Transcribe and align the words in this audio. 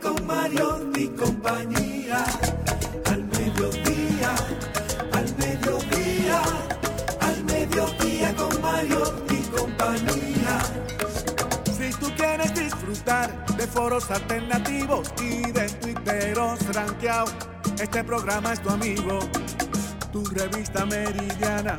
con 0.00 0.26
Mariotti 0.26 1.04
y 1.04 1.08
compañía. 1.08 2.24
Al 3.06 3.24
mediodía, 3.24 4.34
al 5.12 5.36
mediodía, 5.36 6.42
al 7.20 7.44
mediodía 7.44 8.34
con 8.36 8.60
Mariotti 8.62 9.34
y 9.34 9.42
compañía. 9.56 10.58
Si 11.76 11.90
tú 11.98 12.10
quieres 12.16 12.54
disfrutar 12.54 13.46
de 13.56 13.66
foros 13.66 14.10
alternativos 14.10 15.12
y 15.20 15.50
de 15.50 15.68
tuiteros 15.68 16.60
rankeados, 16.74 17.34
este 17.80 18.04
programa 18.04 18.52
es 18.52 18.62
tu 18.62 18.70
amigo. 18.70 19.18
Tu 20.12 20.24
revista 20.26 20.84
meridiana 20.86 21.78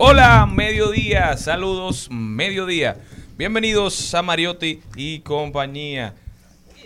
Hola, 0.00 0.46
mediodía, 0.46 1.36
saludos, 1.36 2.08
mediodía. 2.08 2.98
Bienvenidos 3.36 4.14
a 4.14 4.22
Mariotti 4.22 4.80
y 4.94 5.18
compañía, 5.22 6.14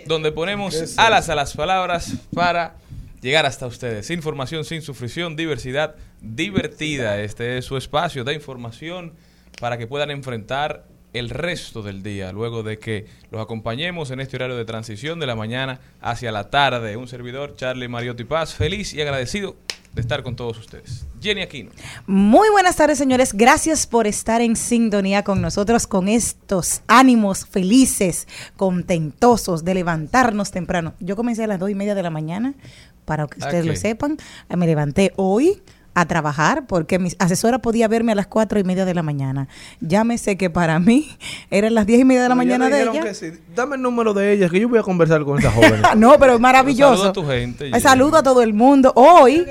donde 0.07 0.33
ponemos 0.33 0.97
alas 0.97 1.29
a 1.29 1.35
las 1.35 1.55
palabras 1.55 2.15
para 2.35 2.77
llegar 3.21 3.45
hasta 3.45 3.67
ustedes. 3.67 4.09
Información 4.11 4.65
sin 4.65 4.81
sufrición, 4.81 5.37
diversidad 5.37 5.95
divertida. 6.23 7.21
Este 7.21 7.59
es 7.59 7.67
su 7.67 7.77
espacio 7.77 8.25
de 8.25 8.33
información 8.33 9.13
para 9.61 9.77
que 9.77 9.87
puedan 9.87 10.11
enfrentar 10.11 10.87
el 11.13 11.29
resto 11.29 11.83
del 11.83 12.03
día, 12.03 12.33
luego 12.33 12.63
de 12.63 12.79
que 12.79 13.09
los 13.31 13.43
acompañemos 13.43 14.11
en 14.11 14.21
este 14.21 14.37
horario 14.37 14.57
de 14.57 14.65
transición 14.65 15.21
de 15.21 15.27
la 15.27 15.37
mañana 15.37 15.81
hacia 16.01 16.33
la 16.33 16.49
tarde. 16.49 16.97
Un 16.97 17.09
servidor, 17.09 17.56
Charlie 17.56 17.89
Mariotti 17.89 18.25
Paz, 18.25 18.55
feliz 18.55 18.95
y 18.95 19.03
agradecido 19.03 19.55
de 19.94 20.00
estar 20.00 20.22
con 20.22 20.36
todos 20.36 20.58
ustedes. 20.58 21.06
Jenny 21.20 21.42
Aquino. 21.42 21.70
Muy 22.06 22.48
buenas 22.50 22.76
tardes, 22.76 22.98
señores. 22.98 23.34
Gracias 23.34 23.86
por 23.86 24.06
estar 24.06 24.41
en 24.41 24.56
sintonía 24.56 25.22
con 25.22 25.42
nosotros, 25.42 25.86
con 25.86 26.08
estos 26.08 26.82
ánimos 26.86 27.47
felices, 27.47 28.26
contentosos 28.56 29.64
de 29.64 29.75
levantarnos 29.75 30.50
temprano. 30.50 30.94
Yo 31.00 31.16
comencé 31.16 31.44
a 31.44 31.47
las 31.47 31.58
dos 31.58 31.70
y 31.70 31.75
media 31.75 31.94
de 31.94 32.03
la 32.03 32.10
mañana, 32.10 32.54
para 33.04 33.26
que 33.26 33.38
ustedes 33.38 33.66
lo 33.66 33.76
sepan. 33.76 34.16
Me 34.48 34.66
levanté 34.66 35.12
hoy 35.16 35.62
a 35.94 36.06
trabajar 36.06 36.66
porque 36.66 36.98
mi 36.98 37.10
asesora 37.19 37.58
podía 37.60 37.88
verme 37.88 38.12
a 38.12 38.14
las 38.14 38.26
cuatro 38.26 38.58
y 38.58 38.64
media 38.64 38.84
de 38.84 38.94
la 38.94 39.03
mañana. 39.03 39.48
Llámese 39.80 40.36
que 40.36 40.50
para 40.50 40.78
mí 40.78 41.08
eran 41.50 41.75
las 41.75 41.86
diez 41.86 42.00
y 42.00 42.04
media 42.04 42.22
de 42.22 42.28
la 42.28 42.34
Pero 42.36 42.48
ya 42.48 42.58
mañana 42.58 42.76
de 42.76 42.82
ella. 42.82 43.03
que 43.03 43.14
sí. 43.14 43.32
Dame 43.54 43.76
el 43.76 43.82
número 43.82 44.14
de 44.14 44.32
ella, 44.32 44.48
que 44.48 44.60
yo 44.60 44.69
voy 44.69 44.78
a 44.78 44.82
conversar 44.82 45.25
con 45.25 45.38
esa 45.38 45.50
joven. 45.50 45.82
no, 45.97 46.19
pero 46.19 46.34
es 46.34 46.41
maravilloso. 46.41 46.97
Saludo 46.97 47.10
a 47.10 47.12
tu 47.12 47.26
gente. 47.26 47.80
Saludo 47.80 48.16
a 48.19 48.22
todo 48.22 48.42
el 48.42 48.54
mundo. 48.54 48.92
Hoy 48.97 49.47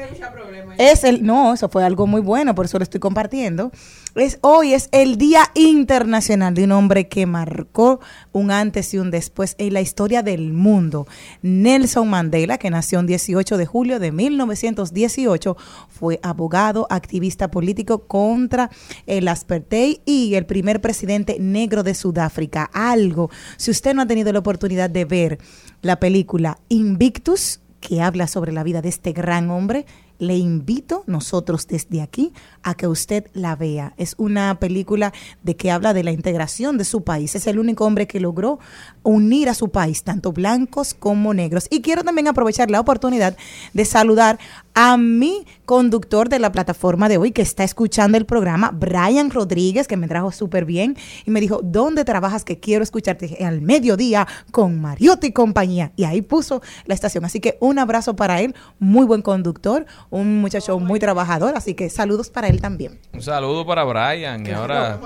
es 0.82 1.04
el 1.04 1.24
no, 1.24 1.54
eso 1.54 1.70
fue 1.70 1.84
algo 1.84 2.08
muy 2.08 2.22
bueno, 2.22 2.56
por 2.56 2.66
eso 2.66 2.80
lo 2.80 2.84
estoy 2.84 3.00
compartiendo. 3.00 3.72
Es 4.16 4.40
hoy 4.42 4.74
es 4.74 4.90
el 4.92 5.18
Día 5.18 5.52
Internacional 5.54 6.56
de 6.56 6.64
un 6.64 6.72
hombre 6.72 7.08
que 7.08 7.28
marcó 7.28 8.00
un 8.32 8.50
antes 8.50 8.92
y 8.96 8.98
un 8.98 9.12
después 9.12 9.56
en 9.60 9.74
la 9.74 9.82
historia 9.82 10.24
del 10.24 10.54
mundo. 10.54 11.08
Nelson 11.44 12.10
Mandela, 12.10 12.58
que 12.58 12.72
nació 12.72 13.00
el 13.00 13.06
18 13.06 13.58
de 13.58 13.66
julio 13.68 14.00
de 14.00 14.12
1918, 14.12 15.56
fue 15.88 16.20
abogado, 16.24 16.88
activista 16.90 17.52
político 17.52 18.08
contra 18.08 18.72
el 19.06 19.28
apartheid 19.28 20.00
y 20.04 20.34
el 20.34 20.48
primer 20.48 20.82
presidente 20.82 21.38
negro 21.40 21.84
de 21.84 21.94
Sudáfrica. 21.94 22.70
Algo, 22.74 23.30
si 23.58 23.70
usted 23.70 23.94
no 23.94 24.02
ha 24.02 24.08
tenido 24.08 24.34
la 24.34 24.40
oportunidad 24.40 24.90
de 24.90 25.06
ver 25.06 25.38
la 25.84 26.00
película 26.00 26.58
Invictus, 26.70 27.60
que 27.82 28.02
habla 28.02 28.28
sobre 28.28 28.52
la 28.52 28.64
vida 28.64 28.82
de 28.82 28.90
este 28.90 29.12
gran 29.12 29.50
hombre, 29.50 29.86
le 30.22 30.38
invito 30.38 31.04
nosotros 31.08 31.66
desde 31.66 32.00
aquí 32.00 32.32
a 32.62 32.76
que 32.76 32.88
usted 32.88 33.26
la 33.34 33.56
vea. 33.56 33.96
Es 33.98 34.14
una 34.20 34.60
película 34.60 35.14
de 35.42 35.56
que 35.56 35.72
habla 35.72 35.96
de 35.96 36.04
la 36.04 36.12
integración 36.12 36.78
de 36.78 36.86
su 36.86 37.04
país. 37.04 37.34
Es 37.34 37.48
el 37.48 37.58
único 37.58 37.86
hombre 37.86 38.06
que 38.06 38.20
logró 38.20 38.60
unir 39.02 39.50
a 39.50 39.56
su 39.56 39.70
país, 39.70 40.04
tanto 40.04 40.32
blancos 40.32 40.94
como 40.94 41.34
negros. 41.34 41.66
Y 41.72 41.82
quiero 41.82 42.04
también 42.04 42.28
aprovechar 42.28 42.70
la 42.70 42.80
oportunidad 42.80 43.36
de 43.74 43.84
saludar 43.84 44.38
a 44.76 44.96
mi 44.96 45.46
conductor 45.66 46.30
de 46.30 46.38
la 46.38 46.52
plataforma 46.52 47.10
de 47.10 47.18
hoy 47.18 47.32
que 47.32 47.42
está 47.42 47.64
escuchando 47.64 48.18
el 48.18 48.26
programa, 48.26 48.72
Brian 48.72 49.32
Rodríguez, 49.32 49.88
que 49.88 49.98
me 49.98 50.08
trajo 50.08 50.32
súper 50.32 50.66
bien 50.66 50.98
y 51.26 51.32
me 51.32 51.42
dijo, 51.42 51.62
¿dónde 51.64 52.06
trabajas? 52.06 52.46
Que 52.46 52.60
quiero 52.60 52.84
escucharte 52.84 53.44
al 53.44 53.62
mediodía 53.62 54.28
con 54.52 54.80
Mariotti 54.80 55.28
y 55.28 55.32
compañía. 55.32 55.94
Y 55.96 56.04
ahí 56.04 56.22
puso 56.22 56.62
la 56.86 56.94
estación. 56.94 57.26
Así 57.26 57.40
que 57.40 57.58
un 57.60 57.80
abrazo 57.80 58.16
para 58.16 58.40
él, 58.42 58.54
muy 58.80 59.06
buen 59.06 59.24
conductor, 59.24 59.88
un 60.12 60.42
muchacho 60.42 60.78
muy 60.78 61.00
trabajador, 61.00 61.54
así 61.56 61.74
que 61.74 61.90
saludos 61.90 62.30
para 62.30 62.50
él 62.50 62.62
también. 62.62 63.00
Un 63.14 63.22
saludo 63.22 63.66
para 63.66 63.84
Brian 63.86 64.46
y 64.46 64.52
ahora 64.52 65.00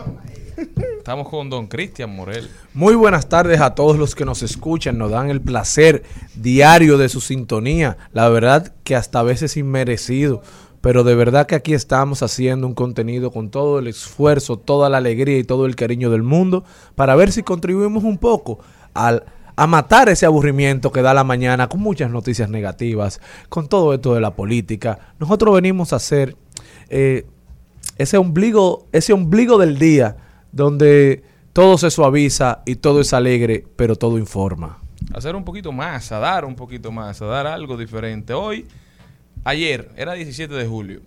estamos 0.97 1.29
con 1.29 1.49
don 1.49 1.67
Cristian 1.67 2.13
Morel. 2.13 2.49
Muy 2.73 2.95
buenas 2.95 3.29
tardes 3.29 3.61
a 3.61 3.75
todos 3.75 3.97
los 3.97 4.15
que 4.15 4.25
nos 4.25 4.41
escuchan, 4.41 4.97
nos 4.97 5.11
dan 5.11 5.29
el 5.29 5.41
placer 5.41 6.03
diario 6.35 6.97
de 6.97 7.07
su 7.07 7.21
sintonía. 7.21 7.97
La 8.13 8.27
verdad 8.29 8.73
que 8.83 8.95
hasta 8.95 9.19
a 9.19 9.23
veces 9.23 9.55
inmerecido, 9.57 10.41
pero 10.81 11.03
de 11.03 11.13
verdad 11.13 11.45
que 11.45 11.55
aquí 11.55 11.75
estamos 11.75 12.23
haciendo 12.23 12.65
un 12.65 12.73
contenido 12.73 13.31
con 13.31 13.51
todo 13.51 13.77
el 13.77 13.87
esfuerzo, 13.87 14.57
toda 14.57 14.89
la 14.89 14.97
alegría 14.97 15.37
y 15.37 15.43
todo 15.43 15.67
el 15.67 15.75
cariño 15.75 16.09
del 16.09 16.23
mundo 16.23 16.63
para 16.95 17.15
ver 17.15 17.31
si 17.31 17.43
contribuimos 17.43 18.03
un 18.03 18.17
poco 18.17 18.59
al 18.95 19.23
a 19.55 19.67
matar 19.67 20.09
ese 20.09 20.25
aburrimiento 20.25 20.91
que 20.91 21.01
da 21.01 21.13
la 21.13 21.23
mañana 21.23 21.69
con 21.69 21.79
muchas 21.79 22.11
noticias 22.11 22.49
negativas, 22.49 23.21
con 23.49 23.67
todo 23.67 23.93
esto 23.93 24.13
de 24.13 24.21
la 24.21 24.35
política. 24.35 25.13
Nosotros 25.19 25.55
venimos 25.55 25.93
a 25.93 25.97
hacer 25.97 26.35
eh, 26.89 27.25
ese 27.97 28.17
ombligo, 28.17 28.87
ese 28.91 29.13
ombligo 29.13 29.57
del 29.57 29.77
día 29.77 30.17
donde 30.51 31.23
todo 31.53 31.77
se 31.77 31.89
suaviza 31.89 32.63
y 32.65 32.75
todo 32.75 33.01
es 33.01 33.13
alegre, 33.13 33.65
pero 33.75 33.95
todo 33.95 34.17
informa. 34.17 34.79
hacer 35.13 35.35
un 35.35 35.45
poquito 35.45 35.71
más, 35.71 36.11
a 36.11 36.19
dar 36.19 36.43
un 36.43 36.55
poquito 36.55 36.91
más, 36.91 37.21
a 37.21 37.25
dar 37.25 37.47
algo 37.47 37.77
diferente. 37.77 38.33
Hoy, 38.33 38.67
ayer, 39.45 39.91
era 39.95 40.13
17 40.13 40.53
de 40.53 40.67
julio, 40.67 41.01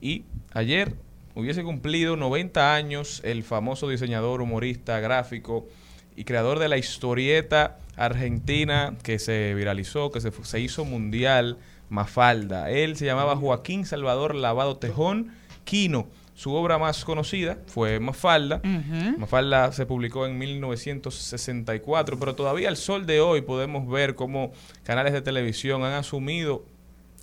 y 0.00 0.24
ayer 0.52 0.94
hubiese 1.34 1.62
cumplido 1.62 2.16
90 2.16 2.74
años 2.74 3.22
el 3.24 3.42
famoso 3.42 3.88
diseñador, 3.88 4.42
humorista, 4.42 5.00
gráfico 5.00 5.66
y 6.14 6.24
creador 6.24 6.58
de 6.58 6.68
la 6.68 6.76
historieta 6.76 7.78
argentina 7.96 8.94
que 9.02 9.18
se 9.18 9.54
viralizó, 9.54 10.10
que 10.10 10.20
se, 10.20 10.30
se 10.42 10.60
hizo 10.60 10.84
mundial, 10.84 11.58
Mafalda. 11.88 12.70
Él 12.70 12.96
se 12.96 13.06
llamaba 13.06 13.36
Joaquín 13.36 13.86
Salvador 13.86 14.34
Lavado 14.34 14.76
Tejón 14.76 15.32
Quino. 15.64 16.08
Su 16.34 16.52
obra 16.52 16.78
más 16.78 17.04
conocida 17.04 17.58
fue 17.66 17.98
Mafalda. 17.98 18.60
Mafalda 19.16 19.72
se 19.72 19.86
publicó 19.86 20.26
en 20.26 20.36
1964, 20.36 22.18
pero 22.18 22.34
todavía 22.34 22.68
al 22.68 22.76
sol 22.76 23.06
de 23.06 23.20
hoy 23.20 23.40
podemos 23.40 23.88
ver 23.88 24.14
cómo 24.14 24.52
canales 24.82 25.14
de 25.14 25.22
televisión 25.22 25.82
han 25.84 25.94
asumido 25.94 26.64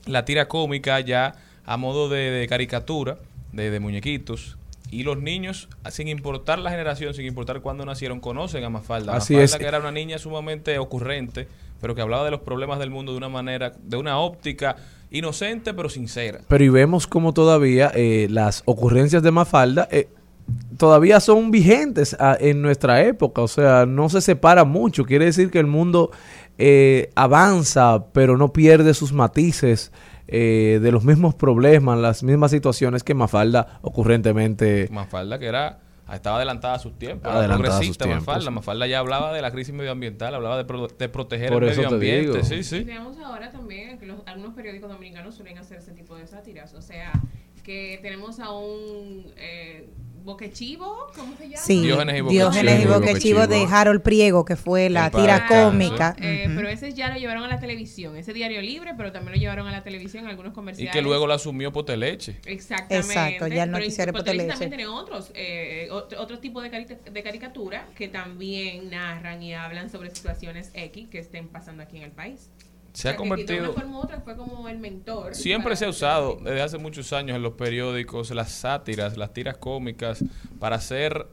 la 0.05 0.25
tira 0.25 0.47
cómica 0.47 0.99
ya 0.99 1.35
a 1.65 1.77
modo 1.77 2.09
de, 2.09 2.31
de 2.31 2.47
caricatura, 2.47 3.19
de, 3.51 3.69
de 3.69 3.79
muñequitos. 3.79 4.57
Y 4.94 5.04
los 5.04 5.18
niños, 5.18 5.69
sin 5.90 6.07
importar 6.07 6.60
la 6.60 6.69
generación, 6.69 7.16
sin 7.16 7.25
importar 7.25 7.62
cuándo 7.62 7.84
nacieron, 7.84 8.19
conocen 8.19 8.63
a 8.63 8.69
Mafalda. 8.69 9.16
Así 9.16 9.34
Mafalda 9.34 9.56
es. 9.56 9.56
que 9.57 9.66
era 9.66 9.80
una 9.80 9.92
niña 9.92 10.19
sumamente 10.19 10.78
ocurrente, 10.78 11.48
pero 11.81 11.95
que 11.95 12.01
hablaba 12.01 12.24
de 12.25 12.31
los 12.31 12.42
problemas 12.42 12.78
del 12.78 12.92
mundo 12.92 13.12
de 13.12 13.18
una 13.18 13.30
manera, 13.30 13.74
de 13.81 13.98
una 13.98 14.19
óptica 14.19 14.75
inocente 15.10 15.74
pero 15.74 15.90
sincera. 15.90 16.42
Pero 16.48 16.63
y 16.63 16.69
vemos 16.69 17.07
como 17.07 17.34
todavía 17.34 17.92
eh, 17.95 18.28
las 18.30 18.62
ocurrencias 18.66 19.24
de 19.24 19.31
Mafalda 19.31 19.88
eh, 19.92 20.10
todavía 20.78 21.19
son 21.19 21.50
vigentes 21.50 22.16
ah, 22.19 22.38
en 22.40 22.62
nuestra 22.62 23.01
época. 23.04 23.42
O 23.42 23.48
sea, 23.48 23.86
no 23.88 24.10
se 24.10 24.22
separa 24.22 24.63
mucho. 24.63 25.06
Quiere 25.06 25.25
decir 25.25 25.50
que 25.50 25.60
el 25.60 25.68
mundo 25.68 26.12
eh, 26.57 27.10
avanza, 27.16 28.06
pero 28.13 28.38
no 28.38 28.54
pierde 28.54 28.94
sus 28.94 29.12
matices 29.12 29.92
eh, 30.27 30.79
de 30.81 30.91
los 30.91 31.03
mismos 31.03 31.35
problemas, 31.35 31.97
las 31.99 32.23
mismas 32.23 32.51
situaciones 32.51 33.03
que 33.03 33.13
Mafalda 33.13 33.79
ocurrentemente. 33.81 34.87
Mafalda 34.91 35.39
que 35.39 35.47
era 35.47 35.79
estaba 36.13 36.35
adelantada 36.37 36.75
a 36.75 36.79
sus 36.79 36.97
tiempos, 36.99 37.25
Adelantada 37.31 37.53
a 37.53 37.57
sus 37.57 37.65
progresista 37.71 38.05
tiempos. 38.05 38.27
Mafalda. 38.27 38.51
Mafalda 38.51 38.87
ya 38.87 38.99
hablaba 38.99 39.33
de 39.33 39.41
la 39.41 39.51
crisis 39.51 39.73
medioambiental, 39.73 40.35
hablaba 40.35 40.57
de, 40.57 40.65
pro- 40.65 40.87
de 40.87 41.09
proteger 41.09 41.49
Por 41.51 41.63
el 41.63 41.69
eso 41.69 41.77
medio 41.81 41.89
te 41.89 41.95
ambiente. 41.95 42.31
digo. 42.31 42.43
Sí, 42.43 42.55
Y 42.55 42.63
sí. 42.63 42.83
veamos 42.83 43.17
ahora 43.19 43.51
también 43.51 43.97
que 43.97 44.05
los, 44.05 44.17
algunos 44.25 44.53
periódicos 44.53 44.89
dominicanos 44.91 45.33
suelen 45.35 45.57
hacer 45.57 45.77
ese 45.79 45.93
tipo 45.93 46.15
de 46.15 46.27
sátiras. 46.27 46.73
O 46.75 46.81
sea, 46.81 47.11
que 47.63 47.97
tenemos 48.01 48.39
a 48.39 48.51
un 48.51 49.25
eh, 49.37 49.89
boquechivo, 50.23 51.07
¿cómo 51.15 51.35
se 51.37 51.49
llama? 51.49 51.57
Sí, 51.63 51.81
Diógenes 51.81 52.15
y 52.21 52.23
Diógenes 52.29 52.81
y 52.81 52.85
Boquechivo. 52.87 52.99
Boquechivo 52.99 53.47
de 53.47 53.65
Harold 53.69 54.01
Priego, 54.01 54.45
que 54.45 54.55
fue 54.55 54.89
la 54.89 55.09
tira 55.11 55.47
cómica. 55.47 56.15
Eh, 56.19 56.49
Pero 56.55 56.67
ese 56.69 56.93
ya 56.93 57.09
lo 57.09 57.17
llevaron 57.19 57.43
a 57.43 57.47
la 57.47 57.59
televisión, 57.59 58.15
ese 58.17 58.33
diario 58.33 58.61
libre, 58.61 58.93
pero 58.95 59.11
también 59.11 59.33
lo 59.35 59.39
llevaron 59.39 59.67
a 59.67 59.71
la 59.71 59.83
televisión, 59.83 60.27
algunos 60.27 60.51
Y 60.51 60.55
comerciales. 60.55 60.93
que 60.93 61.01
luego 61.01 61.27
la 61.27 61.35
asumió 61.35 61.71
Poteleche. 61.73 62.39
Exactamente. 62.45 62.95
Exacto, 63.07 63.47
ya 63.47 63.65
noticiario 63.65 64.11
en 64.11 64.17
Poteleche 64.17 64.47
también 64.49 64.69
tiene 64.69 64.87
otros, 64.87 65.31
eh, 65.35 65.87
ot- 65.91 66.15
otros 66.17 66.39
tipos 66.41 66.63
de, 66.63 66.71
cari- 66.71 66.87
de 67.11 67.23
caricatura 67.23 67.87
que 67.95 68.07
también 68.07 68.89
narran 68.89 69.41
y 69.43 69.53
hablan 69.53 69.89
sobre 69.89 70.09
situaciones 70.13 70.71
X 70.73 71.07
que 71.09 71.19
estén 71.19 71.47
pasando 71.47 71.83
aquí 71.83 71.97
en 71.97 72.03
el 72.03 72.11
país. 72.11 72.49
Se 72.94 73.10
ha 73.10 73.12
O 73.12 73.13
sea, 73.13 73.18
que 73.18 73.24
de 73.24 73.30
convertido... 73.30 73.72
una 73.72 73.81
forma 73.81 73.98
u 73.98 74.01
otra 74.01 74.22
fue 74.22 74.38
como 74.38 74.69
el 74.69 74.78
mentor. 74.78 75.34
Siempre 75.36 75.75
se 75.75 75.86
ha 75.86 75.90
usado 75.90 76.38
desde 76.42 76.62
hace 76.62 76.78
muchos 76.78 77.12
años 77.12 77.36
en 77.36 77.42
los 77.42 77.54
periódicos 77.54 78.30
las 78.31 78.51
sátiras, 78.51 79.18
las 79.18 79.34
tiras 79.34 79.57
cómicas 79.57 80.24
para 80.60 80.75
hacer, 80.75 81.28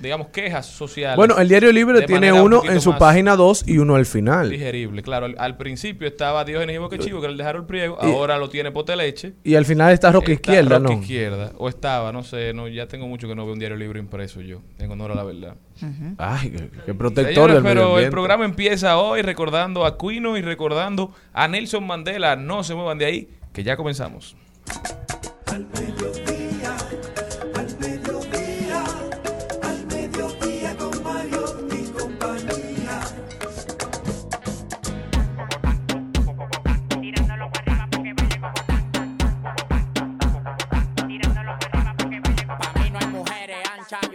digamos, 0.00 0.28
quejas 0.28 0.66
sociales. 0.66 1.16
Bueno, 1.16 1.38
el 1.38 1.48
Diario 1.48 1.70
Libre 1.72 2.02
tiene 2.02 2.32
un 2.32 2.40
uno 2.40 2.62
en 2.64 2.80
su 2.80 2.96
página 2.96 3.36
2 3.36 3.64
y 3.68 3.78
uno 3.78 3.94
al 3.96 4.06
final. 4.06 4.48
digerible. 4.50 5.02
Claro, 5.02 5.26
al, 5.26 5.36
al 5.38 5.56
principio 5.56 6.08
estaba 6.08 6.44
Diógenes 6.44 6.74
y 6.74 6.78
Boquechivo, 6.78 7.20
que 7.20 7.26
era 7.26 7.32
el 7.32 7.36
de 7.38 7.44
Harold 7.44 7.66
Priego, 7.66 7.98
Y- 8.02 8.06
ahora 8.06 8.38
lo 8.38 8.48
tiene 8.48 8.70
Poteleche. 8.72 9.34
Y 9.44 9.54
al 9.54 9.64
final 9.66 9.92
está 9.92 10.10
Roque 10.10 10.32
Está 10.32 10.52
Izquierda, 10.52 10.78
Roque 10.78 10.94
¿no? 10.96 11.00
Izquierda, 11.02 11.52
o 11.58 11.68
estaba, 11.68 12.12
no 12.12 12.22
sé, 12.22 12.52
no 12.54 12.66
ya 12.68 12.86
tengo 12.88 13.06
mucho 13.06 13.28
que 13.28 13.34
no 13.34 13.44
veo 13.44 13.52
un 13.52 13.58
diario 13.58 13.76
libre 13.76 14.00
impreso 14.00 14.40
yo, 14.40 14.62
en 14.78 14.90
honor 14.90 15.12
a 15.12 15.14
la 15.14 15.24
verdad. 15.24 15.54
Ay, 16.18 16.50
qué, 16.50 16.68
qué 16.86 16.94
protector 16.94 17.34
Señores, 17.34 17.54
del 17.54 17.62
medio 17.62 17.74
pero 17.94 17.98
el 17.98 18.10
programa 18.10 18.44
empieza 18.44 18.98
hoy 18.98 19.22
recordando 19.22 19.84
a 19.86 19.96
Quino 19.98 20.36
y 20.36 20.42
recordando 20.42 21.12
a 21.32 21.46
Nelson 21.48 21.86
Mandela. 21.86 22.36
No 22.36 22.64
se 22.64 22.74
muevan 22.74 22.98
de 22.98 23.04
ahí, 23.06 23.28
que 23.52 23.62
ya 23.62 23.76
comenzamos. 23.76 24.36
Al 25.46 25.66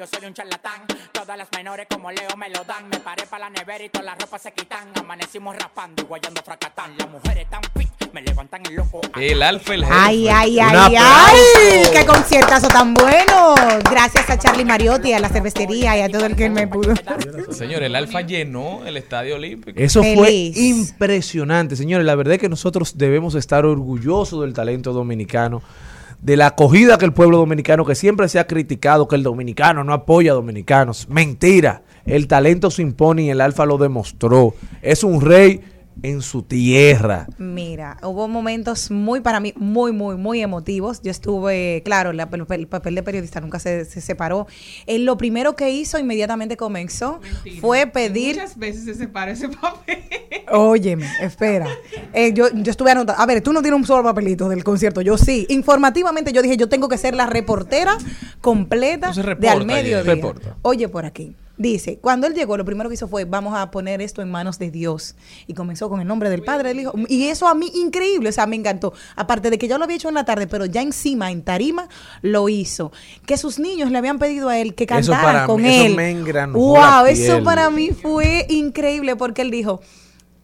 yo 0.05 0.19
soy 0.19 0.27
un 0.27 0.33
charlatán. 0.33 0.81
Todas 1.11 1.37
las 1.37 1.47
menores 1.55 1.87
como 1.89 2.11
Leo 2.11 2.35
me 2.37 2.49
lo 2.49 2.63
dan. 2.63 2.87
Me 2.89 2.99
paré 2.99 3.25
pa' 3.25 3.39
la 3.39 3.49
nevera 3.49 3.83
y 3.83 3.89
todas 3.89 4.05
las 4.05 4.17
ropas 4.19 4.41
se 4.41 4.51
quitan. 4.51 4.89
Amanecimos 4.95 5.55
raspando 5.55 6.03
y 6.03 6.05
guayando 6.05 6.41
fracatán. 6.43 6.95
Las 6.97 7.09
mujeres 7.09 7.49
tan 7.49 7.61
fit, 7.75 7.89
me 8.13 8.21
levantan 8.21 8.61
el 8.67 8.75
loco. 8.75 9.01
El 9.19 9.41
Alfa 9.41 9.73
el. 9.73 9.85
Ay, 9.89 10.27
ay, 10.27 10.59
ay, 10.59 10.95
ay, 10.97 11.83
qué 11.91 12.05
conciertazo 12.05 12.67
tan 12.67 12.93
bueno. 12.93 13.55
Gracias 13.89 14.29
a 14.29 14.37
Charlie 14.37 14.65
Mariotti, 14.65 15.13
a 15.13 15.19
la 15.19 15.29
cervecería 15.29 15.97
y 15.97 16.01
a 16.01 16.09
todo 16.09 16.25
el 16.25 16.35
que 16.35 16.49
me 16.49 16.67
pudo. 16.67 16.93
Señor, 17.51 17.83
el 17.83 17.95
Alfa 17.95 18.21
llenó 18.21 18.85
el 18.85 18.97
Estadio 18.97 19.35
Olímpico. 19.35 19.79
Eso 19.79 20.01
Feliz. 20.03 20.17
fue 20.17 20.31
impresionante, 20.31 21.75
señores. 21.75 22.05
La 22.05 22.15
verdad 22.15 22.35
es 22.35 22.39
que 22.39 22.49
nosotros 22.49 22.97
debemos 22.97 23.35
estar 23.35 23.65
orgullosos 23.65 24.41
del 24.41 24.53
talento 24.53 24.93
dominicano, 24.93 25.61
de 26.25 26.37
la 26.37 26.47
acogida 26.47 26.97
que 26.97 27.05
el 27.05 27.13
pueblo 27.13 27.37
dominicano, 27.37 27.85
que 27.85 27.93
siempre 27.93 28.27
se 28.29 28.39
ha 28.39 28.47
criticado 28.47 29.07
que 29.07 29.15
el 29.15 29.21
dominicano 29.21 29.83
no 29.83 29.93
apoya 29.93 30.31
a 30.31 30.33
dominicanos. 30.33 31.07
Mentira. 31.07 31.83
El 32.03 32.27
talento 32.27 32.71
se 32.71 32.81
impone 32.81 33.21
y 33.21 33.29
el 33.29 33.41
Alfa 33.41 33.67
lo 33.67 33.77
demostró. 33.77 34.55
Es 34.81 35.03
un 35.03 35.21
rey 35.21 35.61
en 36.03 36.21
su 36.21 36.43
tierra. 36.43 37.27
Mira, 37.37 37.97
hubo 38.03 38.27
momentos 38.27 38.91
muy 38.91 39.21
para 39.21 39.39
mí, 39.39 39.53
muy, 39.55 39.91
muy, 39.91 40.15
muy 40.17 40.41
emotivos. 40.41 41.01
Yo 41.01 41.11
estuve, 41.11 41.81
claro, 41.85 42.13
la- 42.13 42.29
el, 42.31 42.45
el 42.49 42.67
papel 42.67 42.95
de 42.95 43.03
periodista 43.03 43.41
nunca 43.41 43.59
se, 43.59 43.85
se 43.85 44.01
separó. 44.01 44.47
Él 44.85 45.05
lo 45.05 45.17
primero 45.17 45.55
que 45.55 45.71
hizo 45.71 45.97
inmediatamente 45.97 46.57
comenzó 46.57 47.19
Mentira. 47.21 47.61
fue 47.61 47.87
pedir 47.87 48.35
Muchas 48.35 48.57
veces 48.57 48.83
se 48.85 48.95
separa 48.95 49.31
ese 49.31 49.49
papel. 49.49 49.99
Óyeme, 50.51 51.07
espera. 51.21 51.67
Eh, 52.13 52.33
yo, 52.33 52.47
yo 52.53 52.71
estuve 52.71 52.91
anotando. 52.91 53.19
A 53.21 53.25
ver, 53.25 53.41
tú 53.41 53.51
no 53.53 53.61
tienes 53.61 53.79
un 53.79 53.85
solo 53.85 54.03
papelito 54.03 54.47
del 54.49 54.63
concierto. 54.63 55.01
Yo 55.01 55.17
sí. 55.17 55.45
Informativamente 55.49 56.31
yo 56.33 56.41
dije, 56.41 56.57
yo 56.57 56.69
tengo 56.69 56.87
que 56.87 56.97
ser 56.97 57.15
la 57.15 57.25
reportera 57.25 57.97
completa 58.41 59.11
de 59.11 59.21
reporta, 59.23 59.51
al 59.51 59.65
mediodía. 59.65 60.33
Oye, 60.61 60.87
por 60.87 61.05
aquí. 61.05 61.35
Dice, 61.57 61.99
cuando 62.01 62.27
él 62.27 62.33
llegó, 62.33 62.57
lo 62.57 62.65
primero 62.65 62.89
que 62.89 62.95
hizo 62.95 63.07
fue, 63.07 63.23
vamos 63.23 63.53
a 63.57 63.71
poner 63.71 64.01
esto 64.01 64.21
en 64.21 64.29
manos 64.29 64.59
de 64.59 64.71
Dios. 64.71 65.15
Y 65.47 65.53
comenzó 65.53 65.87
con 65.89 66.01
el 66.01 66.07
nombre 66.07 66.29
del 66.29 66.43
Padre, 66.43 66.69
del 66.69 66.81
Hijo. 66.81 66.93
Y 67.07 67.27
eso 67.27 67.47
a 67.47 67.55
mí, 67.55 67.71
increíble, 67.75 68.27
o 68.27 68.31
sea, 68.33 68.45
me 68.45 68.57
encantó. 68.57 68.93
Aparte 69.15 69.49
de 69.49 69.57
que 69.57 69.67
ya 69.69 69.77
lo 69.77 69.85
había 69.85 69.95
hecho 69.95 70.09
en 70.09 70.15
la 70.15 70.25
tarde, 70.25 70.47
pero 70.47 70.65
ya 70.65 70.81
encima, 70.81 71.31
en 71.31 71.43
tarima, 71.43 71.87
lo 72.21 72.49
hizo. 72.49 72.91
Que 73.25 73.37
sus 73.37 73.57
niños 73.59 73.89
le 73.89 73.97
habían 73.97 74.19
pedido 74.19 74.49
a 74.49 74.57
él 74.59 74.75
que 74.75 74.83
Eso 74.83 75.11
cantara 75.13 75.21
para 75.23 75.45
con 75.45 75.61
mí- 75.61 75.69
eso 75.73 75.85
él. 75.85 75.95
me 75.95 76.09
engranó 76.11 76.57
wow, 76.59 76.75
la 77.05 77.09
eso 77.09 77.41
para 77.43 77.69
mí 77.69 77.91
fue 77.91 78.45
increíble 78.49 79.15
porque 79.15 79.41
él 79.41 79.49
dijo, 79.51 79.79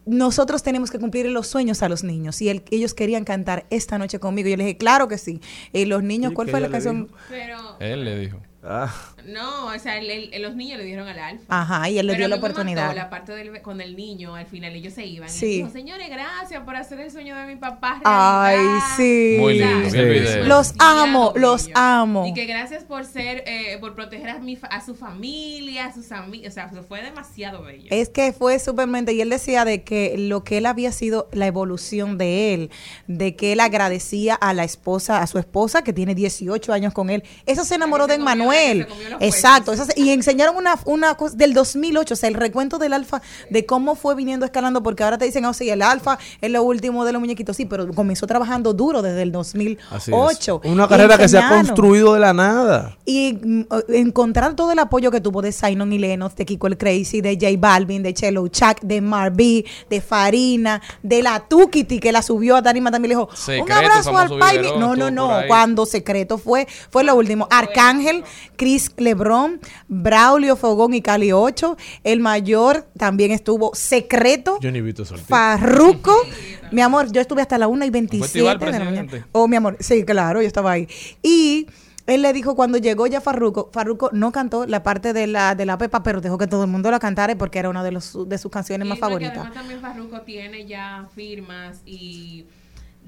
nosotros 0.05 0.63
tenemos 0.63 0.89
que 0.89 0.97
cumplir 0.99 1.27
los 1.27 1.47
sueños 1.47 1.83
a 1.83 1.89
los 1.89 2.03
niños 2.03 2.41
y 2.41 2.49
él- 2.49 2.63
ellos 2.71 2.93
querían 2.93 3.23
cantar 3.23 3.65
esta 3.69 3.97
noche 3.97 4.19
conmigo. 4.19 4.49
Yo 4.49 4.57
le 4.57 4.63
dije, 4.63 4.77
claro 4.77 5.07
que 5.07 5.17
sí. 5.17 5.41
Y 5.73 5.85
los 5.85 6.03
niños, 6.03 6.31
¿Y 6.31 6.35
¿cuál 6.35 6.49
fue 6.49 6.59
la 6.59 6.69
canción? 6.69 7.09
Pero, 7.29 7.57
Él 7.79 8.03
le 8.05 8.17
dijo. 8.19 8.37
Ah, 8.63 8.93
no, 9.31 9.67
o 9.67 9.79
sea, 9.79 9.97
el- 9.97 10.31
el- 10.33 10.41
los 10.41 10.55
niños 10.55 10.77
le 10.77 10.83
dieron 10.85 11.07
al 11.07 11.17
alfa. 11.19 11.43
Ajá, 11.47 11.89
y 11.89 11.97
él 11.99 12.07
le 12.07 12.15
dio 12.15 12.27
la 12.27 12.35
oportunidad. 12.37 12.83
mató 12.87 12.95
la 12.95 13.09
parte 13.09 13.31
del, 13.33 13.61
con 13.61 13.81
el 13.81 13.95
niño, 13.95 14.35
al 14.35 14.45
final 14.45 14.73
ellos 14.75 14.93
se 14.93 15.05
iban. 15.05 15.29
Sí. 15.29 15.45
Y 15.45 15.55
dijo, 15.57 15.69
señores, 15.69 16.09
gracias 16.09 16.63
por 16.63 16.75
hacer 16.75 16.99
el 16.99 17.11
sueño 17.11 17.35
de 17.35 17.45
mi 17.45 17.55
papá. 17.55 18.01
Ay, 18.03 18.57
realidad". 18.57 18.79
sí. 18.97 19.35
Muy 19.39 19.59
lindo, 19.59 19.89
Sí. 19.89 19.97
video. 19.97 20.43
Los 20.45 20.73
amo, 20.79 21.33
los 21.35 21.69
amo. 21.73 22.25
Y 22.27 22.33
que 22.33 22.45
gracias 22.45 22.83
por 22.83 23.05
ser, 23.05 23.43
eh, 23.47 23.77
por 23.79 23.95
proteger 23.95 24.29
a, 24.29 24.39
mi, 24.39 24.55
fa- 24.55 24.67
a 24.67 24.83
su 24.85 24.95
familia, 24.95 25.85
a 25.85 25.93
sus 25.93 26.11
amigos. 26.11 26.49
O 26.49 26.51
sea, 26.51 26.69
eso 26.71 26.83
fue 26.83 27.01
demasiado 27.01 27.63
bello. 27.63 27.87
Es 27.89 28.09
que 28.09 28.33
fue 28.33 28.59
supermente, 28.59 29.13
y 29.13 29.21
él 29.21 29.29
decía 29.29 29.65
de 29.65 29.83
que 29.83 30.15
lo 30.17 30.43
que 30.43 30.57
él 30.57 30.65
había 30.65 30.91
sido 30.91 31.29
la 31.31 31.47
evolución 31.47 32.17
de 32.17 32.53
él, 32.53 32.69
de 33.07 33.35
que 33.35 33.53
él 33.53 33.59
agradecía 33.59 34.35
a 34.35 34.53
la 34.53 34.63
esposa, 34.63 35.21
a 35.21 35.27
su 35.27 35.39
esposa 35.39 35.83
que 35.83 35.93
tiene 35.93 36.15
18 36.15 36.73
años 36.73 36.93
con 36.93 37.09
él. 37.09 37.23
Esa 37.45 37.63
se 37.63 37.75
enamoró 37.75 38.07
de 38.07 38.15
se 38.15 39.20
Exacto. 39.21 39.73
y 39.95 40.09
enseñaron 40.09 40.55
una, 40.55 40.75
una 40.85 41.15
cosa 41.15 41.35
del 41.35 41.53
2008, 41.53 42.13
o 42.13 42.17
sea, 42.17 42.29
el 42.29 42.35
recuento 42.35 42.77
del 42.77 42.93
alfa, 42.93 43.21
de 43.49 43.65
cómo 43.65 43.95
fue 43.95 44.15
viniendo 44.15 44.45
escalando, 44.45 44.83
porque 44.83 45.03
ahora 45.03 45.17
te 45.17 45.25
dicen, 45.25 45.45
oh, 45.45 45.53
sí, 45.53 45.69
el 45.69 45.81
alfa 45.81 46.17
es 46.41 46.51
lo 46.51 46.63
último 46.63 47.05
de 47.05 47.11
los 47.11 47.19
muñequitos, 47.19 47.55
sí, 47.57 47.65
pero 47.65 47.91
comenzó 47.93 48.27
trabajando 48.27 48.73
duro 48.73 49.01
desde 49.01 49.21
el 49.21 49.31
2008. 49.31 49.79
así 49.91 50.11
es. 50.11 50.49
Una 50.63 50.87
carrera 50.87 51.17
que 51.17 51.27
se 51.27 51.37
ha 51.37 51.49
construido 51.49 52.13
de 52.13 52.19
la 52.19 52.33
nada. 52.33 52.97
Y 53.05 53.39
mm, 53.41 53.63
encontrar 53.93 54.55
todo 54.55 54.71
el 54.71 54.79
apoyo 54.79 55.11
que 55.11 55.21
tuvo 55.21 55.41
de 55.41 55.51
Simon 55.51 55.93
y 55.93 55.99
Lennox, 55.99 56.35
de 56.35 56.45
Kiko 56.45 56.67
el 56.67 56.77
Crazy, 56.77 57.21
de 57.21 57.35
J 57.35 57.47
Balvin, 57.57 58.03
de 58.03 58.13
Chelo 58.13 58.47
Chuck, 58.47 58.81
de 58.81 59.01
Marby, 59.01 59.65
de 59.89 60.01
Farina, 60.01 60.81
de 61.03 61.21
la 61.21 61.39
Tukiti 61.47 61.99
que 61.99 62.11
la 62.11 62.21
subió 62.21 62.55
a 62.55 62.61
Tarima 62.61 62.91
también 62.91 63.09
le 63.09 63.15
dijo, 63.15 63.29
Secreto, 63.33 63.63
un 63.63 63.71
abrazo 63.71 64.17
al 64.17 64.37
Pai. 64.37 64.61
No, 64.77 64.95
no, 64.95 65.11
no, 65.11 65.41
cuando 65.47 65.85
Secreto 65.85 66.37
fue, 66.37 66.67
fue 66.89 67.03
lo 67.03 67.15
último. 67.15 67.47
Arcángel, 67.49 68.23
Chris 68.55 68.89
Lebron, 69.01 69.59
Braulio 69.87 70.55
Fogón 70.55 70.93
y 70.93 71.01
Cali 71.01 71.31
8, 71.31 71.77
el 72.03 72.19
mayor 72.19 72.87
también 72.97 73.31
estuvo 73.31 73.71
Secreto. 73.73 74.59
Johnny 74.61 74.81
Vito 74.81 75.05
Soltero. 75.05 75.27
Farruco, 75.27 76.15
mi 76.71 76.81
amor, 76.81 77.11
yo 77.11 77.21
estuve 77.21 77.41
hasta 77.41 77.57
la 77.57 77.67
1 77.67 77.85
y 77.85 77.89
27 77.89 78.23
festival, 78.23 78.59
de 78.59 78.79
la 78.79 78.85
mañana. 78.85 79.27
Oh, 79.31 79.47
mi 79.47 79.55
amor, 79.55 79.77
sí, 79.79 80.03
claro, 80.05 80.41
yo 80.41 80.47
estaba 80.47 80.71
ahí. 80.71 80.87
Y 81.21 81.67
él 82.07 82.21
le 82.23 82.33
dijo 82.33 82.55
cuando 82.55 82.77
llegó 82.77 83.07
ya 83.07 83.21
Farruco, 83.21 83.69
Farruco 83.71 84.09
no 84.11 84.31
cantó 84.31 84.65
la 84.65 84.83
parte 84.83 85.13
de 85.13 85.27
la 85.27 85.55
de 85.55 85.65
la 85.65 85.77
Pepa, 85.77 86.03
pero 86.03 86.21
dejó 86.21 86.37
que 86.37 86.47
todo 86.47 86.63
el 86.63 86.69
mundo 86.69 86.89
la 86.91 86.99
cantara 86.99 87.35
porque 87.35 87.59
era 87.59 87.69
una 87.69 87.83
de, 87.83 87.91
los, 87.91 88.27
de 88.27 88.37
sus 88.37 88.51
canciones 88.51 88.87
más 88.87 88.97
Y 88.97 89.01
favoritas. 89.01 89.37
Además 89.37 89.53
también 89.53 89.81
Farruko 89.81 90.21
tiene 90.21 90.65
ya 90.65 91.07
firmas 91.15 91.81
y 91.85 92.45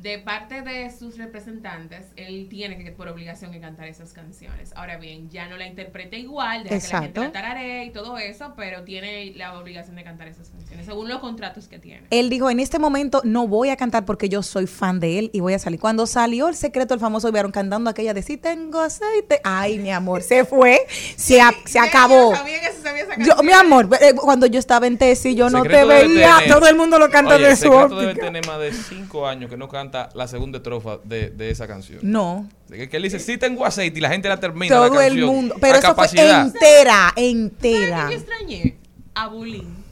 de 0.04 0.20
parte 0.20 0.62
de 0.64 0.92
sus 0.92 1.18
representantes, 1.18 2.08
él 2.18 2.48
tiene 2.50 2.78
que 2.78 2.92
por 2.92 3.08
obligación 3.08 3.54
que 3.54 3.62
cantar 3.62 3.88
esas 3.88 4.12
canciones. 4.12 4.74
Ahora 4.76 4.98
bien, 4.98 5.30
ya 5.30 5.48
no 5.48 5.56
la 5.56 5.66
interpreta 5.66 6.18
igual, 6.18 6.66
deja 6.66 6.76
que 6.78 6.94
la 6.94 7.02
gente 7.04 7.20
Exacto. 7.22 7.40
la 7.56 7.84
y 7.86 7.90
todo 7.92 8.18
eso, 8.18 8.54
pero 8.58 8.84
tiene 8.84 9.32
la 9.38 9.58
obligación 9.58 9.96
de 9.96 10.04
cantar 10.04 10.28
esas 10.28 10.50
canciones, 10.50 10.86
según 10.86 11.08
los 11.08 11.20
contratos 11.20 11.70
que 11.70 11.80
tiene. 11.80 12.06
Él 12.10 12.30
dijo, 12.30 12.50
en 12.50 12.60
este 12.60 12.80
momento 12.80 13.22
no 13.24 13.48
voy 13.48 13.70
a 13.70 13.78
cantar 13.78 14.04
porque 14.04 14.28
yo 14.28 14.44
soy 14.44 14.68
fan 14.68 15.00
de 15.00 15.20
él 15.20 15.30
y 15.32 15.40
voy 15.40 15.54
a 15.54 15.60
salir. 15.60 15.80
Cuando 15.80 16.06
salió 16.06 16.50
el 16.50 16.56
secreto, 16.56 16.94
el 16.94 17.00
famoso 17.00 17.32
vieron 17.32 17.52
cantando 17.54 17.90
aquella 17.90 18.14
de 18.14 18.24
si 18.24 18.36
tengo 18.36 18.82
aceite. 18.82 19.40
Ay, 19.46 19.80
mi 19.80 19.92
amor, 19.92 20.22
se 20.22 20.44
fue, 20.44 20.86
se, 21.16 21.40
a- 21.42 21.54
se 21.66 21.80
acabó. 21.80 22.32
ya 22.34 22.38
sabía 22.40 22.60
que 22.60 22.72
se 22.74 22.82
sabía 22.82 23.04
esa 23.04 23.12
Yo, 23.20 23.28
canción. 23.38 23.46
mi 23.46 23.54
amor, 23.54 23.88
cuando 24.18 24.48
yo 24.48 24.60
estaba 24.60 24.86
en 24.86 24.98
tesis, 24.98 25.34
yo 25.34 25.50
no 25.50 25.64
te 25.64 25.86
veía. 25.86 26.40
tener- 26.40 26.54
Todo 26.54 26.68
el 26.68 26.76
mundo 26.76 27.00
lo 27.00 27.10
canta 27.10 27.36
Oye, 27.36 27.46
de 27.48 27.56
su 27.56 27.64
Secreto 27.72 27.96
debe 27.96 28.12
óptica. 28.12 28.26
tener 28.26 28.46
más 28.48 28.60
de 28.60 28.74
cinco 28.74 29.26
años 29.26 29.50
que 29.50 29.56
no 29.56 29.70
canta 29.70 29.93
la 30.16 30.28
segunda 30.28 30.58
estrofa 30.58 30.98
de, 31.04 31.30
de 31.30 31.50
esa 31.50 31.68
canción. 31.68 32.00
No, 32.04 32.48
que, 32.70 32.90
que 32.90 32.98
él 32.98 33.04
dice, 33.04 33.20
sí 33.20 33.38
tengo 33.38 33.66
aceite 33.66 34.00
y 34.00 34.02
la 34.02 34.10
gente 34.10 34.28
la 34.30 34.40
termina 34.40 34.80
la 34.80 34.88
todo 34.88 35.02
el 35.02 35.26
mundo. 35.26 35.56
Pero 35.62 35.74
eso 35.78 35.82
fue 35.88 35.90
capacidad. 35.96 36.46
entera, 36.48 37.10
¿Sabes 37.10 37.14
entera. 37.32 38.06
qué 38.10 38.14
yo 38.16 38.20
extrañé? 38.20 38.78
A 39.16 39.28
Bulín. 39.28 39.84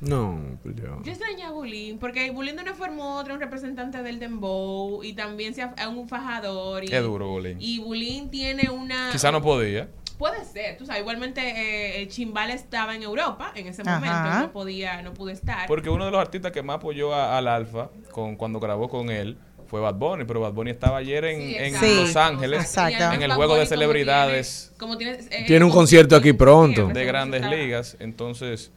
No, 0.00 0.40
pues 0.64 0.74
yo- 0.74 1.00
Yo 1.04 1.12
extrañé 1.12 1.44
a 1.44 1.52
Bulín, 1.52 1.98
porque 1.98 2.30
Bulín 2.32 2.56
de 2.56 2.62
una 2.62 2.74
forma 2.74 2.96
u 3.04 3.08
otra 3.20 3.34
es 3.34 3.36
un 3.36 3.40
representante 3.42 4.02
del 4.02 4.18
dembow 4.18 5.04
y 5.04 5.12
también 5.12 5.54
es 5.56 5.86
un 5.86 6.08
fajador. 6.08 6.82
Y, 6.82 6.88
Qué 6.88 6.98
duro, 6.98 7.28
Bulín. 7.28 7.56
Y 7.60 7.78
Bulín 7.78 8.28
tiene 8.28 8.68
una... 8.70 9.10
Quizá 9.12 9.30
no 9.30 9.40
podía. 9.42 9.88
Puede 10.22 10.44
ser, 10.44 10.76
tú 10.76 10.86
sabes, 10.86 11.00
igualmente 11.00 12.00
eh, 12.00 12.06
Chimbal 12.06 12.52
estaba 12.52 12.94
en 12.94 13.02
Europa 13.02 13.50
en 13.56 13.66
ese 13.66 13.82
Ajá. 13.82 13.98
momento, 13.98 14.38
no 14.46 14.52
podía, 14.52 15.02
no 15.02 15.12
pudo 15.12 15.30
estar. 15.30 15.66
Porque 15.66 15.90
uno 15.90 16.04
de 16.04 16.12
los 16.12 16.20
artistas 16.20 16.52
que 16.52 16.62
más 16.62 16.76
apoyó 16.76 17.12
al 17.12 17.48
Alfa 17.48 17.90
con, 18.12 18.36
cuando 18.36 18.60
grabó 18.60 18.88
con 18.88 19.10
él 19.10 19.36
fue 19.66 19.80
Bad 19.80 19.94
Bunny, 19.96 20.24
pero 20.24 20.38
Bad 20.40 20.52
Bunny 20.52 20.70
estaba 20.70 20.98
ayer 20.98 21.24
en, 21.24 21.40
Sí, 21.40 21.56
en 21.56 21.64
exacto. 21.64 21.86
Sí, 21.88 21.94
Los 21.96 22.16
Ángeles, 22.16 22.60
exacto. 22.62 23.12
En 23.14 23.22
el 23.22 23.32
juego 23.32 23.54
de 23.54 23.60
como 23.62 23.68
celebridades 23.68 24.66
tiene- 24.68 24.78
como 24.78 24.96
tiene, 24.96 25.12
eh, 25.28 25.44
Tiene 25.48 25.64
un 25.64 25.70
como- 25.72 25.80
concierto 25.80 26.14
aquí 26.14 26.32
pronto. 26.34 26.86
de 26.86 27.04
grandes 27.04 27.44
ligas. 27.44 27.96
Entonces, 27.98 28.70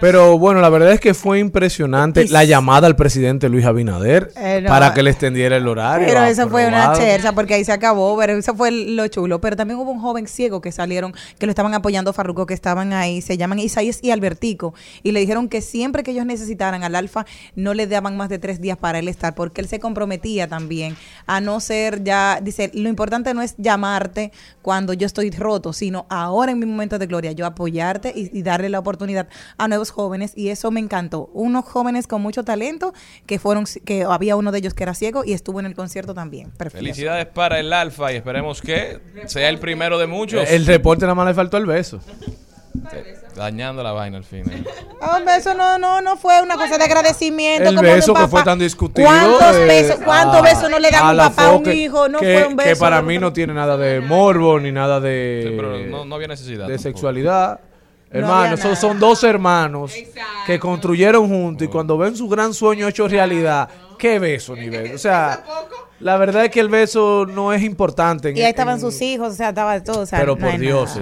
pero 0.00 0.38
bueno, 0.38 0.60
la 0.60 0.68
verdad 0.68 0.92
es 0.92 1.00
que 1.00 1.14
fue 1.14 1.38
impresionante 1.40 2.26
la 2.28 2.44
llamada 2.44 2.86
al 2.86 2.96
presidente 2.96 3.48
Luis 3.48 3.64
Abinader 3.64 4.30
Eh, 4.36 4.60
no. 4.62 4.68
para 4.68 4.94
que 4.94 5.02
le 5.02 5.10
extendiera 5.10 5.56
el 5.56 5.66
horario. 5.66 6.06
Pero 6.06 6.22
eso 6.24 6.48
fue 6.48 6.66
una 6.66 6.92
cherza 6.92 7.32
porque 7.32 7.54
ahí 7.54 7.64
se 7.64 7.72
acabó, 7.72 8.16
pero 8.18 8.34
eso 8.34 8.54
fue 8.54 8.70
lo 8.70 9.06
chulo. 9.08 9.40
Pero 9.40 9.56
también 9.56 9.78
hubo 9.78 9.90
un 9.90 10.00
joven 10.00 10.26
ciego 10.26 10.60
que 10.60 10.72
salieron, 10.72 11.14
que 11.38 11.46
lo 11.46 11.50
estaban 11.50 11.74
apoyando 11.74 12.12
Farruko, 12.12 12.46
que 12.46 12.54
estaban 12.54 12.92
ahí, 12.92 13.20
se 13.20 13.36
llaman 13.36 13.58
Isaías 13.58 13.98
y 14.02 14.10
Albertico, 14.10 14.74
y 15.02 15.12
le 15.12 15.20
dijeron 15.20 15.48
que 15.48 15.60
siempre 15.60 16.02
que 16.02 16.10
ellos 16.12 16.26
necesitaran 16.26 16.82
al 16.84 16.94
Alfa, 16.94 17.26
no 17.54 17.74
le 17.74 17.86
daban 17.86 18.16
más 18.16 18.28
de 18.28 18.38
tres 18.38 18.60
días 18.60 18.76
para 18.76 18.98
él 18.98 19.08
estar, 19.08 19.34
porque 19.34 19.60
él 19.60 19.68
se 19.68 19.78
comprometía 19.78 20.48
también 20.48 20.96
a 21.26 21.40
no 21.40 21.60
ser 21.60 22.02
ya, 22.04 22.40
dice, 22.42 22.70
lo 22.74 22.88
importante 22.88 23.34
no 23.34 23.42
es 23.42 23.54
llamarte 23.58 24.32
cuando 24.62 24.92
yo 24.92 25.06
estoy 25.06 25.30
roto, 25.30 25.72
sino 25.72 26.06
ahora 26.08 26.52
en 26.52 26.58
mi 26.58 26.66
momento 26.66 26.98
de 26.98 27.06
gloria, 27.06 27.32
yo 27.32 27.46
apoyarte 27.46 28.12
y, 28.14 28.36
y 28.36 28.42
darle 28.42 28.68
la 28.68 28.78
oportunidad 28.78 29.28
a 29.56 29.67
nuevos 29.68 29.90
jóvenes, 29.90 30.32
y 30.36 30.48
eso 30.48 30.70
me 30.70 30.80
encantó. 30.80 31.30
Unos 31.32 31.64
jóvenes 31.64 32.06
con 32.06 32.20
mucho 32.22 32.44
talento, 32.44 32.92
que 33.26 33.38
fueron, 33.38 33.64
que 33.84 34.04
había 34.04 34.36
uno 34.36 34.52
de 34.52 34.58
ellos 34.58 34.74
que 34.74 34.82
era 34.82 34.94
ciego 34.94 35.24
y 35.24 35.32
estuvo 35.32 35.60
en 35.60 35.66
el 35.66 35.74
concierto 35.74 36.14
también. 36.14 36.50
Perfecto. 36.50 36.78
felicidades 36.84 37.26
para 37.26 37.58
el 37.60 37.72
Alfa 37.72 38.12
y 38.12 38.16
esperemos 38.16 38.60
que 38.62 38.98
sea 39.26 39.48
el 39.48 39.58
primero 39.58 39.98
de 39.98 40.06
muchos. 40.06 40.48
El 40.50 40.66
reporte 40.66 41.02
nada 41.04 41.14
más 41.14 41.26
le 41.28 41.34
faltó 41.34 41.56
el 41.56 41.66
beso. 41.66 42.00
Dañando 43.34 43.82
la 43.82 43.92
vaina 43.92 44.18
al 44.18 44.24
final. 44.24 44.66
Hombre, 45.00 45.36
eso 45.36 45.54
no, 45.54 45.78
no, 45.78 46.00
no 46.00 46.16
fue 46.16 46.40
una 46.42 46.56
cosa 46.56 46.76
de 46.76 46.84
agradecimiento. 46.84 47.68
El 47.68 47.76
como 47.76 47.88
beso 47.88 48.12
un 48.12 48.20
que 48.20 48.28
fue 48.28 48.42
tan 48.42 48.58
discutido. 48.58 49.06
¿Cuántos 49.06 49.56
eh, 49.56 49.64
besos, 49.64 49.96
cuántos 50.04 50.36
a- 50.36 50.42
besos 50.42 50.70
no 50.70 50.78
le 50.78 50.90
dan 50.90 51.04
a 51.06 51.10
un 51.10 51.16
papá 51.30 51.46
a 51.46 51.52
un 51.52 51.70
hijo? 51.72 52.08
No 52.08 52.18
que, 52.18 52.38
fue 52.38 52.46
un 52.48 52.56
beso. 52.56 52.68
Que 52.70 52.76
para 52.76 53.00
mí 53.02 53.14
no. 53.14 53.22
no 53.22 53.32
tiene 53.32 53.54
nada 53.54 53.76
de 53.76 54.00
morbo 54.00 54.58
ni 54.58 54.72
nada 54.72 54.98
de, 55.00 55.44
Sí, 55.48 55.54
pero 55.56 55.78
no, 55.86 56.04
no 56.04 56.14
había 56.16 56.28
necesidad. 56.28 56.66
de 56.66 56.74
tampoco. 56.74 56.82
sexualidad. 56.82 57.60
No 58.10 58.18
Hermano, 58.20 58.54
esos 58.54 58.78
son 58.78 58.98
dos 58.98 59.22
hermanos 59.24 59.94
Exacto. 59.94 60.22
que 60.46 60.58
construyeron 60.58 61.28
juntos 61.28 61.66
y 61.66 61.68
cuando 61.70 61.98
ven 61.98 62.16
su 62.16 62.28
gran 62.28 62.54
sueño 62.54 62.88
hecho 62.88 63.06
realidad, 63.06 63.68
¿qué 63.98 64.18
beso 64.18 64.56
ni 64.56 64.70
beso? 64.70 64.94
O 64.94 64.98
sea, 64.98 65.44
la 66.00 66.16
verdad 66.16 66.44
es 66.46 66.50
que 66.50 66.60
el 66.60 66.68
beso 66.68 67.26
no 67.28 67.52
es 67.52 67.62
importante. 67.62 68.30
en- 68.30 68.36
Y 68.36 68.40
ahí 68.42 68.50
estaban 68.50 68.76
en- 68.76 68.80
sus 68.80 68.98
hijos, 69.02 69.32
o 69.32 69.36
sea, 69.36 69.50
estaba 69.50 69.82
todo. 69.82 70.00
o 70.02 70.06
sea, 70.06 70.20
Pero 70.20 70.36
no 70.36 70.46
por 70.50 70.58
Dios, 70.58 70.98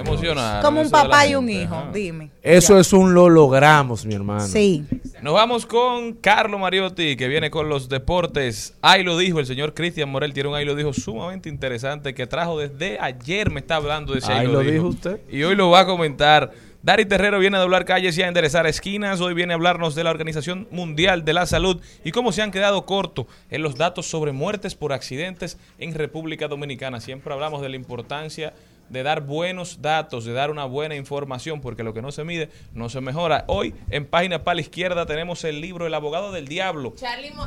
Como 0.62 0.80
un 0.80 0.90
papá 0.90 1.26
y 1.28 1.34
un 1.36 1.46
gente, 1.46 1.62
hijo, 1.64 1.74
ajá. 1.76 1.90
dime. 1.92 2.30
Eso 2.42 2.78
es 2.78 2.92
un 2.92 3.12
lo 3.14 3.28
logramos, 3.28 4.04
mi 4.06 4.14
hermano. 4.14 4.46
Sí. 4.46 4.84
Nos 5.22 5.34
vamos 5.34 5.64
con 5.66 6.14
Carlos 6.14 6.58
Mariotti, 6.60 7.16
que 7.16 7.28
viene 7.28 7.50
con 7.50 7.68
los 7.68 7.88
deportes. 7.88 8.74
Ahí 8.82 9.02
lo 9.04 9.16
dijo 9.18 9.38
el 9.38 9.46
señor 9.46 9.74
Cristian 9.74 10.08
Morel, 10.08 10.32
tiene 10.32 10.48
un 10.48 10.54
ahí 10.56 10.64
lo 10.64 10.74
dijo 10.74 10.92
sumamente 10.92 11.48
interesante 11.48 12.14
que 12.14 12.26
trajo 12.26 12.58
desde 12.58 12.98
ayer, 13.00 13.50
me 13.50 13.60
está 13.60 13.76
hablando 13.76 14.12
de 14.12 14.18
ese 14.20 14.32
Ahí 14.32 14.46
lo 14.46 14.60
dijo 14.60 14.86
usted. 14.88 15.20
Y 15.30 15.42
hoy 15.42 15.54
lo 15.54 15.70
va 15.70 15.80
a 15.80 15.86
comentar. 15.86 16.50
Dari 16.86 17.04
Terrero 17.04 17.40
viene 17.40 17.56
a 17.56 17.60
doblar 17.60 17.84
calles 17.84 18.16
y 18.16 18.22
a 18.22 18.28
enderezar 18.28 18.64
esquinas. 18.68 19.20
Hoy 19.20 19.34
viene 19.34 19.52
a 19.52 19.56
hablarnos 19.56 19.96
de 19.96 20.04
la 20.04 20.10
Organización 20.10 20.68
Mundial 20.70 21.24
de 21.24 21.32
la 21.32 21.44
Salud 21.44 21.82
y 22.04 22.12
cómo 22.12 22.30
se 22.30 22.42
han 22.42 22.52
quedado 22.52 22.86
cortos 22.86 23.26
en 23.50 23.62
los 23.62 23.74
datos 23.74 24.06
sobre 24.06 24.30
muertes 24.30 24.76
por 24.76 24.92
accidentes 24.92 25.58
en 25.78 25.94
República 25.94 26.46
Dominicana. 26.46 27.00
Siempre 27.00 27.34
hablamos 27.34 27.60
de 27.60 27.70
la 27.70 27.74
importancia 27.74 28.54
de 28.88 29.02
dar 29.02 29.22
buenos 29.22 29.82
datos, 29.82 30.24
de 30.24 30.32
dar 30.32 30.50
una 30.50 30.64
buena 30.64 30.96
información, 30.96 31.60
porque 31.60 31.82
lo 31.82 31.92
que 31.94 32.02
no 32.02 32.12
se 32.12 32.24
mide 32.24 32.50
no 32.72 32.88
se 32.88 33.00
mejora. 33.00 33.44
Hoy, 33.48 33.74
en 33.90 34.06
página 34.06 34.44
para 34.44 34.56
la 34.56 34.60
izquierda, 34.60 35.06
tenemos 35.06 35.44
el 35.44 35.60
libro 35.60 35.86
El 35.86 35.94
abogado 35.94 36.32
del 36.32 36.48
diablo, 36.48 36.94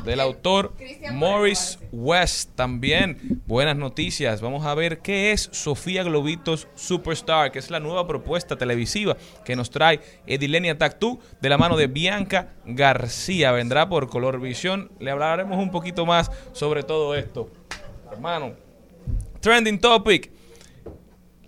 del 0.03 0.19
eh, 0.19 0.23
autor 0.23 0.73
Christian 0.77 1.17
Morris 1.17 1.79
West. 1.91 2.51
También 2.55 3.41
buenas 3.45 3.75
noticias. 3.75 4.41
Vamos 4.41 4.65
a 4.65 4.75
ver 4.75 4.99
qué 4.99 5.31
es 5.31 5.49
Sofía 5.51 6.03
Globitos 6.03 6.67
Superstar, 6.75 7.51
que 7.51 7.59
es 7.59 7.69
la 7.71 7.79
nueva 7.79 8.07
propuesta 8.07 8.55
televisiva 8.55 9.17
que 9.45 9.55
nos 9.55 9.69
trae 9.69 10.01
Edilenia 10.27 10.77
Tactú 10.77 11.19
de 11.41 11.49
la 11.49 11.57
mano 11.57 11.77
de 11.77 11.87
Bianca 11.87 12.53
García. 12.65 13.51
Vendrá 13.51 13.89
por 13.89 14.09
Color 14.09 14.39
Visión. 14.39 14.91
Le 14.99 15.11
hablaremos 15.11 15.57
un 15.57 15.71
poquito 15.71 16.05
más 16.05 16.31
sobre 16.53 16.83
todo 16.83 17.15
esto. 17.15 17.49
Hermano, 18.11 18.53
Trending 19.39 19.79
Topic. 19.79 20.38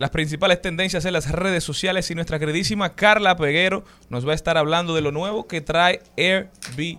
Las 0.01 0.09
principales 0.09 0.59
tendencias 0.59 1.05
en 1.05 1.13
las 1.13 1.29
redes 1.29 1.63
sociales 1.63 2.09
y 2.09 2.15
nuestra 2.15 2.39
queridísima 2.39 2.95
Carla 2.95 3.35
Peguero 3.35 3.83
nos 4.09 4.27
va 4.27 4.31
a 4.31 4.33
estar 4.33 4.57
hablando 4.57 4.95
de 4.95 5.01
lo 5.01 5.11
nuevo 5.11 5.45
que 5.45 5.61
trae 5.61 6.01
Airbnb. 6.17 6.97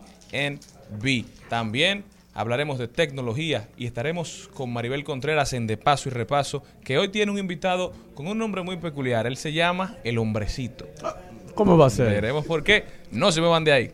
También 1.48 2.04
hablaremos 2.32 2.78
de 2.78 2.86
tecnología 2.86 3.68
y 3.76 3.86
estaremos 3.86 4.48
con 4.54 4.72
Maribel 4.72 5.02
Contreras 5.02 5.52
en 5.52 5.66
De 5.66 5.76
Paso 5.76 6.10
y 6.10 6.12
Repaso, 6.12 6.62
que 6.84 6.96
hoy 6.96 7.08
tiene 7.08 7.32
un 7.32 7.38
invitado 7.38 7.92
con 8.14 8.28
un 8.28 8.38
nombre 8.38 8.62
muy 8.62 8.76
peculiar. 8.76 9.26
Él 9.26 9.36
se 9.36 9.52
llama 9.52 9.96
El 10.04 10.18
Hombrecito. 10.18 10.86
¿Cómo 11.56 11.76
va 11.76 11.86
a 11.86 11.90
ser? 11.90 12.06
Veremos 12.08 12.46
por 12.46 12.62
qué. 12.62 12.84
No 13.10 13.32
se 13.32 13.40
me 13.40 13.48
van 13.48 13.64
de 13.64 13.72
ahí. 13.72 13.92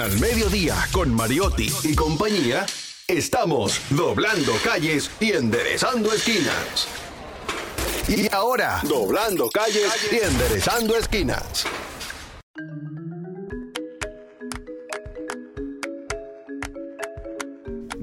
Al 0.00 0.18
Mediodía, 0.18 0.88
con 0.92 1.14
Mariotti 1.14 1.70
y 1.82 1.94
compañía, 1.94 2.64
estamos 3.06 3.82
doblando 3.90 4.54
calles 4.64 5.10
y 5.20 5.32
enderezando 5.32 6.10
esquinas. 6.14 6.88
Y 8.08 8.32
ahora, 8.32 8.80
doblando 8.84 9.50
calles 9.50 9.92
y 10.10 10.24
enderezando 10.24 10.96
esquinas. 10.96 11.66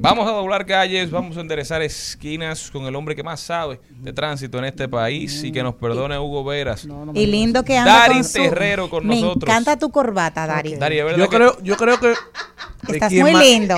Vamos 0.09 0.25
a 0.29 0.31
doblar 0.31 0.65
calles, 0.65 1.11
vamos 1.11 1.35
a 1.35 1.41
enderezar 1.41 1.81
esquinas 1.81 2.71
con 2.71 2.85
el 2.85 2.95
hombre 2.95 3.13
que 3.13 3.23
más 3.23 3.41
sabe 3.41 3.81
de 3.89 4.13
tránsito 4.13 4.57
en 4.57 4.63
este 4.63 4.87
país 4.87 5.43
y 5.43 5.51
que 5.51 5.61
nos 5.61 5.75
perdone 5.75 6.17
Hugo 6.17 6.45
Veras. 6.45 6.87
Y 7.13 7.25
lindo 7.25 7.63
que 7.65 7.77
anda 7.77 7.93
Dari 7.99 8.13
con 8.13 8.23
su- 8.23 8.33
Terrero 8.33 8.89
con 8.89 9.05
Me 9.05 9.15
nosotros. 9.19 9.43
encanta 9.49 9.77
tu 9.77 9.89
corbata, 9.91 10.47
Dari. 10.47 10.75
Dari, 10.77 10.99
¿es 10.99 11.03
verdad 11.03 11.17
Yo 11.19 11.29
que- 11.29 11.35
creo, 11.35 11.57
yo 11.61 11.75
creo 11.75 11.99
que 11.99 12.13
Estás 12.87 13.11
muy 13.11 13.33
lindo. 13.33 13.75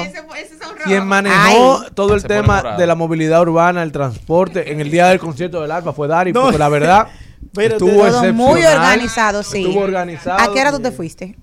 Quien 0.85 1.07
manejó 1.07 1.79
Ay. 1.81 1.87
todo 1.95 2.13
el 2.13 2.21
Se 2.21 2.27
tema 2.27 2.75
de 2.77 2.85
la 2.85 2.93
movilidad 2.93 3.41
urbana, 3.41 3.81
el 3.81 3.91
transporte, 3.91 4.71
en 4.71 4.81
el 4.81 4.91
día 4.91 5.07
del 5.07 5.17
concierto 5.17 5.61
del 5.63 5.71
Alfa 5.71 5.93
fue 5.93 6.07
Dari, 6.07 6.31
porque 6.31 6.59
la 6.59 6.69
verdad 6.69 7.07
estuvo 7.57 8.03
muy 8.33 8.63
organizado, 8.63 9.41
sí. 9.41 9.63
Estuvo 9.65 9.81
organizado. 9.81 10.39
¿A 10.39 10.53
qué 10.53 10.61
hora 10.61 10.71
tú 10.71 10.79
te 10.79 10.91
fuiste? 10.91 11.35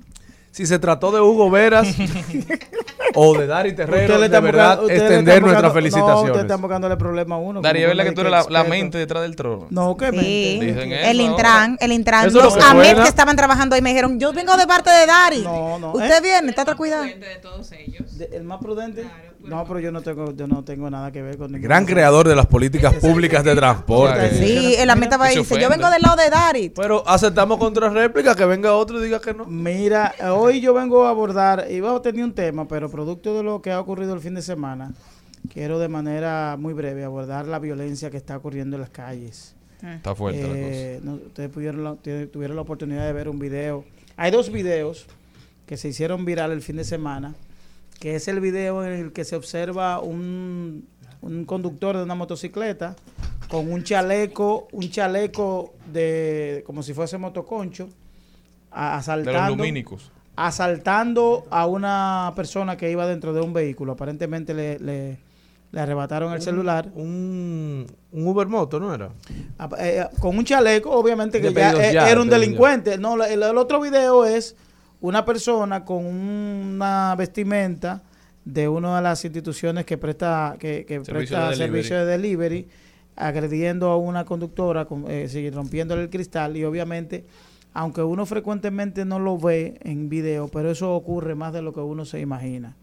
Si 0.56 0.64
se 0.64 0.78
trató 0.78 1.12
de 1.12 1.20
Hugo 1.20 1.50
Veras, 1.50 1.86
o 3.14 3.36
de 3.36 3.46
Dari 3.46 3.74
Terrero, 3.74 4.14
Ustedes 4.14 4.20
le 4.20 4.20
de 4.20 4.24
están 4.26 4.44
verdad, 4.44 4.78
buscando- 4.80 4.90
extender 4.94 5.42
nuestras 5.42 5.44
buscando- 5.44 5.68
No, 5.68 5.74
felicitaciones. 5.74 6.24
ustedes 6.30 6.44
están 6.44 6.60
buscándole 6.62 6.96
problema 6.96 7.34
a 7.34 7.38
uno. 7.38 7.60
Dari, 7.60 7.82
es 7.82 7.88
verdad 7.88 8.04
que 8.04 8.12
tú 8.12 8.20
eres 8.22 8.48
la, 8.48 8.64
mente 8.64 8.96
detrás 8.96 9.22
del 9.24 9.36
trono. 9.36 9.66
No, 9.68 9.94
¿qué 9.98 10.06
Sí. 10.10 10.16
mente? 10.16 10.64
Dicen 10.66 10.92
eso 10.92 11.10
El 11.10 11.20
Intran, 11.20 11.76
el 11.78 11.92
Intran, 11.92 12.28
Eso 12.28 12.40
los 12.42 12.56
que 12.56 12.62
AMET 12.62 13.02
que 13.02 13.08
estaban 13.08 13.36
trabajando 13.36 13.74
ahí 13.74 13.82
me 13.82 13.90
dijeron, 13.90 14.18
yo 14.18 14.32
vengo 14.32 14.56
de 14.56 14.66
parte 14.66 14.88
de 14.88 15.04
Dari. 15.04 15.42
No, 15.42 15.78
no, 15.78 15.92
Usted 15.92 16.16
¿eh? 16.16 16.20
viene, 16.22 16.48
está 16.48 16.74
cuidado. 16.74 17.02
Prudente 17.02 17.26
de 17.26 17.36
todos 17.36 17.72
ellos. 17.72 18.16
De- 18.16 18.30
¿El 18.32 18.44
más 18.44 18.58
prudente? 18.58 19.02
Claro, 19.02 19.34
no, 19.48 19.64
pero 19.66 19.80
yo 19.80 19.90
no 19.92 20.00
tengo, 20.02 20.32
yo 20.32 20.46
no 20.46 20.62
tengo 20.64 20.88
nada 20.90 21.10
que 21.12 21.22
ver 21.22 21.36
con 21.38 21.52
ningún- 21.52 21.62
Gran 21.68 21.84
creador 21.86 22.28
de 22.28 22.34
las 22.36 22.46
políticas 22.46 22.94
públicas 22.94 23.42
de 23.44 23.54
transporte. 23.54 24.30
Sí, 24.30 24.74
el 24.78 24.90
ahí 24.90 25.34
Se 25.34 25.40
y 25.40 25.42
dice, 25.42 25.60
yo 25.60 25.68
vengo 25.70 25.88
del 25.90 26.02
lado 26.02 26.16
de 26.16 26.30
Dari. 26.30 26.68
Pero 26.70 27.02
aceptamos 27.08 27.58
contra 27.58 27.88
réplica, 27.90 28.34
que 28.34 28.44
venga 28.44 28.74
otro 28.74 29.00
y 29.00 29.04
diga 29.04 29.20
que 29.20 29.32
no. 29.34 29.44
Mira, 29.46 30.14
hoy 30.34 30.60
yo 30.60 30.74
vengo 30.74 31.04
a 31.06 31.10
abordar, 31.10 31.66
iba 31.70 31.94
a 31.94 32.02
tener 32.02 32.24
un 32.24 32.32
tema, 32.32 32.66
pero 32.68 32.90
producto 32.90 33.36
de 33.36 33.42
lo 33.42 33.62
que 33.62 33.70
ha 33.72 33.80
ocurrido 33.80 34.14
el 34.14 34.20
fin 34.20 34.34
de 34.34 34.42
semana, 34.42 34.92
quiero 35.52 35.78
de 35.78 35.88
manera 35.88 36.56
muy 36.58 36.74
breve 36.74 37.04
abordar 37.04 37.46
la 37.46 37.58
violencia 37.58 38.10
que 38.10 38.16
está 38.16 38.36
ocurriendo 38.36 38.76
en 38.76 38.80
las 38.82 38.90
calles. 38.90 39.54
Está 39.82 40.14
fuerte 40.14 40.40
la 40.42 40.48
cosa. 40.48 40.58
Eh, 40.60 41.00
no, 41.02 41.14
ustedes 41.14 41.50
pudieron 41.50 41.84
la- 41.84 41.94
tu- 41.96 42.26
tuvieron 42.28 42.56
la 42.56 42.62
oportunidad 42.62 43.06
de 43.06 43.12
ver 43.12 43.28
un 43.28 43.38
video. 43.38 43.84
Hay 44.16 44.30
dos 44.30 44.50
videos 44.50 45.06
que 45.66 45.76
se 45.76 45.88
hicieron 45.88 46.24
viral 46.24 46.50
el 46.52 46.62
fin 46.62 46.76
de 46.76 46.84
semana, 46.84 47.34
que 47.98 48.14
es 48.16 48.28
el 48.28 48.40
video 48.40 48.84
en 48.84 48.92
el 48.92 49.12
que 49.12 49.24
se 49.24 49.36
observa 49.36 50.00
un, 50.00 50.86
un 51.22 51.44
conductor 51.44 51.96
de 51.96 52.02
una 52.02 52.14
motocicleta 52.14 52.94
con 53.48 53.70
un 53.72 53.82
chaleco, 53.84 54.68
un 54.72 54.90
chaleco 54.90 55.72
de 55.92 56.62
como 56.66 56.82
si 56.82 56.92
fuese 56.94 57.16
motoconcho, 57.18 57.88
a- 58.70 58.84
De 58.90 58.92
los 58.96 58.98
asaltando, 59.08 59.56
lumínicos. 59.56 60.10
asaltando 60.36 61.46
a 61.50 61.66
una 61.66 62.32
persona 62.36 62.76
que 62.76 62.90
iba 62.90 63.06
dentro 63.06 63.32
de 63.32 63.40
un 63.40 63.52
vehículo. 63.52 63.92
Aparentemente 63.92 64.52
le, 64.52 64.78
le, 64.80 65.18
le 65.72 65.80
arrebataron 65.80 66.32
el 66.32 66.42
celular. 66.42 66.90
Un, 66.94 67.86
un 68.12 68.26
Ubermoto, 68.26 68.78
¿no 68.80 68.92
era? 68.94 69.10
Ah, 69.58 69.68
eh, 69.78 70.04
con 70.20 70.36
un 70.36 70.44
chaleco, 70.44 70.90
obviamente 70.90 71.40
que 71.40 71.52
ya, 71.52 71.72
eh, 71.72 71.92
ya, 71.94 72.10
era 72.10 72.20
un 72.20 72.28
delincuente. 72.28 72.98
No, 72.98 73.22
el 73.24 73.42
otro 73.56 73.80
video 73.80 74.24
es 74.26 74.56
una 75.00 75.24
persona 75.24 75.84
con 75.84 76.06
una 76.06 77.14
vestimenta 77.16 78.02
de 78.44 78.68
una 78.68 78.96
de 78.96 79.02
las 79.02 79.24
instituciones 79.24 79.84
que 79.84 79.98
presta 79.98 80.56
que, 80.58 80.84
que 80.86 81.04
Servicio 81.04 81.14
presta 81.14 81.36
de 81.36 81.56
delivery. 81.56 81.58
servicio 81.58 81.96
de 81.98 82.06
delivery, 82.06 82.68
agrediendo 83.16 83.90
a 83.90 83.96
una 83.96 84.24
conductora, 84.24 84.84
con, 84.84 85.04
eh, 85.08 85.50
rompiéndole 85.52 86.02
el 86.02 86.10
cristal 86.10 86.56
y 86.56 86.64
obviamente, 86.64 87.26
aunque 87.74 88.02
uno 88.02 88.24
frecuentemente 88.24 89.04
no 89.04 89.18
lo 89.18 89.36
ve 89.36 89.78
en 89.82 90.08
video, 90.08 90.48
pero 90.48 90.70
eso 90.70 90.94
ocurre 90.94 91.34
más 91.34 91.52
de 91.52 91.62
lo 91.62 91.72
que 91.72 91.80
uno 91.80 92.04
se 92.04 92.20
imagina. 92.20 92.76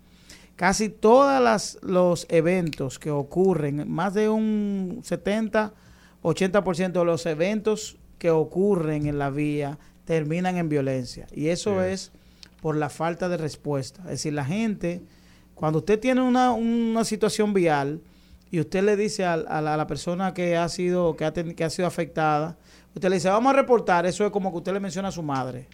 Casi 0.56 0.90
todos 0.90 1.80
los 1.82 2.28
eventos 2.30 3.00
que 3.00 3.10
ocurren, 3.10 3.90
más 3.90 4.14
de 4.14 4.30
un 4.30 5.00
70, 5.02 5.74
80% 6.22 6.92
de 6.92 7.06
los 7.06 7.26
eventos 7.26 7.98
que 8.20 8.30
ocurren 8.30 9.08
en 9.08 9.18
la 9.18 9.30
vía 9.32 9.80
terminan 10.06 10.58
en 10.58 10.70
violencia. 10.70 11.28
Y 11.34 11.48
eso 11.48 11.82
es 11.84 12.12
por 12.62 12.76
la 12.76 12.90
falta 12.90 13.30
de 13.30 13.38
respuesta. 13.38 14.02
Es 14.04 14.10
decir, 14.12 14.34
la 14.34 14.46
gente, 14.46 15.02
cuando 15.56 15.80
usted 15.80 16.00
tiene 16.00 16.22
una, 16.22 16.52
una 16.52 17.04
situación 17.06 17.54
vial 17.54 18.02
y 18.52 18.60
usted 18.60 18.84
le 18.84 18.96
dice 18.96 19.26
a, 19.26 19.38
la, 19.38 19.74
a 19.74 19.78
la 19.78 19.88
persona 19.88 20.34
que 20.34 20.56
ha 20.58 20.70
sido 20.70 21.16
que 21.16 21.26
ha, 21.26 21.34
ten- 21.34 21.56
que 21.56 21.64
ha 21.64 21.70
sido 21.70 21.88
afectada, 21.88 22.58
usted 22.96 23.10
le 23.10 23.16
dice, 23.16 23.30
vamos 23.30 23.54
a 23.54 23.56
reportar, 23.56 24.06
eso 24.06 24.26
es 24.26 24.32
como 24.32 24.52
que 24.52 24.58
usted 24.58 24.74
le 24.74 24.80
menciona 24.80 25.08
a 25.10 25.12
su 25.12 25.24
madre. 25.24 25.68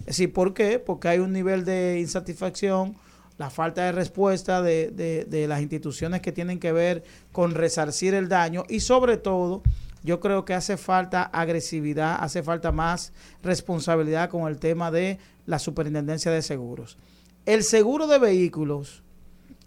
Es 0.00 0.06
decir, 0.06 0.32
¿por 0.32 0.52
qué? 0.54 0.78
Porque 0.78 1.08
hay 1.08 1.18
un 1.18 1.32
nivel 1.32 1.64
de 1.64 1.98
insatisfacción, 2.00 2.94
la 3.38 3.50
falta 3.50 3.84
de 3.84 3.92
respuesta 3.92 4.62
de, 4.62 4.90
de- 4.90 5.24
de 5.24 5.48
las 5.48 5.60
instituciones 5.60 6.20
que 6.20 6.32
tienen 6.32 6.58
que 6.60 6.72
ver 6.72 7.02
con 7.32 7.54
resarcir 7.54 8.14
el 8.14 8.28
daño 8.28 8.64
y 8.68 8.80
sobre 8.80 9.16
todo, 9.16 9.62
yo 10.02 10.20
creo 10.20 10.44
que 10.44 10.54
hace 10.54 10.76
falta 10.76 11.22
agresividad, 11.22 12.16
hace 12.20 12.42
falta 12.42 12.72
más 12.72 13.12
responsabilidad 13.42 14.30
con 14.30 14.48
el 14.48 14.58
tema 14.58 14.90
de 14.90 15.18
la 15.46 15.58
superintendencia 15.58 16.30
de 16.30 16.42
seguros. 16.42 16.98
El 17.46 17.62
seguro 17.62 18.06
de 18.06 18.18
vehículos 18.18 19.02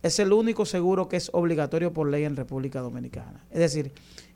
es 0.02 0.20
el 0.20 0.34
único 0.34 0.66
seguro 0.66 1.08
que 1.08 1.18
es 1.18 1.30
obligatorio 1.34 1.92
por 1.92 2.08
ley 2.10 2.26
en 2.26 2.36
República 2.36 2.80
Dominicana. 2.82 3.46
Es 3.50 3.60
decir, 3.60 3.92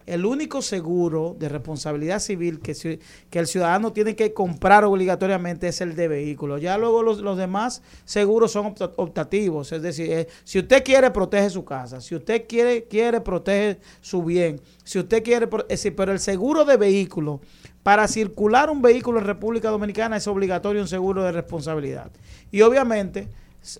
el 0.09 0.25
único 0.25 0.61
seguro 0.61 1.35
de 1.37 1.49
responsabilidad 1.49 2.19
civil 2.19 2.59
que, 2.59 2.99
el 3.31 3.47
ciudadano 3.47 3.93
tiene 3.93 4.15
que 4.15 4.33
comprar 4.33 4.83
obligatoriamente 4.83 5.67
es 5.67 5.81
el 5.81 5.95
de 5.95 6.07
vehículos. 6.07 6.61
Ya 6.61 6.77
luego 6.77 7.03
los, 7.03 7.37
demás 7.37 7.81
seguros 8.05 8.51
son 8.51 8.65
opta- 8.67 8.91
optativos. 8.97 9.71
Es 9.71 9.81
decir, 9.81 10.11
eh, 10.11 10.27
si 10.43 10.59
usted 10.59 10.83
quiere, 10.83 11.11
protege 11.11 11.49
su 11.49 11.63
casa. 11.63 12.01
Si 12.01 12.15
usted 12.15 12.45
quiere, 12.47 12.85
quiere 12.85 13.21
protege 13.21 13.79
su 14.01 14.23
bien. 14.23 14.59
Si 14.83 14.99
usted 14.99 15.23
quiere, 15.23 15.45
es 15.45 15.67
decir, 15.67 15.95
pero 15.95 16.11
el 16.11 16.19
seguro 16.19 16.65
de 16.65 16.77
vehículo, 16.77 17.41
para 17.83 18.07
circular 18.07 18.69
un 18.69 18.81
vehículo 18.81 19.19
en 19.19 19.25
República 19.25 19.69
Dominicana 19.69 20.17
es 20.17 20.27
obligatorio 20.27 20.81
un 20.81 20.87
seguro 20.87 21.23
de 21.23 21.31
responsabilidad. 21.31 22.11
Y 22.51 22.61
obviamente 22.61 23.27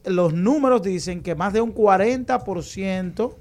los 0.06 0.34
números 0.34 0.84
dicen 0.84 1.22
que 1.22 1.36
más 1.36 1.54
de 1.54 1.62
un 1.62 1.74
40% 1.74 3.36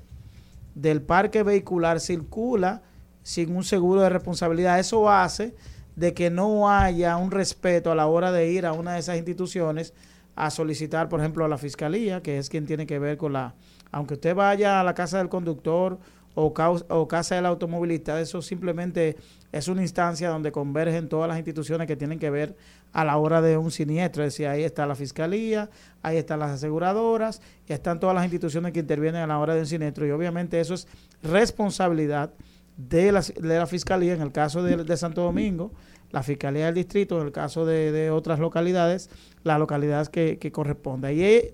del 0.81 1.03
parque 1.03 1.43
vehicular 1.43 1.99
circula 1.99 2.83
sin 3.23 3.55
un 3.55 3.65
seguro 3.65 4.01
de 4.03 4.09
responsabilidad. 4.09 4.79
Eso 4.79 5.11
hace 5.11 5.55
de 5.97 6.15
que 6.15 6.31
no 6.31 6.71
haya 6.71 7.17
un 7.17 7.33
respeto 7.33 7.91
a 7.91 7.97
la 7.97 8.07
hora 8.07 8.31
de 8.31 8.53
ir 8.53 8.65
a 8.65 8.73
una 8.73 8.93
de 8.93 9.01
esas 9.01 9.17
instituciones 9.17 9.93
a 10.37 10.51
solicitar, 10.51 11.09
por 11.09 11.19
ejemplo, 11.19 11.45
a 11.45 11.49
la 11.49 11.59
fiscalía, 11.59 12.23
que 12.23 12.39
es 12.39 12.49
quien 12.49 12.65
tiene 12.65 12.87
que 12.87 13.01
ver 13.01 13.19
con 13.19 13.33
la... 13.33 13.55
Aunque 13.91 14.15
usted 14.15 14.37
vaya 14.37 14.79
a 14.79 14.85
la 14.85 14.95
casa 14.95 15.19
del 15.19 15.29
conductor 15.29 15.99
o, 16.41 16.55
caus- 16.55 16.85
o 16.89 17.09
casa 17.09 17.35
del 17.35 17.47
automovilista, 17.47 18.21
eso 18.21 18.41
simplemente 18.43 19.17
es 19.51 19.67
una 19.67 19.83
instancia 19.83 20.29
donde 20.29 20.53
convergen 20.53 21.09
todas 21.09 21.29
las 21.29 21.37
instituciones 21.37 21.89
que 21.89 21.97
tienen 21.97 22.19
que 22.21 22.31
ver 22.31 22.55
a 22.93 23.05
la 23.05 23.17
hora 23.17 23.41
de 23.43 23.57
un 23.57 23.71
siniestro. 23.71 24.23
Es 24.23 24.35
decir, 24.35 24.47
ahí 24.47 24.63
está 24.63 24.87
la 24.87 24.95
fiscalía, 24.95 25.69
ahí 26.01 26.17
están 26.17 26.39
las 26.39 26.53
aseguradoras, 26.53 27.43
y 27.69 27.73
están 27.73 27.99
todas 27.99 28.15
las 28.15 28.25
instituciones 28.25 28.73
que 28.73 28.81
intervienen 28.81 29.23
a 29.23 29.27
la 29.27 29.39
hora 29.39 29.55
de 29.55 29.61
un 29.61 29.67
siniestro. 29.67 30.07
Y 30.07 30.11
obviamente 30.13 30.61
eso 30.61 30.75
es 30.75 30.87
responsabilidad 31.23 32.31
de 32.77 33.11
la, 33.11 33.21
de 33.21 33.59
la 33.59 33.67
fiscalía 33.67 34.15
en 34.15 34.23
el 34.23 34.31
caso 34.31 34.63
de, 34.63 34.77
de 34.85 34.97
Santo 34.97 35.23
Domingo, 35.23 35.73
la 36.11 36.23
fiscalía 36.23 36.67
del 36.67 36.75
distrito 36.75 37.21
en 37.21 37.27
el 37.27 37.33
caso 37.33 37.67
de, 37.67 37.93
de 37.93 38.11
otras 38.11 38.39
localidades, 38.39 39.11
la 39.43 39.59
localidad 39.59 40.07
que, 40.09 40.39
que 40.39 40.53
corresponda. 40.53 41.13
Y 41.13 41.51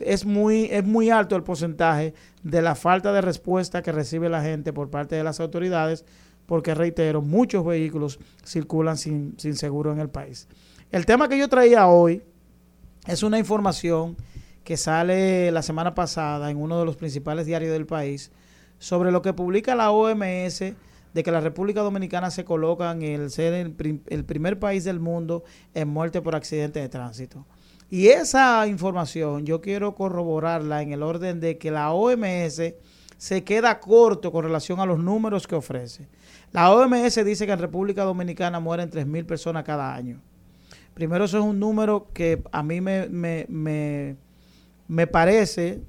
es, 0.00 0.24
muy, 0.24 0.68
es 0.70 0.84
muy 0.84 1.10
alto 1.10 1.36
el 1.36 1.42
porcentaje 1.42 2.14
de 2.42 2.62
la 2.62 2.74
falta 2.74 3.12
de 3.12 3.20
respuesta 3.20 3.82
que 3.82 3.92
recibe 3.92 4.28
la 4.28 4.42
gente 4.42 4.72
por 4.72 4.90
parte 4.90 5.16
de 5.16 5.24
las 5.24 5.40
autoridades, 5.40 6.04
porque 6.46 6.74
reitero, 6.74 7.22
muchos 7.22 7.64
vehículos 7.64 8.20
circulan 8.44 8.96
sin, 8.96 9.34
sin 9.38 9.56
seguro 9.56 9.92
en 9.92 9.98
el 9.98 10.08
país. 10.08 10.46
El 10.92 11.04
tema 11.06 11.28
que 11.28 11.38
yo 11.38 11.48
traía 11.48 11.88
hoy 11.88 12.22
es 13.06 13.22
una 13.22 13.38
información 13.38 14.16
que 14.62 14.76
sale 14.76 15.50
la 15.50 15.62
semana 15.62 15.94
pasada 15.94 16.50
en 16.50 16.56
uno 16.56 16.78
de 16.78 16.84
los 16.84 16.96
principales 16.96 17.46
diarios 17.46 17.72
del 17.72 17.86
país 17.86 18.30
sobre 18.78 19.10
lo 19.10 19.22
que 19.22 19.32
publica 19.32 19.74
la 19.74 19.90
OMS 19.90 20.62
de 21.16 21.22
que 21.22 21.30
la 21.30 21.40
República 21.40 21.80
Dominicana 21.80 22.30
se 22.30 22.44
coloca 22.44 22.90
en 22.92 23.00
el 23.00 23.30
ser 23.30 23.54
el, 23.54 23.72
prim- 23.72 24.02
el 24.08 24.22
primer 24.26 24.58
país 24.58 24.84
del 24.84 25.00
mundo 25.00 25.44
en 25.72 25.88
muerte 25.88 26.20
por 26.20 26.34
accidente 26.36 26.78
de 26.78 26.90
tránsito. 26.90 27.46
Y 27.88 28.08
esa 28.08 28.66
información 28.66 29.46
yo 29.46 29.62
quiero 29.62 29.94
corroborarla 29.94 30.82
en 30.82 30.92
el 30.92 31.02
orden 31.02 31.40
de 31.40 31.56
que 31.56 31.70
la 31.70 31.90
OMS 31.92 32.60
se 33.16 33.44
queda 33.44 33.80
corto 33.80 34.30
con 34.30 34.44
relación 34.44 34.78
a 34.78 34.84
los 34.84 34.98
números 34.98 35.46
que 35.46 35.54
ofrece. 35.54 36.06
La 36.52 36.70
OMS 36.70 37.24
dice 37.24 37.46
que 37.46 37.52
en 37.52 37.60
República 37.60 38.04
Dominicana 38.04 38.60
mueren 38.60 38.90
3.000 38.90 39.24
personas 39.24 39.64
cada 39.64 39.94
año. 39.94 40.20
Primero, 40.92 41.24
eso 41.24 41.38
es 41.38 41.44
un 41.44 41.58
número 41.58 42.08
que 42.12 42.42
a 42.52 42.62
mí 42.62 42.82
me, 42.82 43.08
me, 43.08 43.46
me, 43.48 44.16
me 44.86 45.06
parece, 45.06 45.80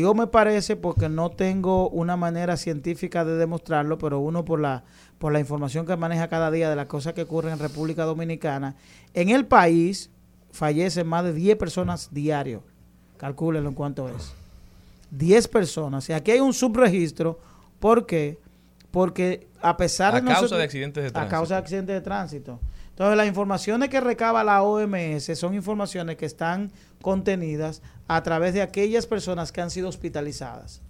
digo 0.00 0.14
me 0.14 0.26
parece 0.26 0.76
porque 0.76 1.08
no 1.08 1.30
tengo 1.30 1.88
una 1.90 2.16
manera 2.16 2.56
científica 2.56 3.24
de 3.24 3.36
demostrarlo, 3.36 3.98
pero 3.98 4.18
uno 4.20 4.44
por 4.44 4.60
la, 4.60 4.84
por 5.18 5.32
la 5.32 5.40
información 5.40 5.86
que 5.86 5.96
maneja 5.96 6.28
cada 6.28 6.50
día 6.50 6.68
de 6.70 6.76
las 6.76 6.86
cosas 6.86 7.12
que 7.14 7.22
ocurren 7.22 7.54
en 7.54 7.58
República 7.58 8.04
Dominicana, 8.04 8.76
en 9.14 9.30
el 9.30 9.46
país 9.46 10.10
fallecen 10.52 11.06
más 11.06 11.24
de 11.24 11.32
10 11.32 11.56
personas 11.56 12.08
diario. 12.12 12.62
Calcúlenlo 13.16 13.68
en 13.68 13.74
cuánto 13.74 14.08
es. 14.08 14.32
10 15.10 15.48
personas. 15.48 16.08
Y 16.08 16.12
aquí 16.12 16.32
hay 16.32 16.40
un 16.40 16.52
subregistro. 16.52 17.38
¿Por 17.78 18.06
qué? 18.06 18.38
Porque 18.90 19.46
a 19.60 19.76
pesar 19.76 20.14
A 20.14 20.20
de 20.20 20.26
causa 20.26 20.42
nosotros- 20.42 20.58
de 20.58 20.64
accidentes 20.64 21.02
de 21.04 21.08
A 21.08 21.12
tránsito. 21.12 21.30
causa 21.36 21.54
de 21.54 21.60
accidentes 21.60 21.94
de 21.94 22.00
tránsito. 22.00 22.60
Entonces, 22.90 23.16
las 23.16 23.26
informaciones 23.26 23.88
que 23.90 24.00
recaba 24.00 24.42
la 24.42 24.62
OMS 24.62 25.34
son 25.36 25.54
informaciones 25.54 26.16
que 26.16 26.24
están 26.26 26.70
contenidas 27.02 27.82
a 28.08 28.22
través 28.22 28.54
de 28.54 28.62
aquellas 28.62 29.06
personas 29.06 29.52
que 29.52 29.60
han 29.60 29.70
sido 29.70 29.88
hospitalizadas, 29.88 30.82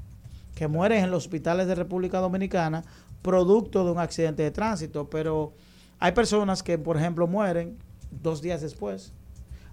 que 0.54 0.68
mueren 0.68 1.04
en 1.04 1.10
los 1.10 1.24
hospitales 1.24 1.66
de 1.66 1.74
República 1.74 2.18
Dominicana 2.18 2.84
producto 3.22 3.84
de 3.84 3.90
un 3.90 3.98
accidente 3.98 4.42
de 4.42 4.50
tránsito. 4.50 5.10
Pero 5.10 5.52
hay 5.98 6.12
personas 6.12 6.62
que, 6.62 6.78
por 6.78 6.96
ejemplo, 6.96 7.26
mueren 7.26 7.76
dos 8.10 8.42
días 8.42 8.60
después. 8.60 9.12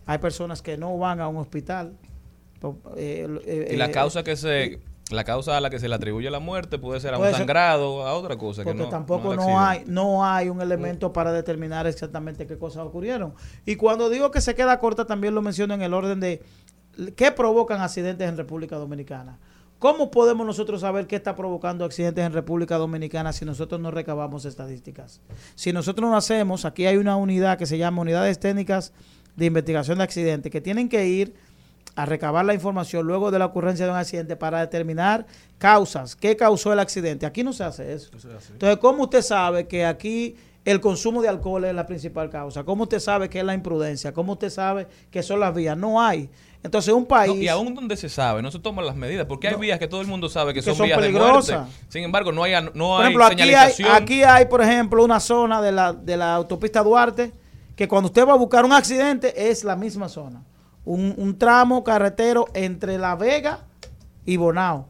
Hay 0.05 0.17
personas 0.17 0.61
que 0.61 0.77
no 0.77 0.97
van 0.97 1.21
a 1.21 1.27
un 1.27 1.37
hospital 1.37 1.93
eh, 2.95 3.27
eh, 3.45 3.69
Y 3.73 3.75
la 3.75 3.87
eh, 3.87 3.91
causa 3.91 4.23
que 4.23 4.35
se 4.35 4.79
la 5.15 5.23
causa 5.23 5.57
a 5.57 5.61
la 5.61 5.69
que 5.69 5.79
se 5.79 5.87
le 5.87 5.95
atribuye 5.95 6.29
la 6.29 6.39
muerte 6.39 6.77
puede 6.79 6.99
ser 6.99 7.13
a 7.13 7.17
un 7.17 7.25
ser- 7.25 7.35
sangrado, 7.35 8.05
a 8.05 8.13
otra 8.13 8.37
cosa 8.37 8.63
que 8.63 8.69
porque 8.71 8.83
no 8.83 8.89
tampoco 8.89 9.31
al 9.31 9.37
no, 9.37 9.59
hay 9.59 9.83
no 9.87 10.25
hay 10.25 10.49
un 10.49 10.61
elemento 10.61 11.11
para 11.13 11.31
determinar 11.31 11.87
exactamente 11.87 12.45
qué 12.47 12.57
cosas 12.57 12.85
ocurrieron. 12.85 13.33
Y 13.65 13.75
cuando 13.75 14.09
digo 14.09 14.31
que 14.31 14.41
se 14.41 14.55
queda 14.55 14.79
corta, 14.79 15.05
también 15.05 15.35
lo 15.35 15.41
menciono 15.41 15.73
en 15.73 15.81
el 15.81 15.93
orden 15.93 16.19
de 16.19 16.41
qué 17.15 17.31
provocan 17.31 17.81
accidentes 17.81 18.27
en 18.27 18.37
República 18.37 18.75
Dominicana. 18.77 19.39
¿Cómo 19.79 20.11
podemos 20.11 20.45
nosotros 20.47 20.79
saber 20.79 21.07
qué 21.07 21.17
está 21.17 21.35
provocando 21.35 21.83
accidentes 21.83 22.25
en 22.25 22.31
República 22.31 22.77
Dominicana 22.77 23.33
si 23.33 23.43
nosotros 23.43 23.81
no 23.81 23.91
recabamos 23.91 24.45
estadísticas? 24.45 25.19
Si 25.55 25.73
nosotros 25.73 26.09
no 26.09 26.15
hacemos, 26.15 26.63
aquí 26.63 26.85
hay 26.85 26.95
una 26.95 27.17
unidad 27.17 27.57
que 27.57 27.65
se 27.65 27.77
llama 27.77 28.01
Unidades 28.01 28.39
Técnicas 28.39 28.93
de 29.35 29.45
Investigación 29.47 29.97
de 29.97 30.05
Accidentes, 30.05 30.51
que 30.51 30.61
tienen 30.61 30.87
que 30.87 31.05
ir 31.07 31.33
a 31.95 32.05
recabar 32.05 32.43
la 32.45 32.53
información 32.53 33.05
luego 33.05 33.29
de 33.31 33.39
la 33.39 33.45
ocurrencia 33.45 33.85
de 33.85 33.91
un 33.91 33.97
accidente 33.97 34.35
para 34.35 34.59
determinar 34.61 35.25
causas, 35.57 36.15
qué 36.15 36.35
causó 36.35 36.73
el 36.73 36.79
accidente. 36.79 37.25
Aquí 37.25 37.43
no 37.43 37.53
se 37.53 37.63
hace 37.63 37.93
eso. 37.93 38.09
Entonces, 38.51 38.77
¿cómo 38.77 39.03
usted 39.03 39.21
sabe 39.21 39.67
que 39.67 39.85
aquí 39.85 40.35
el 40.65 40.79
consumo 40.81 41.21
de 41.21 41.27
alcohol 41.29 41.65
es 41.65 41.73
la 41.75 41.85
principal 41.85 42.29
causa? 42.29 42.63
¿Cómo 42.63 42.83
usted 42.83 42.99
sabe 42.99 43.29
que 43.29 43.39
es 43.39 43.45
la 43.45 43.53
imprudencia? 43.53 44.11
¿Cómo 44.13 44.33
usted 44.33 44.49
sabe 44.49 44.87
que 45.11 45.21
son 45.21 45.39
las 45.39 45.53
vías? 45.53 45.77
No 45.77 46.01
hay. 46.01 46.29
Entonces, 46.63 46.93
un 46.93 47.05
país... 47.05 47.35
No, 47.35 47.41
y 47.41 47.47
aún 47.49 47.75
donde 47.75 47.95
se 47.97 48.07
sabe, 48.09 48.41
no 48.41 48.49
se 48.49 48.57
toman 48.57 48.85
las 48.85 48.95
medidas, 48.95 49.25
porque 49.27 49.47
hay 49.49 49.53
No. 49.53 49.59
vías 49.59 49.77
que 49.79 49.87
todo 49.87 49.99
el 50.01 50.07
mundo 50.07 50.29
sabe 50.29 50.53
que, 50.53 50.61
Que 50.61 50.65
son, 50.65 50.75
son 50.75 50.85
vías 50.87 50.97
de 50.97 51.03
peligrosas. 51.07 51.59
muerte. 51.59 51.85
Sin 51.89 52.03
embargo, 52.05 52.31
no 52.31 52.41
hay, 52.43 52.53
no 52.53 52.71
Por 52.71 53.01
hay 53.01 53.07
ejemplo, 53.13 53.25
aquí 53.25 53.41
hay, 53.53 53.73
aquí 53.91 54.23
hay, 54.23 54.45
por 54.45 54.61
ejemplo, 54.61 55.03
una 55.03 55.19
zona 55.19 55.61
de 55.61 55.73
la, 55.73 55.91
de 55.93 56.15
la 56.17 56.33
autopista 56.35 56.81
Duarte 56.81 57.33
que 57.75 57.87
cuando 57.87 58.07
usted 58.07 58.25
va 58.25 58.31
a 58.33 58.37
buscar 58.37 58.63
un 58.63 58.71
accidente 58.71 59.49
es 59.51 59.63
la 59.65 59.75
misma 59.75 60.07
zona. 60.07 60.41
Un, 60.85 61.13
un 61.17 61.37
tramo 61.37 61.83
carretero 61.83 62.47
entre 62.53 62.97
La 62.97 63.15
Vega 63.15 63.59
y 64.25 64.37
Bonao. 64.37 64.87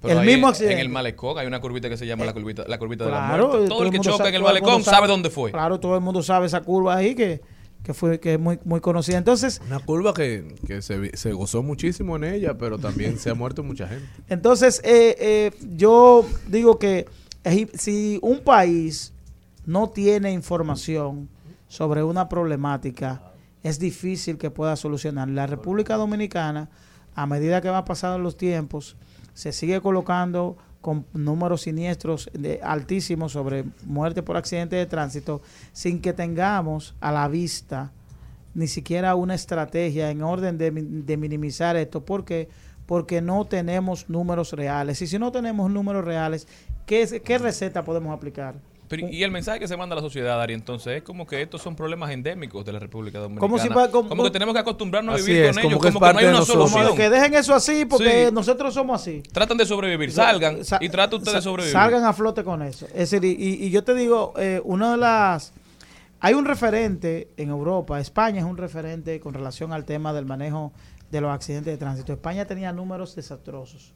Pero 0.00 0.20
el 0.20 0.26
mismo 0.26 0.46
en- 0.46 0.50
accidente. 0.50 0.74
En 0.74 0.80
el 0.80 0.88
malecón 0.90 1.38
hay 1.38 1.46
una 1.46 1.60
curvita 1.60 1.88
que 1.88 1.96
se 1.96 2.06
llama 2.06 2.24
la 2.24 2.32
curvita, 2.32 2.64
la 2.68 2.78
curvita 2.78 3.04
de 3.04 3.10
la 3.10 3.26
Claro, 3.28 3.48
muerte. 3.48 3.66
y 3.66 3.68
Todo 3.68 3.82
el 3.84 3.90
que 3.90 3.98
choca 4.00 4.28
en 4.28 4.34
el 4.36 4.40
todo 4.42 4.48
malecón 4.50 4.84
sabe 4.84 5.08
dónde 5.08 5.28
fue. 5.30 5.50
Claro, 5.50 5.80
todo 5.80 5.94
el 5.96 6.00
mundo 6.00 6.22
sabe 6.22 6.46
esa 6.46 6.60
curva 6.60 6.94
ahí 6.96 7.14
que, 7.16 7.40
que 7.82 7.92
fue 7.94 8.20
que 8.20 8.34
es 8.34 8.40
muy, 8.40 8.60
muy 8.64 8.80
conocida. 8.80 9.18
Entonces, 9.18 9.60
Una 9.66 9.80
curva 9.80 10.14
que, 10.14 10.54
que 10.66 10.82
se, 10.82 11.32
gozó 11.32 11.62
muchísimo 11.64 12.14
en 12.16 12.24
ella, 12.24 12.56
pero 12.56 12.78
también 12.78 13.18
se 13.18 13.28
ha 13.30 13.34
muerto 13.34 13.62
mucha 13.64 13.88
gente. 13.88 14.06
Entonces, 14.28 14.80
eh, 14.84 15.16
eh, 15.18 15.50
yo 15.76 16.24
digo 16.46 16.78
que 16.78 17.06
eh, 17.42 17.66
si 17.74 18.20
un 18.22 18.38
país 18.40 19.12
no 19.66 19.88
tiene 19.90 20.30
información 20.32 21.28
sobre 21.66 22.04
una 22.04 22.28
problemática, 22.28 23.20
es 23.62 23.78
difícil 23.78 24.38
que 24.38 24.50
pueda 24.50 24.76
solucionar. 24.76 25.28
La 25.28 25.46
República 25.46 25.96
Dominicana, 25.96 26.68
a 27.14 27.26
medida 27.26 27.60
que 27.60 27.70
va 27.70 27.84
pasando 27.84 28.18
los 28.18 28.36
tiempos, 28.36 28.96
se 29.34 29.52
sigue 29.52 29.80
colocando 29.80 30.56
con 30.80 31.04
números 31.12 31.62
siniestros 31.62 32.30
de, 32.32 32.60
altísimos 32.62 33.32
sobre 33.32 33.64
muerte 33.84 34.22
por 34.22 34.36
accidente 34.36 34.76
de 34.76 34.86
tránsito, 34.86 35.42
sin 35.72 36.00
que 36.00 36.12
tengamos 36.12 36.94
a 37.00 37.10
la 37.12 37.26
vista 37.28 37.92
ni 38.54 38.68
siquiera 38.68 39.14
una 39.14 39.34
estrategia 39.34 40.10
en 40.10 40.22
orden 40.22 40.56
de, 40.56 40.70
mi- 40.70 40.82
de 40.82 41.16
minimizar 41.16 41.76
esto. 41.76 42.04
¿Por 42.04 42.24
qué? 42.24 42.48
Porque 42.86 43.20
no 43.20 43.44
tenemos 43.44 44.08
números 44.08 44.52
reales. 44.52 45.02
Y 45.02 45.06
si 45.06 45.18
no 45.18 45.30
tenemos 45.30 45.70
números 45.70 46.04
reales, 46.04 46.46
¿qué, 46.86 47.20
qué 47.24 47.38
receta 47.38 47.84
podemos 47.84 48.16
aplicar? 48.16 48.54
Pero, 48.88 49.06
y 49.08 49.22
el 49.22 49.30
mensaje 49.30 49.60
que 49.60 49.68
se 49.68 49.76
manda 49.76 49.92
a 49.94 49.96
la 49.96 50.02
sociedad, 50.02 50.40
Ari, 50.40 50.54
entonces 50.54 50.96
es 50.98 51.02
como 51.02 51.26
que 51.26 51.42
estos 51.42 51.60
son 51.60 51.76
problemas 51.76 52.10
endémicos 52.10 52.64
de 52.64 52.72
la 52.72 52.78
República 52.78 53.18
Dominicana. 53.18 53.40
Como 53.40 53.58
si 53.58 53.68
pa- 53.68 53.90
como- 53.90 54.08
Como 54.08 54.24
que 54.24 54.30
tenemos 54.30 54.54
que 54.54 54.60
acostumbrarnos 54.60 55.14
a 55.14 55.18
vivir 55.24 55.42
es, 55.44 55.48
con 55.48 55.62
como 55.62 55.68
ellos, 55.68 55.82
que 55.82 55.88
es 55.88 55.94
como 55.94 56.06
que 56.06 56.12
no 56.14 56.18
hay 56.20 56.24
una 56.26 56.38
nosotros. 56.38 56.70
solución. 56.70 56.96
Que 56.96 57.10
dejen 57.10 57.34
eso 57.34 57.54
así 57.54 57.84
porque 57.84 58.26
Sí. 58.28 58.34
nosotros 58.34 58.72
somos 58.72 59.00
así. 59.00 59.22
Tratan 59.32 59.58
de 59.58 59.66
sobrevivir, 59.66 60.10
salgan 60.10 60.64
Sa- 60.64 60.78
y 60.80 60.88
traten 60.88 61.18
ustedes 61.18 61.36
de 61.36 61.42
sobrevivir. 61.42 61.72
Salgan 61.72 62.04
a 62.04 62.12
flote 62.12 62.42
con 62.44 62.62
eso. 62.62 62.86
Es 62.86 63.10
decir, 63.10 63.24
y, 63.24 63.32
y- 63.32 63.66
y 63.66 63.70
yo 63.70 63.84
te 63.84 63.94
digo, 63.94 64.32
eh, 64.38 64.60
una 64.64 64.92
de 64.92 64.96
las... 64.96 65.52
Hay 66.20 66.34
un 66.34 66.46
referente 66.46 67.28
en 67.36 67.50
Europa, 67.50 68.00
España 68.00 68.40
es 68.40 68.44
un 68.46 68.56
referente 68.56 69.20
con 69.20 69.34
relación 69.34 69.72
al 69.72 69.84
tema 69.84 70.12
del 70.12 70.24
manejo 70.26 70.72
de 71.12 71.20
los 71.20 71.30
accidentes 71.30 71.72
de 71.72 71.78
tránsito. 71.78 72.12
España 72.12 72.44
tenía 72.46 72.72
números 72.72 73.14
desastrosos 73.14 73.92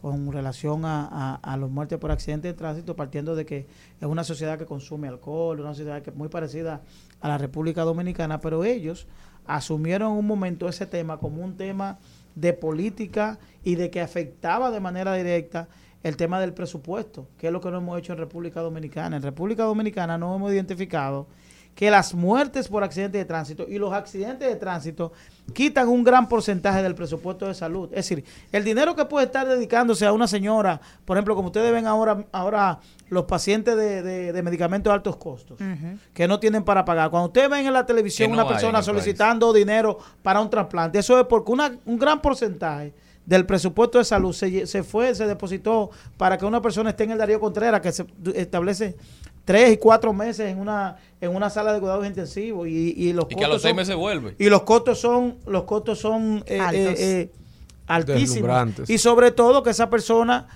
con 0.00 0.32
relación 0.32 0.86
a, 0.86 1.34
a, 1.34 1.56
los 1.58 1.70
muertes 1.70 1.98
por 1.98 2.10
accidentes 2.10 2.50
de 2.50 2.56
tránsito, 2.56 2.96
partiendo 2.96 3.36
de 3.36 3.44
que 3.44 3.66
es 4.00 4.08
una 4.08 4.24
sociedad 4.24 4.58
que 4.58 4.64
consume 4.64 5.08
alcohol, 5.08 5.60
una 5.60 5.74
sociedad 5.74 6.00
que 6.00 6.08
es 6.08 6.16
muy 6.16 6.30
parecida 6.30 6.80
a 7.20 7.28
la 7.28 7.36
República 7.36 7.82
Dominicana, 7.82 8.40
pero 8.40 8.64
ellos 8.64 9.06
asumieron 9.46 10.12
en 10.12 10.18
un 10.20 10.26
momento 10.26 10.70
ese 10.70 10.86
tema 10.86 11.18
como 11.18 11.44
un 11.44 11.54
tema 11.54 11.98
de 12.34 12.54
política 12.54 13.38
y 13.62 13.74
de 13.74 13.90
que 13.90 14.00
afectaba 14.00 14.70
de 14.70 14.80
manera 14.80 15.12
directa 15.12 15.68
el 16.02 16.16
tema 16.16 16.40
del 16.40 16.54
presupuesto, 16.54 17.28
que 17.36 17.48
es 17.48 17.52
lo 17.52 17.60
que 17.60 17.70
no 17.70 17.76
hemos 17.76 17.98
hecho 17.98 18.14
en 18.14 18.20
República 18.20 18.62
Dominicana. 18.62 19.16
En 19.16 19.22
República 19.22 19.64
Dominicana 19.64 20.16
no 20.16 20.34
hemos 20.34 20.50
identificado 20.50 21.26
que 21.74 21.90
las 21.90 22.12
muertes 22.14 22.68
por 22.68 22.84
accidentes 22.84 23.18
de 23.20 23.24
tránsito 23.24 23.66
y 23.68 23.78
los 23.78 23.92
accidentes 23.92 24.46
de 24.48 24.56
tránsito 24.56 25.12
quitan 25.54 25.88
un 25.88 26.04
gran 26.04 26.28
porcentaje 26.28 26.82
del 26.82 26.94
presupuesto 26.94 27.46
de 27.46 27.54
salud. 27.54 27.88
Es 27.92 28.08
decir, 28.08 28.24
el 28.52 28.64
dinero 28.64 28.94
que 28.94 29.04
puede 29.06 29.26
estar 29.26 29.48
dedicándose 29.48 30.04
a 30.04 30.12
una 30.12 30.26
señora, 30.28 30.80
por 31.06 31.16
ejemplo, 31.16 31.34
como 31.34 31.46
ustedes 31.48 31.72
ven 31.72 31.86
ahora, 31.86 32.24
ahora 32.32 32.80
los 33.08 33.24
pacientes 33.24 33.76
de, 33.76 34.02
de- 34.02 34.32
de 34.32 34.42
medicamentos 34.42 34.90
de 34.90 34.94
altos 34.94 35.16
costos, 35.16 35.58
que 36.12 36.28
no 36.28 36.38
tienen 36.38 36.64
para 36.64 36.84
pagar. 36.84 37.08
Cuando 37.10 37.28
ustedes 37.28 37.48
ven 37.48 37.66
en 37.66 37.72
la 37.72 37.86
televisión 37.86 38.30
no 38.30 38.34
una 38.34 38.46
persona 38.48 38.74
país. 38.74 38.86
solicitando 38.86 39.52
dinero 39.52 39.98
para 40.22 40.40
un 40.40 40.50
trasplante, 40.50 40.98
eso 40.98 41.18
es 41.18 41.26
porque 41.26 41.50
una- 41.50 41.76
un 41.86 41.98
gran 41.98 42.20
porcentaje 42.20 42.92
del 43.24 43.46
presupuesto 43.46 43.98
de 43.98 44.04
salud 44.04 44.32
se, 44.32 44.66
se 44.66 44.82
fue, 44.82 45.14
se 45.14 45.26
depositó 45.26 45.90
para 46.16 46.36
que 46.36 46.44
una 46.44 46.60
persona 46.60 46.90
esté 46.90 47.04
en 47.04 47.12
el 47.12 47.18
Darío 47.18 47.38
Contreras, 47.40 47.80
que 47.80 47.92
se 47.92 48.04
establece 48.34 48.96
tres 49.44 49.72
y 49.72 49.76
cuatro 49.76 50.12
meses 50.12 50.50
en 50.50 50.58
una 50.58 50.96
en 51.20 51.34
una 51.34 51.50
sala 51.50 51.72
de 51.72 51.80
cuidados 51.80 52.06
intensivos 52.06 52.66
y, 52.68 52.94
y 52.96 53.12
los 53.12 53.26
Y 53.30 53.34
que 53.34 53.44
a 53.44 53.48
costos 53.48 53.52
los 53.52 53.62
seis 53.62 53.70
son- 53.72 53.76
meses 53.76 53.96
vuelve. 53.96 54.34
y 54.38 54.48
los 54.48 54.62
costos 54.62 54.98
son 55.00 55.36
los 55.46 55.64
costos 55.64 55.98
son 55.98 56.42
eh, 56.46 56.58
eh, 56.72 56.94
eh, 56.98 57.30
altísimos. 57.86 58.88
Y 58.88 58.98
sobre 58.98 59.30
todo 59.30 59.62
que 59.62 59.70
esa 59.70 59.90
persona 59.90 60.46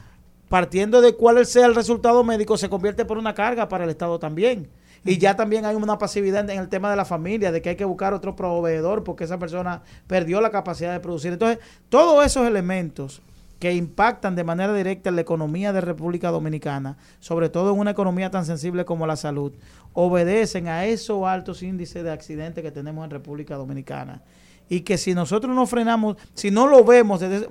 partiendo 0.49 1.01
de 1.01 1.15
cuál 1.15 1.45
sea 1.47 1.67
el 1.67 1.75
resultado 1.75 2.23
médico 2.25 2.57
se 2.57 2.69
convierte 2.69 3.05
por 3.05 3.19
una 3.19 3.35
carga 3.35 3.69
para 3.69 3.85
el 3.85 3.91
Estado 3.91 4.19
también. 4.19 4.69
Y 5.07 5.19
ya 5.19 5.37
también 5.37 5.67
hay 5.67 5.75
una 5.77 5.99
pasividad 5.99 6.49
en 6.49 6.59
el 6.59 6.69
tema 6.71 6.89
de 6.91 6.97
la 6.97 7.05
familia 7.05 7.53
de 7.53 7.61
que 7.61 7.71
hay 7.71 7.77
que 7.77 7.85
buscar 7.85 8.15
otro 8.15 8.35
proveedor 8.37 9.05
porque 9.05 9.25
esa 9.25 9.39
persona 9.39 9.83
perdió 10.07 10.41
la 10.41 10.51
capacidad 10.51 10.93
de 10.95 11.01
producir. 11.01 11.33
Entonces 11.33 11.59
todos 11.91 12.25
esos 12.25 12.47
elementos 12.47 13.21
que 13.65 13.73
impactan 13.73 14.37
de 14.37 14.45
manera 14.45 14.75
directa 14.75 15.09
en 15.09 15.15
la 15.15 15.23
economía 15.23 15.73
de 15.73 15.81
República 15.81 16.31
Dominicana, 16.31 16.99
sobre 17.19 17.49
todo 17.49 17.73
en 17.73 17.79
una 17.79 17.93
economía 17.93 18.31
tan 18.31 18.45
sensible 18.45 18.85
como 18.85 19.07
la 19.07 19.17
salud, 19.17 19.55
obedecen 19.95 20.69
a 20.69 20.85
esos 20.85 21.25
altos 21.27 21.63
índices 21.63 22.05
de 22.05 22.11
accidentes 22.11 22.63
que 22.63 22.71
tenemos 22.71 23.03
en 23.05 23.11
República 23.11 23.57
Dominicana. 23.57 24.21
Y 24.69 24.81
que 24.81 24.99
si 24.99 25.15
nosotros 25.15 25.55
no 25.57 25.67
frenamos, 25.67 26.17
si 26.35 26.51
no 26.51 26.67
lo 26.67 26.85
vemos, 26.85 27.21
desde- 27.21 27.49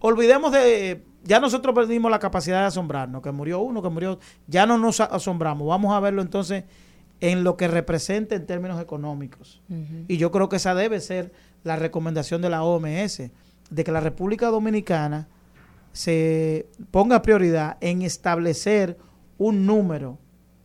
olvidemos 0.00 0.52
de, 0.52 1.02
ya 1.22 1.40
nosotros 1.40 1.74
perdimos 1.74 2.10
la 2.10 2.18
capacidad 2.18 2.60
de 2.60 2.66
asombrarnos, 2.66 3.22
que 3.22 3.32
murió 3.32 3.60
uno, 3.60 3.80
que 3.80 3.88
murió, 3.88 4.18
ya 4.46 4.66
no 4.66 4.76
nos 4.76 5.00
asombramos, 5.00 5.66
vamos 5.66 5.94
a 5.94 6.00
verlo 6.00 6.20
entonces 6.20 6.64
en 7.22 7.42
lo 7.42 7.56
que 7.56 7.68
representa 7.68 8.34
en 8.34 8.44
términos 8.44 8.78
económicos. 8.82 9.62
Y 10.08 10.18
yo 10.18 10.30
creo 10.30 10.50
que 10.50 10.56
esa 10.56 10.74
debe 10.74 11.00
ser 11.00 11.32
la 11.62 11.76
recomendación 11.76 12.42
de 12.42 12.50
la 12.50 12.62
OMS, 12.64 13.30
de 13.70 13.82
que 13.82 13.92
la 13.92 14.00
República 14.00 14.48
Dominicana 14.48 15.26
se 15.94 16.66
ponga 16.90 17.22
prioridad 17.22 17.78
en 17.80 18.02
establecer 18.02 18.98
un 19.38 19.64
número, 19.64 20.18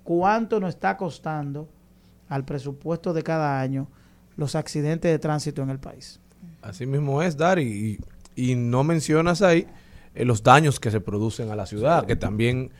cuánto 0.04 0.60
nos 0.60 0.72
está 0.72 0.98
costando 0.98 1.70
al 2.28 2.46
presupuesto 2.46 3.14
de 3.14 3.22
cada 3.22 3.62
año 3.62 3.88
los 4.36 4.56
accidentes 4.56 5.12
de 5.12 5.20
tránsito 5.20 5.62
en 5.62 5.70
el 5.70 5.80
país. 5.80 6.20
Así 6.64 6.86
mismo 6.88 7.22
es, 7.22 7.38
Dari. 7.38 8.00
Y, 8.36 8.52
y 8.52 8.56
no 8.56 8.84
mencionas 8.84 9.44
ahí 9.44 9.68
eh, 10.16 10.26
los 10.26 10.42
daños 10.42 10.80
que 10.80 10.90
se 10.90 11.00
producen 11.00 11.52
a 11.52 11.56
la 11.56 11.68
ciudad, 11.68 12.06
que 12.08 12.16
también 12.16 12.72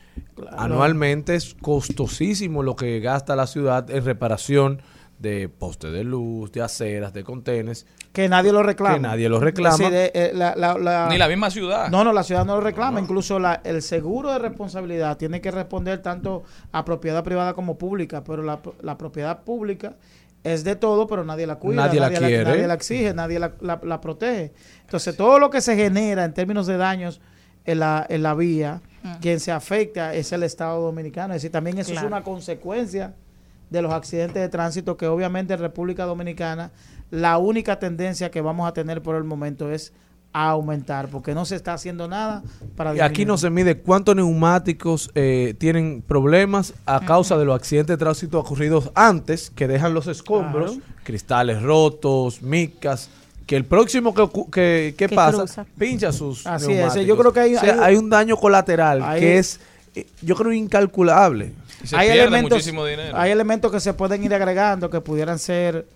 anualmente 0.50 1.36
es 1.36 1.54
costosísimo 1.54 2.64
lo 2.64 2.74
que 2.74 2.98
gasta 2.98 3.36
la 3.36 3.46
ciudad 3.46 3.88
en 3.90 4.04
reparación 4.04 4.82
de 5.20 5.48
postes 5.50 5.92
de 5.92 6.02
luz, 6.02 6.50
de 6.50 6.62
aceras, 6.62 7.12
de 7.12 7.22
contenes. 7.22 7.86
Que 8.12 8.28
nadie 8.28 8.52
lo 8.52 8.62
reclama. 8.62 8.94
Que 8.94 9.00
nadie 9.00 9.28
lo 9.28 9.38
reclama. 9.38 9.76
Eh, 9.90 10.32
la- 10.34 10.54
la- 10.56 10.78
la- 10.78 11.08
Ni 11.10 11.18
la 11.18 11.28
misma 11.28 11.50
ciudad. 11.50 11.90
No, 11.90 12.02
no, 12.04 12.12
la 12.12 12.22
ciudad 12.24 12.44
no 12.46 12.56
lo 12.56 12.62
reclama. 12.62 12.98
Incluso 13.00 13.38
la- 13.38 13.60
el 13.64 13.82
seguro 13.82 14.32
de 14.32 14.38
responsabilidad 14.38 15.18
tiene 15.18 15.40
que 15.42 15.50
responder 15.50 16.00
tanto 16.00 16.42
a 16.72 16.84
propiedad 16.84 17.22
privada 17.22 17.52
como 17.52 17.76
pública, 17.76 18.24
pero 18.24 18.42
la, 18.42 18.60
la 18.82 18.96
propiedad 18.96 19.42
pública 19.44 19.94
es 20.42 20.64
de 20.64 20.74
todo, 20.74 21.06
pero 21.06 21.22
nadie 21.22 21.46
la 21.46 21.56
cuida, 21.56 21.84
Nadie 21.86 22.00
la 22.00 22.08
quiere. 22.08 22.42
nadie 22.44 22.66
la 22.66 22.74
exige, 22.74 23.12
nadie 23.12 23.38
la, 23.38 23.52
la- 23.60 23.80
la 23.84 24.00
protege. 24.00 24.52
Entonces, 24.80 25.14
todo 25.16 25.38
lo 25.38 25.50
que 25.50 25.60
se 25.60 25.76
genera 25.76 26.24
en 26.24 26.32
términos 26.32 26.66
de 26.66 26.78
daños 26.78 27.20
en 27.66 27.78
la, 27.80 28.06
en 28.08 28.22
la 28.22 28.34
vía, 28.34 28.80
quien 29.20 29.38
se 29.38 29.52
afecta 29.52 30.14
es 30.14 30.32
el 30.32 30.42
Estado 30.44 30.80
Dominicano. 30.80 31.34
Es 31.34 31.42
decir, 31.42 31.52
también 31.52 31.76
eso 31.78 31.92
Claro. 31.92 32.06
es 32.06 32.10
una 32.12 32.22
consecuencia 32.22 33.14
de 33.70 33.82
los 33.82 33.92
accidentes 33.92 34.42
de 34.42 34.48
tránsito 34.48 34.96
que 34.96 35.06
obviamente 35.06 35.54
en 35.54 35.60
República 35.60 36.04
Dominicana 36.04 36.70
la 37.10 37.38
única 37.38 37.78
tendencia 37.78 38.30
que 38.30 38.40
vamos 38.40 38.68
a 38.68 38.72
tener 38.72 39.02
por 39.02 39.16
el 39.16 39.24
momento 39.24 39.70
es 39.72 39.92
a 40.32 40.50
aumentar, 40.50 41.08
porque 41.08 41.34
no 41.34 41.44
se 41.44 41.56
está 41.56 41.72
haciendo 41.74 42.06
nada 42.06 42.44
para 42.76 42.94
Y 42.94 43.00
aquí 43.00 43.24
no 43.24 43.36
se 43.36 43.50
mide 43.50 43.76
cuántos 43.78 44.14
neumáticos 44.14 45.10
eh, 45.16 45.54
tienen 45.58 46.02
problemas 46.06 46.72
a 46.86 47.00
causa 47.04 47.36
de 47.36 47.44
los 47.44 47.56
accidentes 47.56 47.94
de 47.94 47.98
tránsito 47.98 48.38
ocurridos 48.38 48.92
antes, 48.94 49.50
que 49.50 49.66
dejan 49.66 49.92
los 49.92 50.06
escombros, 50.06 50.74
Claro. 50.76 50.86
cristales 51.02 51.60
rotos, 51.62 52.42
micas, 52.42 53.10
que 53.44 53.56
el 53.56 53.64
próximo 53.64 54.14
que, 54.14 54.28
que, 54.52 54.94
que 54.96 55.08
Que 55.08 55.14
pasa 55.16 55.38
cruza. 55.38 55.66
pincha 55.76 56.12
sus 56.12 56.46
Así 56.46 56.72
es, 56.74 56.94
yo 57.04 57.16
creo 57.16 57.32
que 57.32 57.40
hay- 57.40 57.56
O 57.56 57.60
sea, 57.60 57.74
hay- 57.74 57.80
hay 57.80 57.96
un 57.96 58.08
daño 58.08 58.36
colateral 58.36 59.02
hay- 59.02 59.18
que 59.20 59.38
es, 59.38 59.58
eh, 59.96 60.06
yo 60.22 60.36
creo, 60.36 60.52
incalculable. 60.52 61.52
Se 61.84 61.96
hay 61.96 62.08
elementos, 62.10 62.58
muchísimo 62.58 62.84
dinero. 62.84 63.16
hay 63.16 63.30
elementos 63.30 63.70
que 63.72 63.80
se 63.80 63.94
pueden 63.94 64.22
ir 64.24 64.34
agregando 64.34 64.90
que 64.90 65.00
pudieran 65.00 65.38
ser, 65.38 65.86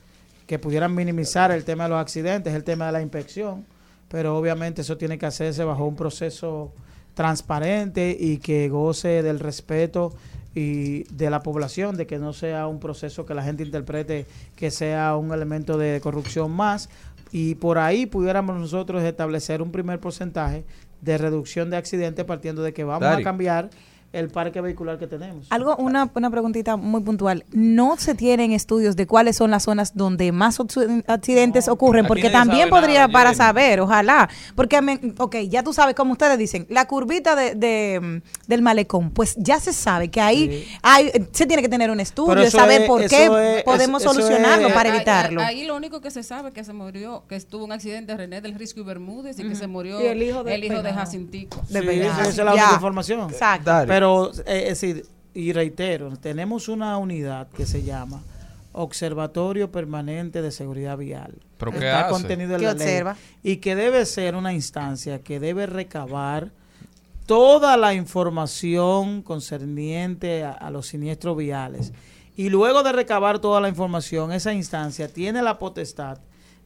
que 0.47 0.59
pudieran 0.59 0.95
minimizar 0.95 1.51
el 1.51 1.65
tema 1.65 1.85
de 1.85 1.91
los 1.91 1.99
accidentes, 1.99 2.55
el 2.55 2.65
tema 2.65 2.87
de 2.87 2.93
la 2.93 3.03
inspección, 3.03 3.65
pero 4.09 4.37
obviamente 4.37 4.83
eso 4.83 4.97
tiene 4.97 5.19
que 5.19 5.27
hacerse 5.27 5.65
bajo 5.65 5.85
un 5.85 5.97
proceso 5.97 6.73
transparente 7.15 8.17
y 8.19 8.39
que 8.39 8.69
goce 8.69 9.23
del 9.23 9.41
respeto 9.41 10.13
y 10.55 11.05
de 11.05 11.31
la 11.31 11.43
población, 11.43 11.97
de 11.97 12.07
que 12.07 12.19
no 12.19 12.33
sea 12.33 12.67
un 12.67 12.79
proceso 12.79 13.27
que 13.27 13.35
la 13.35 13.43
gente 13.43 13.63
interprete 13.65 14.27
que 14.55 14.71
sea 14.71 15.17
un 15.17 15.33
elemento 15.33 15.79
de 15.79 16.01
corrupción 16.01 16.51
más. 16.53 16.89
Y 17.33 17.57
por 17.57 17.79
ahí 17.79 18.07
pudiéramos 18.07 18.57
nosotros 18.57 19.03
establecer 19.03 19.61
un 19.61 19.73
primer 19.73 19.99
porcentaje 19.99 20.65
de 21.01 21.19
reducción 21.19 21.71
de 21.71 21.77
accidentes 21.77 22.25
partiendo 22.25 22.63
de 22.63 22.73
que 22.73 22.85
vamos 22.85 23.03
Dari. 23.03 23.23
a 23.23 23.25
cambiar 23.25 23.71
el 24.15 24.29
parque 24.31 24.61
vehicular 24.61 24.99
que 24.99 25.07
tenemos. 25.07 25.47
Algo, 25.51 25.77
una, 25.77 26.11
una 26.15 26.31
preguntita 26.31 26.77
muy 26.77 27.03
puntual. 27.03 27.45
¿No 27.53 27.97
se 27.99 28.15
tienen 28.15 28.53
estudios 28.53 28.97
de 28.97 29.07
cuáles 29.07 29.37
son 29.37 29.51
las 29.51 29.65
zonas 29.65 29.95
donde 29.95 30.31
más 30.33 30.59
acci- 30.61 31.05
accidentes 31.07 31.69
ocurren? 31.69 32.07
Porque 32.07 32.31
también 32.31 32.71
podría 32.71 33.01
nada, 33.01 33.13
para 33.13 33.35
saber, 33.35 33.81
ojalá. 33.81 34.29
Porque, 34.55 34.81
me- 34.81 35.01
ok, 35.19 35.37
ya 35.49 35.63
tú 35.63 35.73
sabes, 35.73 35.95
como 35.95 36.13
ustedes 36.13 36.39
dicen, 36.39 36.67
la 36.71 36.87
curvita 36.87 37.35
de, 37.35 37.55
de, 37.55 38.23
del 38.47 38.63
malecón, 38.63 39.11
pues 39.11 39.35
ya 39.37 39.59
se 39.61 39.73
sabe 39.73 40.11
que 40.11 40.21
ahí 40.21 40.65
hay, 40.83 41.11
se 41.33 41.47
tiene 41.47 41.63
que 41.63 41.69
tener 41.69 41.91
un 41.91 42.01
estudio, 42.01 42.35
Pero 42.35 42.51
saber 42.51 42.83
es- 42.83 42.89
por 42.89 43.07
qué 43.09 43.25
es- 43.59 43.65
podemos 43.65 44.03
eso- 44.03 44.11
eso 44.13 44.21
solucionarlo 44.23 44.69
es- 44.69 44.75
para 44.75 44.91
Ahí- 44.91 44.97
evitarlo. 44.97 45.41
Ahí, 45.43 45.61
ahí 45.61 45.67
lo 45.67 45.77
único 45.77 46.01
que 46.01 46.11
se 46.11 46.23
sabe 46.23 46.53
que 46.53 46.63
se 46.65 46.73
murió, 46.73 47.25
que 47.29 47.37
estuvo 47.37 47.65
un 47.65 47.73
accidente 47.73 48.17
René 48.17 48.41
del 48.41 48.55
Risco 48.55 48.81
y 48.81 48.85
Bermúdez 48.85 49.39
y 49.39 49.43
que 49.49 49.55
se 49.57 49.67
murió 49.67 50.01
Y 50.01 50.07
el 50.07 50.23
hijo 50.23 50.45
de 50.45 50.59
hijo 50.59 50.83
de. 50.83 50.93
Jacintico. 50.93 51.61
De 51.69 51.81
Sí, 51.83 51.89
esa 52.01 52.29
es 52.29 52.37
la 52.37 52.45
Ya. 52.45 52.53
única 52.63 52.75
información. 52.75 53.31
Exacto. 53.31 53.65
Dari. 53.71 53.87
Pero, 54.05 54.31
eh, 54.47 54.65
es 54.69 54.81
decir, 54.81 55.07
y 55.33 55.53
reitero, 55.55 56.15
tenemos 56.19 56.69
una 56.69 56.99
unidad 56.99 57.49
que 57.49 57.65
se 57.65 57.83
llama 57.83 58.23
Observatorio 58.73 59.73
Permanente 59.73 60.43
de 60.43 60.51
Seguridad 60.51 60.99
Vial. 60.99 61.35
¿Pero 61.57 61.71
qué 61.73 61.79
Está 61.79 62.01
hace? 62.03 62.11
contenido 62.11 62.53
en 62.55 62.59
¿Qué 62.61 62.67
la 62.67 62.75
ley. 62.75 62.83
observa? 62.83 63.17
Y 63.43 63.57
que 63.57 63.75
debe 63.75 64.05
ser 64.05 64.35
una 64.37 64.53
instancia 64.53 65.21
que 65.23 65.41
debe 65.41 65.65
recabar 65.67 66.51
toda 67.25 67.79
la 67.79 67.95
información 67.95 69.23
concerniente 69.23 70.45
a, 70.45 70.53
a 70.53 70.69
los 70.71 70.87
siniestros 70.89 71.37
viales. 71.39 71.95
Y 72.37 72.51
luego 72.51 72.83
de 72.83 72.93
recabar 72.93 73.39
toda 73.39 73.61
la 73.63 73.69
información, 73.71 74.33
esa 74.33 74.53
instancia 74.53 75.09
tiene 75.09 75.41
la 75.41 75.59
potestad 75.59 76.19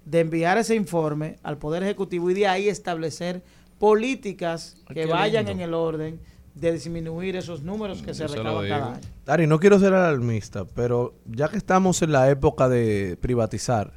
de 0.04 0.20
enviar 0.20 0.58
ese 0.58 0.74
informe 0.74 1.38
al 1.44 1.56
Poder 1.58 1.84
Ejecutivo 1.84 2.30
y 2.30 2.34
de 2.34 2.48
ahí 2.48 2.68
establecer 2.68 3.42
políticas 3.78 4.76
Ay, 4.88 4.94
que 4.94 5.06
vayan 5.06 5.46
lindo. 5.46 5.62
en 5.62 5.68
el 5.68 5.74
orden 5.74 6.20
de 6.60 6.72
disminuir 6.72 7.36
esos 7.36 7.62
números 7.62 8.02
que 8.02 8.14
se 8.14 8.22
Yo 8.22 8.28
se 8.28 8.36
lo 8.38 8.42
recaban 8.62 8.68
cada 8.68 8.92
año. 8.94 9.00
Dari, 9.24 9.46
no 9.46 9.58
quiero 9.60 9.78
ser 9.78 9.94
alarmista, 9.94 10.64
pero 10.64 11.14
ya 11.26 11.48
que 11.48 11.56
estamos 11.56 12.02
en 12.02 12.12
la 12.12 12.28
época 12.30 12.68
de 12.68 13.16
privatizar, 13.20 13.92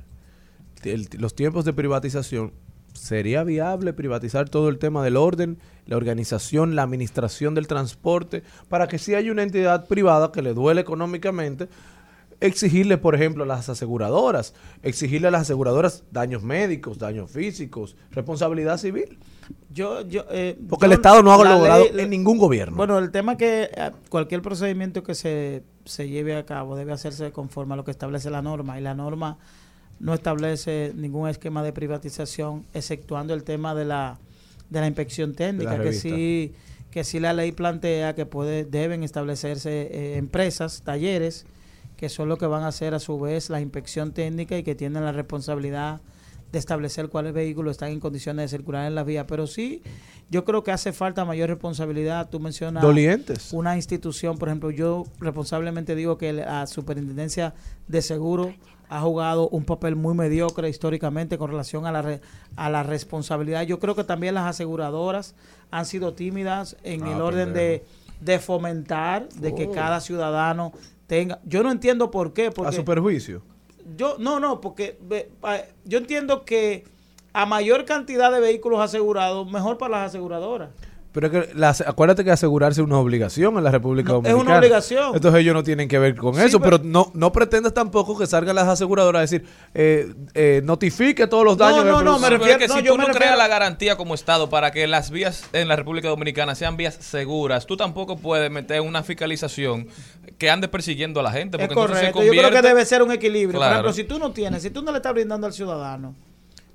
el- 0.83 1.07
los 1.17 1.35
tiempos 1.35 1.65
de 1.65 1.73
privatización, 1.73 2.53
¿sería 2.93 3.43
viable 3.43 3.93
privatizar 3.93 4.49
todo 4.49 4.67
el 4.69 4.77
tema 4.77 5.03
del 5.03 5.15
orden, 5.17 5.57
la 5.85 5.95
organización, 5.97 6.75
la 6.75 6.83
administración 6.83 7.53
del 7.55 7.67
transporte, 7.67 8.43
para 8.69 8.87
que 8.87 8.97
si 8.99 9.13
hay 9.15 9.29
una 9.29 9.43
entidad 9.43 9.87
privada 9.87 10.31
que 10.31 10.41
le 10.41 10.53
duele 10.53 10.81
económicamente, 10.81 11.69
exigirle, 12.41 12.97
por 12.97 13.15
ejemplo, 13.15 13.43
a 13.43 13.47
las 13.47 13.69
aseguradoras, 13.69 14.53
exigirle 14.83 15.29
a 15.29 15.31
las 15.31 15.43
aseguradoras 15.43 16.03
daños 16.11 16.43
médicos, 16.43 16.97
daños 16.97 17.31
físicos, 17.31 17.95
responsabilidad 18.11 18.77
civil? 18.77 19.17
Yo, 19.73 20.01
yo, 20.07 20.25
eh, 20.31 20.57
Porque 20.69 20.87
el 20.87 20.93
Estado 20.93 21.21
no 21.23 21.31
ha 21.33 21.37
logrado 21.43 21.85
ley- 21.93 22.03
en 22.03 22.09
ningún 22.09 22.37
gobierno. 22.37 22.75
Bueno, 22.77 22.97
el 22.99 23.11
tema 23.11 23.37
que 23.37 23.69
eh, 23.73 23.91
cualquier 24.09 24.41
procedimiento 24.41 25.03
que 25.03 25.15
se, 25.15 25.63
se 25.85 26.09
lleve 26.09 26.35
a 26.35 26.45
cabo 26.45 26.75
debe 26.75 26.91
hacerse 26.93 27.31
conforme 27.31 27.73
a 27.73 27.77
lo 27.77 27.83
que 27.85 27.91
establece 27.91 28.29
la 28.29 28.41
norma 28.41 28.77
y 28.79 28.81
la 28.81 28.93
norma 28.95 29.37
no 29.99 30.13
establece 30.13 30.93
ningún 30.95 31.29
esquema 31.29 31.61
de 31.63 31.73
privatización 31.73 32.65
exceptuando 32.73 33.33
el 33.33 33.43
tema 33.43 33.75
de 33.75 33.85
la 33.85 34.17
de 34.71 34.79
la 34.79 34.87
inspección 34.87 35.33
técnica 35.35 35.79
que 35.83 35.91
sí 35.93 36.53
que 36.91 37.03
sí 37.03 37.19
la 37.19 37.33
ley 37.33 37.51
plantea 37.51 38.15
que 38.15 38.25
puede 38.25 38.63
deben 38.65 39.03
establecerse 39.03 39.89
eh, 39.91 40.17
empresas, 40.17 40.81
talleres 40.83 41.45
que 42.01 42.09
son 42.09 42.27
los 42.27 42.39
que 42.39 42.47
van 42.47 42.63
a 42.63 42.67
hacer 42.69 42.95
a 42.95 42.99
su 42.99 43.19
vez 43.19 43.51
la 43.51 43.61
inspección 43.61 44.11
técnica 44.11 44.57
y 44.57 44.63
que 44.63 44.73
tienen 44.73 45.05
la 45.05 45.11
responsabilidad 45.11 46.01
de 46.51 46.57
establecer 46.57 47.09
cuáles 47.09 47.31
vehículos 47.31 47.71
están 47.73 47.91
en 47.91 47.99
condiciones 47.99 48.49
de 48.49 48.57
circular 48.57 48.87
en 48.87 48.95
las 48.95 49.05
vías. 49.05 49.25
Pero 49.27 49.45
sí, 49.45 49.83
yo 50.31 50.43
creo 50.43 50.63
que 50.63 50.71
hace 50.71 50.93
falta 50.93 51.23
mayor 51.25 51.49
responsabilidad. 51.49 52.27
Tú 52.29 52.39
mencionas 52.39 52.81
Dolientes. 52.81 53.53
una 53.53 53.75
institución, 53.75 54.39
por 54.39 54.49
ejemplo, 54.49 54.71
yo 54.71 55.05
responsablemente 55.19 55.93
digo 55.93 56.17
que 56.17 56.33
la 56.33 56.65
Superintendencia 56.65 57.53
de 57.87 58.01
Seguro 58.01 58.53
ha 58.89 58.99
jugado 59.01 59.47
un 59.49 59.63
papel 59.63 59.95
muy 59.95 60.15
mediocre 60.15 60.67
históricamente 60.69 61.37
con 61.37 61.51
relación 61.51 61.85
a 61.85 61.91
la, 61.91 62.01
re- 62.01 62.21
a 62.55 62.69
la 62.71 62.81
responsabilidad. 62.81 63.61
Yo 63.61 63.79
creo 63.79 63.95
que 63.95 64.03
también 64.03 64.33
las 64.33 64.47
aseguradoras 64.47 65.35
han 65.69 65.85
sido 65.85 66.13
tímidas 66.15 66.75
en 66.83 67.03
Ah, 67.03 67.13
el 67.13 67.21
orden 67.21 67.53
de, 67.53 67.85
de 68.19 68.39
fomentar, 68.39 69.29
de 69.29 69.53
que 69.55 69.69
cada 69.69 70.01
ciudadano 70.01 70.73
tenga... 71.11 71.41
Yo 71.43 71.61
no 71.61 71.69
entiendo 71.71 72.09
por 72.09 72.31
qué, 72.31 72.45
a 72.47 72.51
porque 72.51 72.73
su 72.73 72.85
perjuicio. 72.85 73.41
yo 73.97 74.15
no, 74.17 74.39
no, 74.39 74.61
porque 74.61 74.97
yo 75.83 75.97
entiendo 75.97 76.45
que 76.45 76.85
a 77.33 77.45
mayor 77.45 77.83
cantidad 77.83 78.31
de 78.31 78.39
vehículos 78.39 78.79
asegurados, 78.79 79.51
mejor 79.51 79.77
para 79.77 79.97
las 79.97 80.09
aseguradoras. 80.11 80.69
Pero 81.13 81.27
es 81.27 81.33
que 81.33 81.53
las- 81.55 81.81
acuérdate 81.81 82.23
que 82.23 82.31
asegurarse 82.31 82.79
es 82.79 82.85
una 82.87 82.97
obligación 82.97 83.57
en 83.57 83.63
la 83.65 83.71
República 83.71 84.13
No, 84.13 84.19
es 84.19 84.23
Dominicana. 84.23 84.49
una 84.49 84.59
obligación. 84.59 85.11
Entonces 85.15 85.41
ellos 85.41 85.53
no 85.53 85.61
tienen 85.63 85.89
que 85.89 85.99
ver 85.99 86.15
con 86.15 86.35
Sí, 86.35 86.41
eso, 86.41 86.59
pero- 86.61 86.77
pero, 86.79 86.89
no 86.89 87.11
no 87.13 87.31
pretendas 87.33 87.73
tampoco 87.73 88.17
que 88.17 88.25
salgan 88.27 88.55
las 88.55 88.67
aseguradoras 88.69 89.19
a 89.19 89.21
decir, 89.21 89.45
eh, 89.73 90.13
eh, 90.33 90.61
notifique 90.63 91.27
todos 91.27 91.43
los 91.43 91.57
No, 91.57 91.65
daños. 91.65 91.83
no, 91.85 91.91
no, 91.91 91.97
produce. 92.01 92.21
me 92.21 92.25
Pero 92.27 92.35
es 92.35 92.39
refiero- 92.41 92.59
que 92.59 92.67
no, 92.69 92.73
si 92.75 92.81
yo 92.83 92.91
tú 92.93 92.97
no 92.97 93.03
refiero- 93.07 93.19
creas 93.25 93.37
la 93.37 93.47
garantía 93.49 93.97
como 93.97 94.15
Estado 94.15 94.49
para 94.49 94.71
que 94.71 94.87
las 94.87 95.11
vías 95.11 95.43
en 95.51 95.67
la 95.67 95.75
República 95.75 96.07
Dominicana 96.07 96.55
sean 96.55 96.77
vías 96.77 96.95
seguras, 97.01 97.65
tú 97.65 97.75
tampoco 97.75 98.17
puedes 98.17 98.49
meter 98.49 98.79
una 98.79 99.03
fiscalización 99.03 99.87
que 100.37 100.49
ande 100.49 100.69
persiguiendo 100.69 101.19
a 101.19 101.23
la 101.23 101.31
gente. 101.31 101.57
Es 101.61 101.67
se 101.67 101.73
correcto. 101.75 102.23
Yo 102.23 102.31
creo 102.31 102.51
que 102.51 102.61
debe 102.61 102.85
ser 102.85 103.03
un 103.03 103.11
equilibrio. 103.11 103.59
Por 103.59 103.67
Claro. 103.67 103.73
ejemplo, 103.89 103.93
si 103.93 104.03
tú 104.05 104.17
no 104.17 104.31
tienes, 104.31 104.61
si 104.61 104.69
tú 104.69 104.81
no 104.81 104.91
le 104.91 104.97
estás 104.99 105.13
brindando 105.13 105.45
al 105.45 105.51
ciudadano 105.53 106.15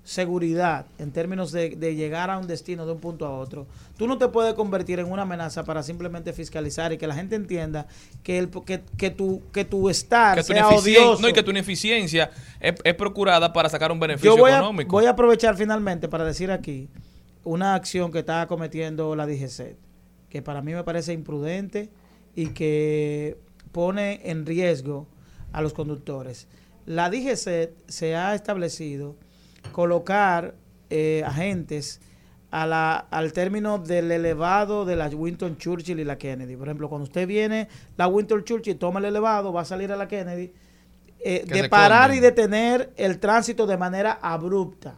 seguridad 0.07 0.87
en 0.99 1.11
términos 1.11 1.51
de, 1.51 1.71
de 1.71 1.97
llegar 1.97 2.31
a 2.31 2.38
un 2.38 2.47
destino 2.47 2.87
de 2.87 2.92
un 2.92 3.01
punto 3.01 3.27
a 3.27 3.37
otro, 3.37 3.66
tú 3.99 4.07
no 4.07 4.19
te 4.19 4.29
puedes 4.29 4.55
convertir 4.55 5.01
en 5.01 5.11
una 5.11 5.23
amenaza 5.23 5.64
para 5.64 5.83
simplemente 5.83 6.33
fiscalizar 6.33 6.92
y 6.92 6.97
que 6.97 7.09
la 7.09 7.14
gente 7.16 7.35
entienda 7.35 7.88
que 8.23 8.38
el 8.38 8.49
que, 8.49 8.83
que 8.97 9.11
tu 9.11 9.42
que 9.53 9.64
tu 9.64 9.90
estar 9.90 10.37
que 10.37 10.45
tu 10.45 10.53
sea 10.53 10.69
odioso. 10.69 11.21
no, 11.21 11.29
y 11.29 11.33
que 11.33 11.42
tu 11.42 11.51
ineficiencia 11.51 12.31
es, 12.61 12.77
es 12.85 12.95
procurada 12.95 13.53
para 13.53 13.69
sacar 13.69 13.90
un 13.90 13.99
beneficio 13.99 14.37
Yo 14.37 14.40
voy 14.40 14.53
a, 14.53 14.59
económico. 14.59 14.92
voy 14.92 15.07
a 15.07 15.11
aprovechar 15.11 15.57
finalmente 15.57 16.09
para 16.09 16.25
decir 16.25 16.53
aquí 16.53 16.88
una 17.42 17.75
acción 17.75 18.12
que 18.12 18.21
está 18.21 18.47
cometiendo 18.47 19.16
la 19.16 19.27
DGC, 19.27 19.75
que 20.31 20.40
para 20.40 20.62
mí 20.62 20.73
me 20.73 20.85
parece 20.85 21.14
imprudente 21.14 21.90
y 22.37 22.51
que 22.51 23.38
pone 23.73 24.21
en 24.23 24.47
riesgo 24.47 25.09
a 25.53 25.62
los 25.62 25.73
conductores. 25.73 26.47
La 26.85 27.11
DGC 27.11 27.73
se 27.88 28.14
ha 28.14 28.37
establecido 28.37 29.16
colocar 29.72 30.55
eh, 30.90 31.22
agentes 31.26 32.00
a 32.50 32.66
la, 32.66 32.96
al 32.96 33.33
término 33.33 33.79
del 33.79 34.11
elevado 34.11 34.85
de 34.85 34.96
la 34.96 35.09
Winston 35.09 35.59
Churchill 35.59 36.00
y 36.00 36.05
la 36.05 36.16
Kennedy. 36.16 36.57
Por 36.57 36.68
ejemplo, 36.68 36.88
cuando 36.88 37.05
usted 37.05 37.26
viene 37.26 37.68
la 37.96 38.09
Winston 38.09 38.44
Churchill, 38.44 38.79
toma 38.79 39.00
el 39.00 39.07
elevado, 39.07 39.52
va 39.52 39.62
a 39.62 39.64
salir 39.64 39.92
a 39.92 39.96
la 39.96 40.09
Kennedy, 40.09 40.52
eh, 41.20 41.44
de 41.46 41.68
parar 41.68 42.14
y 42.14 42.20
detener 42.20 42.92
el 42.96 43.18
tránsito 43.18 43.66
de 43.66 43.76
manera 43.76 44.18
abrupta 44.22 44.94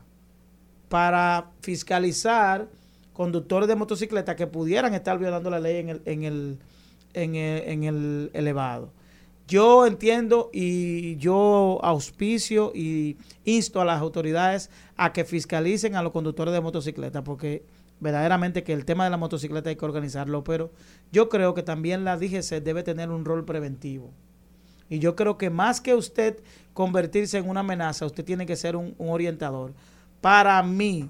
para 0.88 1.50
fiscalizar 1.60 2.68
conductores 3.12 3.68
de 3.68 3.76
motocicleta 3.76 4.36
que 4.36 4.46
pudieran 4.46 4.94
estar 4.94 5.18
violando 5.18 5.50
la 5.50 5.58
ley 5.58 5.78
en 5.78 5.88
el, 5.88 6.02
en 6.04 6.22
el, 6.24 6.58
en 7.14 7.34
el, 7.34 7.62
en 7.66 7.84
el 7.84 8.30
elevado. 8.34 8.92
Yo 9.48 9.86
entiendo 9.86 10.50
y 10.52 11.16
yo 11.16 11.80
auspicio 11.82 12.70
y 12.74 13.16
insto 13.46 13.80
a 13.80 13.86
las 13.86 13.98
autoridades 13.98 14.68
a 14.98 15.14
que 15.14 15.24
fiscalicen 15.24 15.96
a 15.96 16.02
los 16.02 16.12
conductores 16.12 16.52
de 16.52 16.60
motocicleta, 16.60 17.24
porque 17.24 17.64
verdaderamente 17.98 18.62
que 18.62 18.74
el 18.74 18.84
tema 18.84 19.04
de 19.04 19.10
la 19.10 19.16
motocicleta 19.16 19.70
hay 19.70 19.76
que 19.76 19.84
organizarlo, 19.86 20.44
pero 20.44 20.70
yo 21.12 21.30
creo 21.30 21.54
que 21.54 21.62
también 21.62 22.04
la 22.04 22.18
DGC 22.18 22.62
debe 22.62 22.82
tener 22.82 23.08
un 23.08 23.24
rol 23.24 23.46
preventivo. 23.46 24.10
Y 24.90 24.98
yo 24.98 25.16
creo 25.16 25.38
que 25.38 25.48
más 25.48 25.80
que 25.80 25.94
usted 25.94 26.42
convertirse 26.74 27.38
en 27.38 27.48
una 27.48 27.60
amenaza, 27.60 28.04
usted 28.04 28.26
tiene 28.26 28.44
que 28.44 28.54
ser 28.54 28.76
un, 28.76 28.94
un 28.98 29.08
orientador. 29.08 29.72
Para 30.20 30.62
mí, 30.62 31.08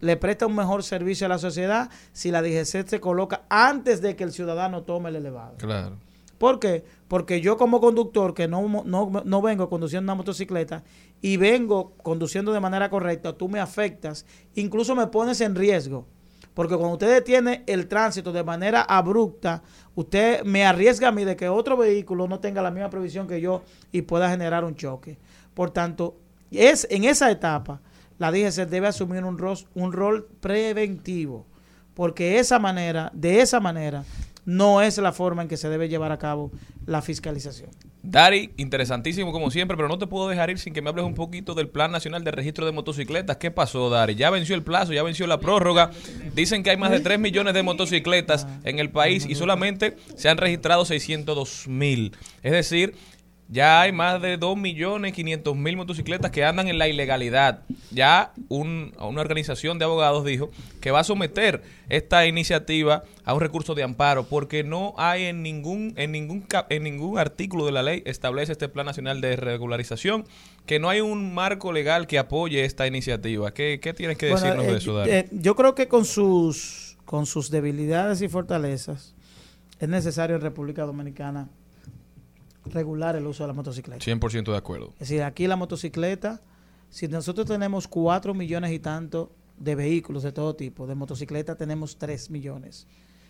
le 0.00 0.18
presta 0.18 0.46
un 0.46 0.54
mejor 0.54 0.82
servicio 0.82 1.24
a 1.24 1.30
la 1.30 1.38
sociedad 1.38 1.88
si 2.12 2.30
la 2.30 2.42
DGC 2.42 2.86
se 2.86 3.00
coloca 3.00 3.44
antes 3.48 4.02
de 4.02 4.16
que 4.16 4.24
el 4.24 4.32
ciudadano 4.32 4.82
tome 4.82 5.08
el 5.08 5.16
elevado. 5.16 5.54
Claro. 5.56 5.96
¿Por 6.42 6.58
qué? 6.58 6.84
Porque 7.12 7.42
yo 7.42 7.58
como 7.58 7.78
conductor 7.82 8.32
que 8.32 8.48
no, 8.48 8.66
no, 8.86 9.22
no 9.22 9.42
vengo 9.42 9.68
conduciendo 9.68 10.10
una 10.10 10.14
motocicleta 10.14 10.82
y 11.20 11.36
vengo 11.36 11.92
conduciendo 12.02 12.54
de 12.54 12.60
manera 12.60 12.88
correcta, 12.88 13.34
tú 13.36 13.50
me 13.50 13.60
afectas, 13.60 14.24
incluso 14.54 14.94
me 14.94 15.06
pones 15.08 15.42
en 15.42 15.54
riesgo. 15.54 16.06
Porque 16.54 16.74
cuando 16.74 16.94
usted 16.94 17.12
detiene 17.12 17.64
el 17.66 17.86
tránsito 17.86 18.32
de 18.32 18.42
manera 18.44 18.80
abrupta, 18.80 19.62
usted 19.94 20.42
me 20.44 20.64
arriesga 20.64 21.08
a 21.08 21.12
mí 21.12 21.26
de 21.26 21.36
que 21.36 21.50
otro 21.50 21.76
vehículo 21.76 22.28
no 22.28 22.40
tenga 22.40 22.62
la 22.62 22.70
misma 22.70 22.88
previsión 22.88 23.28
que 23.28 23.42
yo 23.42 23.62
y 23.92 24.00
pueda 24.00 24.30
generar 24.30 24.64
un 24.64 24.74
choque. 24.74 25.18
Por 25.52 25.68
tanto, 25.70 26.16
es 26.50 26.86
en 26.90 27.04
esa 27.04 27.30
etapa 27.30 27.82
la 28.18 28.32
DGC 28.32 28.66
debe 28.70 28.86
asumir 28.86 29.22
un, 29.24 29.36
ros- 29.36 29.66
un 29.74 29.92
rol 29.92 30.28
preventivo, 30.40 31.44
porque 31.92 32.38
esa 32.38 32.58
manera, 32.58 33.10
de 33.12 33.42
esa 33.42 33.60
manera, 33.60 34.02
no 34.44 34.82
es 34.82 34.98
la 34.98 35.12
forma 35.12 35.42
en 35.42 35.48
que 35.48 35.56
se 35.56 35.68
debe 35.68 35.88
llevar 35.88 36.12
a 36.12 36.18
cabo 36.18 36.50
la 36.86 37.02
fiscalización. 37.02 37.70
Dari, 38.04 38.52
interesantísimo 38.56 39.30
como 39.30 39.52
siempre, 39.52 39.76
pero 39.76 39.88
no 39.88 39.96
te 39.96 40.08
puedo 40.08 40.28
dejar 40.28 40.50
ir 40.50 40.58
sin 40.58 40.74
que 40.74 40.82
me 40.82 40.90
hables 40.90 41.04
un 41.04 41.14
poquito 41.14 41.54
del 41.54 41.68
Plan 41.68 41.92
Nacional 41.92 42.24
de 42.24 42.32
Registro 42.32 42.66
de 42.66 42.72
Motocicletas. 42.72 43.36
¿Qué 43.36 43.52
pasó, 43.52 43.90
Dari? 43.90 44.16
Ya 44.16 44.30
venció 44.30 44.56
el 44.56 44.64
plazo, 44.64 44.92
ya 44.92 45.04
venció 45.04 45.28
la 45.28 45.38
prórroga. 45.38 45.92
Dicen 46.34 46.64
que 46.64 46.70
hay 46.70 46.76
más 46.76 46.90
de 46.90 46.98
3 46.98 47.20
millones 47.20 47.54
de 47.54 47.62
motocicletas 47.62 48.48
en 48.64 48.80
el 48.80 48.90
país 48.90 49.24
y 49.28 49.36
solamente 49.36 49.96
se 50.16 50.28
han 50.28 50.36
registrado 50.38 50.84
602 50.84 51.68
mil. 51.68 52.16
Es 52.42 52.50
decir, 52.50 52.96
ya 53.52 53.82
hay 53.82 53.92
más 53.92 54.22
de 54.22 54.38
2 54.38 54.56
millones 54.56 55.12
500 55.12 55.54
mil 55.54 55.76
motocicletas 55.76 56.30
que 56.30 56.42
andan 56.42 56.68
en 56.68 56.78
la 56.78 56.88
ilegalidad. 56.88 57.60
Ya 57.90 58.32
un- 58.48 58.94
una 58.98 59.20
organización 59.20 59.78
de 59.78 59.84
abogados 59.84 60.24
dijo 60.24 60.50
que 60.80 60.90
va 60.90 61.00
a 61.00 61.04
someter 61.04 61.62
esta 61.90 62.26
iniciativa 62.26 63.04
a 63.26 63.34
un 63.34 63.40
recurso 63.40 63.74
de 63.74 63.82
amparo 63.82 64.24
porque 64.24 64.64
no 64.64 64.94
hay 64.96 65.24
en 65.24 65.42
ningún 65.42 65.92
en 65.96 66.12
ningún 66.12 66.46
en 66.70 66.82
ningún 66.82 67.18
artículo 67.18 67.66
de 67.66 67.72
la 67.72 67.82
ley 67.82 68.02
establece 68.06 68.52
este 68.52 68.70
plan 68.70 68.86
nacional 68.86 69.20
de 69.20 69.36
regularización 69.36 70.24
que 70.64 70.78
no 70.78 70.88
hay 70.88 71.02
un 71.02 71.34
marco 71.34 71.72
legal 71.72 72.06
que 72.06 72.18
apoye 72.18 72.64
esta 72.64 72.86
iniciativa. 72.86 73.52
¿Qué, 73.52 73.78
qué 73.82 73.92
tienes 73.92 74.16
que 74.16 74.30
Bueno, 74.30 74.40
decirnos 74.46 74.66
eh, 74.66 74.70
de 74.72 74.78
eso, 74.78 74.94
Dari? 74.94 75.10
eh, 75.10 75.28
yo 75.30 75.54
creo 75.56 75.74
que 75.74 75.88
con 75.88 76.06
sus, 76.06 76.96
con 77.04 77.26
sus 77.26 77.50
debilidades 77.50 78.22
y 78.22 78.28
fortalezas 78.28 79.14
es 79.78 79.88
necesario 79.90 80.36
en 80.36 80.42
República 80.42 80.84
Dominicana 80.84 81.48
regular 82.66 83.16
el 83.16 83.26
uso 83.26 83.42
de 83.44 83.48
la 83.48 83.52
motocicleta. 83.54 84.04
100% 84.04 84.50
de 84.52 84.56
acuerdo. 84.56 84.92
Es 84.94 85.08
decir, 85.08 85.22
aquí 85.22 85.46
la 85.46 85.56
motocicleta, 85.56 86.40
si 86.90 87.08
nosotros 87.08 87.46
tenemos 87.46 87.88
4 87.88 88.34
millones 88.34 88.72
y 88.72 88.78
tanto 88.78 89.32
de 89.58 89.74
vehículos 89.74 90.22
de 90.22 90.32
todo 90.32 90.54
tipo, 90.54 90.86
de 90.86 90.94
motocicletas 90.94 91.56
tenemos 91.56 91.96
3 91.98 92.30
millones. 92.30 92.86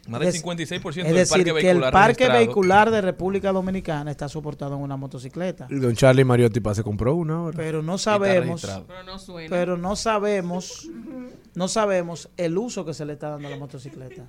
Más 0.08 0.18
del 0.18 0.30
Es- 0.30 0.42
56% 0.44 0.88
es 0.88 0.94
del 1.06 1.14
decir, 1.14 1.44
parque 1.44 1.44
que 1.44 1.50
el 1.70 1.76
vehicular 1.78 1.92
parque 1.92 2.28
vehicular 2.28 2.90
de 2.90 3.00
República 3.02 3.52
Dominicana 3.52 4.10
está 4.10 4.28
soportado 4.28 4.74
en 4.74 4.82
una 4.82 4.96
motocicleta. 4.96 5.68
Y 5.70 5.76
don 5.76 5.94
Charlie 5.94 6.24
Mariotti 6.24 6.60
se 6.74 6.82
compró 6.82 7.14
una 7.14 7.34
ahora. 7.36 7.56
Pero 7.56 7.82
no 7.82 7.98
sabemos. 7.98 8.62
Pero 8.88 9.04
no 9.04 9.18
suena. 9.20 9.48
pero 9.48 9.76
no 9.76 9.94
sabemos, 9.94 10.88
no 11.54 11.68
sabemos 11.68 12.28
el 12.36 12.58
uso 12.58 12.84
que 12.84 12.94
se 12.94 13.04
le 13.04 13.12
está 13.12 13.30
dando 13.30 13.46
a 13.46 13.50
la 13.52 13.56
motocicleta. 13.58 14.26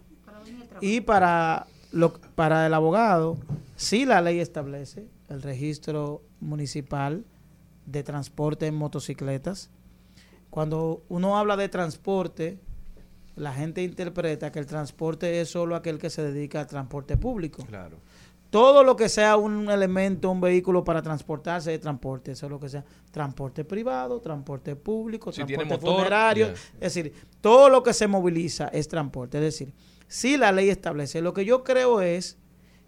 Y 0.79 1.01
para 1.01 1.65
lo, 1.91 2.13
para 2.35 2.67
el 2.67 2.73
abogado, 2.75 3.37
sí 3.83 4.05
la 4.05 4.21
ley 4.21 4.39
establece 4.39 5.07
el 5.29 5.41
registro 5.41 6.23
municipal 6.39 7.25
de 7.85 8.03
transporte 8.03 8.67
en 8.67 8.75
motocicletas. 8.75 9.69
Cuando 10.49 11.03
uno 11.09 11.37
habla 11.37 11.57
de 11.57 11.69
transporte, 11.69 12.59
la 13.35 13.53
gente 13.53 13.83
interpreta 13.83 14.51
que 14.51 14.59
el 14.59 14.65
transporte 14.65 15.41
es 15.41 15.49
solo 15.49 15.75
aquel 15.75 15.97
que 15.97 16.09
se 16.09 16.23
dedica 16.23 16.61
al 16.61 16.67
transporte 16.67 17.17
público. 17.17 17.65
Claro. 17.65 17.97
Todo 18.49 18.83
lo 18.83 18.95
que 18.95 19.09
sea 19.09 19.35
un 19.35 19.67
elemento, 19.71 20.29
un 20.29 20.39
vehículo 20.39 20.83
para 20.83 21.01
transportarse 21.01 21.73
es 21.73 21.79
transporte, 21.79 22.33
eso 22.33 22.45
es 22.45 22.51
lo 22.51 22.59
que 22.59 22.69
sea 22.69 22.85
transporte 23.09 23.65
privado, 23.65 24.21
transporte 24.21 24.75
público, 24.75 25.31
Si 25.31 25.43
tiene 25.43 25.65
transporte 25.65 25.85
motor, 25.85 26.03
funerario, 26.03 26.47
es 26.49 26.93
decir, 26.93 27.13
todo 27.41 27.69
lo 27.69 27.81
que 27.81 27.93
se 27.93 28.05
moviliza 28.05 28.67
es 28.67 28.87
transporte, 28.87 29.39
es 29.39 29.43
decir, 29.43 29.73
si 30.07 30.37
la 30.37 30.51
ley 30.51 30.69
establece, 30.69 31.19
lo 31.23 31.33
que 31.33 31.45
yo 31.45 31.63
creo 31.63 32.01
es 32.01 32.37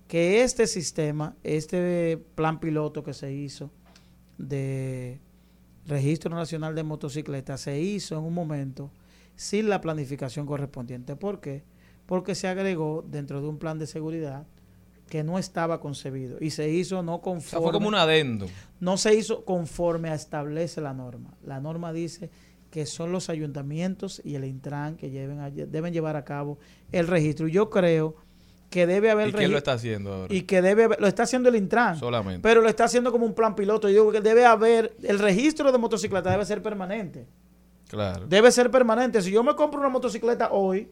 que 0.08 0.44
este 0.44 0.68
sistema, 0.68 1.36
este 1.44 2.18
plan 2.36 2.60
piloto 2.60 3.04
que 3.04 3.14
se 3.14 3.34
hizo 3.34 3.72
de 4.38 5.20
Registro 5.88 6.36
Nacional 6.36 6.76
de 6.76 6.84
Motocicletas 6.84 7.62
se 7.62 7.80
hizo 7.80 8.18
en 8.18 8.24
un 8.24 8.34
momento 8.34 8.92
sin 9.36 9.70
la 9.70 9.82
planificación 9.82 10.46
correspondiente. 10.46 11.16
¿Por 11.16 11.42
qué? 11.42 11.64
Porque 12.06 12.36
se 12.36 12.48
agregó 12.48 13.04
dentro 13.08 13.42
de 13.42 13.48
un 13.48 13.58
plan 13.58 13.80
de 13.80 13.88
seguridad 13.88 14.46
que 15.10 15.24
no 15.24 15.38
estaba 15.38 15.80
concebido 15.80 16.38
y 16.42 16.50
se 16.50 16.70
hizo 16.70 17.04
no 17.04 17.16
O 17.16 17.18
sea, 17.18 17.24
conforme 17.24 17.64
fue 17.64 17.72
como 17.74 17.88
un 17.88 17.96
adendo. 17.96 18.48
no 18.80 18.98
se 18.98 19.14
hizo 19.16 19.46
conforme 19.46 20.10
a 20.10 20.16
establece 20.16 20.82
la 20.82 20.94
norma. 20.94 21.36
La 21.44 21.60
norma 21.60 21.94
dice 21.94 22.30
que 22.72 22.86
son 22.88 23.12
los 23.12 23.30
ayuntamientos 23.30 24.22
y 24.26 24.36
el 24.36 24.46
Intran 24.46 24.98
que 24.98 25.10
lleven 25.12 25.40
a- 25.40 25.50
deben 25.52 25.94
llevar 25.94 26.16
a 26.16 26.26
cabo 26.26 26.58
el 26.92 27.08
registro. 27.08 27.48
Y 27.48 27.52
Yo 27.52 27.70
creo 27.70 28.16
que 28.76 28.86
debe 28.86 29.10
haber 29.10 29.30
¿Y 29.30 29.32
quién 29.32 29.52
lo 29.52 29.56
registro- 29.56 29.58
está 29.60 29.72
haciendo 29.72 30.14
ahora? 30.14 30.34
y 30.36 30.42
que 30.42 30.62
debe 30.62 30.84
haber- 30.84 31.00
lo 31.00 31.08
está 31.08 31.24
haciendo 31.24 31.48
el 31.48 31.56
Intran 31.56 31.98
Solamente. 31.98 32.42
pero 32.42 32.60
lo 32.60 32.68
está 32.68 32.84
haciendo 32.84 33.10
como 33.10 33.26
un 33.26 33.34
plan 33.34 33.56
piloto. 33.56 33.88
Yo 33.88 33.94
digo 34.02 34.12
que 34.12 34.20
debe 34.20 34.46
haber 34.46 34.94
el 35.02 35.18
registro 35.20 35.72
de 35.72 35.78
motocicleta 35.78 36.30
debe 36.30 36.46
ser 36.46 36.62
permanente. 36.62 37.26
Claro. 37.88 38.26
Debe 38.28 38.52
ser 38.52 38.70
permanente. 38.70 39.22
Si 39.22 39.32
yo 39.32 39.44
me 39.44 39.56
compro 39.56 39.80
una 39.80 39.88
motocicleta 39.88 40.50
hoy, 40.52 40.90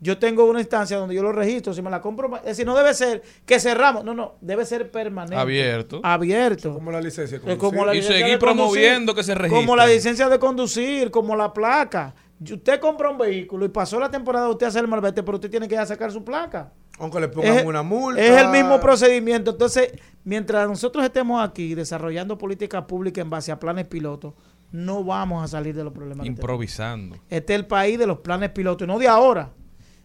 yo 0.00 0.18
tengo 0.18 0.44
una 0.46 0.58
instancia 0.58 0.96
donde 0.96 1.14
yo 1.14 1.22
lo 1.22 1.30
registro. 1.30 1.72
Si 1.72 1.82
me 1.82 1.90
la 1.90 2.00
compro, 2.00 2.34
es 2.38 2.42
decir, 2.42 2.66
no 2.66 2.74
debe 2.76 2.92
ser 2.94 3.22
que 3.46 3.60
cerramos. 3.60 4.02
No, 4.04 4.12
no, 4.12 4.34
debe 4.40 4.64
ser 4.64 4.90
permanente. 4.90 5.36
Abierto. 5.36 6.00
Abierto. 6.02 6.74
Como 6.74 6.90
la 6.90 7.00
licencia. 7.00 7.38
de 7.38 7.52
Es 7.52 7.58
como 7.58 7.70
conducir. 7.78 7.86
la 7.86 7.94
Y 7.94 7.96
licencia 7.98 8.18
seguir 8.26 8.38
de 8.40 8.44
conducir, 8.44 8.72
promoviendo 8.72 9.14
que 9.14 9.22
se 9.22 9.34
registre. 9.36 9.60
Como 9.60 9.76
la 9.76 9.86
licencia 9.86 10.28
de 10.28 10.38
conducir, 10.40 11.10
como 11.12 11.36
la 11.36 11.52
placa. 11.52 12.12
Y 12.44 12.54
Usted 12.54 12.80
compra 12.80 13.10
un 13.10 13.18
vehículo 13.18 13.66
y 13.66 13.68
pasó 13.68 14.00
la 14.00 14.10
temporada 14.10 14.48
usted 14.48 14.66
hacer 14.66 14.80
el 14.82 14.88
malvete, 14.88 15.22
pero 15.22 15.36
usted 15.36 15.50
tiene 15.50 15.68
que 15.68 15.74
ir 15.74 15.80
a 15.80 15.84
sacar 15.86 16.10
su 16.10 16.24
placa. 16.24 16.72
Aunque 17.00 17.18
le 17.20 17.28
pongan 17.28 17.58
Es- 17.58 17.64
una 17.64 17.82
multa. 17.82 18.20
Es 18.22 18.40
el 18.42 18.48
mismo 18.50 18.78
procedimiento. 18.78 19.50
Entonces, 19.52 19.90
mientras 20.24 20.68
nosotros 20.68 21.04
estemos 21.04 21.42
aquí 21.42 21.74
desarrollando 21.74 22.36
políticas 22.38 22.84
públicas 22.84 23.22
en 23.22 23.30
base 23.30 23.50
a 23.50 23.58
planes 23.58 23.86
pilotos, 23.86 24.34
no 24.70 25.02
vamos 25.02 25.42
a 25.42 25.48
salir 25.48 25.74
de 25.74 25.82
los 25.82 25.92
problemas. 25.92 26.26
Improvisando. 26.26 27.16
Este 27.28 27.54
es 27.54 27.58
el 27.60 27.66
país 27.66 27.98
de 27.98 28.06
los 28.06 28.18
planes 28.18 28.50
pilotos, 28.50 28.86
y 28.86 28.88
no 28.88 28.98
de 28.98 29.08
ahora, 29.08 29.50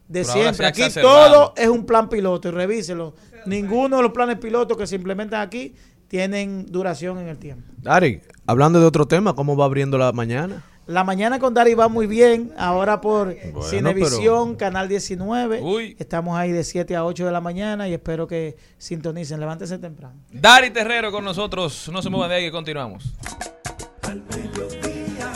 de 0.08 0.22
Pero 0.22 0.34
siempre. 0.34 0.66
Aquí 0.68 0.82
exacerbado. 0.84 1.30
todo 1.30 1.54
es 1.58 1.68
un 1.68 1.86
plan 1.86 2.10
piloto 2.10 2.48
y 2.48 2.52
revíselo. 2.52 3.14
Ninguno 3.46 3.98
de 3.98 4.04
los 4.04 4.12
planes 4.12 4.38
pilotos 4.38 4.76
que 4.78 4.88
se 4.88 4.96
implementan 4.96 5.42
aquí 5.42 5.76
tienen 6.08 6.66
duración 6.68 7.18
en 7.20 7.28
el 7.28 7.38
tiempo. 7.38 7.64
Dari, 7.78 8.22
hablando 8.48 8.80
de 8.80 8.86
otro 8.86 9.06
tema, 9.08 9.36
¿cómo 9.36 9.56
va 9.58 9.66
abriendo 9.66 9.98
la 9.98 10.12
mañana? 10.14 10.64
La 10.88 11.04
mañana 11.04 11.39
con 11.39 11.56
Dari 11.56 11.74
va 11.74 11.88
muy 11.88 12.06
bien, 12.06 12.54
ahora 12.58 13.02
por 13.02 13.36
Bueno, 13.36 13.63
Cinevisión, 13.63 14.56
Canal 14.56 14.88
19. 14.88 15.62
Uy. 15.62 15.95
Estamos 15.98 16.38
ahí 16.38 16.52
de 16.52 16.63
7 16.63 16.95
a 16.95 17.04
8 17.04 17.26
de 17.26 17.32
la 17.32 17.41
mañana 17.41 17.88
y 17.88 17.93
espero 17.93 18.28
que 18.28 18.56
sintonicen. 18.78 19.39
Levántese 19.39 19.80
temprano. 19.80 20.15
Dari 20.32 20.69
Terrero 20.69 21.12
con 21.12 21.24
nosotros. 21.26 21.89
No 21.91 22.04
se 22.04 22.10
muevan 22.12 22.30
de 22.30 22.36
ahí 22.36 22.43
que 22.43 22.52
continuamos. 22.52 23.13
Al 24.04 24.21
mediodía, 24.21 25.34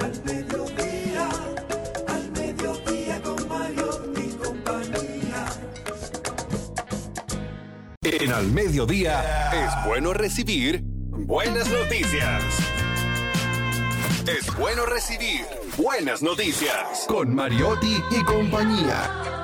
al 0.00 0.24
mediodía, 0.24 1.28
al 2.08 2.30
mediodía 2.32 3.22
con 3.22 3.48
Mario 3.48 3.90
y 4.16 4.32
compañía. 4.32 5.46
En 8.02 8.32
Al 8.32 8.48
Mediodía 8.48 9.22
es 9.52 9.86
bueno 9.86 10.12
recibir 10.12 10.82
buenas 10.82 11.70
noticias. 11.70 12.42
Es 14.26 14.56
bueno 14.56 14.86
recibir 14.86 15.44
buenas 15.76 16.22
noticias 16.22 17.04
con 17.06 17.34
Mariotti 17.34 18.02
y 18.10 18.24
compañía. 18.24 19.43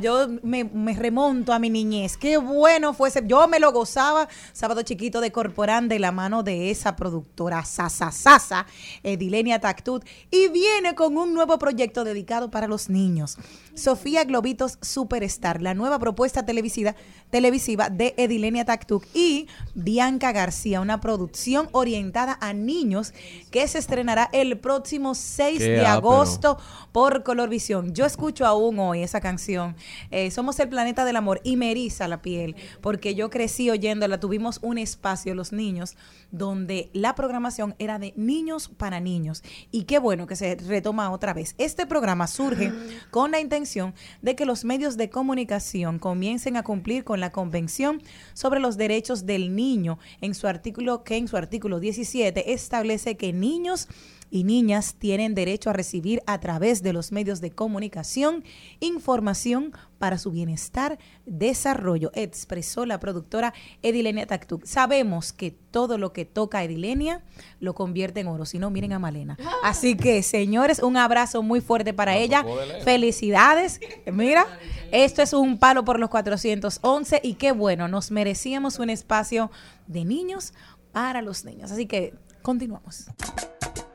Yo 0.00 0.26
me, 0.42 0.64
me 0.64 0.94
remonto 0.94 1.52
a 1.52 1.58
mi 1.58 1.70
niñez. 1.70 2.16
Qué 2.16 2.38
bueno 2.38 2.92
fue 2.92 3.08
ese. 3.08 3.22
Yo 3.26 3.46
me 3.46 3.60
lo 3.60 3.72
gozaba 3.72 4.28
sábado 4.52 4.82
chiquito 4.82 5.20
de 5.20 5.30
Corporán 5.30 5.88
de 5.88 5.98
la 5.98 6.12
mano 6.12 6.42
de 6.42 6.70
esa 6.70 6.96
productora 6.96 7.64
Sasa 7.64 8.10
Sasa, 8.10 8.66
Edilenia 9.02 9.60
Tactut, 9.60 10.04
y 10.30 10.48
viene 10.48 10.94
con 10.94 11.16
un 11.16 11.34
nuevo 11.34 11.58
proyecto 11.58 12.04
dedicado 12.04 12.50
para 12.50 12.66
los 12.66 12.88
niños. 12.88 13.38
Sofía 13.74 14.24
Globitos 14.24 14.78
Superstar, 14.82 15.62
la 15.62 15.74
nueva 15.74 15.98
propuesta 15.98 16.44
televisiva, 16.44 16.94
televisiva 17.30 17.88
de 17.88 18.14
Edilenia 18.16 18.64
Tactuc 18.64 19.06
y 19.14 19.46
Bianca 19.74 20.32
García, 20.32 20.80
una 20.80 21.00
producción 21.00 21.68
orientada 21.72 22.36
a 22.40 22.52
niños 22.52 23.14
que 23.50 23.66
se 23.68 23.78
estrenará 23.78 24.28
el 24.32 24.58
próximo 24.58 25.14
6 25.14 25.58
Qué 25.58 25.68
de 25.68 25.86
agosto 25.86 26.58
por 26.92 27.22
Colorvisión. 27.22 27.94
Yo 27.94 28.04
escucho 28.04 28.46
aún 28.46 28.78
hoy 28.78 29.02
esa 29.12 29.20
canción, 29.20 29.76
eh, 30.10 30.30
Somos 30.30 30.58
el 30.58 30.70
planeta 30.70 31.04
del 31.04 31.16
amor, 31.16 31.42
y 31.44 31.56
me 31.56 31.72
la 32.08 32.22
piel, 32.22 32.56
porque 32.80 33.14
yo 33.14 33.28
crecí 33.28 33.68
oyéndola, 33.68 34.20
tuvimos 34.20 34.58
un 34.62 34.78
espacio, 34.78 35.34
los 35.34 35.52
niños, 35.52 35.96
donde 36.30 36.90
la 36.94 37.14
programación 37.14 37.74
era 37.78 37.98
de 37.98 38.14
niños 38.16 38.68
para 38.68 39.00
niños. 39.00 39.42
Y 39.70 39.84
qué 39.84 39.98
bueno 39.98 40.26
que 40.26 40.36
se 40.36 40.54
retoma 40.56 41.10
otra 41.10 41.34
vez. 41.34 41.54
Este 41.58 41.86
programa 41.86 42.26
surge 42.26 42.72
con 43.10 43.32
la 43.32 43.40
intención 43.40 43.94
de 44.22 44.34
que 44.34 44.46
los 44.46 44.64
medios 44.64 44.96
de 44.96 45.10
comunicación 45.10 45.98
comiencen 45.98 46.56
a 46.56 46.62
cumplir 46.62 47.04
con 47.04 47.20
la 47.20 47.32
Convención 47.32 48.02
sobre 48.32 48.60
los 48.60 48.76
Derechos 48.76 49.26
del 49.26 49.54
Niño, 49.54 49.98
en 50.20 50.34
su 50.34 50.46
artículo 50.46 51.04
que 51.04 51.16
en 51.16 51.28
su 51.28 51.36
artículo 51.36 51.80
17 51.80 52.52
establece 52.52 53.16
que 53.16 53.32
niños 53.32 53.88
y 54.32 54.44
niñas 54.44 54.96
tienen 54.98 55.34
derecho 55.34 55.68
a 55.68 55.74
recibir 55.74 56.22
a 56.26 56.40
través 56.40 56.82
de 56.82 56.94
los 56.94 57.12
medios 57.12 57.42
de 57.42 57.50
comunicación 57.50 58.44
información 58.80 59.72
para 59.98 60.16
su 60.16 60.30
bienestar, 60.30 60.98
desarrollo, 61.26 62.10
expresó 62.14 62.86
la 62.86 62.98
productora 62.98 63.52
Edilenia 63.82 64.26
Tactuc. 64.26 64.64
Sabemos 64.64 65.34
que 65.34 65.50
todo 65.50 65.98
lo 65.98 66.14
que 66.14 66.24
toca 66.24 66.58
a 66.58 66.64
Edilenia 66.64 67.22
lo 67.60 67.74
convierte 67.74 68.20
en 68.20 68.28
oro, 68.28 68.46
si 68.46 68.58
no 68.58 68.70
miren 68.70 68.94
a 68.94 68.98
Malena. 68.98 69.36
Así 69.62 69.96
que, 69.96 70.22
señores, 70.22 70.82
un 70.82 70.96
abrazo 70.96 71.42
muy 71.42 71.60
fuerte 71.60 71.92
para 71.92 72.16
ella. 72.16 72.42
Felicidades. 72.84 73.80
Mira, 74.12 74.46
esto 74.92 75.20
es 75.20 75.34
un 75.34 75.58
palo 75.58 75.84
por 75.84 76.00
los 76.00 76.08
411 76.08 77.20
y 77.22 77.34
qué 77.34 77.52
bueno, 77.52 77.86
nos 77.86 78.10
merecíamos 78.10 78.78
un 78.78 78.88
espacio 78.88 79.50
de 79.86 80.06
niños 80.06 80.54
para 80.90 81.20
los 81.20 81.44
niños. 81.44 81.70
Así 81.70 81.84
que 81.84 82.14
continuamos. 82.40 83.06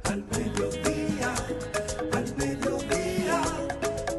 Al 0.09 0.23
mediodía, 0.31 1.35
al 2.13 2.35
mediodía, 2.37 3.41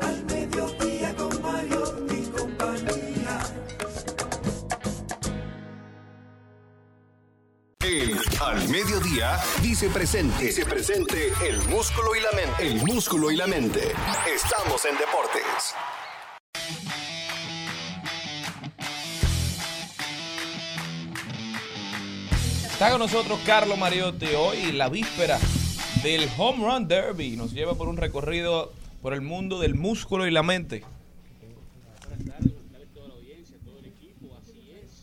al 0.03 0.24
mediodía 0.26 1.14
con 1.16 1.43
Mario 1.43 2.07
y 2.11 2.26
compañía. 2.26 3.39
El 7.80 8.20
Al 8.41 8.68
Mediodía 8.68 9.41
dice 9.62 9.89
presente. 9.89 10.45
Dice 10.45 10.66
presente 10.66 11.32
el 11.47 11.59
músculo 11.68 12.14
y 12.14 12.20
la 12.20 12.32
mente. 12.32 12.66
El 12.66 12.74
músculo 12.84 13.30
y 13.30 13.36
la 13.36 13.47
mente. 13.47 13.93
Estamos 14.26 14.84
en 14.84 14.99
deportes. 14.99 15.74
Está 22.70 22.91
con 22.91 23.01
nosotros 23.01 23.41
Carlos 23.47 23.78
Mariotti 23.78 24.26
hoy, 24.34 24.72
la 24.72 24.89
víspera 24.89 25.39
del 26.03 26.28
Home 26.38 26.64
Run 26.64 26.86
Derby. 26.86 27.36
Nos 27.36 27.53
lleva 27.53 27.74
por 27.74 27.88
un 27.88 27.96
recorrido 27.96 28.72
por 29.03 29.14
el 29.14 29.20
mundo 29.20 29.59
del 29.59 29.74
músculo 29.74 30.26
y 30.26 30.30
la 30.30 30.42
mente. 30.42 30.84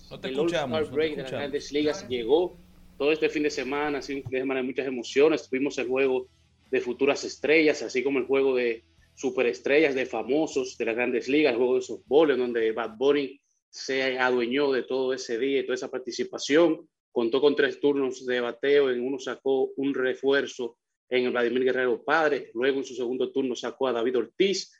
No 0.10 0.20
te 0.20 0.28
el 0.28 0.34
escuchamos. 0.34 0.78
All-Star 0.78 0.92
no 0.92 0.96
Break 0.96 1.16
de 1.16 1.22
las 1.24 1.32
grandes 1.32 1.72
ligas 1.72 2.08
llegó 2.08 2.56
todo 2.98 3.12
este 3.12 3.30
fin 3.30 3.44
de 3.44 3.50
semana, 3.50 4.02
sido 4.02 4.20
un 4.20 4.24
fin 4.24 4.32
de 4.32 4.40
semana 4.40 4.62
de 4.62 4.68
muchas 4.68 4.88
emociones. 4.88 5.50
Tuvimos 5.50 5.78
el 5.80 5.88
juego 5.88 6.28
de 6.72 6.80
futuras 6.80 7.24
estrellas, 7.24 7.82
así 7.82 8.02
como 8.02 8.20
el 8.20 8.26
juego 8.26 8.56
de 8.56 8.84
superestrellas, 9.16 9.96
de 9.96 10.06
famosos 10.06 10.78
de 10.78 10.86
las 10.86 10.96
grandes 10.96 11.28
ligas, 11.28 11.54
el 11.54 11.58
juego 11.58 11.76
de 11.76 11.82
softball, 11.82 12.32
en 12.32 12.40
donde 12.40 12.72
Bad 12.72 12.96
Bunny 12.98 13.40
se 13.70 14.18
adueñó 14.18 14.72
de 14.72 14.84
todo 14.84 15.14
ese 15.14 15.38
día 15.38 15.60
y 15.60 15.64
toda 15.64 15.76
esa 15.76 15.92
participación. 15.92 16.88
Contó 17.12 17.42
con 17.42 17.56
tres 17.56 17.80
turnos 17.80 18.26
de 18.26 18.40
bateo, 18.40 18.90
en 18.90 19.06
uno 19.06 19.20
sacó 19.20 19.72
un 19.78 19.94
refuerzo 19.94 20.78
en 21.10 21.26
el 21.26 21.32
Vladimir 21.32 21.64
Guerrero 21.66 22.04
Padre, 22.04 22.52
luego 22.54 22.80
en 22.80 22.86
su 22.86 22.96
segundo 22.96 23.32
turno 23.32 23.56
sacó 23.56 23.88
a 23.88 23.94
David 23.94 24.18
Ortiz, 24.18 24.72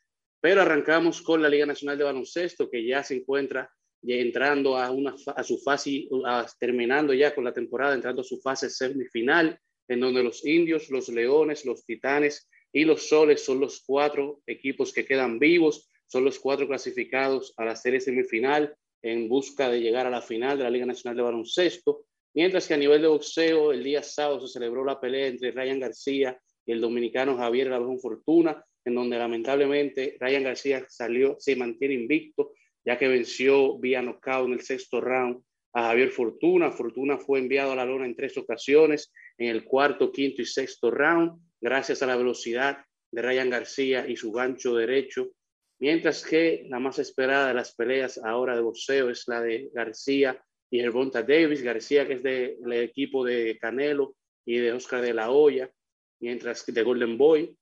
pero 0.42 0.62
arrancamos 0.62 1.22
con 1.22 1.42
la 1.42 1.50
Liga 1.50 1.66
Nacional 1.66 1.98
de 1.98 2.04
Baloncesto, 2.04 2.70
que 2.70 2.86
ya 2.86 3.04
se 3.04 3.16
encuentra 3.16 3.70
entrando 4.04 4.78
a, 4.78 4.92
una, 4.92 5.16
a 5.36 5.44
su 5.44 5.58
fase, 5.58 6.08
a- 6.26 6.46
terminando 6.60 7.14
ya 7.14 7.34
con 7.34 7.44
la 7.44 7.54
temporada, 7.54 7.96
entrando 7.96 8.22
a 8.22 8.26
su 8.26 8.40
fase 8.40 8.70
semifinal, 8.70 9.60
en 9.88 10.00
donde 10.00 10.24
los 10.24 10.46
indios, 10.46 10.90
los 10.90 11.10
leones, 11.10 11.66
los 11.66 11.86
titanes 11.86 12.48
y 12.72 12.86
los 12.86 13.08
soles 13.08 13.44
son 13.44 13.60
los 13.60 13.84
cuatro 13.86 14.42
equipos 14.46 14.94
que 14.94 15.06
quedan 15.06 15.40
vivos, 15.40 15.90
son 16.08 16.24
los 16.26 16.40
cuatro 16.40 16.68
clasificados 16.68 17.54
a 17.58 17.66
la 17.66 17.76
serie 17.76 18.00
semifinal 18.00 18.76
en 19.02 19.28
busca 19.30 19.70
de 19.70 19.82
llegar 19.82 20.06
a 20.06 20.12
la 20.12 20.22
final 20.22 20.58
de 20.58 20.64
la 20.66 20.70
Liga 20.70 20.86
Nacional 20.86 21.18
de 21.18 21.24
Baloncesto. 21.24 22.06
Mientras 22.36 22.68
que 22.68 22.74
a 22.74 22.78
nivel 22.78 23.02
de 23.02 23.08
boxeo, 23.08 23.72
el 23.72 23.82
día 23.82 24.04
sábado 24.04 24.46
se 24.46 24.52
celebró 24.52 24.84
la 24.84 25.00
pelea 25.00 25.28
entre 25.28 25.52
Ryan 25.52 25.80
García 25.80 26.38
y 26.66 26.74
el 26.74 26.82
dominicano 26.82 27.38
Javier 27.38 27.68
Labón 27.68 27.98
Fortuna, 27.98 28.62
en 28.84 28.94
donde 28.94 29.18
lamentablemente 29.18 30.18
Ryan 30.20 30.44
García 30.44 30.86
salió, 30.90 31.38
se 31.40 31.56
mantiene 31.56 31.94
invicto, 31.94 32.52
ya 32.84 32.98
que 32.98 33.08
venció 33.08 33.80
vía 33.80 34.02
knockout 34.02 34.48
en 34.48 34.54
el 34.54 34.62
sexto 34.62 35.00
round 35.00 35.42
a 35.74 35.84
Javier 35.84 36.10
Fortuna. 36.10 36.72
Fortuna 36.72 37.18
fue 37.18 37.40
enviado 37.40 37.72
a 37.72 37.76
la 37.78 37.86
lona 37.86 38.06
en 38.06 38.18
tres 38.18 38.38
ocasiones, 38.38 39.14
en 39.38 39.48
el 39.48 39.64
cuarto, 39.64 40.12
quinto 40.12 40.42
y 40.42 40.46
sexto 40.46 40.92
round, 40.92 41.40
gracias 41.62 42.04
a 42.04 42.06
la 42.06 42.18
velocidad 42.18 42.80
de 43.12 43.22
Ryan 43.22 43.50
García 43.50 44.06
y 44.10 44.18
su 44.18 44.34
gancho 44.34 44.76
derecho. 44.76 45.30
Mientras 45.80 46.26
que 46.26 46.66
la 46.68 46.80
más 46.80 47.00
esperada 47.00 47.48
de 47.48 47.54
las 47.54 47.74
peleas 47.76 48.20
ahora 48.22 48.58
de 48.58 48.62
boxeo 48.62 49.10
es 49.10 49.26
la 49.28 49.40
de 49.40 49.70
García 49.74 50.38
y 50.70 50.80
Gervonta 50.80 51.24
Davis. 51.24 51.62
García, 51.62 52.08
que 52.08 52.14
es 52.14 52.24
del 52.24 52.74
equipo 52.74 53.24
de 53.24 53.58
Canelo 53.60 54.16
y 54.46 54.58
de 54.58 54.72
Oscar 54.72 55.02
de 55.02 55.14
la 55.14 55.32
Hoya, 55.32 55.72
mientras 56.20 56.64
que 56.64 56.72
de 56.72 56.84
Golden 56.84 57.18
Boy. 57.18 57.56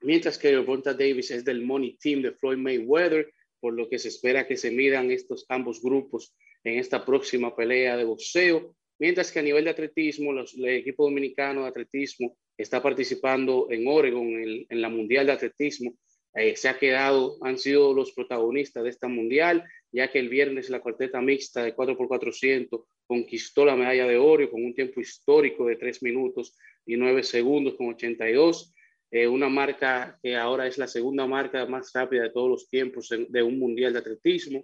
Mientras 0.00 0.38
que 0.38 0.50
Gervonta 0.50 0.92
Davis 0.92 1.30
es 1.32 1.44
del 1.44 1.62
Money 1.62 1.98
Team 1.98 2.22
de 2.22 2.32
Floyd 2.32 2.58
Mayweather, 2.58 3.32
por 3.60 3.74
lo 3.74 3.88
que 3.88 3.98
se 3.98 4.08
espera 4.08 4.46
que 4.46 4.56
se 4.56 4.70
midan 4.70 5.10
estos 5.10 5.44
ambos 5.48 5.82
grupos 5.82 6.34
en 6.62 6.78
esta 6.78 7.04
próxima 7.04 7.54
pelea 7.56 7.96
de 7.96 8.04
boxeo. 8.04 8.76
Mientras 9.00 9.32
que 9.32 9.40
a 9.40 9.42
nivel 9.42 9.64
de 9.64 9.70
atletismo, 9.70 10.32
el 10.32 10.68
equipo 10.68 11.04
dominicano 11.04 11.62
de 11.62 11.68
atletismo 11.68 12.36
está 12.56 12.82
participando 12.82 13.68
en 13.70 13.86
Oregon 13.86 14.26
en, 14.26 14.66
en 14.68 14.80
la 14.80 14.88
Mundial 14.88 15.26
de 15.26 15.32
Atletismo. 15.32 15.94
Eh, 16.34 16.56
se 16.56 16.68
ha 16.68 16.78
quedado, 16.78 17.36
han 17.42 17.58
sido 17.58 17.94
los 17.94 18.12
protagonistas 18.12 18.84
de 18.84 18.90
esta 18.90 19.08
mundial, 19.08 19.64
ya 19.92 20.10
que 20.10 20.18
el 20.18 20.28
viernes 20.28 20.70
la 20.70 20.80
cuarteta 20.80 21.20
mixta 21.20 21.62
de 21.62 21.74
4x400 21.74 22.84
conquistó 23.06 23.64
la 23.64 23.76
medalla 23.76 24.06
de 24.06 24.16
oro 24.16 24.50
con 24.50 24.64
un 24.64 24.74
tiempo 24.74 25.00
histórico 25.00 25.66
de 25.66 25.76
3 25.76 26.02
minutos 26.02 26.56
y 26.84 26.96
9 26.96 27.22
segundos 27.22 27.74
con 27.74 27.88
82. 27.88 28.74
eh, 29.10 29.26
una 29.26 29.48
marca 29.48 30.18
que 30.22 30.36
ahora 30.36 30.66
es 30.66 30.76
la 30.76 30.86
segunda 30.86 31.26
marca 31.26 31.64
más 31.66 31.90
rápida 31.94 32.24
de 32.24 32.30
todos 32.30 32.50
los 32.50 32.68
tiempos 32.68 33.08
de 33.08 33.42
un 33.42 33.58
mundial 33.58 33.94
de 33.94 34.00
atletismo. 34.00 34.62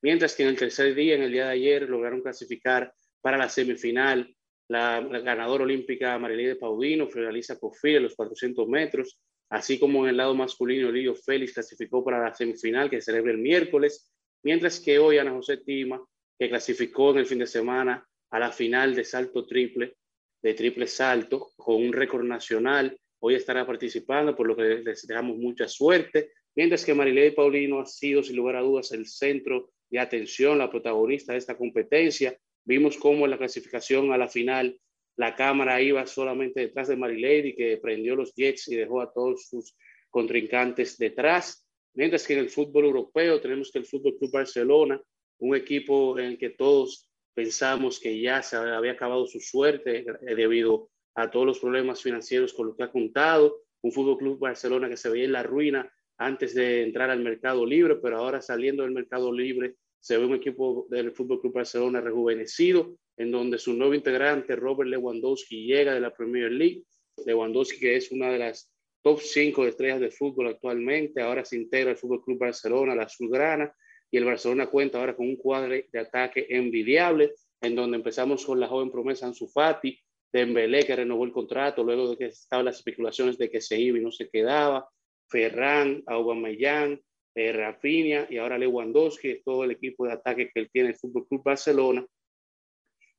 Mientras 0.00 0.34
que 0.34 0.42
en 0.44 0.48
el 0.48 0.56
tercer 0.56 0.94
día, 0.94 1.14
en 1.14 1.22
el 1.22 1.32
día 1.32 1.46
de 1.46 1.52
ayer, 1.52 1.88
lograron 1.88 2.22
clasificar 2.22 2.92
para 3.20 3.36
la 3.36 3.48
semifinal 3.48 4.34
la, 4.68 5.00
ganadora 5.00 5.64
olímpica 5.64 6.18
Marileide 6.18 6.56
Paudino, 6.56 7.08
finaliza 7.08 7.58
Cofil 7.58 7.96
en 7.96 8.02
los 8.04 8.14
400 8.14 8.66
metros, 8.68 9.20
así 9.50 9.78
como 9.78 10.04
en 10.04 10.10
el 10.10 10.16
lado 10.16 10.34
masculino, 10.34 10.90
Lío 10.90 11.14
Félix 11.14 11.52
clasificó 11.52 12.02
para 12.02 12.22
la 12.22 12.34
semifinal 12.34 12.88
que 12.88 13.00
se 13.00 13.12
celebra 13.12 13.32
el 13.32 13.38
miércoles, 13.38 14.11
mientras 14.42 14.80
que 14.80 14.98
hoy 14.98 15.18
Ana 15.18 15.32
José 15.32 15.58
Tima, 15.58 16.02
que 16.38 16.48
clasificó 16.48 17.10
en 17.12 17.18
el 17.18 17.26
fin 17.26 17.38
de 17.38 17.46
semana 17.46 18.06
a 18.30 18.38
la 18.38 18.50
final 18.50 18.94
de 18.94 19.04
salto 19.04 19.46
triple, 19.46 19.96
de 20.42 20.54
triple 20.54 20.86
salto, 20.86 21.52
con 21.56 21.76
un 21.76 21.92
récord 21.92 22.24
nacional, 22.24 22.98
hoy 23.20 23.34
estará 23.34 23.66
participando, 23.66 24.34
por 24.34 24.46
lo 24.46 24.56
que 24.56 24.62
les 24.62 24.84
deseamos 24.84 25.36
mucha 25.36 25.68
suerte, 25.68 26.32
mientras 26.56 26.84
que 26.84 26.94
Marilei 26.94 27.30
Paulino 27.30 27.80
ha 27.80 27.86
sido, 27.86 28.22
sin 28.22 28.36
lugar 28.36 28.56
a 28.56 28.62
dudas, 28.62 28.90
el 28.92 29.06
centro 29.06 29.70
de 29.88 30.00
atención, 30.00 30.58
la 30.58 30.70
protagonista 30.70 31.32
de 31.32 31.38
esta 31.38 31.56
competencia. 31.56 32.36
Vimos 32.64 32.96
cómo 32.96 33.24
en 33.24 33.30
la 33.30 33.38
clasificación 33.38 34.12
a 34.12 34.18
la 34.18 34.28
final 34.28 34.78
la 35.16 35.36
cámara 35.36 35.80
iba 35.80 36.06
solamente 36.06 36.60
detrás 36.60 36.88
de 36.88 36.96
Marilady, 36.96 37.54
que 37.54 37.76
prendió 37.76 38.16
los 38.16 38.34
jets 38.34 38.68
y 38.68 38.76
dejó 38.76 39.00
a 39.02 39.12
todos 39.12 39.46
sus 39.48 39.76
contrincantes 40.10 40.98
detrás. 40.98 41.61
Mientras 41.94 42.26
que 42.26 42.34
en 42.34 42.40
el 42.40 42.50
fútbol 42.50 42.86
europeo 42.86 43.40
tenemos 43.40 43.70
que 43.70 43.78
el 43.78 43.86
Fútbol 43.86 44.16
Club 44.16 44.30
Barcelona, 44.32 45.00
un 45.38 45.56
equipo 45.56 46.18
en 46.18 46.26
el 46.26 46.38
que 46.38 46.50
todos 46.50 47.08
pensamos 47.34 48.00
que 48.00 48.20
ya 48.20 48.42
se 48.42 48.56
había 48.56 48.92
acabado 48.92 49.26
su 49.26 49.40
suerte 49.40 50.04
debido 50.22 50.88
a 51.14 51.30
todos 51.30 51.46
los 51.46 51.58
problemas 51.58 52.02
financieros 52.02 52.52
con 52.52 52.68
los 52.68 52.76
que 52.76 52.84
ha 52.84 52.90
contado. 52.90 53.62
Un 53.82 53.92
Fútbol 53.92 54.18
Club 54.18 54.38
Barcelona 54.38 54.88
que 54.88 54.96
se 54.96 55.10
veía 55.10 55.24
en 55.24 55.32
la 55.32 55.42
ruina 55.42 55.90
antes 56.18 56.54
de 56.54 56.82
entrar 56.82 57.10
al 57.10 57.20
mercado 57.20 57.66
libre, 57.66 57.96
pero 57.96 58.18
ahora 58.18 58.40
saliendo 58.40 58.84
del 58.84 58.92
mercado 58.92 59.32
libre 59.32 59.76
se 59.98 60.18
ve 60.18 60.24
un 60.24 60.34
equipo 60.34 60.86
del 60.90 61.12
Fútbol 61.12 61.40
Club 61.40 61.54
Barcelona 61.54 62.00
rejuvenecido, 62.00 62.96
en 63.16 63.30
donde 63.30 63.58
su 63.58 63.72
nuevo 63.74 63.94
integrante, 63.94 64.56
Robert 64.56 64.90
Lewandowski, 64.90 65.64
llega 65.64 65.94
de 65.94 66.00
la 66.00 66.12
Premier 66.12 66.50
League. 66.50 66.84
Lewandowski, 67.24 67.78
que 67.78 67.96
es 67.96 68.10
una 68.10 68.30
de 68.30 68.38
las 68.38 68.71
top 69.02 69.20
5 69.20 69.66
estrellas 69.66 70.00
de 70.00 70.10
fútbol 70.10 70.48
actualmente, 70.48 71.20
ahora 71.20 71.44
se 71.44 71.56
integra 71.56 71.90
al 71.90 71.96
Fútbol 71.96 72.24
Club 72.24 72.38
Barcelona, 72.38 72.94
la 72.94 73.04
azulgrana, 73.04 73.74
y 74.10 74.18
el 74.18 74.24
Barcelona 74.24 74.68
cuenta 74.68 74.98
ahora 74.98 75.16
con 75.16 75.26
un 75.26 75.36
cuadro 75.36 75.74
de 75.74 75.98
ataque 75.98 76.46
envidiable, 76.50 77.32
en 77.60 77.74
donde 77.74 77.96
empezamos 77.96 78.44
con 78.44 78.60
la 78.60 78.68
joven 78.68 78.90
promesa 78.90 79.26
Ansu 79.26 79.48
Fati, 79.48 79.98
Dembélé, 80.32 80.84
que 80.84 80.96
renovó 80.96 81.24
el 81.24 81.32
contrato, 81.32 81.82
luego 81.82 82.10
de 82.10 82.16
que 82.16 82.26
estaban 82.26 82.64
las 82.64 82.76
especulaciones 82.76 83.36
de 83.38 83.50
que 83.50 83.60
se 83.60 83.78
iba 83.78 83.98
y 83.98 84.02
no 84.02 84.10
se 84.10 84.28
quedaba, 84.28 84.88
Ferran, 85.28 86.02
Aubameyang, 86.06 87.00
eh, 87.34 87.52
Rafinha 87.52 88.26
y 88.28 88.36
ahora 88.36 88.58
Lewandowski, 88.58 89.42
todo 89.42 89.64
el 89.64 89.72
equipo 89.72 90.06
de 90.06 90.12
ataque 90.12 90.50
que 90.52 90.60
él 90.60 90.70
tiene 90.70 90.90
el 90.90 90.96
Fútbol 90.96 91.26
Club 91.26 91.42
Barcelona. 91.42 92.06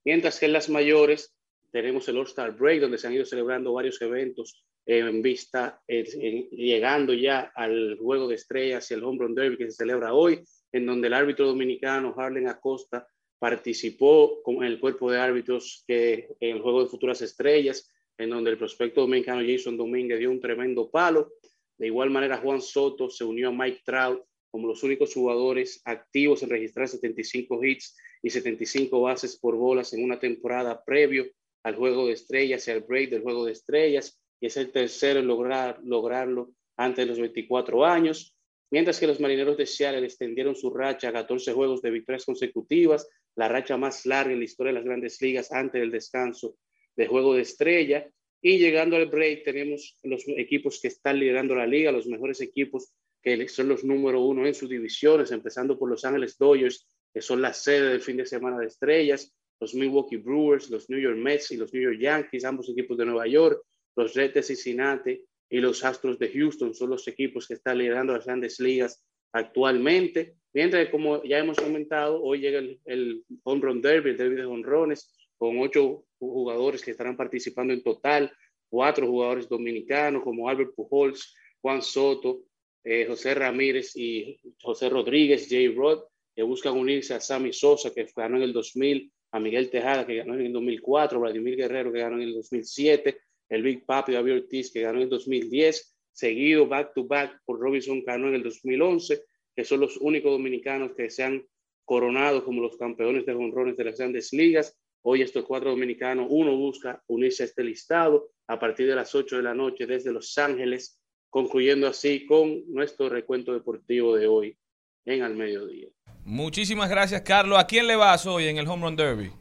Mientras 0.06 0.40
que 0.40 0.46
en 0.46 0.54
las 0.54 0.70
mayores 0.70 1.36
tenemos 1.72 2.08
el 2.08 2.18
All-Star 2.18 2.56
Break, 2.56 2.82
donde 2.82 2.98
se 2.98 3.08
han 3.08 3.14
ido 3.14 3.26
celebrando 3.26 3.74
varios 3.74 4.00
eventos 4.02 4.64
en 4.86 5.22
vista, 5.22 5.82
llegando 5.88 7.14
ya 7.14 7.52
al 7.56 7.98
Juego 7.98 8.28
de 8.28 8.36
Estrellas 8.36 8.90
y 8.90 8.94
el 8.94 9.04
Home 9.04 9.20
Run 9.20 9.36
Derby 9.36 9.58
que 9.58 9.66
se 9.66 9.78
celebra 9.78 10.14
hoy, 10.14 10.42
en 10.72 10.86
donde 10.86 11.08
el 11.08 11.14
árbitro 11.14 11.48
dominicano 11.48 12.14
Harlen 12.18 12.48
Acosta 12.48 13.08
participó 13.40 14.42
con 14.44 14.64
el 14.64 14.80
cuerpo 14.80 15.12
de 15.12 15.20
árbitros 15.20 15.84
que 15.88 16.30
en 16.40 16.58
el 16.58 16.62
Juego 16.62 16.84
de 16.84 16.90
Futuras 16.90 17.22
Estrellas, 17.22 17.92
en 18.18 18.30
donde 18.30 18.52
el 18.52 18.58
prospecto 18.58 19.02
dominicano 19.02 19.42
Jason 19.46 19.78
Domínguez 19.78 20.20
dio 20.20 20.32
un 20.32 20.40
tremendo 20.40 20.90
palo. 20.90 21.34
De 21.78 21.88
igual 21.88 22.10
manera, 22.10 22.38
Juan 22.38 22.62
Soto 22.62 23.10
se 23.10 23.24
unió 23.24 23.50
a 23.50 23.52
Mike 23.52 23.82
Trout 23.84 24.24
como 24.50 24.68
los 24.68 24.84
únicos 24.84 25.14
jugadores 25.14 25.82
activos 25.84 26.44
en 26.44 26.52
registrar 26.52 26.88
75 26.88 27.64
hits 27.64 27.98
y 28.22 28.30
75 28.30 29.02
bases 29.02 29.38
por 29.38 29.56
bolas 29.56 29.94
en 29.94 30.04
una 30.04 30.20
temporada 30.20 30.84
previo 30.84 31.26
al 31.64 31.76
Juego 31.76 32.08
de 32.08 32.14
Estrellas 32.14 32.68
y 32.68 32.72
al 32.72 32.82
break 32.82 33.10
del 33.10 33.24
Juego 33.24 33.46
de 33.46 33.54
Estrellas, 33.54 34.23
y 34.44 34.48
es 34.48 34.58
el 34.58 34.74
tercero 34.74 35.22
en 35.22 35.28
lograr, 35.28 35.80
lograrlo 35.86 36.52
antes 36.76 37.06
de 37.06 37.10
los 37.10 37.18
24 37.18 37.86
años. 37.86 38.36
Mientras 38.72 39.00
que 39.00 39.08
los 39.08 39.22
marineros 39.22 39.56
de 39.56 39.66
Seattle 39.66 40.06
extendieron 40.06 40.54
su 40.54 40.70
racha 40.70 41.08
a 41.08 41.14
14 41.14 41.54
juegos 41.54 41.82
de 41.82 41.92
victorias 41.92 42.26
consecutivas, 42.26 43.08
la 43.36 43.48
racha 43.48 43.78
más 43.78 44.06
larga 44.06 44.34
en 44.34 44.40
la 44.40 44.44
historia 44.44 44.74
de 44.74 44.80
las 44.80 44.84
grandes 44.84 45.22
ligas 45.22 45.54
antes 45.54 45.80
del 45.80 45.92
descanso 45.92 46.58
de 46.94 47.08
Juego 47.08 47.36
de 47.36 47.44
Estrella. 47.44 48.06
Y 48.42 48.58
llegando 48.58 48.98
al 48.98 49.06
break, 49.06 49.46
tenemos 49.46 49.98
los 50.04 50.26
equipos 50.28 50.82
que 50.82 50.90
están 50.90 51.20
liderando 51.20 51.56
la 51.56 51.66
liga, 51.66 51.94
los 51.94 52.08
mejores 52.08 52.42
equipos 52.42 52.92
que 53.22 53.48
son 53.48 53.70
los 53.70 53.86
número 53.86 54.20
uno 54.20 54.46
en 54.46 54.54
sus 54.54 54.68
divisiones, 54.68 55.32
empezando 55.32 55.80
por 55.80 55.90
Los 55.90 56.04
Ángeles 56.04 56.38
Dodgers, 56.38 56.86
que 57.14 57.22
son 57.22 57.42
la 57.42 57.54
sede 57.54 57.92
del 57.92 58.02
fin 58.02 58.18
de 58.18 58.26
semana 58.26 58.60
de 58.60 58.66
estrellas, 58.66 59.34
los 59.62 59.74
Milwaukee 59.74 60.18
Brewers, 60.18 60.70
los 60.70 60.90
New 60.90 61.00
York 61.00 61.16
Mets 61.16 61.52
y 61.52 61.56
los 61.56 61.74
New 61.74 61.82
York 61.82 61.98
Yankees, 61.98 62.44
ambos 62.44 62.68
equipos 62.68 62.98
de 62.98 63.06
Nueva 63.06 63.26
York, 63.26 63.64
los 63.96 64.14
Reds 64.14 64.34
de 64.36 64.44
Cincinnati 64.44 65.24
y 65.50 65.60
los 65.60 65.84
Astros 65.84 66.18
de 66.20 66.30
Houston 66.30 66.74
son 66.74 66.90
los 66.90 67.08
equipos 67.08 67.48
que 67.48 67.56
están 67.56 67.78
liderando 67.78 68.14
las 68.14 68.26
grandes 68.26 68.60
ligas 68.60 69.04
actualmente. 69.32 70.36
Mientras 70.54 70.86
que, 70.86 70.92
como 70.92 71.24
ya 71.24 71.40
hemos 71.40 71.58
comentado, 71.58 72.22
hoy 72.22 72.40
llega 72.40 72.60
el, 72.60 72.80
el 72.86 73.24
Home 73.44 73.62
Run 73.62 73.82
Derby, 73.82 74.12
el 74.12 74.18
Derby 74.18 74.36
de 74.36 74.46
honrones, 74.46 75.14
con 75.38 75.60
ocho 75.60 76.06
jugadores 76.20 76.84
que 76.84 76.92
estarán 76.92 77.18
participando 77.18 77.74
en 77.74 77.84
total, 77.84 78.32
cuatro 78.70 79.08
jugadores 79.08 79.48
dominicanos 79.50 80.24
como 80.24 80.50
Albert 80.50 80.74
Pujols, 80.76 81.36
Juan 81.62 81.82
Soto, 81.82 82.44
eh, 82.84 83.06
José 83.08 83.34
Ramírez 83.34 83.96
y 83.96 84.40
José 84.62 84.90
Rodríguez, 84.90 85.48
J. 85.50 85.74
Rod, 85.76 86.04
que 86.36 86.44
buscan 86.44 86.78
unirse 86.78 87.14
a 87.14 87.20
Sammy 87.20 87.54
Sosa, 87.54 87.94
que 87.94 88.08
ganó 88.16 88.38
en 88.38 88.44
el 88.44 88.54
2000, 88.54 89.12
a 89.32 89.40
Miguel 89.40 89.70
Tejada, 89.70 90.06
que 90.06 90.18
ganó 90.18 90.36
en 90.36 90.46
el 90.46 90.54
2004, 90.54 91.20
Vladimir 91.20 91.56
Guerrero, 91.56 91.92
que 91.92 92.00
ganó 92.00 92.18
en 92.18 92.24
el 92.24 92.34
2007, 92.34 93.18
el 93.54 93.62
Big 93.62 93.86
Papi 93.86 94.14
David 94.14 94.36
Ortiz, 94.36 94.72
que 94.72 94.82
ganó 94.82 94.98
en 94.98 95.04
el 95.04 95.10
2010, 95.10 95.96
seguido 96.12 96.68
back 96.68 96.94
to 96.94 97.06
back 97.06 97.40
por 97.46 97.60
Robinson 97.60 98.02
Cano 98.04 98.28
en 98.28 98.36
el 98.36 98.44
2011, 98.44 99.22
que 99.56 99.64
son 99.64 99.80
los 99.80 99.98
únicos 99.98 100.32
dominicanos 100.32 100.94
que 100.96 101.10
se 101.10 101.24
han 101.24 101.46
coronado 101.86 102.44
como 102.44 102.62
los 102.62 102.78
campeones 102.78 103.26
de 103.26 103.34
jonrones 103.34 103.78
de 103.78 103.84
las 103.84 103.98
grandes 103.98 104.34
ligas. 104.34 104.76
Hoy 105.04 105.22
estos 105.22 105.46
cuatro 105.46 105.70
dominicanos, 105.70 106.28
uno 106.30 106.56
busca 106.56 107.04
unirse 107.08 107.44
a 107.44 107.46
este 107.46 107.64
listado 107.64 108.32
a 108.48 108.60
partir 108.60 108.88
de 108.88 108.96
las 108.96 109.14
8 109.14 109.38
de 109.38 109.44
la 109.44 109.54
noche 109.54 109.86
desde 109.86 110.12
Los 110.12 110.38
Ángeles, 110.38 111.00
concluyendo 111.30 111.88
así 111.88 112.26
con 112.26 112.64
nuestro 112.74 113.10
recuento 113.10 113.54
deportivo 113.54 114.16
de 114.16 114.28
hoy 114.28 114.58
en 115.06 115.22
al 115.22 115.36
mediodía. 115.36 115.90
Muchísimas 116.24 116.90
gracias, 116.90 117.22
Carlos. 117.22 117.60
¿A 117.60 117.68
quién 117.68 117.86
le 117.86 117.98
vas 117.98 118.26
hoy 118.26 118.46
en 118.46 118.58
el 118.58 118.68
Home 118.68 118.84
Run 118.84 118.96
Derby? 118.96 119.32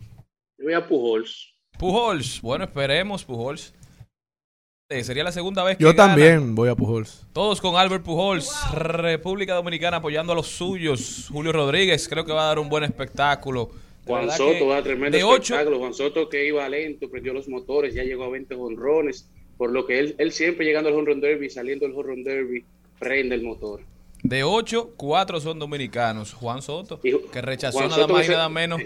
Yo 0.59 0.65
voy 0.65 0.75
a 0.75 0.87
Pujols. 0.87 1.55
Pujols. 1.79 2.43
Bueno, 2.43 2.65
esperemos, 2.65 3.25
Pujols. 3.25 3.73
Eh, 4.89 5.05
sería 5.05 5.25
la 5.25 5.33
segunda 5.33 5.63
vez 5.65 5.79
que 5.79 5.85
Yo 5.85 5.95
gana. 5.95 6.09
también 6.09 6.55
voy 6.55 6.69
a 6.69 6.75
Pujols. 6.75 7.25
Todos 7.33 7.61
con 7.61 7.77
Albert 7.77 8.05
Pujols, 8.05 8.53
República 8.73 9.55
Dominicana 9.55 9.99
apoyando 9.99 10.33
a 10.33 10.37
los 10.37 10.49
suyos. 10.49 11.29
Julio 11.33 11.53
Rodríguez 11.53 12.09
creo 12.09 12.25
que 12.27 12.33
va 12.33 12.43
a 12.45 12.47
dar 12.49 12.59
un 12.59 12.69
buen 12.69 12.85
espectáculo. 12.85 13.71
De 14.05 14.13
Juan 14.13 14.31
Soto 14.31 14.67
va 14.67 14.79
a 14.79 14.83
tremendo 14.83 15.17
de 15.17 15.23
espectáculo. 15.25 15.79
Juan 15.79 15.95
Soto 15.95 16.29
que 16.29 16.47
iba 16.47 16.69
lento, 16.69 17.09
prendió 17.09 17.33
los 17.33 17.49
motores, 17.49 17.95
ya 17.95 18.03
llegó 18.03 18.25
a 18.25 18.29
20 18.29 18.55
jonrones, 18.55 19.29
por 19.57 19.71
lo 19.71 19.87
que 19.87 19.99
él, 19.99 20.15
él 20.19 20.33
siempre 20.33 20.67
llegando 20.67 20.91
al 20.91 21.07
run 21.07 21.21
derby, 21.21 21.49
saliendo 21.49 21.87
del 21.87 21.95
run 21.95 22.23
derby, 22.23 22.65
prende 22.99 23.35
el 23.37 23.43
motor. 23.45 23.81
de 24.23 24.45
ocho, 24.45 24.91
cuatro 24.97 25.41
son 25.41 25.59
dominicanos. 25.59 26.35
Juan 26.35 26.61
Soto, 26.61 27.01
que 27.01 27.41
rechazó 27.41 27.79
Juan 27.79 27.89
nada 27.91 28.03
Soto 28.03 28.13
más 28.15 28.27
y 28.27 28.31
nada 28.31 28.49
menos 28.51 28.83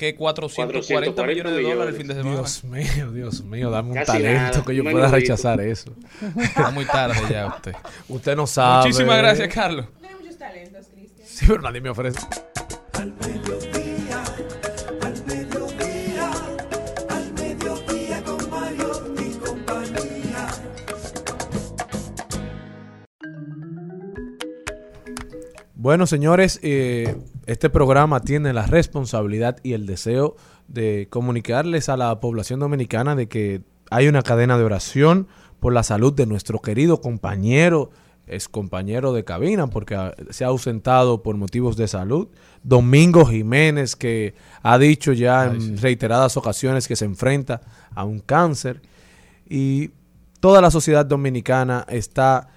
que 0.00 0.14
440, 0.14 0.80
440 0.80 1.26
millones 1.26 1.52
de 1.52 1.62
dólares 1.62 1.92
el 1.92 1.98
fin 1.98 2.08
de 2.08 2.14
semana. 2.14 2.36
Dios 2.36 2.64
mío, 2.64 3.12
Dios 3.12 3.44
mío, 3.44 3.70
dame 3.70 3.90
un 3.90 3.94
Casi 3.96 4.12
talento 4.12 4.40
nada, 4.40 4.64
que 4.64 4.74
yo 4.74 4.82
pueda 4.82 5.08
rechazar 5.08 5.60
eso. 5.60 5.94
Está 6.40 6.70
muy 6.70 6.86
tarde 6.86 7.20
ya 7.28 7.48
usted. 7.48 7.74
Usted 8.08 8.34
no 8.34 8.46
sabe. 8.46 8.86
Muchísimas 8.86 9.18
gracias, 9.18 9.52
Carlos. 9.52 9.84
Tiene 10.00 10.16
muchos 10.16 10.38
talentos, 10.38 10.86
Cristian. 10.94 11.28
Sí, 11.28 11.44
pero 11.46 11.60
nadie 11.60 11.82
me 11.82 11.90
ofrece. 11.90 12.18
Al 12.94 13.12
mediodía, 13.12 14.22
al 17.10 17.32
mediodía 17.34 18.22
con 18.24 18.50
Mario 18.50 19.14
y 19.18 19.34
compañía. 19.34 20.48
Bueno, 25.74 26.06
señores, 26.06 26.58
eh, 26.62 27.16
este 27.46 27.70
programa 27.70 28.20
tiene 28.20 28.52
la 28.52 28.66
responsabilidad 28.66 29.58
y 29.62 29.72
el 29.72 29.86
deseo 29.86 30.36
de 30.68 31.08
comunicarles 31.10 31.88
a 31.88 31.96
la 31.96 32.20
población 32.20 32.60
dominicana 32.60 33.16
de 33.16 33.28
que 33.28 33.62
hay 33.90 34.08
una 34.08 34.22
cadena 34.22 34.56
de 34.56 34.64
oración 34.64 35.26
por 35.58 35.72
la 35.72 35.82
salud 35.82 36.12
de 36.12 36.26
nuestro 36.26 36.60
querido 36.60 37.00
compañero, 37.00 37.90
es 38.26 38.48
compañero 38.48 39.12
de 39.12 39.24
cabina, 39.24 39.66
porque 39.66 39.96
se 40.30 40.44
ha 40.44 40.48
ausentado 40.48 41.22
por 41.22 41.36
motivos 41.36 41.76
de 41.76 41.88
salud. 41.88 42.28
Domingo 42.62 43.26
Jiménez, 43.26 43.96
que 43.96 44.34
ha 44.62 44.78
dicho 44.78 45.12
ya 45.12 45.46
en 45.46 45.78
reiteradas 45.78 46.36
ocasiones 46.36 46.86
que 46.86 46.96
se 46.96 47.04
enfrenta 47.04 47.60
a 47.94 48.04
un 48.04 48.20
cáncer. 48.20 48.80
Y 49.48 49.90
toda 50.38 50.60
la 50.60 50.70
sociedad 50.70 51.04
dominicana 51.04 51.84
está 51.88 52.48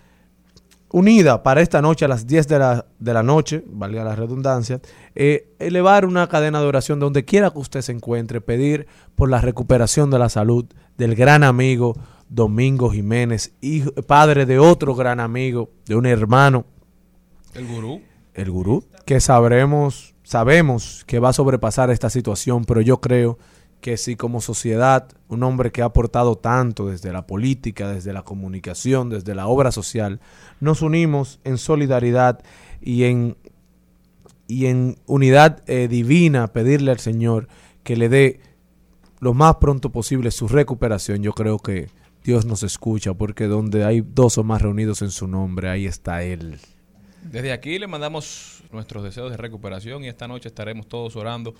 unida 0.93 1.41
para 1.41 1.61
esta 1.61 1.81
noche 1.81 2.05
a 2.05 2.07
las 2.07 2.27
10 2.27 2.47
de 2.47 2.59
la, 2.59 2.85
de 2.99 3.13
la 3.13 3.23
noche, 3.23 3.63
valga 3.67 4.03
la 4.03 4.15
redundancia, 4.15 4.79
eh, 5.15 5.55
elevar 5.57 6.05
una 6.05 6.29
cadena 6.29 6.61
de 6.61 6.67
oración 6.67 6.99
donde 6.99 7.25
quiera 7.25 7.49
que 7.49 7.57
usted 7.57 7.81
se 7.81 7.91
encuentre, 7.91 8.41
pedir 8.41 8.85
por 9.15 9.27
la 9.27 9.41
recuperación 9.41 10.11
de 10.11 10.19
la 10.19 10.29
salud 10.29 10.65
del 10.95 11.15
gran 11.15 11.43
amigo 11.43 11.95
Domingo 12.29 12.91
Jiménez, 12.91 13.53
hijo, 13.59 13.91
padre 14.05 14.45
de 14.45 14.59
otro 14.59 14.93
gran 14.93 15.19
amigo, 15.19 15.71
de 15.87 15.95
un 15.95 16.05
hermano, 16.05 16.65
El 17.55 17.65
gurú. 17.67 18.01
el 18.35 18.51
gurú, 18.51 18.85
que 19.05 19.19
sabremos, 19.19 20.13
sabemos 20.21 21.03
que 21.07 21.17
va 21.17 21.29
a 21.29 21.33
sobrepasar 21.33 21.89
esta 21.89 22.11
situación, 22.11 22.65
pero 22.65 22.81
yo 22.81 23.01
creo 23.01 23.39
que 23.39 23.43
si 23.97 24.15
como 24.15 24.41
sociedad, 24.41 25.07
un 25.27 25.43
hombre 25.43 25.71
que 25.71 25.81
ha 25.81 25.85
aportado 25.85 26.37
tanto 26.37 26.87
desde 26.87 27.11
la 27.11 27.27
política, 27.27 27.89
desde 27.89 28.13
la 28.13 28.23
comunicación, 28.23 29.09
desde 29.09 29.35
la 29.35 29.47
obra 29.47 29.71
social, 29.71 30.19
nos 30.59 30.81
unimos 30.81 31.39
en 31.43 31.57
solidaridad 31.57 32.43
y 32.81 33.03
en, 33.03 33.37
y 34.47 34.67
en 34.67 34.97
unidad 35.05 35.63
eh, 35.67 35.87
divina, 35.87 36.47
pedirle 36.47 36.91
al 36.91 36.99
Señor 36.99 37.47
que 37.83 37.97
le 37.97 38.09
dé 38.09 38.39
lo 39.19 39.33
más 39.33 39.55
pronto 39.55 39.91
posible 39.91 40.31
su 40.31 40.47
recuperación, 40.47 41.21
yo 41.21 41.33
creo 41.33 41.59
que 41.59 41.89
Dios 42.23 42.45
nos 42.45 42.63
escucha, 42.63 43.13
porque 43.13 43.47
donde 43.47 43.83
hay 43.83 44.01
dos 44.01 44.37
o 44.37 44.43
más 44.43 44.61
reunidos 44.61 45.01
en 45.01 45.11
su 45.11 45.27
nombre, 45.27 45.69
ahí 45.69 45.85
está 45.85 46.23
Él. 46.23 46.57
Desde 47.23 47.51
aquí 47.51 47.79
le 47.79 47.87
mandamos 47.87 48.63
nuestros 48.71 49.03
deseos 49.03 49.31
de 49.31 49.37
recuperación 49.37 50.03
y 50.03 50.07
esta 50.07 50.27
noche 50.27 50.49
estaremos 50.49 50.87
todos 50.87 51.15
orando 51.15 51.53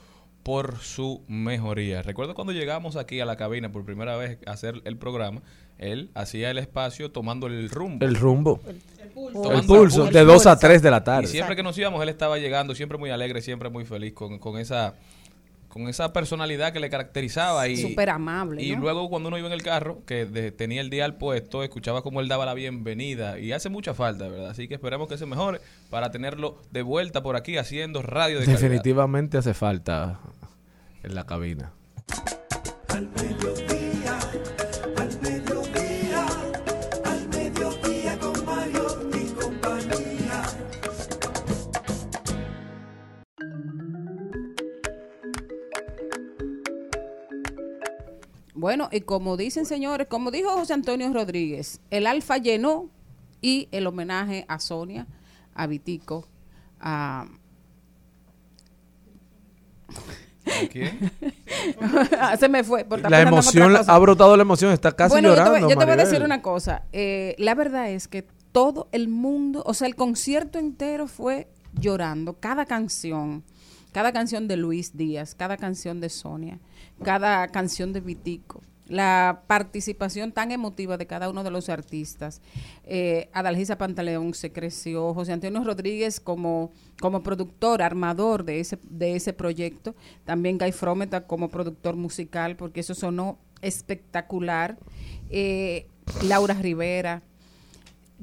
por 0.43 0.79
su 0.79 1.23
mejoría. 1.27 2.01
Recuerdo 2.01 2.35
cuando 2.35 2.53
llegamos 2.53 2.95
aquí 2.97 3.19
a 3.21 3.25
la 3.25 3.37
cabina 3.37 3.71
por 3.71 3.85
primera 3.85 4.15
vez 4.17 4.37
a 4.45 4.51
hacer 4.51 4.81
el 4.83 4.97
programa, 4.97 5.41
él 5.77 6.11
hacía 6.13 6.51
el 6.51 6.57
espacio 6.57 7.11
tomando 7.11 7.47
el 7.47 7.69
rumbo. 7.69 8.05
El 8.05 8.15
rumbo. 8.15 8.59
Tomando 9.13 9.51
El 9.51 9.65
pulso, 9.65 10.05
de 10.05 10.23
2 10.23 10.47
a 10.47 10.59
3 10.59 10.81
de 10.81 10.91
la 10.91 11.03
tarde. 11.03 11.25
Y 11.25 11.31
siempre 11.31 11.55
que 11.55 11.63
nos 11.63 11.77
íbamos, 11.77 12.01
él 12.03 12.09
estaba 12.09 12.37
llegando, 12.37 12.75
siempre 12.75 12.97
muy 12.97 13.09
alegre, 13.09 13.41
siempre 13.41 13.69
muy 13.69 13.85
feliz 13.85 14.13
con, 14.13 14.37
con 14.39 14.59
esa 14.59 14.95
con 15.74 15.88
esa 15.89 16.13
personalidad 16.13 16.71
que 16.71 16.80
le 16.80 16.88
caracterizaba 16.91 17.67
y 17.67 17.78
Súper 17.78 18.11
amable, 18.11 18.61
y 18.61 18.76
¿no? 18.76 18.82
luego 18.82 19.09
cuando 19.09 19.30
uno 19.30 19.39
iba 19.39 19.47
en 19.47 19.53
el 19.53 19.63
carro 19.63 20.03
que 20.05 20.28
de- 20.28 20.51
tenía 20.51 20.82
el 20.82 20.91
día 20.91 21.03
al 21.03 21.15
puesto 21.17 21.63
escuchaba 21.63 22.03
cómo 22.03 22.21
él 22.21 22.28
daba 22.28 22.45
la 22.45 22.53
bienvenida 22.53 23.39
y 23.39 23.53
hace 23.53 23.69
mucha 23.69 23.95
falta 23.95 24.28
verdad 24.28 24.51
así 24.51 24.67
que 24.67 24.76
esperemos 24.76 25.07
que 25.07 25.17
se 25.17 25.26
mejore 25.26 25.61
para 25.89 26.11
tenerlo 26.11 26.61
de 26.69 26.84
vuelta 26.84 27.24
por 27.24 27.36
aquí 27.36 27.57
haciendo 27.57 28.03
radio 28.03 28.39
de 28.39 28.45
calidad. 28.45 28.61
Definitivamente 28.61 29.39
hace 29.39 29.55
falta 29.55 30.19
en 31.01 31.15
la 31.15 31.26
cabina. 31.26 31.71
Al 32.89 33.07
Bueno, 48.64 48.88
y 48.93 49.01
como 49.01 49.36
dicen 49.36 49.66
señores, 49.66 50.07
como 50.07 50.32
dijo 50.32 50.49
José 50.51 50.72
Antonio 50.72 51.11
Rodríguez, 51.11 51.82
el 51.89 52.07
Alfa 52.07 52.38
llenó 52.38 52.89
y 53.41 53.68
el 53.74 53.86
homenaje 53.88 54.45
a 54.47 54.57
Sonia, 54.57 55.05
a 55.53 55.68
Vitico, 55.68 56.30
a... 56.80 57.26
¿A 60.45 60.68
quién? 60.72 61.11
Se 62.39 62.47
me 62.47 62.64
fue. 62.64 62.86
por 62.86 63.01
La 63.11 63.20
emoción, 63.20 63.76
ha 63.86 63.99
brotado 63.99 64.38
la 64.38 64.43
emoción, 64.43 64.72
está 64.72 64.93
casi 64.93 65.11
bueno, 65.11 65.28
llorando. 65.28 65.51
yo 65.51 65.55
te, 65.55 65.59
voy, 65.59 65.74
yo 65.74 65.80
te 65.80 65.86
voy 65.86 65.93
a 65.93 66.05
decir 66.05 66.24
una 66.24 66.41
cosa. 66.41 66.84
Eh, 66.93 67.36
la 67.39 67.55
verdad 67.55 67.89
es 67.89 68.07
que 68.07 68.26
todo 68.53 68.88
el 68.93 69.09
mundo, 69.09 69.64
o 69.66 69.74
sea, 69.74 69.89
el 69.89 69.97
concierto 69.97 70.57
entero 70.57 71.07
fue 71.07 71.49
llorando. 71.74 72.39
Cada 72.39 72.66
canción, 72.66 73.43
cada 73.91 74.14
canción 74.14 74.47
de 74.47 74.55
Luis 74.55 74.95
Díaz, 74.95 75.36
cada 75.36 75.57
canción 75.57 75.99
de 75.99 76.07
Sonia, 76.07 76.59
cada 77.03 77.47
canción 77.47 77.93
de 77.93 78.01
Vitico. 78.01 78.61
La 78.87 79.43
participación 79.47 80.33
tan 80.33 80.51
emotiva 80.51 80.97
de 80.97 81.07
cada 81.07 81.29
uno 81.29 81.43
de 81.43 81.51
los 81.51 81.69
artistas. 81.69 82.41
Eh, 82.83 83.29
Adalgisa 83.31 83.77
Pantaleón 83.77 84.33
se 84.33 84.51
creció, 84.51 85.13
José 85.13 85.31
Antonio 85.31 85.63
Rodríguez 85.63 86.19
como, 86.19 86.71
como 86.99 87.23
productor, 87.23 87.81
armador 87.81 88.43
de 88.43 88.59
ese, 88.59 88.77
de 88.83 89.15
ese 89.15 89.31
proyecto. 89.31 89.95
También 90.25 90.57
Guy 90.57 90.73
Frometa 90.73 91.25
como 91.25 91.49
productor 91.49 91.95
musical, 91.95 92.57
porque 92.57 92.81
eso 92.81 92.93
sonó 92.93 93.39
espectacular. 93.61 94.77
Eh, 95.29 95.87
Laura 96.21 96.53
Rivera. 96.53 97.23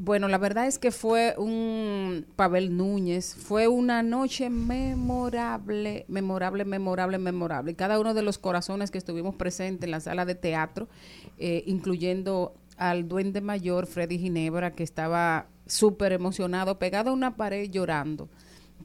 Bueno, 0.02 0.28
la 0.28 0.38
verdad 0.38 0.66
es 0.66 0.78
que 0.78 0.92
fue 0.92 1.34
un 1.36 2.24
Pavel 2.34 2.74
Núñez, 2.74 3.34
fue 3.34 3.68
una 3.68 4.02
noche 4.02 4.48
memorable, 4.48 6.06
memorable, 6.08 6.64
memorable, 6.64 7.18
memorable. 7.18 7.74
Cada 7.74 8.00
uno 8.00 8.14
de 8.14 8.22
los 8.22 8.38
corazones 8.38 8.90
que 8.90 8.96
estuvimos 8.96 9.34
presentes 9.34 9.84
en 9.84 9.90
la 9.90 10.00
sala 10.00 10.24
de 10.24 10.34
teatro, 10.34 10.88
eh, 11.36 11.64
incluyendo 11.66 12.54
al 12.78 13.08
duende 13.08 13.42
mayor 13.42 13.86
Freddy 13.86 14.18
Ginebra, 14.18 14.72
que 14.72 14.84
estaba 14.84 15.48
súper 15.66 16.12
emocionado, 16.12 16.78
pegado 16.78 17.10
a 17.10 17.12
una 17.12 17.36
pared 17.36 17.68
llorando. 17.70 18.30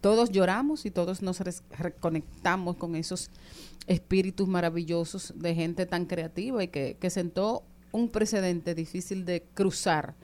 Todos 0.02 0.32
lloramos 0.32 0.86
y 0.86 0.92
todos 0.92 1.22
nos 1.22 1.40
reconectamos 1.80 2.76
con 2.76 2.98
esos 2.98 3.32
espíritus 3.88 4.50
maravillosos 4.50 5.34
de 5.38 5.56
gente 5.56 5.86
tan 5.86 6.08
creativa 6.08 6.62
y 6.62 6.68
que 6.68 7.10
sentó 7.10 7.64
un 7.94 8.10
precedente 8.10 8.76
difícil 8.76 9.24
de 9.24 9.44
cruzar 9.54 10.16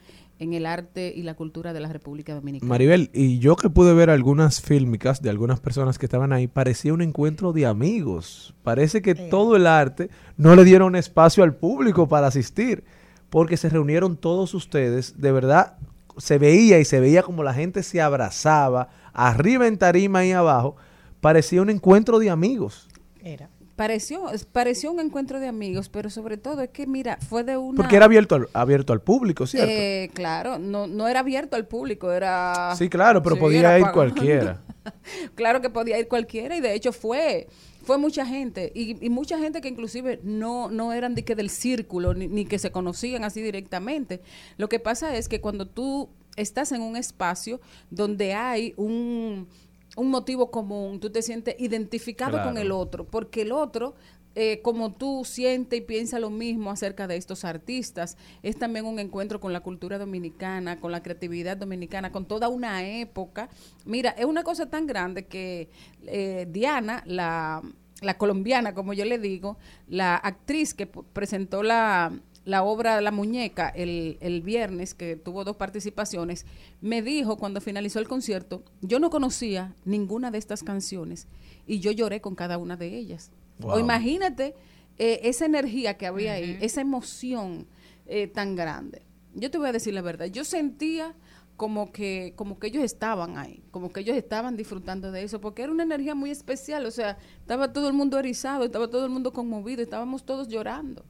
en 0.42 0.54
el 0.54 0.66
arte 0.66 1.12
y 1.14 1.22
la 1.22 1.34
cultura 1.34 1.72
de 1.72 1.80
la 1.80 1.88
República 1.88 2.34
Dominicana. 2.34 2.68
Maribel, 2.68 3.10
y 3.12 3.38
yo 3.38 3.56
que 3.56 3.70
pude 3.70 3.94
ver 3.94 4.10
algunas 4.10 4.60
fílmicas 4.60 5.22
de 5.22 5.30
algunas 5.30 5.60
personas 5.60 5.98
que 5.98 6.06
estaban 6.06 6.32
ahí, 6.32 6.48
parecía 6.48 6.92
un 6.92 7.02
encuentro 7.02 7.52
de 7.52 7.66
amigos. 7.66 8.54
Parece 8.62 9.02
que 9.02 9.14
todo 9.14 9.56
el 9.56 9.66
arte 9.66 10.10
no 10.36 10.56
le 10.56 10.64
dieron 10.64 10.96
espacio 10.96 11.44
al 11.44 11.54
público 11.54 12.08
para 12.08 12.26
asistir, 12.26 12.84
porque 13.30 13.56
se 13.56 13.68
reunieron 13.68 14.16
todos 14.16 14.52
ustedes, 14.54 15.20
de 15.20 15.32
verdad 15.32 15.78
se 16.18 16.38
veía 16.38 16.78
y 16.78 16.84
se 16.84 17.00
veía 17.00 17.22
como 17.22 17.42
la 17.42 17.54
gente 17.54 17.82
se 17.82 18.00
abrazaba, 18.00 18.88
arriba 19.12 19.66
en 19.66 19.78
tarima 19.78 20.24
y 20.24 20.32
abajo, 20.32 20.76
parecía 21.20 21.62
un 21.62 21.70
encuentro 21.70 22.18
de 22.18 22.30
amigos. 22.30 22.88
Era. 23.22 23.48
Pareció, 23.82 24.30
pareció 24.52 24.92
un 24.92 25.00
encuentro 25.00 25.40
de 25.40 25.48
amigos, 25.48 25.88
pero 25.88 26.08
sobre 26.08 26.36
todo 26.36 26.60
es 26.62 26.70
que, 26.70 26.86
mira, 26.86 27.18
fue 27.28 27.42
de 27.42 27.56
una... 27.56 27.76
Porque 27.78 27.96
era 27.96 28.04
abierto 28.04 28.36
al, 28.36 28.48
abierto 28.52 28.92
al 28.92 29.00
público, 29.00 29.44
¿cierto? 29.44 29.72
Eh, 29.72 30.08
claro, 30.14 30.60
no, 30.60 30.86
no 30.86 31.08
era 31.08 31.18
abierto 31.18 31.56
al 31.56 31.66
público, 31.66 32.12
era... 32.12 32.76
sí, 32.78 32.88
claro, 32.88 33.24
pero 33.24 33.34
sí, 33.34 33.40
podía 33.40 33.76
ir 33.76 33.86
pagando. 33.86 33.92
cualquiera. 33.92 34.62
claro 35.34 35.60
que 35.60 35.68
podía 35.68 35.98
ir 35.98 36.06
cualquiera 36.06 36.56
y 36.56 36.60
de 36.60 36.74
hecho 36.74 36.92
fue 36.92 37.48
fue 37.82 37.98
mucha 37.98 38.24
gente 38.24 38.70
y, 38.72 39.04
y 39.04 39.10
mucha 39.10 39.36
gente 39.36 39.60
que 39.60 39.66
inclusive 39.66 40.20
no 40.22 40.70
no 40.70 40.92
eran 40.92 41.16
de 41.16 41.24
que 41.24 41.34
del 41.34 41.50
círculo 41.50 42.14
ni, 42.14 42.28
ni 42.28 42.44
que 42.44 42.60
se 42.60 42.70
conocían 42.70 43.24
así 43.24 43.42
directamente 43.42 44.20
lo 44.58 44.68
que 44.68 44.78
pasa 44.78 45.16
es 45.16 45.28
que 45.28 45.40
cuando 45.40 45.66
tú 45.66 46.08
estás 46.36 46.70
en 46.70 46.82
un 46.82 46.96
espacio 46.96 47.60
donde 47.90 48.34
hay 48.34 48.74
un 48.76 49.48
un 49.96 50.10
motivo 50.10 50.50
común, 50.50 51.00
tú 51.00 51.10
te 51.10 51.22
sientes 51.22 51.54
identificado 51.58 52.42
con 52.42 52.56
el 52.56 52.72
otro, 52.72 53.04
porque 53.04 53.42
el 53.42 53.52
otro, 53.52 53.94
eh, 54.34 54.60
como 54.62 54.92
tú 54.92 55.24
siente 55.24 55.76
y 55.76 55.80
piensa 55.82 56.18
lo 56.18 56.30
mismo 56.30 56.70
acerca 56.70 57.06
de 57.06 57.16
estos 57.16 57.44
artistas, 57.44 58.16
es 58.42 58.58
también 58.58 58.86
un 58.86 58.98
encuentro 58.98 59.40
con 59.40 59.52
la 59.52 59.60
cultura 59.60 59.98
dominicana, 59.98 60.80
con 60.80 60.92
la 60.92 61.02
creatividad 61.02 61.58
dominicana, 61.58 62.10
con 62.10 62.24
toda 62.24 62.48
una 62.48 62.86
época. 62.86 63.50
Mira, 63.84 64.10
es 64.10 64.24
una 64.24 64.42
cosa 64.42 64.70
tan 64.70 64.86
grande 64.86 65.26
que 65.26 65.68
eh, 66.06 66.46
Diana, 66.50 67.02
la, 67.06 67.62
la 68.00 68.16
colombiana, 68.16 68.74
como 68.74 68.94
yo 68.94 69.04
le 69.04 69.18
digo, 69.18 69.58
la 69.88 70.16
actriz 70.16 70.72
que 70.72 70.86
presentó 70.86 71.62
la, 71.62 72.12
la 72.44 72.62
obra 72.64 73.00
La 73.00 73.10
Muñeca 73.10 73.68
el, 73.68 74.18
el 74.20 74.42
viernes, 74.42 74.94
que 74.94 75.16
tuvo 75.16 75.44
dos 75.44 75.56
participaciones, 75.56 76.46
me 76.80 77.02
dijo 77.02 77.36
cuando 77.36 77.60
finalizó 77.60 77.98
el 77.98 78.08
concierto, 78.08 78.64
yo 78.80 78.98
no 78.98 79.10
conocía 79.10 79.74
ninguna 79.84 80.30
de 80.30 80.38
estas 80.38 80.62
canciones 80.62 81.28
y 81.66 81.80
yo 81.80 81.92
lloré 81.92 82.20
con 82.20 82.34
cada 82.34 82.58
una 82.58 82.76
de 82.76 82.96
ellas. 82.96 83.30
Wow. 83.60 83.72
O 83.72 83.78
imagínate 83.78 84.54
eh, 84.98 85.20
esa 85.24 85.46
energía 85.46 85.96
que 85.96 86.06
había 86.06 86.34
ahí, 86.34 86.58
esa 86.60 86.80
emoción 86.80 87.66
eh, 88.06 88.26
tan 88.26 88.56
grande. 88.56 89.02
Yo 89.34 89.50
te 89.50 89.58
voy 89.58 89.68
a 89.68 89.72
decir 89.72 89.94
la 89.94 90.02
verdad, 90.02 90.26
yo 90.26 90.44
sentía 90.44 91.14
como 91.56 91.92
que 91.92 92.34
como 92.36 92.58
que 92.58 92.66
ellos 92.66 92.82
estaban 92.82 93.38
ahí, 93.38 93.62
como 93.70 93.92
que 93.92 94.00
ellos 94.00 94.16
estaban 94.16 94.56
disfrutando 94.56 95.12
de 95.12 95.22
eso, 95.22 95.40
porque 95.40 95.62
era 95.62 95.72
una 95.72 95.84
energía 95.84 96.14
muy 96.14 96.30
especial, 96.30 96.84
o 96.86 96.90
sea, 96.90 97.18
estaba 97.38 97.72
todo 97.72 97.86
el 97.86 97.94
mundo 97.94 98.18
erizado, 98.18 98.64
estaba 98.64 98.88
todo 98.88 99.04
el 99.04 99.10
mundo 99.10 99.32
conmovido, 99.32 99.80
estábamos 99.80 100.24
todos 100.24 100.48
llorando. 100.48 101.04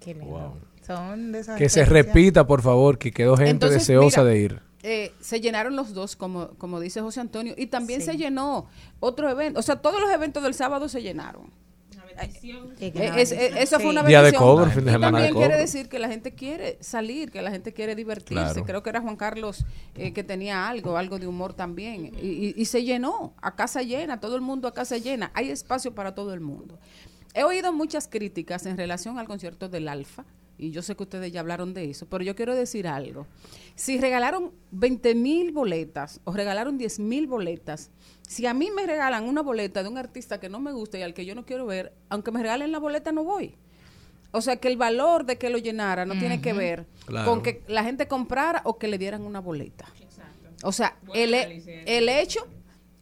Qué 0.00 0.14
lindo. 0.14 0.56
Son 0.86 1.32
de 1.32 1.40
esas 1.40 1.58
Que 1.58 1.68
se 1.68 1.84
repita, 1.84 2.46
por 2.46 2.60
favor, 2.62 2.98
que 2.98 3.12
quedó 3.12 3.36
gente 3.36 3.50
Entonces, 3.50 3.78
deseosa 3.86 4.22
mira, 4.22 4.30
de 4.32 4.38
ir. 4.40 4.60
eh, 4.82 5.12
se 5.20 5.40
llenaron 5.40 5.76
los 5.76 5.94
dos, 5.94 6.16
como, 6.16 6.48
como 6.58 6.80
dice 6.80 7.00
José 7.00 7.20
Antonio, 7.20 7.54
y 7.56 7.66
también 7.66 8.00
se 8.02 8.16
llenó 8.16 8.66
otro 8.98 9.28
evento. 9.30 9.60
O 9.60 9.62
sea, 9.62 9.76
todos 9.76 10.00
los 10.00 10.10
eventos 10.10 10.42
del 10.42 10.54
sábado 10.54 10.88
se 10.88 11.00
llenaron. 11.02 11.50
Eh, 12.78 12.92
es- 13.16 13.32
eh, 13.32 13.52
eso 13.56 13.80
fue 13.80 13.88
una 13.90 14.02
Día 14.02 14.22
de 14.22 14.34
cobro, 14.34 14.66
fin 14.70 14.84
de 14.84 14.90
Y 14.90 14.94
semana 14.94 15.18
de 15.18 15.28
también 15.28 15.34
quiere 15.46 15.56
decir 15.60 15.88
que 15.88 15.98
la 15.98 16.08
gente 16.08 16.32
quiere 16.34 16.76
salir, 16.80 17.30
que 17.30 17.40
la 17.40 17.50
gente 17.50 17.72
quiere 17.72 17.94
divertirse. 17.94 18.42
Claro. 18.52 18.64
Creo 18.64 18.82
que 18.82 18.90
era 18.90 19.00
Juan 19.00 19.16
Carlos 19.16 19.64
eh, 19.94 20.12
que 20.12 20.22
tenía 20.22 20.68
algo, 20.68 20.98
algo 20.98 21.18
de 21.18 21.26
humor 21.26 21.54
también. 21.54 22.12
Y, 22.20 22.26
y- 22.28 22.54
y 22.56 22.64
se 22.66 22.84
llenó, 22.84 23.32
a 23.40 23.54
casa 23.56 23.82
llena, 23.82 24.20
todo 24.20 24.34
el 24.36 24.42
mundo 24.42 24.68
a 24.68 24.72
casa 24.74 24.98
llena. 24.98 25.30
Hay 25.34 25.48
espacio 25.50 25.94
para 25.94 26.14
todo 26.14 26.34
el 26.34 26.40
mundo. 26.40 26.78
He 27.34 27.44
oído 27.44 27.72
muchas 27.72 28.08
críticas 28.08 28.66
en 28.66 28.76
relación 28.76 29.18
al 29.18 29.26
concierto 29.26 29.68
del 29.68 29.88
Alfa, 29.88 30.24
y 30.58 30.70
yo 30.70 30.82
sé 30.82 30.94
que 30.94 31.02
ustedes 31.02 31.32
ya 31.32 31.40
hablaron 31.40 31.74
de 31.74 31.90
eso, 31.90 32.06
pero 32.06 32.22
yo 32.22 32.36
quiero 32.36 32.54
decir 32.54 32.86
algo. 32.86 33.26
Si 33.74 33.98
regalaron 33.98 34.52
20 34.70 35.14
mil 35.14 35.50
boletas 35.50 36.20
o 36.24 36.32
regalaron 36.32 36.78
10 36.78 36.98
mil 37.00 37.26
boletas, 37.26 37.90
si 38.28 38.46
a 38.46 38.54
mí 38.54 38.70
me 38.70 38.86
regalan 38.86 39.24
una 39.24 39.42
boleta 39.42 39.82
de 39.82 39.88
un 39.88 39.98
artista 39.98 40.38
que 40.38 40.48
no 40.48 40.60
me 40.60 40.72
gusta 40.72 40.98
y 40.98 41.02
al 41.02 41.14
que 41.14 41.24
yo 41.24 41.34
no 41.34 41.44
quiero 41.44 41.66
ver, 41.66 41.94
aunque 42.10 42.30
me 42.30 42.42
regalen 42.42 42.70
la 42.70 42.78
boleta 42.78 43.10
no 43.12 43.24
voy. 43.24 43.56
O 44.30 44.40
sea 44.40 44.56
que 44.56 44.68
el 44.68 44.76
valor 44.76 45.26
de 45.26 45.36
que 45.36 45.50
lo 45.50 45.58
llenara 45.58 46.06
no 46.06 46.18
tiene 46.18 46.40
que 46.40 46.52
ver 46.52 46.86
Claro. 47.06 47.28
con 47.28 47.42
que 47.42 47.62
la 47.66 47.82
gente 47.84 48.06
comprara 48.06 48.62
o 48.64 48.78
que 48.78 48.88
le 48.88 48.98
dieran 48.98 49.22
una 49.22 49.40
boleta. 49.40 49.86
O 50.62 50.70
sea, 50.70 50.96
el, 51.12 51.34
el 51.34 52.08
hecho 52.08 52.46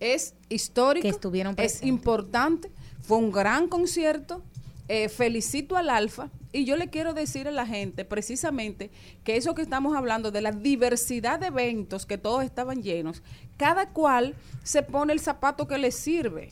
es 0.01 0.35
histórico, 0.49 1.07
es 1.59 1.83
importante, 1.83 2.71
fue 3.03 3.19
un 3.19 3.31
gran 3.33 3.69
concierto. 3.69 4.43
eh, 4.93 5.09
felicito 5.09 5.77
al 5.77 5.89
Alfa 5.89 6.31
y 6.53 6.65
yo 6.65 6.77
le 6.77 6.89
quiero 6.89 7.15
decir 7.15 7.47
a 7.47 7.53
la 7.53 7.65
gente 7.65 8.05
precisamente 8.05 8.91
que 9.23 9.37
eso 9.37 9.55
que 9.55 9.63
estamos 9.63 9.97
hablando 9.97 10.33
de 10.33 10.41
la 10.41 10.51
diversidad 10.51 11.39
de 11.39 11.47
eventos 11.47 12.07
que 12.07 12.19
todos 12.19 12.43
estaban 12.43 12.83
llenos, 12.83 13.23
cada 13.57 13.91
cual 13.91 14.35
se 14.65 14.83
pone 14.83 15.13
el 15.13 15.21
zapato 15.21 15.69
que 15.69 15.79
le 15.79 15.93
sirve. 15.93 16.49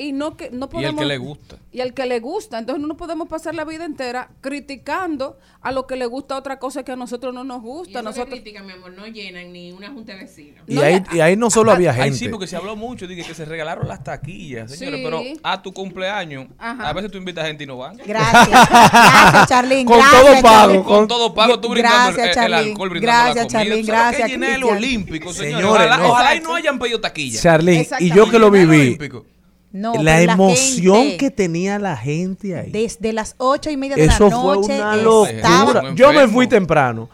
Y 0.00 0.12
no 0.12 0.36
que 0.36 0.50
no 0.50 0.66
Y 0.66 0.68
podemos 0.68 0.92
el 0.92 0.98
que 1.00 1.04
le 1.06 1.18
gusta. 1.18 1.56
y 1.72 1.80
al 1.80 1.92
que 1.92 2.06
le 2.06 2.20
gusta. 2.20 2.58
Entonces 2.60 2.86
no 2.86 2.96
podemos 2.96 3.28
pasar 3.28 3.54
la 3.56 3.64
vida 3.64 3.84
entera 3.84 4.30
criticando 4.40 5.38
a 5.60 5.72
lo 5.72 5.86
que 5.88 5.96
le 5.96 6.06
gusta 6.06 6.36
otra 6.36 6.58
cosa 6.60 6.84
que 6.84 6.92
a 6.92 6.96
nosotros 6.96 7.34
no 7.34 7.42
nos 7.44 7.58
Y 7.58 7.66
gusta. 7.66 7.90
eso 7.90 7.98
que 7.98 8.04
Nosotros 8.04 8.28
critican, 8.40 8.64
mi 8.66 8.72
amor, 8.74 8.92
no 8.92 9.06
llenan 9.08 9.52
ni 9.52 9.72
una 9.72 9.90
junta 9.90 10.12
de 10.14 10.20
vecinos. 10.20 10.62
Y 10.68 10.78
ahí, 10.78 11.02
y 11.12 11.20
ahí 11.20 11.36
no 11.36 11.50
solo 11.50 11.72
había 11.72 11.90
Ay, 11.92 12.02
gente. 12.04 12.16
sí, 12.18 12.28
porque 12.28 12.46
se 12.46 12.54
habló 12.56 12.76
mucho, 12.76 13.06
dije 13.08 13.24
que 13.24 13.34
se 13.34 13.44
regalaron 13.44 13.88
las 13.88 14.04
taquillas, 14.04 14.70
señores, 14.70 15.00
Sí. 15.00 15.04
pero 15.04 15.22
a 15.42 15.60
tu 15.62 15.72
cumpleaños, 15.72 16.46
Ajá. 16.58 16.88
a 16.88 16.92
veces 16.92 17.10
tú 17.10 17.18
invitas 17.18 17.46
gente 17.46 17.64
y 17.64 17.66
no 17.66 17.76
van. 17.78 17.96
Gracias. 17.96 18.48
Gracias, 18.68 19.48
Charlene. 19.48 19.84
Con 19.84 19.98
gracias, 19.98 20.22
todo 20.22 20.42
pago, 20.42 20.42
Charlene. 20.62 20.84
Con 20.84 21.08
todo 21.08 21.34
pago, 21.34 21.60
tú 21.60 21.68
brindando 21.70 22.12
Gracias, 22.16 22.36
el, 22.36 22.44
el 22.44 22.54
alcohol, 22.54 22.90
brindando 22.90 23.34
Gracias, 23.34 23.52
la 23.52 23.58
comida. 23.60 23.80
Tú 23.80 23.86
sabes 23.86 24.18
Gracias, 24.18 24.38
que 24.38 24.54
el 24.54 24.64
olímpico, 24.64 25.32
señores. 25.32 25.56
Señores, 25.56 25.86
ojalá, 25.86 25.96
no. 25.96 26.08
ojalá 26.10 26.36
y 26.36 26.40
no 26.40 26.54
hayan 26.54 26.78
pedido 26.78 27.00
taquilla. 27.00 27.40
Charlene, 27.40 27.88
y 27.98 28.10
yo 28.14 28.30
que 28.30 28.38
lo 28.38 28.50
viví, 28.50 28.80
olímpico. 28.80 29.24
No, 29.70 29.92
la 30.02 30.22
emoción 30.22 30.96
gente, 30.96 31.16
que 31.18 31.30
tenía 31.30 31.78
la 31.78 31.96
gente 31.96 32.56
ahí. 32.58 32.70
Desde 32.70 33.12
las 33.12 33.34
ocho 33.36 33.68
y 33.70 33.76
media 33.76 33.96
de 33.96 34.04
Eso 34.06 34.30
la 34.30 34.36
fue 34.40 34.56
noche 34.56 34.64
una 34.66 34.74
estaba- 34.74 34.96
locura. 34.96 35.30
Estaba- 35.30 35.94
Yo 35.94 36.12
me 36.12 36.26
fui 36.26 36.46
temprano 36.46 37.10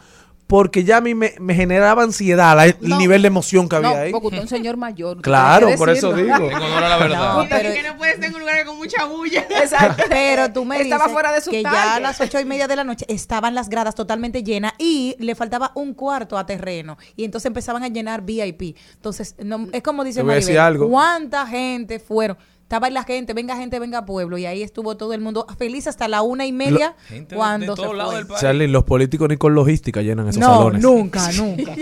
porque 0.47 0.83
ya 0.83 0.97
a 0.97 1.01
mí 1.01 1.15
me, 1.15 1.33
me 1.39 1.55
generaba 1.55 2.03
ansiedad 2.03 2.55
la- 2.55 2.65
el 2.67 2.77
No. 2.81 2.97
nivel 2.99 3.21
de 3.23 3.27
emoción 3.29 3.67
que 3.67 3.77
había 3.77 3.89
no, 3.89 3.95
ahí. 3.95 4.11
porque 4.11 4.27
usted 4.27 4.37
es 4.37 4.43
un 4.43 4.49
señor 4.49 4.77
mayor. 4.77 5.21
Claro, 5.21 5.69
por 5.77 5.89
eso 5.89 6.13
digo. 6.13 6.35
En 6.35 6.53
honor 6.53 6.83
a 6.83 6.89
la 6.89 6.97
verdad. 6.97 7.33
No, 7.37 7.45
Pero 7.49 7.61
pero- 7.61 7.73
que 7.73 7.83
no 7.83 7.97
puede 7.97 8.11
estar 8.11 8.25
en 8.29 8.33
un 8.35 8.39
lugar 8.41 8.65
con 8.65 8.77
mucha 8.77 9.05
bulla. 9.05 9.41
Exacto. 9.49 10.03
Pero 10.09 10.53
tú 10.53 10.63
me 10.65 10.79
Estaba 10.81 11.05
dices 11.05 11.13
fuera 11.13 11.31
de 11.31 11.41
su 11.41 11.49
que 11.51 11.63
ya 11.63 11.95
a 11.95 11.99
las 11.99 12.21
ocho 12.21 12.39
y 12.39 12.45
media 12.45 12.67
de 12.67 12.75
la 12.75 12.83
noche 12.83 13.05
estaban 13.09 13.55
las 13.55 13.69
gradas 13.69 13.95
totalmente 13.95 14.43
llenas 14.43 14.73
y 14.77 15.15
le 15.19 15.33
faltaba 15.35 15.71
un 15.75 15.93
cuarto 15.93 16.37
a 16.37 16.45
terreno. 16.45 16.97
Y 17.15 17.23
entonces 17.25 17.47
empezaban 17.47 17.83
a 17.83 17.87
llenar 17.87 18.21
VIP. 18.21 18.75
Entonces, 18.93 19.35
no, 19.43 19.67
es 19.73 19.81
como 19.81 20.03
dice 20.03 20.23
Maribel, 20.23 20.59
algo. 20.59 20.89
¿cuánta 20.89 21.47
gente 21.47 21.99
fueron? 21.99 22.37
Estaba 22.65 22.89
la 22.89 23.03
gente, 23.03 23.33
venga 23.33 23.55
gente, 23.55 23.77
venga 23.77 24.05
pueblo. 24.05 24.39
Y 24.39 24.47
ahí 24.47 24.63
estuvo 24.63 24.97
todo 24.97 25.13
el 25.13 25.21
mundo 25.21 25.45
feliz 25.55 25.85
hasta 25.85 26.07
la 26.07 26.23
una 26.23 26.47
y 26.47 26.51
media 26.51 26.95
Gente 27.07 27.35
de- 27.35 27.37
cuando 27.37 27.75
de 27.75 27.75
todos 27.75 27.95
se 27.95 28.03
fue. 28.05 28.15
del 28.15 28.25
país. 28.27 28.41
Charlie, 28.41 28.67
los 28.67 28.83
políticos 28.83 29.29
ni 29.29 29.37
con 29.37 29.53
logística 29.53 30.01
llenan 30.01 30.27
esos 30.29 30.39
No, 30.41 30.47
salones. 30.47 30.81
nunca, 30.81 31.31
nunca. 31.33 31.73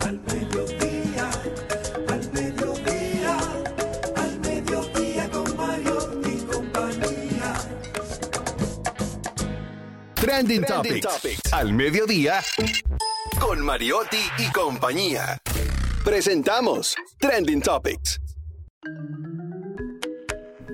Al 0.00 0.20
mediodía, 0.20 1.30
al 2.08 2.32
mediodía, 2.32 3.38
al 4.14 4.40
mediodía 4.40 5.30
con 5.30 5.56
Mario 5.56 5.98
y 6.26 6.36
compañía. 6.44 7.54
Trending, 10.14 10.64
Topics. 10.64 11.52
Al 11.52 11.72
mediodía. 11.72 12.40
Con 13.40 13.60
Mariotti 13.62 14.18
y 14.38 14.52
compañía. 14.52 15.38
Presentamos 16.04 16.94
Trending 17.18 17.60
Topics. 17.62 18.20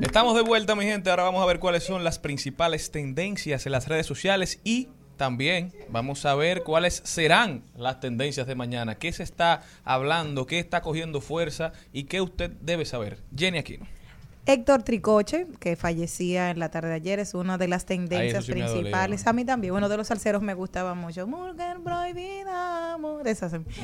Estamos 0.01 0.35
de 0.35 0.43
vuelta, 0.43 0.75
mi 0.75 0.85
gente. 0.85 1.11
Ahora 1.11 1.23
vamos 1.23 1.43
a 1.43 1.47
ver 1.47 1.61
cuáles 1.61 1.85
son 1.85 2.03
las 2.03 2.19
principales 2.19 2.91
tendencias 2.91 3.67
en 3.67 3.73
las 3.73 3.87
redes 3.87 4.07
sociales 4.07 4.61
y 4.65 4.89
también 5.17 5.73
vamos 5.91 6.25
a 6.25 6.35
ver 6.35 6.63
cuáles 6.63 7.03
serán 7.05 7.63
las 7.77 8.01
tendencias 8.01 8.47
de 8.47 8.55
mañana. 8.55 8.95
¿Qué 8.95 9.13
se 9.13 9.23
está 9.23 9.63
hablando? 9.85 10.47
¿Qué 10.47 10.59
está 10.59 10.81
cogiendo 10.81 11.21
fuerza? 11.21 11.73
¿Y 11.93 12.05
qué 12.05 12.23
usted 12.23 12.51
debe 12.61 12.87
saber? 12.87 13.19
Jenny 13.37 13.59
Aquino. 13.59 13.87
Héctor 14.53 14.83
Tricoche, 14.83 15.47
que 15.59 15.77
fallecía 15.77 16.51
en 16.51 16.59
la 16.59 16.71
tarde 16.71 16.89
de 16.89 16.95
ayer, 16.95 17.19
es 17.19 17.35
una 17.35 17.57
de 17.59 17.69
las 17.69 17.85
tendencias 17.87 18.45
sí 18.47 18.53
principales. 18.53 19.27
A 19.27 19.33
mí 19.33 19.45
también, 19.45 19.73
uno 19.75 19.89
de 19.89 19.97
los 19.97 20.09
salseros 20.09 20.43
me 20.43 20.55
gustaba 20.55 20.95
mucho. 20.95 21.27
Mujer 21.27 21.79
prohibida, 21.85 22.95
amor. 22.95 23.23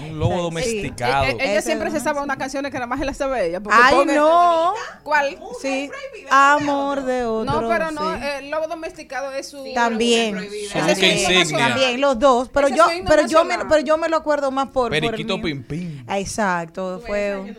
Un 0.08 0.18
lobo 0.18 0.34
Sí. 0.36 0.42
domesticado. 0.42 1.24
Eh, 1.24 1.30
eh, 1.30 1.36
ella 1.40 1.52
Ese 1.58 1.62
siempre 1.66 1.90
se 1.90 2.00
sabe 2.00 2.20
una 2.20 2.36
canción 2.36 2.64
que 2.64 2.70
nada 2.72 2.86
más 2.86 2.98
se 2.98 3.04
la 3.04 3.14
sabe 3.14 3.46
ella. 3.48 3.60
Ay, 3.70 3.94
pone- 3.94 4.14
no. 4.14 4.72
¿Cuál? 5.02 5.38
Sí, 5.60 5.90
amor 6.30 7.04
de 7.04 7.24
otro. 7.24 7.60
No, 7.62 7.68
pero 7.68 7.90
no, 7.90 8.14
sí. 8.16 8.22
eh, 8.22 8.38
el 8.38 8.50
lobo 8.50 8.66
domesticado 8.66 9.32
es 9.32 9.48
su... 9.48 9.64
También, 9.74 10.36
insignia. 10.42 11.68
también 11.68 12.00
los 12.00 12.18
dos, 12.18 12.48
pero 12.48 12.68
Ese 12.68 12.76
yo, 12.76 12.86
pero 13.06 13.26
yo 13.26 13.44
me, 13.44 13.58
pero 13.68 13.80
yo 13.80 13.98
me 13.98 14.08
lo 14.08 14.16
acuerdo 14.16 14.50
más 14.50 14.68
por, 14.68 14.90
Periquito 14.90 15.36
mío. 15.38 15.44
Pim 15.44 15.62
Pim. 15.64 16.04
Exacto, 16.08 17.02
fue 17.06 17.36
un- 17.36 17.56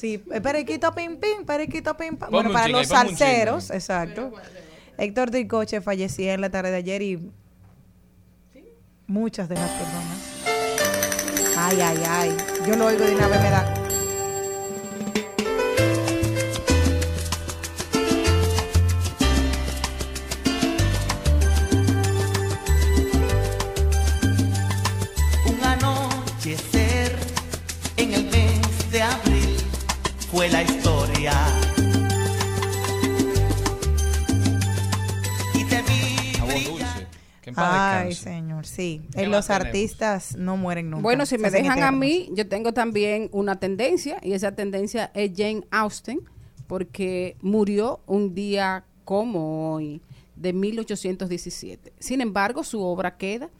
sí, 0.00 0.24
eh, 0.32 0.40
periquito 0.40 0.92
pim 0.94 1.16
pim, 1.18 1.44
periquito 1.44 1.96
pim 1.96 2.16
pam. 2.16 2.30
Bueno, 2.30 2.52
para 2.52 2.68
los 2.68 2.80
ahí. 2.80 2.86
salseros, 2.86 3.70
exacto. 3.70 4.32
Héctor 4.96 5.30
Tricoche 5.30 5.80
fallecía 5.80 6.34
en 6.34 6.40
la 6.40 6.50
tarde 6.50 6.70
de 6.70 6.76
ayer 6.76 7.02
y 7.02 7.30
muchas 9.06 9.48
de 9.48 9.56
las 9.56 9.70
personas. 9.70 11.56
Ay, 11.56 11.80
ay, 11.80 12.02
ay. 12.08 12.36
Yo 12.66 12.76
lo 12.76 12.86
oigo 12.86 13.04
de 13.04 13.14
una 13.14 13.28
vez 13.28 13.42
me 13.42 13.50
da. 13.50 13.89
Los 39.30 39.46
tenemos? 39.46 39.66
artistas 39.66 40.36
no 40.36 40.56
mueren 40.56 40.90
nunca. 40.90 41.02
Bueno, 41.02 41.26
si 41.26 41.38
me 41.38 41.50
dejan 41.50 41.82
a 41.82 41.92
mí, 41.92 42.28
yo 42.32 42.48
tengo 42.48 42.72
también 42.72 43.28
una 43.32 43.58
tendencia 43.58 44.18
y 44.22 44.32
esa 44.32 44.52
tendencia 44.52 45.10
es 45.14 45.32
Jane 45.36 45.66
Austen 45.70 46.20
porque 46.66 47.36
murió 47.40 48.00
un 48.06 48.34
día 48.34 48.84
como 49.04 49.74
hoy 49.74 50.02
de 50.36 50.52
1817. 50.52 51.92
Sin 51.98 52.20
embargo, 52.20 52.64
su 52.64 52.82
obra 52.82 53.16
queda 53.16 53.50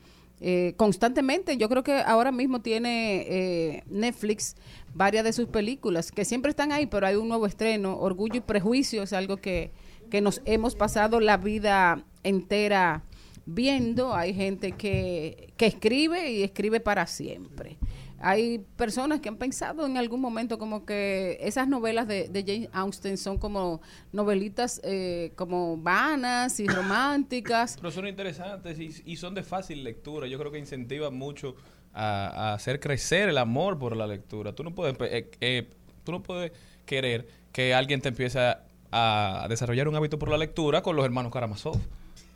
eh, 0.41 0.73
constantemente. 0.77 1.59
Yo 1.59 1.69
creo 1.69 1.83
que 1.83 2.01
ahora 2.01 2.33
mismo 2.33 2.63
tiene 2.63 3.27
eh, 3.29 3.85
Netflix 3.91 4.57
varias 4.95 5.25
de 5.25 5.33
sus 5.35 5.49
películas 5.49 6.13
que 6.13 6.25
siempre 6.25 6.51
están 6.51 6.73
ahí, 6.73 6.87
pero 6.87 7.07
hay 7.07 7.17
un 7.17 7.29
nuevo 7.29 7.47
estreno. 7.47 7.99
Orgullo 7.99 8.37
y 8.37 8.41
Prejuicio 8.41 9.03
es 9.03 9.13
algo 9.13 9.37
que, 9.37 9.71
que 10.11 10.23
nos 10.23 10.41
hemos 10.47 10.77
pasado 10.77 11.21
la 11.21 11.37
vida 11.37 12.05
entera 12.23 13.03
viendo. 13.47 14.15
Hay 14.15 14.35
gente 14.35 14.73
que, 14.73 15.53
que 15.57 15.67
escribe 15.67 16.31
y 16.31 16.43
escribe 16.43 16.81
para 16.81 17.07
siempre. 17.07 17.79
Hay 18.23 18.59
personas 18.77 19.21
que 19.21 19.31
han 19.31 19.37
pensado 19.37 19.87
en 19.87 19.97
algún 19.97 20.21
momento 20.21 20.59
como 20.59 20.85
que 20.85 21.39
esas 21.41 21.67
novelas 21.67 22.07
de, 22.07 22.29
de 22.29 22.43
Jane 22.43 22.69
Austen 22.73 23.17
son 23.17 23.39
como 23.39 23.81
novelitas 24.13 24.79
eh, 24.85 25.33
como 25.37 25.79
vanas 25.79 26.61
y 26.61 26.67
románticas. 26.67 27.77
Pero 27.81 27.91
son 27.91 28.07
interesantes 28.07 28.79
y, 28.79 29.17
son 29.17 29.35
de 29.35 29.43
fácil 29.43 29.83
lectura. 29.83 30.27
Yo 30.27 30.39
creo 30.39 30.53
que 30.53 30.59
incentivan 30.59 31.15
mucho 31.15 31.57
a, 31.95 32.53
hacer 32.53 32.79
crecer 32.79 33.31
el 33.31 33.39
amor 33.39 33.79
por 33.79 33.97
la 33.97 34.07
lectura. 34.07 34.55
Tú 34.55 34.65
no 34.65 34.75
puedes, 34.75 34.97
eh, 35.01 35.31
eh, 35.41 35.71
tú 36.05 36.13
no 36.13 36.23
puedes 36.23 36.53
querer 36.85 37.27
que 37.53 37.73
alguien 37.73 38.03
te 38.03 38.11
empiece 38.11 38.39
a, 38.39 38.65
a 38.93 39.47
desarrollar 39.49 39.89
un 39.89 39.97
hábito 39.97 40.19
por 40.19 40.29
la 40.29 40.37
lectura 40.37 40.83
con 40.83 40.95
los 40.95 41.07
hermanos 41.07 41.33
Karamazov. 41.33 41.81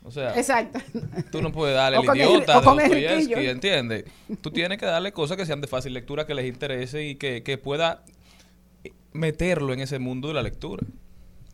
O 0.07 0.11
sea, 0.11 0.37
Exacto. 0.37 0.79
tú 1.33 1.41
no 1.41 1.51
puedes 1.51 1.75
darle 1.75 1.99
el 1.99 2.05
el- 2.09 2.17
idiota 2.17 2.61
de 2.61 2.65
Dostoyevsky, 2.67 3.05
Enriquillo. 3.33 3.51
¿entiendes? 3.51 4.05
Tú 4.43 4.51
tienes 4.51 4.77
que 4.79 4.85
darle 4.87 5.13
cosas 5.13 5.37
que 5.39 5.47
sean 5.47 5.63
de 5.63 5.67
fácil 5.67 5.95
lectura, 5.95 6.27
que 6.27 6.35
les 6.35 6.47
interese 6.47 7.03
y 7.07 7.15
que, 7.17 7.43
que 7.43 7.57
pueda 7.57 8.05
meterlo 9.13 9.73
en 9.73 9.81
ese 9.81 9.99
mundo 9.99 10.29
de 10.29 10.35
la 10.35 10.43
lectura. 10.43 10.85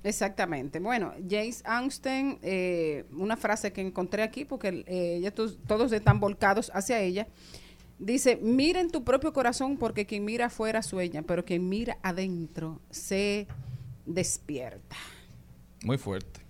Exactamente. 0.03 0.81
Bueno, 0.81 1.13
James 1.29 1.63
Austen, 1.65 2.39
eh, 2.43 3.05
una 3.13 3.37
frase 3.37 3.73
que 3.73 3.83
encontré 3.83 4.23
aquí, 4.23 4.45
porque 4.45 4.83
eh, 4.87 5.21
ya 5.23 5.31
todos 5.31 5.93
están 5.93 6.19
volcados 6.19 6.73
hacia 6.75 6.99
ella, 7.01 7.29
dice, 7.99 8.37
mira 8.43 8.81
en 8.81 8.91
tu 8.91 9.05
propio 9.05 9.33
corazón, 9.33 9.77
porque 9.77 10.07
quien 10.07 10.25
mira 10.25 10.47
afuera 10.47 10.83
sueña, 10.83 11.23
pero 11.23 11.45
quien 11.45 11.69
mira 11.69 11.99
adentro 12.03 12.81
se 12.91 13.47
despierta. 14.07 14.97
Muy 15.85 15.99
fuerte. 15.99 16.41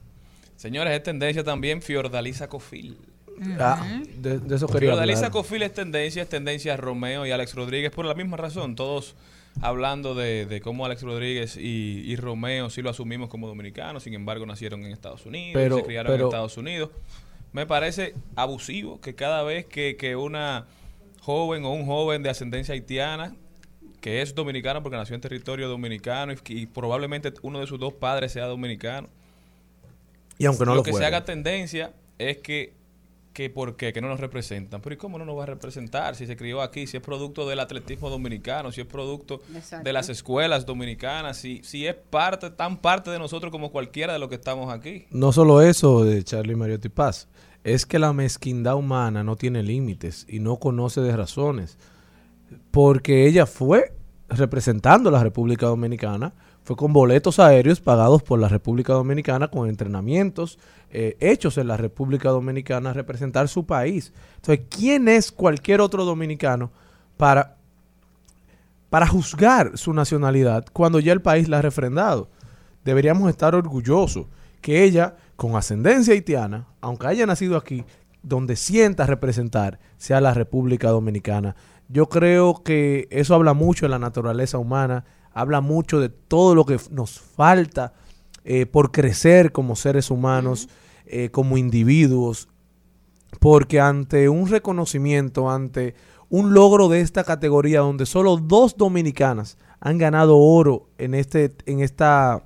Señores, 0.60 0.92
es 0.92 1.02
tendencia 1.02 1.42
también 1.42 1.80
Fiordalisa 1.80 2.46
Cofil. 2.48 2.98
Ah, 3.58 3.82
de, 4.18 4.38
de 4.40 4.56
eso 4.56 4.66
quería 4.66 4.90
Fiordalisa 4.90 5.18
hablar. 5.20 5.30
Cofil 5.32 5.62
es 5.62 5.72
tendencia, 5.72 6.22
es 6.22 6.28
tendencia 6.28 6.76
Romeo 6.76 7.24
y 7.24 7.30
Alex 7.30 7.54
Rodríguez 7.54 7.90
por 7.90 8.04
la 8.04 8.12
misma 8.14 8.36
razón. 8.36 8.74
Todos 8.74 9.16
hablando 9.62 10.14
de, 10.14 10.44
de 10.44 10.60
cómo 10.60 10.84
Alex 10.84 11.00
Rodríguez 11.02 11.56
y, 11.56 12.02
y 12.04 12.14
Romeo 12.16 12.68
sí 12.68 12.82
lo 12.82 12.90
asumimos 12.90 13.30
como 13.30 13.48
dominicanos, 13.48 14.02
sin 14.02 14.12
embargo 14.12 14.44
nacieron 14.44 14.84
en 14.84 14.92
Estados 14.92 15.24
Unidos, 15.24 15.52
Pero- 15.54 15.76
se 15.78 15.82
criaron 15.84 16.12
pero- 16.12 16.24
en 16.24 16.28
Estados 16.28 16.58
Unidos. 16.58 16.90
Me 17.52 17.64
parece 17.64 18.14
abusivo 18.36 19.00
que 19.00 19.14
cada 19.14 19.42
vez 19.42 19.64
que, 19.64 19.96
que 19.96 20.14
una 20.16 20.66
joven 21.22 21.64
o 21.64 21.72
un 21.72 21.86
joven 21.86 22.22
de 22.22 22.28
ascendencia 22.28 22.74
haitiana 22.74 23.34
que 24.02 24.20
es 24.20 24.34
dominicano 24.34 24.82
porque 24.82 24.98
nació 24.98 25.14
en 25.14 25.22
territorio 25.22 25.68
dominicano 25.68 26.32
y, 26.32 26.36
y 26.48 26.66
probablemente 26.66 27.32
uno 27.42 27.60
de 27.60 27.66
sus 27.66 27.80
dos 27.80 27.94
padres 27.94 28.32
sea 28.32 28.44
dominicano, 28.46 29.08
Y 30.40 30.46
aunque 30.46 30.64
no 30.64 30.74
lo 30.74 30.82
que 30.82 30.92
se 30.92 31.04
haga 31.04 31.24
tendencia 31.24 31.92
es 32.18 32.38
que 32.38 32.80
que 33.32 33.48
por 33.48 33.76
qué, 33.76 33.92
que 33.92 34.00
no 34.00 34.08
nos 34.08 34.20
representan. 34.20 34.80
Pero 34.80 34.94
¿y 34.94 34.96
cómo 34.96 35.18
no 35.18 35.24
nos 35.24 35.38
va 35.38 35.44
a 35.44 35.46
representar 35.46 36.16
si 36.16 36.26
se 36.26 36.36
crió 36.36 36.62
aquí, 36.62 36.86
si 36.86 36.96
es 36.96 37.02
producto 37.02 37.48
del 37.48 37.60
atletismo 37.60 38.10
dominicano, 38.10 38.72
si 38.72 38.80
es 38.80 38.86
producto 38.86 39.40
Exacto. 39.54 39.84
de 39.84 39.92
las 39.92 40.08
escuelas 40.08 40.66
dominicanas, 40.66 41.36
si, 41.36 41.60
si 41.62 41.86
es 41.86 41.94
parte, 41.94 42.50
tan 42.50 42.78
parte 42.78 43.10
de 43.10 43.18
nosotros 43.18 43.52
como 43.52 43.70
cualquiera 43.70 44.12
de 44.12 44.18
los 44.18 44.28
que 44.28 44.34
estamos 44.34 44.72
aquí? 44.72 45.06
No 45.10 45.32
solo 45.32 45.62
eso 45.62 46.04
de 46.04 46.24
Charlie 46.24 46.56
Mariotti 46.56 46.88
Paz, 46.88 47.28
es 47.62 47.86
que 47.86 47.98
la 47.98 48.12
mezquindad 48.12 48.74
humana 48.74 49.22
no 49.22 49.36
tiene 49.36 49.62
límites 49.62 50.26
y 50.28 50.40
no 50.40 50.56
conoce 50.56 51.00
de 51.00 51.16
razones. 51.16 51.78
Porque 52.72 53.26
ella 53.26 53.46
fue 53.46 53.92
representando 54.28 55.08
a 55.08 55.12
la 55.12 55.22
República 55.22 55.66
Dominicana, 55.66 56.34
fue 56.64 56.76
con 56.76 56.92
boletos 56.92 57.38
aéreos 57.38 57.80
pagados 57.80 58.22
por 58.22 58.38
la 58.38 58.48
República 58.48 58.92
Dominicana, 58.92 59.48
con 59.48 59.68
entrenamientos 59.68 60.58
eh, 60.90 61.16
hechos 61.20 61.56
en 61.58 61.68
la 61.68 61.76
República 61.76 62.30
Dominicana 62.30 62.90
a 62.90 62.92
representar 62.92 63.48
su 63.48 63.64
país. 63.64 64.12
Entonces, 64.36 64.66
¿quién 64.68 65.08
es 65.08 65.32
cualquier 65.32 65.80
otro 65.80 66.04
dominicano 66.04 66.70
para, 67.16 67.56
para 68.88 69.06
juzgar 69.06 69.78
su 69.78 69.92
nacionalidad 69.92 70.66
cuando 70.72 71.00
ya 71.00 71.12
el 71.12 71.22
país 71.22 71.48
la 71.48 71.58
ha 71.58 71.62
refrendado? 71.62 72.28
Deberíamos 72.84 73.28
estar 73.30 73.54
orgullosos 73.54 74.26
que 74.60 74.84
ella, 74.84 75.16
con 75.36 75.56
ascendencia 75.56 76.12
haitiana, 76.12 76.66
aunque 76.80 77.06
haya 77.06 77.26
nacido 77.26 77.56
aquí, 77.56 77.84
donde 78.22 78.56
sienta 78.56 79.06
representar 79.06 79.78
sea 79.96 80.20
la 80.20 80.34
República 80.34 80.90
Dominicana. 80.90 81.56
Yo 81.88 82.08
creo 82.08 82.62
que 82.62 83.08
eso 83.10 83.34
habla 83.34 83.54
mucho 83.54 83.86
de 83.86 83.90
la 83.90 83.98
naturaleza 83.98 84.58
humana, 84.58 85.04
habla 85.32 85.60
mucho 85.60 86.00
de 86.00 86.08
todo 86.08 86.54
lo 86.54 86.64
que 86.64 86.78
nos 86.90 87.20
falta 87.20 87.94
eh, 88.44 88.66
por 88.66 88.90
crecer 88.90 89.52
como 89.52 89.76
seres 89.76 90.10
humanos, 90.10 90.68
eh, 91.06 91.30
como 91.30 91.56
individuos, 91.58 92.48
porque 93.38 93.80
ante 93.80 94.28
un 94.28 94.48
reconocimiento, 94.48 95.50
ante 95.50 95.94
un 96.28 96.54
logro 96.54 96.88
de 96.88 97.00
esta 97.00 97.24
categoría 97.24 97.80
donde 97.80 98.06
solo 98.06 98.36
dos 98.36 98.76
dominicanas 98.76 99.58
han 99.80 99.98
ganado 99.98 100.38
oro 100.38 100.88
en 100.98 101.14
este, 101.14 101.54
en 101.66 101.80
esta, 101.80 102.44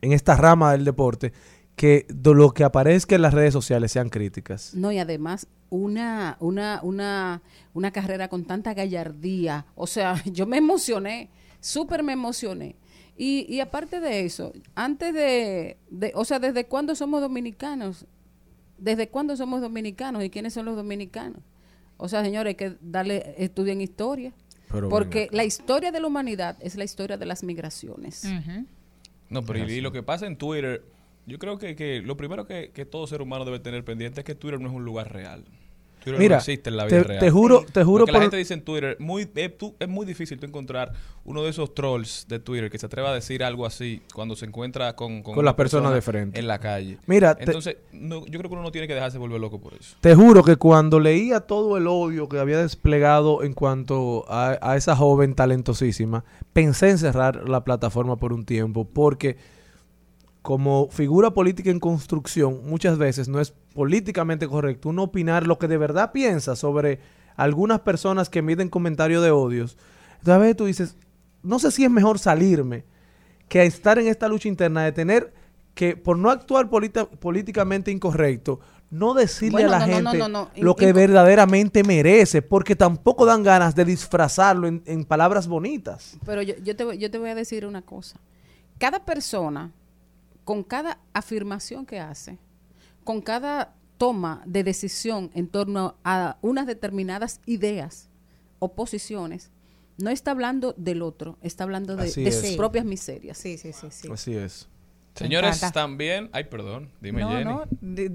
en 0.00 0.12
esta 0.12 0.36
rama 0.36 0.72
del 0.72 0.84
deporte, 0.84 1.32
que 1.76 2.06
de 2.08 2.34
lo 2.34 2.52
que 2.52 2.64
aparezca 2.64 3.16
en 3.16 3.22
las 3.22 3.34
redes 3.34 3.52
sociales 3.52 3.92
sean 3.92 4.08
críticas. 4.08 4.74
No, 4.74 4.92
y 4.92 4.98
además 4.98 5.48
una, 5.70 6.36
una, 6.40 6.80
una, 6.82 7.42
una 7.72 7.90
carrera 7.90 8.28
con 8.28 8.44
tanta 8.44 8.74
gallardía. 8.74 9.66
O 9.74 9.86
sea, 9.86 10.22
yo 10.32 10.46
me 10.46 10.58
emocioné, 10.58 11.30
súper 11.64 12.02
me 12.02 12.12
emocioné. 12.12 12.76
Y, 13.16 13.46
y 13.48 13.60
aparte 13.60 14.00
de 14.00 14.24
eso, 14.24 14.52
antes 14.74 15.14
de, 15.14 15.78
de, 15.90 16.12
o 16.14 16.24
sea, 16.24 16.38
¿desde 16.38 16.66
cuándo 16.66 16.94
somos 16.94 17.20
dominicanos? 17.20 18.06
¿Desde 18.76 19.08
cuándo 19.08 19.36
somos 19.36 19.60
dominicanos 19.60 20.22
y 20.24 20.30
quiénes 20.30 20.52
son 20.52 20.66
los 20.66 20.76
dominicanos? 20.76 21.40
O 21.96 22.08
sea, 22.08 22.22
señores, 22.24 22.50
hay 22.50 22.54
que 22.56 22.76
darle, 22.80 23.34
estudien 23.38 23.80
historia. 23.80 24.32
Pero 24.70 24.88
porque 24.88 25.20
venga. 25.20 25.36
la 25.36 25.44
historia 25.44 25.92
de 25.92 26.00
la 26.00 26.06
humanidad 26.08 26.56
es 26.60 26.74
la 26.74 26.82
historia 26.84 27.16
de 27.16 27.24
las 27.26 27.44
migraciones. 27.44 28.24
No, 29.30 29.42
pero 29.42 29.60
y- 29.68 29.72
y 29.74 29.80
lo 29.80 29.92
que 29.92 30.02
pasa 30.02 30.26
en 30.26 30.36
Twitter, 30.36 30.84
yo 31.26 31.38
creo 31.38 31.56
que, 31.58 31.76
que 31.76 32.02
lo 32.02 32.16
primero 32.16 32.46
que, 32.46 32.70
que 32.72 32.84
todo 32.84 33.06
ser 33.06 33.22
humano 33.22 33.44
debe 33.44 33.60
tener 33.60 33.84
pendiente 33.84 34.20
es 34.20 34.24
que 34.26 34.34
Twitter 34.34 34.60
no 34.60 34.68
es 34.68 34.74
un 34.74 34.84
lugar 34.84 35.12
real. 35.12 35.44
Twitter 36.04 36.18
Mira, 36.20 36.36
no 36.36 36.38
existe 36.40 36.70
en 36.70 36.76
la 36.76 36.84
vida 36.84 36.98
te- 36.98 37.04
real. 37.04 37.20
te 37.20 37.30
juro- 37.30 37.64
te 37.72 37.82
juro 37.84 38.00
Lo 38.00 38.06
que 38.06 38.12
la 38.12 38.18
por- 38.18 38.22
gente 38.22 38.36
dice 38.36 38.54
en 38.54 38.62
Twitter, 38.62 38.96
muy, 39.00 39.28
es, 39.34 39.58
tú- 39.58 39.74
es 39.78 39.88
muy 39.88 40.06
difícil 40.06 40.38
tú 40.38 40.46
encontrar 40.46 40.92
uno 41.24 41.42
de 41.42 41.50
esos 41.50 41.74
trolls 41.74 42.26
de 42.28 42.38
Twitter 42.38 42.70
que 42.70 42.78
se 42.78 42.86
atreva 42.86 43.10
a 43.10 43.14
decir 43.14 43.42
algo 43.42 43.64
así 43.66 44.02
cuando 44.14 44.36
se 44.36 44.44
encuentra 44.46 44.94
con, 44.94 45.22
Con 45.22 45.44
las 45.44 45.54
personas 45.54 45.90
persona 45.90 45.94
de 45.94 46.02
frente. 46.02 46.38
En 46.38 46.46
la 46.46 46.58
calle. 46.58 46.98
Mira, 47.06 47.34
te- 47.34 47.44
Entonces, 47.44 47.76
no, 47.92 48.26
yo 48.26 48.38
creo 48.38 48.48
que 48.50 48.54
uno 48.54 48.62
no 48.62 48.70
tiene 48.72 48.86
que 48.86 48.94
dejarse 48.94 49.16
volver 49.18 49.40
loco 49.40 49.60
por 49.60 49.74
eso. 49.74 49.96
Te 50.00 50.14
juro 50.14 50.42
que 50.44 50.56
cuando 50.56 51.00
leía 51.00 51.40
todo 51.40 51.76
el 51.78 51.86
odio 51.86 52.28
que 52.28 52.38
había 52.38 52.58
desplegado 52.58 53.42
en 53.42 53.54
cuanto 53.54 54.24
a, 54.28 54.58
a 54.60 54.76
esa 54.76 54.94
joven 54.94 55.34
talentosísima, 55.34 56.24
pensé 56.52 56.90
en 56.90 56.98
cerrar 56.98 57.48
la 57.48 57.64
plataforma 57.64 58.16
por 58.16 58.32
un 58.32 58.44
tiempo, 58.44 58.84
porque 58.84 59.36
como 60.44 60.88
figura 60.90 61.30
política 61.30 61.70
en 61.70 61.80
construcción, 61.80 62.60
muchas 62.66 62.98
veces 62.98 63.28
no 63.28 63.40
es 63.40 63.54
políticamente 63.72 64.46
correcto 64.46 64.90
uno 64.90 65.04
opinar 65.04 65.46
lo 65.46 65.58
que 65.58 65.68
de 65.68 65.78
verdad 65.78 66.12
piensa 66.12 66.54
sobre 66.54 67.00
algunas 67.34 67.80
personas 67.80 68.28
que 68.28 68.40
emiten 68.40 68.68
comentarios 68.68 69.22
de 69.22 69.30
odios. 69.30 69.78
Entonces 70.18 70.34
a 70.34 70.38
veces 70.38 70.56
tú 70.56 70.66
dices, 70.66 70.96
no 71.42 71.58
sé 71.58 71.70
si 71.70 71.84
es 71.84 71.90
mejor 71.90 72.18
salirme 72.18 72.84
que 73.48 73.64
estar 73.64 73.98
en 73.98 74.06
esta 74.06 74.28
lucha 74.28 74.46
interna 74.46 74.84
de 74.84 74.92
tener 74.92 75.32
que, 75.72 75.96
por 75.96 76.18
no 76.18 76.28
actuar 76.28 76.68
políticamente 76.68 77.90
incorrecto, 77.90 78.60
no 78.90 79.14
decirle 79.14 79.62
Bueno, 79.62 79.68
a 79.68 79.78
la 79.78 79.86
no, 79.86 79.94
gente 79.94 80.18
no, 80.18 80.28
no, 80.28 80.50
no. 80.54 80.62
lo 80.62 80.76
que 80.76 80.92
verdaderamente 80.92 81.82
merece, 81.82 82.42
porque 82.42 82.76
tampoco 82.76 83.24
dan 83.24 83.42
ganas 83.42 83.74
de 83.74 83.86
disfrazarlo 83.86 84.68
en, 84.68 84.82
en 84.84 85.06
palabras 85.06 85.48
bonitas. 85.48 86.18
Pero 86.26 86.42
yo, 86.42 86.54
yo, 86.62 86.76
te, 86.76 86.98
yo 86.98 87.10
te 87.10 87.16
voy 87.16 87.30
a 87.30 87.34
decir 87.34 87.64
una 87.64 87.80
cosa. 87.80 88.20
Cada 88.76 89.06
persona, 89.06 89.72
con 90.44 90.62
cada 90.62 90.98
afirmación 91.12 91.86
que 91.86 92.00
hace, 92.00 92.38
con 93.02 93.20
cada 93.20 93.74
toma 93.98 94.42
de 94.46 94.64
decisión 94.64 95.30
en 95.34 95.48
torno 95.48 95.96
a 96.04 96.36
unas 96.42 96.66
determinadas 96.66 97.40
ideas 97.46 98.08
o 98.58 98.72
posiciones, 98.72 99.50
no 99.98 100.10
está 100.10 100.32
hablando 100.32 100.74
del 100.76 101.02
otro, 101.02 101.38
está 101.42 101.64
hablando 101.64 101.96
de, 101.96 102.08
sus 102.10 102.34
Sí. 102.34 102.56
propias 102.56 102.84
miserias. 102.84 103.38
Sí, 103.38 103.56
sí, 103.58 103.72
sí, 103.72 103.86
sí. 103.90 104.08
Así 104.12 104.34
es. 104.34 104.68
Señores, 105.14 105.58
encanta. 105.58 105.80
también... 105.80 106.28
Ay, 106.32 106.44
perdón. 106.44 106.90
Dime, 107.00 107.20
no, 107.20 107.30
Jenny. 107.30 107.44
no, 107.44 107.64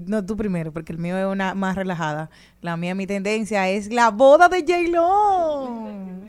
no, 0.06 0.26
tú 0.26 0.36
primero, 0.36 0.70
porque 0.70 0.92
el 0.92 0.98
mío 0.98 1.16
es 1.16 1.24
una 1.24 1.54
más 1.54 1.74
relajada. 1.74 2.28
La 2.60 2.76
mía, 2.76 2.94
mi 2.94 3.06
tendencia 3.06 3.70
es 3.70 3.90
la 3.90 4.10
boda 4.10 4.50
de 4.50 4.60
J-Lo. 4.60 6.28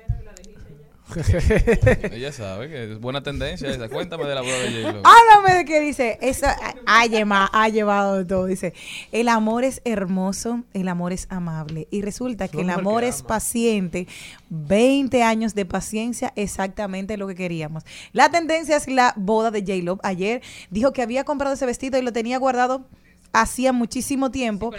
Ella 2.11 2.31
sabe 2.31 2.69
que 2.69 2.93
es 2.93 2.99
buena 2.99 3.23
tendencia 3.23 3.69
esa. 3.69 3.89
Cuéntame 3.89 4.25
de 4.25 4.35
la 4.35 4.41
boda 4.41 4.57
de 4.59 4.83
J-Lo. 4.83 5.01
Háblame 5.05 5.57
de 5.57 5.65
qué 5.65 5.79
dice. 5.79 6.17
Eso 6.21 6.47
ha, 6.47 7.49
ha 7.53 7.69
llevado 7.69 8.17
de 8.17 8.25
todo. 8.25 8.45
Dice, 8.45 8.73
el 9.11 9.27
amor 9.27 9.63
es 9.63 9.81
hermoso, 9.85 10.63
el 10.73 10.87
amor 10.87 11.13
es 11.13 11.27
amable. 11.29 11.87
Y 11.91 12.01
resulta 12.01 12.47
que 12.47 12.61
el 12.61 12.69
amor 12.69 13.01
que 13.01 13.09
es 13.09 13.23
paciente. 13.23 14.07
20 14.49 15.23
años 15.23 15.55
de 15.55 15.65
paciencia, 15.65 16.33
exactamente 16.35 17.17
lo 17.17 17.27
que 17.27 17.35
queríamos. 17.35 17.83
La 18.11 18.29
tendencia 18.29 18.75
es 18.75 18.87
la 18.87 19.13
boda 19.15 19.51
de 19.51 19.61
J-Lo. 19.61 19.99
Ayer 20.03 20.41
dijo 20.69 20.91
que 20.91 21.01
había 21.01 21.23
comprado 21.23 21.53
ese 21.53 21.65
vestido 21.65 21.97
y 21.97 22.01
lo 22.01 22.11
tenía 22.11 22.37
guardado 22.37 22.85
hacía 23.33 23.71
muchísimo 23.71 24.29
tiempo 24.29 24.71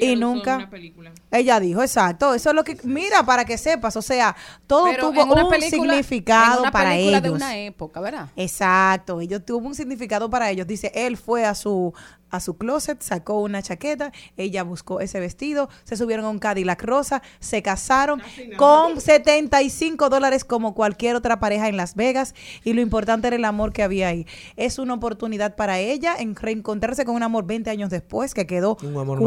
y 0.00 0.16
nunca 0.16 0.56
una 0.56 0.70
película. 0.70 1.12
ella 1.30 1.60
dijo 1.60 1.82
exacto 1.82 2.32
eso 2.34 2.48
es 2.50 2.54
lo 2.56 2.64
que 2.64 2.78
mira 2.84 3.22
para 3.24 3.44
que 3.44 3.58
sepas 3.58 3.96
o 3.96 4.02
sea 4.02 4.34
todo 4.66 4.86
Pero 4.86 5.10
tuvo 5.10 5.22
un 5.24 5.50
película- 5.50 5.92
significado 5.94 6.62
una 6.62 6.70
para 6.70 6.90
película 6.90 7.18
ellos 7.18 7.22
de 7.22 7.30
una 7.30 7.56
época, 7.58 8.00
¿verdad? 8.00 8.28
Exacto, 8.36 9.20
ellos 9.20 9.44
tuvo 9.44 9.66
un 9.68 9.74
significado 9.74 10.30
para 10.30 10.50
ellos. 10.50 10.66
Dice, 10.66 10.90
él 10.94 11.16
fue 11.16 11.44
a 11.44 11.54
su 11.54 11.92
a 12.30 12.40
su 12.40 12.56
closet, 12.56 13.00
sacó 13.02 13.40
una 13.40 13.62
chaqueta, 13.62 14.12
ella 14.36 14.62
buscó 14.62 15.00
ese 15.00 15.20
vestido, 15.20 15.68
se 15.84 15.96
subieron 15.96 16.24
a 16.26 16.30
un 16.30 16.38
Cadillac 16.38 16.82
rosa, 16.82 17.22
se 17.40 17.62
casaron 17.62 18.20
con 18.56 19.00
75 19.00 20.08
dólares 20.08 20.44
como 20.44 20.74
cualquier 20.74 21.16
otra 21.16 21.40
pareja 21.40 21.68
en 21.68 21.76
Las 21.76 21.94
Vegas 21.94 22.34
y 22.64 22.72
lo 22.72 22.80
importante 22.80 23.28
era 23.28 23.36
el 23.36 23.44
amor 23.44 23.72
que 23.72 23.82
había 23.82 24.08
ahí. 24.08 24.26
Es 24.56 24.78
una 24.78 24.94
oportunidad 24.94 25.56
para 25.56 25.78
ella 25.78 26.14
en 26.18 26.34
reencontrarse 26.36 27.04
con 27.04 27.14
un 27.16 27.22
amor 27.22 27.46
20 27.46 27.70
años 27.70 27.90
después, 27.90 28.34
que 28.34 28.46
quedó 28.46 28.76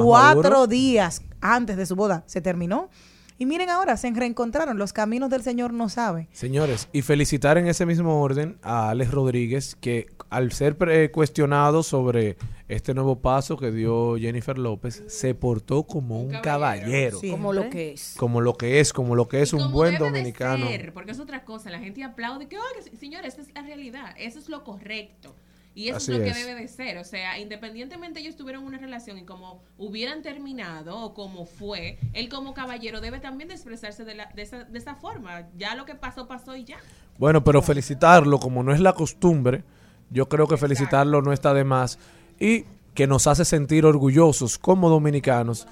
cuatro 0.04 0.68
días 0.68 1.22
antes 1.41 1.78
de 1.78 1.86
su 1.86 1.95
boda, 1.95 2.24
se 2.28 2.41
terminó. 2.41 2.89
Y 3.38 3.47
miren 3.47 3.72
ahora, 3.72 3.97
se 3.97 4.12
reencontraron, 4.12 4.78
los 4.78 4.93
caminos 4.93 5.32
del 5.32 5.41
Señor 5.41 5.74
no 5.74 5.89
sabe. 5.89 6.28
Señores, 6.32 6.88
y 6.93 7.02
felicitar 7.02 7.58
en 7.58 7.66
ese 7.68 7.88
mismo 7.88 8.22
orden 8.22 8.60
a 8.62 8.89
Alex 8.91 9.10
Rodríguez, 9.10 9.76
que 9.82 10.06
al 10.30 10.52
ser 10.52 10.78
pre- 10.78 11.10
cuestionado 11.10 11.82
sobre 11.82 12.38
este 12.74 12.93
nuevo 12.93 13.19
paso 13.19 13.57
que 13.57 13.72
dio 13.72 14.17
Jennifer 14.17 14.57
López, 14.57 15.03
se 15.07 15.34
portó 15.36 15.84
como 15.84 16.22
un 16.22 16.32
caballero. 16.41 17.19
Como 17.30 17.53
lo 17.53 17.69
que 17.69 17.91
es. 17.93 18.15
Como 18.17 18.41
lo 18.41 18.55
que 18.57 18.80
es, 18.80 18.93
como 18.93 19.15
lo 19.15 19.28
que 19.28 19.41
es 19.41 19.53
un 19.53 19.59
Como 19.61 19.72
buen 19.74 19.93
debe 19.93 20.05
de 20.05 20.09
dominicano. 20.11 20.67
ser, 20.67 20.93
porque 20.93 21.11
es 21.11 21.19
otra 21.19 21.43
cosa. 21.45 21.69
La 21.69 21.80
gente 21.80 22.03
aplaude 22.03 22.47
que, 22.47 22.57
"Oiga, 22.57 22.82
se- 22.84 22.95
señores, 22.97 23.34
esa 23.34 23.41
es 23.41 23.53
la 23.53 23.61
realidad. 23.61 24.15
Eso 24.17 24.39
es 24.39 24.49
lo 24.49 24.63
correcto. 24.63 25.36
Y 25.74 25.88
eso 25.88 25.97
Así 25.97 26.11
es 26.11 26.17
lo 26.17 26.24
que 26.26 26.30
es. 26.32 26.36
debe 26.45 26.59
de 26.61 26.67
ser. 26.67 26.97
O 26.97 27.03
sea, 27.05 27.39
independientemente 27.39 28.19
ellos 28.19 28.36
tuvieron 28.36 28.65
una 28.65 28.78
relación 28.78 29.17
y 29.17 29.24
como 29.24 29.61
hubieran 29.78 30.22
terminado 30.22 30.97
o 30.99 31.13
como 31.13 31.45
fue, 31.45 31.97
él 32.11 32.28
como 32.28 32.53
caballero 32.53 32.99
debe 32.99 33.19
también 33.22 33.47
de 33.47 33.55
expresarse 33.55 34.03
de, 34.03 34.15
la, 34.15 34.26
de, 34.36 34.41
esa, 34.41 34.65
de 34.65 34.78
esa 34.78 34.95
forma. 34.95 35.47
Ya 35.57 35.76
lo 35.76 35.86
que 35.86 35.95
pasó, 35.95 36.28
pasó 36.28 36.57
y 36.57 36.65
ya. 36.65 36.78
Bueno, 37.17 37.43
pero 37.43 37.61
felicitarlo, 37.61 38.39
como 38.39 38.63
no 38.63 38.74
es 38.74 38.82
la 38.82 38.91
costumbre, 38.93 39.63
yo 40.09 40.28
creo 40.28 40.45
que 40.45 40.57
felicitarlo 40.57 41.22
no 41.22 41.32
está 41.32 41.53
de 41.53 41.63
más 41.63 41.99
y 42.42 42.66
que 42.96 43.08
nos 43.08 43.28
hace 43.28 43.46
sentir 43.46 43.86
orgullosos 43.86 44.58
como 44.58 44.89
dominicanos. 44.89 45.68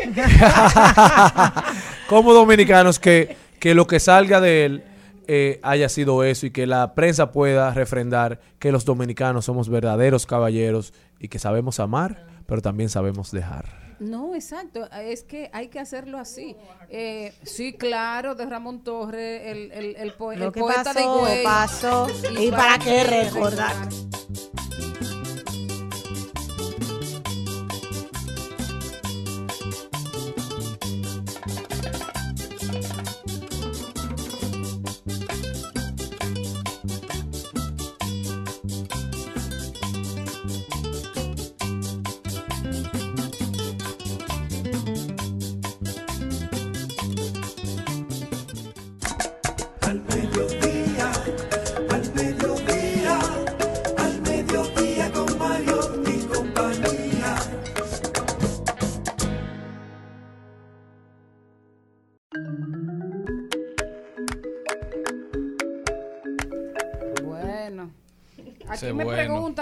como 2.08 2.32
dominicanos 2.32 2.98
que, 2.98 3.36
que 3.58 3.74
lo 3.74 3.86
que 3.86 4.00
salga 4.00 4.40
de 4.40 4.64
él 4.64 4.84
eh, 5.26 5.60
haya 5.62 5.88
sido 5.88 6.24
eso 6.24 6.46
y 6.46 6.50
que 6.50 6.66
la 6.66 6.94
prensa 6.94 7.32
pueda 7.32 7.72
refrendar 7.72 8.40
que 8.58 8.70
los 8.70 8.84
dominicanos 8.84 9.46
somos 9.46 9.68
verdaderos 9.68 10.26
caballeros 10.26 10.92
y 11.18 11.28
que 11.28 11.38
sabemos 11.38 11.80
amar, 11.80 12.26
pero 12.46 12.60
también 12.60 12.90
sabemos 12.90 13.30
dejar. 13.30 13.89
No, 14.00 14.34
exacto. 14.34 14.88
Es 14.92 15.22
que 15.22 15.48
hay 15.52 15.68
que 15.68 15.78
hacerlo 15.78 16.18
así. 16.18 16.56
Eh, 16.88 17.32
sí, 17.44 17.74
claro, 17.74 18.34
de 18.34 18.46
Ramón 18.46 18.82
Torres, 18.82 19.42
el, 19.44 19.70
el, 19.72 19.96
el, 19.96 20.12
poe- 20.14 20.36
Lo 20.36 20.46
el 20.46 20.52
que 20.52 20.60
poeta 20.60 20.92
de 20.92 21.00
pasó, 21.02 21.18
Higüey. 21.28 21.44
pasó. 21.44 22.06
¿Y 22.38 22.50
para 22.50 22.78
qué 22.78 23.04
recordar? 23.04 23.76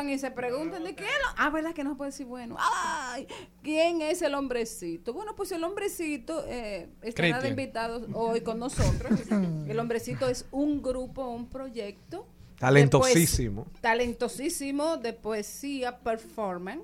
Y 0.08 0.18
se 0.18 0.30
preguntan 0.30 0.84
de 0.84 0.94
qué 0.94 1.02
lo- 1.04 1.34
Ah, 1.36 1.50
¿verdad 1.50 1.72
que 1.74 1.84
no 1.84 1.96
puedo 1.96 2.10
decir 2.10 2.26
bueno? 2.26 2.56
Ay, 2.58 3.26
¿quién 3.62 4.02
es 4.02 4.22
el 4.22 4.34
hombrecito? 4.34 5.12
Bueno, 5.12 5.34
pues 5.36 5.52
el 5.52 5.62
hombrecito 5.64 6.44
eh, 6.46 6.88
estará 7.02 7.40
de 7.40 7.48
invitados 7.50 8.04
hoy 8.14 8.40
con 8.42 8.58
nosotros. 8.58 9.12
el 9.68 9.78
hombrecito 9.78 10.28
es 10.28 10.46
un 10.50 10.82
grupo, 10.82 11.28
un 11.28 11.48
proyecto. 11.48 12.26
Talentosísimo. 12.58 13.66
talentosísimo 13.80 14.96
de 14.96 15.12
poesía 15.12 15.98
performance. 15.98 16.82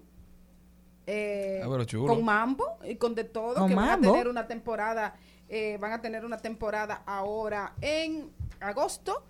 eh, 1.06 1.60
Ah, 1.64 1.86
con 2.06 2.24
mambo 2.24 2.78
y 2.84 2.94
con 2.96 3.14
de 3.14 3.24
todo 3.24 3.54
¿Con 3.56 3.68
que 3.68 3.74
van 3.74 3.88
a 3.90 4.00
tener 4.00 4.28
una 4.28 4.46
temporada 4.46 5.14
eh, 5.48 5.76
van 5.78 5.92
a 5.92 6.00
tener 6.00 6.24
una 6.24 6.38
temporada 6.38 7.02
ahora 7.04 7.74
en 7.82 8.30
agosto 8.60 9.22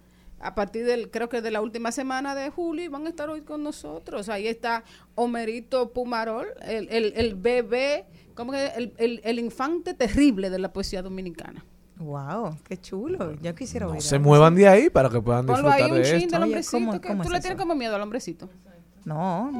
a 0.45 0.55
partir 0.55 0.85
del 0.87 1.11
creo 1.11 1.29
que 1.29 1.41
de 1.41 1.51
la 1.51 1.61
última 1.63 1.91
semana 1.91 2.35
de 2.35 2.51
julio 2.51 2.91
van 2.91 3.07
a 3.07 3.09
estar 3.09 3.29
hoy 3.31 3.41
con 3.43 3.63
nosotros 3.63 4.29
ahí 4.29 4.47
está 4.47 4.85
Homerito 5.15 5.93
Pumarol 5.93 6.47
el, 6.63 6.89
el, 6.91 7.13
el 7.17 7.35
bebé 7.35 8.05
como 8.35 8.53
que 8.53 8.67
el, 8.77 8.93
el, 8.99 9.21
el 9.25 9.39
infante 9.39 9.95
terrible 9.95 10.51
de 10.51 10.59
la 10.59 10.73
poesía 10.73 11.03
dominicana 11.03 11.65
Wow, 11.97 12.57
qué 12.69 12.77
chulo. 12.77 13.35
Yo 13.41 13.55
quisiera 13.55 13.87
No 13.87 14.01
se 14.01 14.19
muevan 14.19 14.57
de 14.57 14.67
ahí 14.67 14.91
para 14.91 15.09
que 15.09 15.21
puedan 15.21 15.47
ponlo 15.47 15.71
ahí 15.71 15.83
disfrutar 15.85 15.91
un 15.93 16.03
de 16.03 16.03
esto. 16.03 16.19
del 16.19 16.43
Oye, 16.43 16.45
hombrecito 16.53 16.77
¿cómo- 16.77 17.01
que 17.01 17.09
cómo 17.09 17.23
tú 17.23 17.29
es 17.29 17.33
le 17.33 17.39
eso? 17.39 17.43
tienes 17.47 17.61
como 17.63 17.75
miedo 17.77 17.95
al 17.95 18.03
hombrecito. 18.03 18.49
No. 19.05 19.53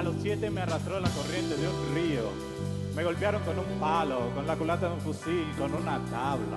A 0.00 0.02
los 0.02 0.14
siete 0.22 0.48
me 0.48 0.62
arrastró 0.62 0.98
la 0.98 1.10
corriente 1.10 1.58
de 1.58 1.68
un 1.68 1.94
río. 1.94 2.22
Me 2.96 3.04
golpearon 3.04 3.42
con 3.42 3.58
un 3.58 3.78
palo, 3.78 4.30
con 4.34 4.46
la 4.46 4.56
culata 4.56 4.88
de 4.88 4.94
un 4.94 5.00
fusil, 5.02 5.44
con 5.58 5.74
una 5.74 6.02
tabla. 6.06 6.56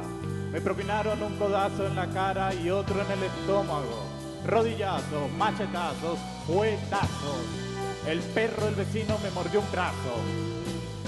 Me 0.49 0.61
propinaron 0.61 1.21
un 1.21 1.35
codazo 1.35 1.85
en 1.87 1.93
la 1.93 2.07
cara 2.07 2.53
y 2.53 2.69
otro 2.69 3.01
en 3.01 3.11
el 3.11 3.23
estómago. 3.23 4.05
Rodillazos, 4.47 5.29
machetazos, 5.37 6.19
fuetazos. 6.47 7.45
El 8.07 8.19
perro 8.19 8.67
del 8.67 8.75
vecino 8.75 9.17
me 9.21 9.29
mordió 9.31 9.59
un 9.59 9.69
brazo. 9.73 10.15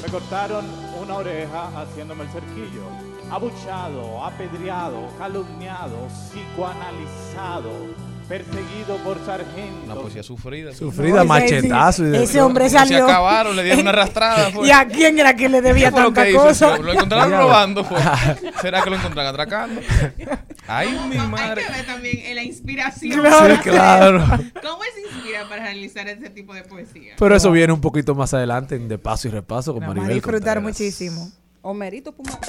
Me 0.02 0.10
cortaron 0.10 0.66
una 1.02 1.16
oreja 1.16 1.70
haciéndome 1.80 2.24
el 2.26 2.32
cerquillo. 2.32 2.84
Abuchado, 3.32 4.26
apedreado, 4.26 5.08
calumniado, 5.18 6.10
psicoanalizado, 6.10 7.72
perseguido 8.28 8.98
por 9.04 9.18
sargentos. 9.26 9.84
Una 9.86 9.96
poesía 9.96 10.24
sufrida. 10.24 10.74
Sufrida, 10.74 11.24
machetazo 11.24 12.04
y 12.06 12.10
de 12.10 12.24
Ese 12.24 12.42
hombre 12.42 12.70
Se 12.70 12.78
salió. 12.78 13.06
acabaron, 13.06 13.56
le 13.56 13.64
dieron 13.64 13.82
una 13.82 13.90
arrastrada. 13.92 14.50
fue. 14.52 14.68
¿Y 14.68 14.72
a 14.72 14.88
quién 14.88 15.20
era 15.20 15.36
que 15.36 15.48
le 15.50 15.62
debía 15.62 15.86
¿Qué 15.90 15.92
fue 15.92 16.02
lo 16.04 16.14
tanta 16.14 16.32
cosa? 16.34 16.78
Lo 16.78 16.94
encontraron 16.94 17.32
robando. 17.32 17.84
fue. 17.84 18.00
¿Será 18.62 18.82
que 18.82 18.90
lo 18.90 18.96
encontraron 18.96 19.30
atracando? 19.30 19.82
Ay, 20.68 20.90
mi 21.10 21.18
Hay 21.18 21.28
madre. 21.28 21.64
que 21.66 21.72
ver 21.72 21.86
también 21.86 22.20
en 22.26 22.36
la 22.36 22.44
inspiración. 22.44 23.14
Sí, 23.14 23.58
claro. 23.70 24.20
¿Cómo 24.62 24.80
se 24.94 25.02
inspira 25.16 25.48
para 25.48 25.64
realizar 25.64 26.08
ese 26.08 26.30
tipo 26.30 26.54
de 26.54 26.64
poesía? 26.64 27.14
Pero 27.18 27.36
eso 27.36 27.52
viene 27.52 27.72
un 27.74 27.82
poquito 27.82 28.16
más 28.16 28.34
adelante 28.34 28.76
en 28.76 28.88
De 28.88 28.98
Paso 28.98 29.28
y 29.28 29.32
Repaso 29.32 29.74
con 29.74 29.82
Vamos 29.82 29.96
a 29.98 30.00
Maribel 30.00 30.16
disfrutar 30.16 30.56
Contreras. 30.58 30.64
muchísimo. 30.64 31.32
Homerito 31.62 32.12
Pumarol 32.12 32.40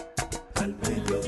Al 0.57 0.74
mediodía, 0.77 1.26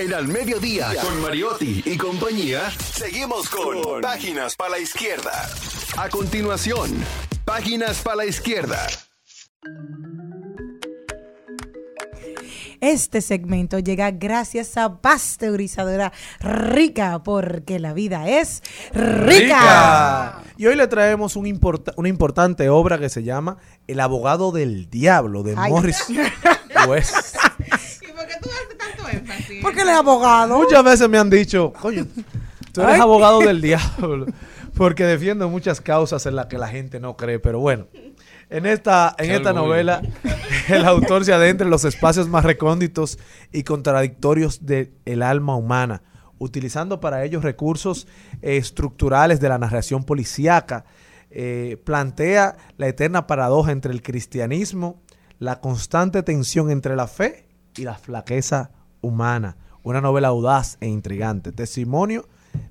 En 0.00 0.14
Al 0.14 0.28
Mediodía, 0.28 0.94
con 1.02 1.20
Mariotti 1.20 1.82
y 1.84 1.98
compañía, 1.98 2.70
seguimos 2.70 3.50
con 3.50 4.00
Páginas 4.00 4.56
para 4.56 4.70
la 4.70 4.78
Izquierda. 4.78 5.46
A 5.98 6.08
continuación, 6.08 6.90
Páginas 7.44 8.00
para 8.00 8.16
la 8.16 8.24
Izquierda. 8.24 8.78
Este 12.80 13.20
segmento 13.20 13.78
llega 13.78 14.10
gracias 14.10 14.78
a 14.78 15.02
Pasteurizadora 15.02 16.14
Rica, 16.40 17.22
porque 17.22 17.78
la 17.78 17.92
vida 17.92 18.26
es 18.26 18.62
rica. 18.94 20.42
Y 20.56 20.66
hoy 20.66 20.76
le 20.76 20.86
traemos 20.86 21.36
un 21.36 21.60
una 21.96 22.08
importante 22.08 22.70
obra 22.70 22.98
que 22.98 23.10
se 23.10 23.22
llama 23.22 23.58
El 23.86 24.00
abogado 24.00 24.50
del 24.50 24.88
diablo 24.88 25.42
de 25.42 25.56
Ay. 25.58 25.70
Morris 25.70 26.06
West. 26.88 27.36
¿Y 28.00 28.12
por 28.12 28.26
qué 28.26 28.34
tú 28.40 28.48
haces 28.48 28.78
tanto 28.78 28.99
énfasis? 29.12 29.62
Porque 29.62 29.82
él 29.82 29.88
es 29.88 29.96
abogado. 29.96 30.58
Muchas 30.58 30.84
veces 30.84 31.08
me 31.08 31.18
han 31.18 31.30
dicho, 31.30 31.72
coño, 31.80 32.06
tú 32.72 32.82
eres 32.82 32.94
Ay. 32.94 33.00
abogado 33.00 33.40
del 33.40 33.60
diablo. 33.60 34.26
Porque 34.74 35.04
defiendo 35.04 35.48
muchas 35.48 35.80
causas 35.80 36.24
en 36.26 36.36
las 36.36 36.46
que 36.46 36.56
la 36.56 36.68
gente 36.68 37.00
no 37.00 37.16
cree. 37.16 37.38
Pero 37.38 37.58
bueno, 37.60 37.88
en 38.48 38.66
esta, 38.66 39.14
en 39.18 39.28
Qué 39.28 39.36
esta 39.36 39.50
orgullo. 39.50 39.66
novela, 39.68 40.02
el 40.68 40.84
autor 40.86 41.24
se 41.24 41.32
adentra 41.32 41.64
en 41.64 41.70
los 41.70 41.84
espacios 41.84 42.28
más 42.28 42.44
recónditos 42.44 43.18
y 43.52 43.62
contradictorios 43.64 44.64
del 44.64 45.22
alma 45.22 45.56
humana, 45.56 46.02
utilizando 46.38 47.00
para 47.00 47.24
ello 47.24 47.40
recursos 47.40 48.06
eh, 48.42 48.56
estructurales 48.56 49.40
de 49.40 49.48
la 49.48 49.58
narración 49.58 50.04
policíaca. 50.04 50.84
Eh, 51.32 51.80
plantea 51.84 52.56
la 52.76 52.88
eterna 52.88 53.26
paradoja 53.26 53.70
entre 53.72 53.92
el 53.92 54.02
cristianismo, 54.02 55.00
la 55.38 55.60
constante 55.60 56.22
tensión 56.22 56.70
entre 56.70 56.96
la 56.96 57.06
fe 57.06 57.46
y 57.76 57.82
la 57.82 57.94
flaqueza 57.94 58.70
humana. 59.00 59.56
Una 59.82 60.00
novela 60.00 60.28
audaz 60.28 60.76
e 60.80 60.88
intrigante, 60.88 61.52
testimonio 61.52 62.28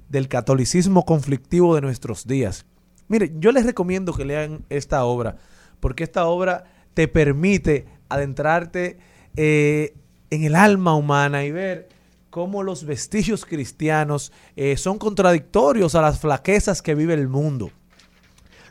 del 0.09 0.27
catolicismo 0.27 1.05
conflictivo 1.05 1.75
de 1.75 1.81
nuestros 1.81 2.27
días. 2.27 2.65
Mire, 3.07 3.31
yo 3.39 3.51
les 3.51 3.65
recomiendo 3.65 4.13
que 4.13 4.25
lean 4.25 4.65
esta 4.69 5.03
obra, 5.03 5.37
porque 5.79 6.03
esta 6.03 6.25
obra 6.27 6.65
te 6.93 7.07
permite 7.07 7.85
adentrarte 8.09 8.97
eh, 9.35 9.93
en 10.29 10.43
el 10.43 10.55
alma 10.55 10.95
humana 10.95 11.43
y 11.45 11.51
ver 11.51 11.89
cómo 12.29 12.61
los 12.61 12.83
vestigios 12.83 13.45
cristianos 13.45 14.31
eh, 14.55 14.77
son 14.77 14.99
contradictorios 14.99 15.95
a 15.95 16.01
las 16.01 16.19
flaquezas 16.19 16.81
que 16.81 16.95
vive 16.95 17.15
el 17.15 17.27
mundo. 17.27 17.71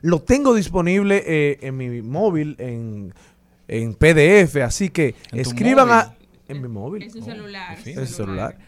Lo 0.01 0.23
tengo 0.23 0.55
disponible 0.55 1.25
eh, 1.27 1.59
en 1.63 1.77
mi 1.77 2.03
móvil, 2.03 2.55
en, 2.59 3.13
en 3.67 3.95
PDF, 3.95 4.57
así 4.65 4.91
que 4.91 5.17
¿En 5.33 5.43
tu 5.43 5.51
escriban 5.51 5.91
a... 5.91 6.15
En 6.49 6.63
mi 6.63 6.69
móvil. 6.69 7.03
En 7.05 7.11
su 7.11 7.23
celular. 7.23 7.77
en 7.79 7.85
fin. 7.85 7.99
En 7.99 8.07
su 8.07 8.15
celular. 8.15 8.59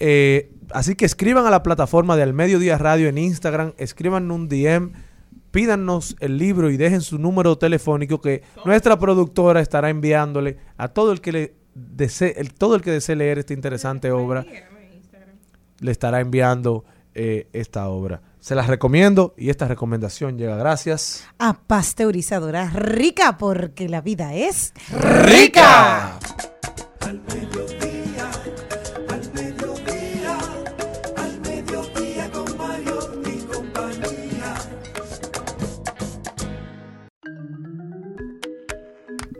Eh, 0.00 0.50
así 0.72 0.94
que 0.94 1.04
escriban 1.06 1.46
a 1.46 1.50
la 1.50 1.62
plataforma 1.62 2.16
de 2.16 2.22
Al 2.22 2.32
Mediodía 2.34 2.78
Radio 2.78 3.08
en 3.08 3.18
Instagram, 3.18 3.72
escriban 3.78 4.30
un 4.30 4.48
DM, 4.48 4.92
pídanos 5.50 6.14
el 6.20 6.38
libro 6.38 6.70
y 6.70 6.76
dejen 6.76 7.00
su 7.00 7.18
número 7.18 7.58
telefónico 7.58 8.20
que 8.20 8.42
nuestra 8.64 8.98
productora 8.98 9.60
estará 9.60 9.88
enviándole 9.90 10.58
a 10.76 10.88
todo 10.88 11.10
el 11.12 11.20
que 11.20 11.32
le 11.32 11.54
desee, 11.74 12.34
el- 12.36 12.52
todo 12.54 12.74
el 12.76 12.82
que 12.82 12.90
desee 12.92 13.16
leer 13.16 13.38
esta 13.38 13.54
interesante 13.54 14.10
obra, 14.12 14.44
le 15.80 15.90
estará 15.90 16.20
enviando 16.20 16.84
eh, 17.14 17.48
esta 17.52 17.88
obra. 17.88 18.20
Se 18.40 18.54
las 18.54 18.68
recomiendo 18.68 19.34
y 19.36 19.50
esta 19.50 19.66
recomendación 19.66 20.38
llega 20.38 20.54
gracias. 20.56 21.24
A 21.38 21.54
pasteurizadora 21.54 22.70
rica 22.70 23.36
porque 23.38 23.88
la 23.88 24.00
vida 24.00 24.34
es 24.34 24.72
rica. 24.92 26.18
Al 27.08 27.16
al 27.16 27.22
al 31.16 31.32
compañía. 33.46 34.54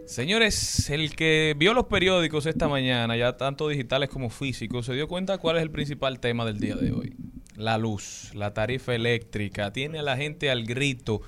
Señores, 0.07 0.89
el 0.89 1.15
que 1.15 1.55
vio 1.59 1.75
los 1.75 1.85
periódicos 1.85 2.47
esta 2.47 2.69
mañana, 2.69 3.19
ya 3.19 3.37
tanto 3.37 3.69
digitales 3.69 4.09
como 4.09 4.31
físicos, 4.31 4.87
se 4.87 4.95
dio 4.95 5.07
cuenta 5.07 5.37
cuál 5.37 5.59
es 5.59 5.63
el 5.63 5.71
principal 5.71 6.21
tema 6.21 6.47
del 6.47 6.61
día 6.61 6.75
de 6.75 6.93
hoy. 6.93 7.17
La 7.55 7.77
luz, 7.77 8.31
la 8.33 8.55
tarifa 8.55 8.95
eléctrica, 8.95 9.75
tiene 9.75 9.99
a 9.99 10.03
la 10.03 10.17
gente 10.17 10.51
al 10.51 10.65
grito. 10.65 11.21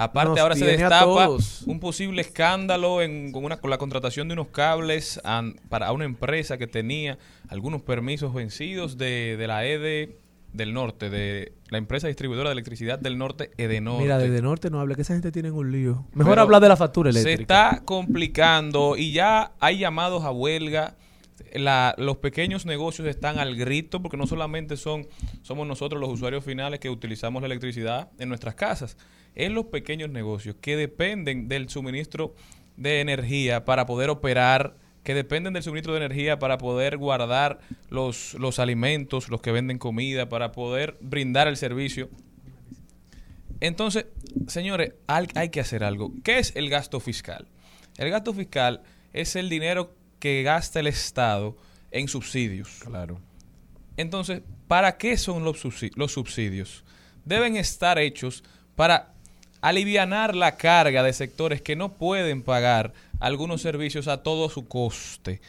Aparte, 0.00 0.30
Nos 0.30 0.38
ahora 0.38 0.54
se 0.54 0.64
destapa 0.64 1.28
un 1.66 1.80
posible 1.80 2.20
escándalo 2.22 3.02
en, 3.02 3.32
con, 3.32 3.44
una, 3.44 3.56
con 3.56 3.68
la 3.68 3.78
contratación 3.78 4.28
de 4.28 4.34
unos 4.34 4.46
cables 4.48 5.20
para 5.68 5.90
una 5.90 6.04
empresa 6.04 6.56
que 6.56 6.68
tenía 6.68 7.18
algunos 7.48 7.82
permisos 7.82 8.32
vencidos 8.32 8.96
de, 8.96 9.36
de 9.36 9.46
la 9.48 9.66
EDE 9.66 10.16
del 10.52 10.72
norte, 10.72 11.10
de 11.10 11.52
la 11.68 11.78
empresa 11.78 12.06
distribuidora 12.06 12.48
de 12.48 12.52
electricidad 12.52 12.98
del 12.98 13.18
norte, 13.18 13.50
Edenorte. 13.58 14.02
Mira, 14.04 14.18
desde 14.18 14.40
norte 14.40 14.70
no 14.70 14.80
hable, 14.80 14.94
que 14.94 15.02
esa 15.02 15.14
gente 15.14 15.32
tiene 15.32 15.50
un 15.50 15.70
lío. 15.72 16.06
Mejor 16.14 16.32
Pero 16.34 16.42
hablar 16.42 16.62
de 16.62 16.68
la 16.68 16.76
factura 16.76 17.10
eléctrica. 17.10 17.36
Se 17.36 17.42
está 17.42 17.82
complicando 17.84 18.96
y 18.96 19.12
ya 19.12 19.52
hay 19.60 19.78
llamados 19.78 20.24
a 20.24 20.30
huelga. 20.30 20.96
La- 21.54 21.94
los 21.98 22.16
pequeños 22.18 22.66
negocios 22.66 23.06
están 23.08 23.38
al 23.38 23.56
grito 23.56 24.00
porque 24.00 24.16
no 24.16 24.26
solamente 24.26 24.76
son 24.76 25.06
somos 25.42 25.66
nosotros 25.66 26.00
los 26.00 26.10
usuarios 26.10 26.44
finales 26.44 26.80
que 26.80 26.88
utilizamos 26.90 27.42
la 27.42 27.46
electricidad 27.46 28.10
en 28.18 28.28
nuestras 28.28 28.54
casas, 28.54 28.96
es 29.38 29.50
los 29.50 29.66
pequeños 29.66 30.10
negocios 30.10 30.56
que 30.60 30.76
dependen 30.76 31.48
del 31.48 31.70
suministro 31.70 32.34
de 32.76 33.00
energía 33.00 33.64
para 33.64 33.86
poder 33.86 34.10
operar, 34.10 34.76
que 35.02 35.14
dependen 35.14 35.54
del 35.54 35.62
suministro 35.62 35.94
de 35.94 36.04
energía 36.04 36.38
para 36.38 36.58
poder 36.58 36.98
guardar 36.98 37.60
los, 37.88 38.34
los 38.34 38.58
alimentos, 38.58 39.30
los 39.30 39.40
que 39.40 39.52
venden 39.52 39.78
comida, 39.78 40.28
para 40.28 40.52
poder 40.52 40.98
brindar 41.00 41.48
el 41.48 41.56
servicio 41.56 42.10
entonces, 43.60 44.06
señores, 44.46 44.94
hay, 45.06 45.26
hay 45.34 45.48
que 45.50 45.60
hacer 45.60 45.82
algo. 45.82 46.12
¿Qué 46.22 46.38
es 46.38 46.54
el 46.54 46.70
gasto 46.70 47.00
fiscal? 47.00 47.46
El 47.96 48.10
gasto 48.10 48.32
fiscal 48.32 48.82
es 49.12 49.36
el 49.36 49.48
dinero 49.48 49.94
que 50.20 50.42
gasta 50.42 50.80
el 50.80 50.86
Estado 50.86 51.56
en 51.90 52.08
subsidios. 52.08 52.80
Claro. 52.84 53.20
Entonces, 53.96 54.42
¿para 54.68 54.96
qué 54.96 55.16
son 55.16 55.42
los 55.42 55.60
subsidios? 55.60 56.84
Deben 57.24 57.56
estar 57.56 57.98
hechos 57.98 58.44
para 58.76 59.12
alivianar 59.60 60.34
la 60.34 60.56
carga 60.56 61.02
de 61.02 61.12
sectores 61.12 61.62
que 61.62 61.76
no 61.76 61.92
pueden 61.94 62.42
pagar 62.42 62.92
algunos 63.20 63.60
servicios 63.62 64.08
a 64.08 64.22
todo 64.22 64.48
su 64.48 64.68
coste. 64.68 65.40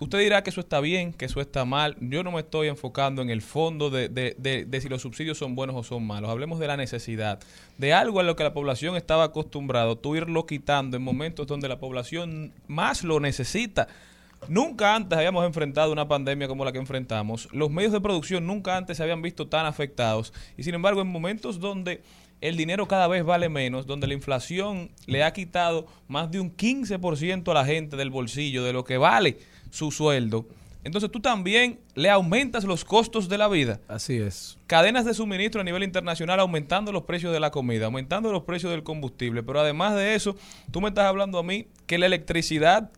Usted 0.00 0.18
dirá 0.18 0.42
que 0.42 0.48
eso 0.48 0.62
está 0.62 0.80
bien, 0.80 1.12
que 1.12 1.26
eso 1.26 1.42
está 1.42 1.66
mal. 1.66 1.94
Yo 2.00 2.22
no 2.24 2.32
me 2.32 2.40
estoy 2.40 2.68
enfocando 2.68 3.20
en 3.20 3.28
el 3.28 3.42
fondo 3.42 3.90
de, 3.90 4.08
de- 4.08 4.34
de- 4.38 4.64
de 4.64 4.80
si 4.80 4.88
los 4.88 5.02
subsidios 5.02 5.36
son 5.36 5.54
buenos 5.54 5.76
o 5.76 5.82
son 5.84 6.06
malos. 6.06 6.30
Hablemos 6.30 6.58
de 6.58 6.66
la 6.66 6.78
necesidad, 6.78 7.38
de 7.76 7.92
algo 7.92 8.18
a 8.18 8.22
lo 8.22 8.34
que 8.34 8.42
la 8.42 8.54
población 8.54 8.96
estaba 8.96 9.24
acostumbrado, 9.24 9.98
tú 9.98 10.16
irlo 10.16 10.46
quitando 10.46 10.96
en 10.96 11.02
momentos 11.02 11.46
donde 11.46 11.68
la 11.68 11.78
población 11.78 12.52
más 12.66 13.04
lo 13.04 13.20
necesita. 13.20 13.88
Nunca 14.48 14.94
antes 14.96 15.18
habíamos 15.18 15.44
enfrentado 15.44 15.92
una 15.92 16.08
pandemia 16.08 16.48
como 16.48 16.64
la 16.64 16.72
que 16.72 16.78
enfrentamos. 16.78 17.46
Los 17.52 17.68
medios 17.70 17.92
de 17.92 18.00
producción 18.00 18.46
nunca 18.46 18.78
antes 18.78 18.96
se 18.96 19.02
habían 19.02 19.20
visto 19.20 19.48
tan 19.48 19.66
afectados. 19.66 20.32
Y 20.56 20.62
sin 20.62 20.72
embargo, 20.74 21.02
en 21.02 21.08
momentos 21.08 21.60
donde 21.60 22.00
el 22.40 22.56
dinero 22.56 22.88
cada 22.88 23.06
vez 23.08 23.24
vale 23.24 23.48
menos, 23.48 23.86
donde 23.86 24.06
la 24.06 24.14
inflación 24.14 24.90
le 25.06 25.24
ha 25.24 25.32
quitado 25.32 25.86
más 26.08 26.30
de 26.30 26.40
un 26.40 26.56
15% 26.56 27.50
a 27.50 27.54
la 27.54 27.64
gente 27.64 27.96
del 27.96 28.10
bolsillo 28.10 28.64
de 28.64 28.72
lo 28.72 28.84
que 28.84 28.96
vale 28.98 29.38
su 29.70 29.90
sueldo, 29.90 30.46
entonces 30.82 31.10
tú 31.10 31.20
también 31.20 31.78
le 31.94 32.08
aumentas 32.08 32.64
los 32.64 32.84
costos 32.84 33.28
de 33.28 33.36
la 33.36 33.48
vida. 33.48 33.80
Así 33.86 34.16
es. 34.16 34.56
Cadenas 34.66 35.04
de 35.04 35.12
suministro 35.12 35.60
a 35.60 35.64
nivel 35.64 35.82
internacional 35.82 36.40
aumentando 36.40 36.90
los 36.90 37.02
precios 37.02 37.32
de 37.32 37.40
la 37.40 37.50
comida, 37.50 37.86
aumentando 37.86 38.32
los 38.32 38.44
precios 38.44 38.72
del 38.72 38.82
combustible. 38.82 39.42
Pero 39.42 39.60
además 39.60 39.94
de 39.94 40.14
eso, 40.14 40.36
tú 40.70 40.80
me 40.80 40.88
estás 40.88 41.04
hablando 41.04 41.38
a 41.38 41.42
mí 41.42 41.66
que 41.86 41.98
la 41.98 42.06
electricidad 42.06 42.90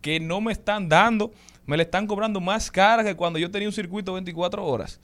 que 0.00 0.20
no 0.20 0.40
me 0.40 0.52
están 0.52 0.88
dando, 0.88 1.32
me 1.64 1.76
la 1.76 1.82
están 1.82 2.06
cobrando 2.06 2.40
más 2.40 2.70
cara 2.70 3.02
que 3.02 3.16
cuando 3.16 3.40
yo 3.40 3.50
tenía 3.50 3.66
un 3.66 3.74
circuito 3.74 4.12
24 4.12 4.64
horas. 4.64 5.00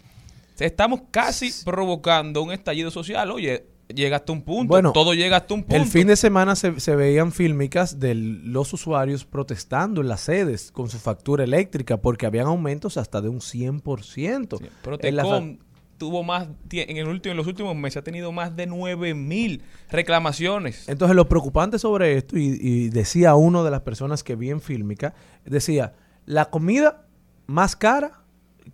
Estamos 0.60 1.00
casi 1.10 1.50
provocando 1.64 2.40
un 2.40 2.52
estallido 2.52 2.92
social. 2.92 3.32
Oye, 3.32 3.64
llega 3.94 4.16
hasta 4.16 4.32
un 4.32 4.42
punto. 4.42 4.68
Bueno, 4.68 4.92
todo 4.92 5.14
llega 5.14 5.36
hasta 5.38 5.54
un 5.54 5.62
punto. 5.62 5.76
El 5.76 5.86
fin 5.86 6.06
de 6.06 6.16
semana 6.16 6.54
se, 6.56 6.78
se 6.80 6.96
veían 6.96 7.32
fílmicas 7.32 7.98
de 8.00 8.14
los 8.14 8.72
usuarios 8.72 9.24
protestando 9.24 10.00
en 10.00 10.08
las 10.08 10.20
sedes 10.22 10.70
con 10.72 10.88
su 10.88 10.98
factura 10.98 11.44
eléctrica 11.44 11.96
porque 11.98 12.26
habían 12.26 12.46
aumentos 12.46 12.96
hasta 12.96 13.20
de 13.20 13.28
un 13.28 13.40
100%. 13.40 14.60
Pero 14.82 14.98
En 15.00 15.16
la 15.16 15.22
fa- 15.24 15.30
Tecom 15.40 15.58
tuvo 15.98 16.24
más, 16.24 16.48
en, 16.70 16.96
el 16.96 17.06
último, 17.06 17.30
en 17.30 17.36
los 17.36 17.46
últimos 17.46 17.76
meses 17.76 17.98
ha 17.98 18.02
tenido 18.02 18.32
más 18.32 18.56
de 18.56 18.66
9 18.66 19.14
mil 19.14 19.62
reclamaciones. 19.88 20.88
Entonces, 20.88 21.14
lo 21.14 21.28
preocupante 21.28 21.78
sobre 21.78 22.16
esto, 22.16 22.36
y, 22.36 22.58
y 22.60 22.88
decía 22.88 23.34
uno 23.36 23.62
de 23.64 23.70
las 23.70 23.82
personas 23.82 24.24
que 24.24 24.34
vi 24.34 24.50
en 24.50 24.60
Fílmica, 24.60 25.14
decía, 25.44 25.94
la 26.26 26.46
comida 26.50 27.06
más 27.46 27.76
cara, 27.76 28.20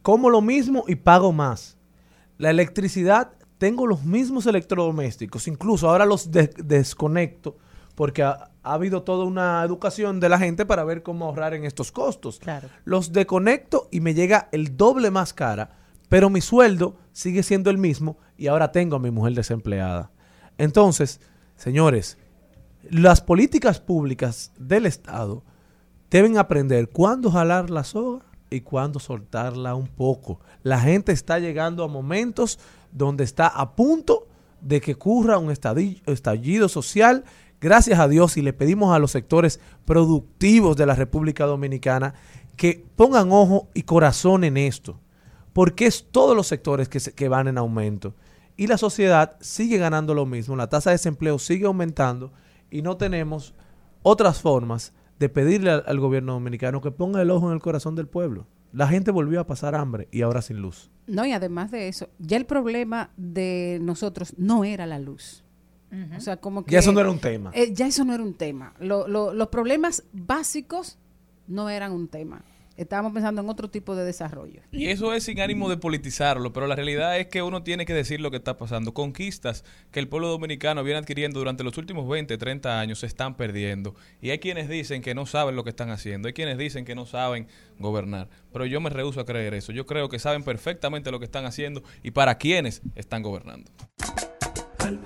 como 0.03 0.31
lo 0.31 0.41
mismo 0.41 0.85
y 0.89 0.95
pago 0.97 1.33
más. 1.33 1.77
La 2.39 2.51
electricidad, 2.51 3.33
tengo 3.59 3.87
los 3.87 4.05
mismos 4.05 4.47
electrodomésticos, 4.47 5.49
incluso 5.49 5.89
ahora 5.91 6.07
los 6.07 6.31
de- 6.31 6.49
desconecto, 6.65 7.57
porque 7.95 8.23
ha, 8.23 8.51
ha 8.63 8.73
habido 8.75 9.03
toda 9.03 9.25
una 9.25 9.63
educación 9.65 10.21
de 10.21 10.29
la 10.29 10.39
gente 10.39 10.65
para 10.65 10.85
ver 10.85 11.03
cómo 11.03 11.27
ahorrar 11.27 11.55
en 11.55 11.65
estos 11.65 11.91
costos. 11.93 12.39
Claro. 12.39 12.69
Los 12.85 13.13
desconecto 13.13 13.89
y 13.91 14.01
me 14.01 14.15
llega 14.15 14.49
el 14.53 14.77
doble 14.77 15.11
más 15.11 15.33
cara, 15.33 15.73
pero 16.09 16.31
mi 16.31 16.41
sueldo 16.41 16.97
sigue 17.13 17.43
siendo 17.43 17.71
el 17.71 17.79
mismo 17.79 18.17
y 18.37 18.47
ahora 18.47 18.71
tengo 18.73 18.97
a 18.97 19.01
mi 19.01 19.11
mujer 19.11 19.35
desempleada. 19.35 20.11
Entonces, 20.57 21.21
señores, 21.57 22.19
las 22.89 23.21
políticas 23.21 23.81
públicas 23.81 24.53
del 24.59 24.87
Estado 24.87 25.43
deben 26.11 26.39
aprender 26.39 26.89
cuándo 26.91 27.31
jalar 27.31 27.69
la 27.71 27.85
soga 27.85 28.25
y 28.51 28.61
cuándo 28.63 28.99
soltarla 28.99 29.75
un 29.75 29.89
poco. 29.89 30.41
La 30.63 30.81
gente 30.81 31.13
está 31.13 31.39
llegando 31.39 31.85
a 31.85 31.89
momentos 31.89 32.59
donde 32.93 33.25
está 33.25 33.47
a 33.49 33.75
punto 33.77 34.27
de 34.61 34.81
que 34.81 34.93
ocurra 34.95 35.39
un 35.39 35.51
estallido 35.51 36.69
social. 36.69 37.25
Gracias 37.61 37.99
a 37.99 38.09
Dios 38.09 38.37
y 38.37 38.43
le 38.43 38.53
pedimos 38.53 38.95
a 38.95 38.99
los 38.99 39.11
sectores 39.11 39.61
productivos 39.85 40.77
de 40.77 40.87
la 40.87 40.95
República 40.95 41.45
Dominicana 41.47 42.15
que 42.57 42.85
pongan 42.97 43.31
ojo 43.33 43.69
y 43.75 43.83
corazón 43.83 44.45
en 44.45 44.57
esto, 44.57 45.01
porque 45.53 45.87
es 45.87 46.07
todos 46.11 46.37
los 46.37 46.47
sectores 46.47 46.89
que, 46.89 47.01
se- 47.01 47.13
que 47.15 47.29
van 47.29 47.49
en 47.49 47.59
aumento. 47.59 48.15
Y 48.57 48.67
la 48.67 48.79
sociedad 48.79 49.37
sigue 49.41 49.79
ganando 49.79 50.15
lo 50.15 50.27
mismo, 50.27 50.57
la 50.57 50.69
tasa 50.69 50.91
de 50.91 50.95
desempleo 50.95 51.39
sigue 51.39 51.67
aumentando 51.67 52.33
y 52.71 52.83
no 52.83 52.97
tenemos 52.97 53.55
otras 54.03 54.41
formas 54.41 54.93
de 55.19 55.29
pedirle 55.29 55.71
al, 55.71 55.85
al 55.87 56.01
gobierno 56.01 56.33
dominicano 56.35 56.81
que 56.81 56.91
ponga 56.91 57.23
el 57.23 57.31
ojo 57.31 57.49
en 57.49 57.55
el 57.55 57.61
corazón 57.61 57.95
del 57.95 58.09
pueblo. 58.09 58.47
La 58.73 58.87
gente 58.89 59.11
volvió 59.11 59.41
a 59.41 59.47
pasar 59.47 59.75
hambre 59.75 60.09
y 60.11 60.23
ahora 60.23 60.43
sin 60.43 60.59
luz. 60.59 60.91
No, 61.07 61.25
y 61.25 61.33
además 61.33 61.71
de 61.71 61.89
eso, 61.89 62.09
ya 62.19 62.37
el 62.37 62.45
problema 62.47 63.11
de 63.17 63.79
nosotros 63.83 64.35
no 64.37 64.65
era 64.65 64.87
la 64.87 64.99
luz. 64.99 65.43
O 66.15 66.21
sea, 66.21 66.37
como 66.37 66.65
que... 66.67 66.73
Ya 66.73 66.81
eso 66.81 66.93
no 66.93 67.01
era 67.01 67.11
un 67.11 67.19
tema. 67.19 67.51
Eh, 67.55 67.73
ya 67.73 67.87
eso 67.87 68.05
no 68.05 68.13
era 68.13 68.23
un 68.23 68.35
tema. 68.35 68.75
Lo- 68.79 69.09
lo- 69.09 69.33
los 69.33 69.49
problemas 69.49 70.05
básicos 70.13 70.99
no 71.47 71.71
eran 71.71 71.93
un 71.93 72.09
tema. 72.09 72.43
Estábamos 72.79 73.13
pensando 73.13 73.43
en 73.43 73.49
otro 73.49 73.69
tipo 73.69 73.97
de 73.97 74.05
desarrollo. 74.05 74.63
Y 74.71 74.87
eso 74.87 75.13
es 75.13 75.25
sin 75.25 75.41
ánimo 75.41 75.69
de 75.69 75.77
politizarlo, 75.77 76.53
pero 76.53 76.69
la 76.69 76.77
realidad 76.77 77.19
es 77.19 77.27
que 77.27 77.43
uno 77.43 77.65
tiene 77.65 77.85
que 77.85 77.93
decir 77.93 78.21
lo 78.21 78.31
que 78.31 78.37
está 78.37 78.57
pasando. 78.57 78.95
Conquistas 78.95 79.65
que 79.91 79.99
el 79.99 80.07
pueblo 80.07 80.29
dominicano 80.29 80.85
viene 80.85 81.01
adquiriendo 81.01 81.41
durante 81.41 81.65
los 81.65 81.77
últimos 81.77 82.09
20, 82.09 82.39
30 82.39 82.79
años 82.79 83.01
se 83.01 83.07
están 83.07 83.37
perdiendo. 83.37 83.97
Y 84.23 84.31
hay 84.31 84.39
quienes 84.39 84.69
dicen 84.69 85.03
que 85.03 85.13
no 85.13 85.27
saben 85.27 85.57
lo 85.57 85.65
que 85.65 85.71
están 85.71 85.91
haciendo, 85.91 86.29
hay 86.29 86.35
quienes 86.35 86.57
dicen 86.57 86.85
que 86.85 86.95
no 86.95 87.05
saben 87.05 87.49
gobernar. 87.81 88.29
Pero 88.53 88.65
yo 88.65 88.81
me 88.81 88.91
rehúso 88.91 89.21
a 89.21 89.27
creer 89.27 89.55
eso. 89.55 89.73
Yo 89.73 89.85
creo 89.85 90.09
que 90.09 90.21
saben 90.21 90.45
perfectamente 90.45 91.11
lo 91.11 91.19
que 91.19 91.25
están 91.25 91.47
haciendo 91.47 91.83
y 92.05 92.13
para 92.13 92.39
quienes 92.39 92.83
están 92.95 93.25
gobernando. 93.25 93.73
Al 94.79 95.01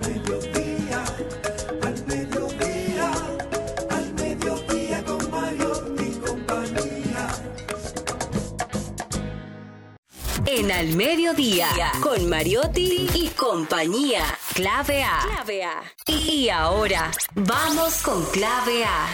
En 10.55 10.71
Al 10.71 10.95
Mediodía, 10.95 11.67
con 11.99 12.29
Mariotti 12.29 13.07
y 13.15 13.29
compañía. 13.29 14.21
Clave 14.53 15.01
A. 15.01 15.19
Clave 15.25 15.63
A. 15.63 15.81
Y 16.05 16.49
ahora, 16.49 17.09
vamos 17.33 18.03
con 18.03 18.23
Clave 18.25 18.85
A. 18.85 19.07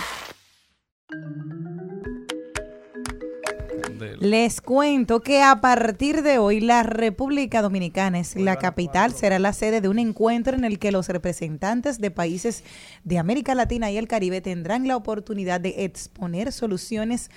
Les 4.19 4.59
cuento 4.59 5.21
que 5.21 5.41
a 5.41 5.61
partir 5.61 6.23
de 6.23 6.39
hoy 6.39 6.59
la 6.59 6.83
República 6.83 7.61
Dominicana 7.61 8.19
es 8.19 8.35
la 8.35 8.57
capital, 8.57 9.13
será 9.13 9.39
la 9.39 9.53
sede 9.53 9.79
de 9.79 9.87
un 9.87 9.97
encuentro 9.97 10.57
en 10.57 10.65
el 10.65 10.77
que 10.77 10.91
los 10.91 11.07
representantes 11.07 12.01
de 12.01 12.11
países 12.11 12.65
de 13.05 13.17
América 13.17 13.55
Latina 13.55 13.89
y 13.91 13.97
el 13.97 14.09
Caribe 14.09 14.41
tendrán 14.41 14.89
la 14.89 14.97
oportunidad 14.97 15.61
de 15.61 15.85
exponer 15.85 16.51
soluciones 16.51 17.29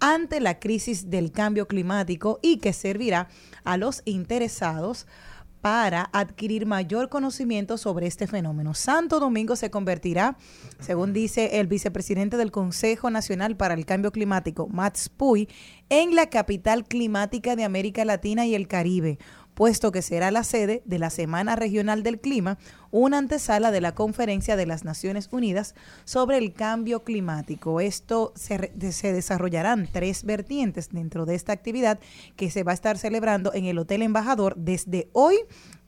ante 0.00 0.40
la 0.40 0.58
crisis 0.58 1.10
del 1.10 1.32
cambio 1.32 1.66
climático 1.66 2.38
y 2.42 2.58
que 2.58 2.72
servirá 2.72 3.28
a 3.64 3.76
los 3.76 4.02
interesados 4.04 5.06
para 5.60 6.10
adquirir 6.12 6.64
mayor 6.64 7.08
conocimiento 7.08 7.76
sobre 7.76 8.06
este 8.06 8.28
fenómeno. 8.28 8.72
Santo 8.72 9.18
Domingo 9.18 9.56
se 9.56 9.68
convertirá, 9.68 10.36
según 10.78 11.12
dice 11.12 11.58
el 11.58 11.66
vicepresidente 11.66 12.36
del 12.36 12.52
Consejo 12.52 13.10
Nacional 13.10 13.56
para 13.56 13.74
el 13.74 13.84
Cambio 13.84 14.12
Climático, 14.12 14.68
Mats 14.68 15.08
Puy, 15.08 15.48
en 15.88 16.14
la 16.14 16.30
capital 16.30 16.84
climática 16.84 17.56
de 17.56 17.64
América 17.64 18.04
Latina 18.04 18.46
y 18.46 18.54
el 18.54 18.68
Caribe, 18.68 19.18
puesto 19.56 19.90
que 19.90 20.02
será 20.02 20.30
la 20.30 20.44
sede 20.44 20.82
de 20.84 20.98
la 20.98 21.08
Semana 21.08 21.56
Regional 21.56 22.02
del 22.02 22.20
Clima, 22.20 22.58
una 22.90 23.16
antesala 23.16 23.70
de 23.70 23.80
la 23.80 23.94
Conferencia 23.94 24.54
de 24.54 24.66
las 24.66 24.84
Naciones 24.84 25.30
Unidas 25.32 25.74
sobre 26.04 26.36
el 26.36 26.52
Cambio 26.52 27.04
Climático. 27.04 27.80
Esto 27.80 28.34
se, 28.36 28.70
se 28.92 29.14
desarrollarán 29.14 29.88
tres 29.90 30.24
vertientes 30.24 30.90
dentro 30.90 31.24
de 31.24 31.36
esta 31.36 31.54
actividad 31.54 31.98
que 32.36 32.50
se 32.50 32.64
va 32.64 32.72
a 32.72 32.74
estar 32.74 32.98
celebrando 32.98 33.54
en 33.54 33.64
el 33.64 33.78
Hotel 33.78 34.02
Embajador 34.02 34.56
desde 34.56 35.08
hoy 35.14 35.36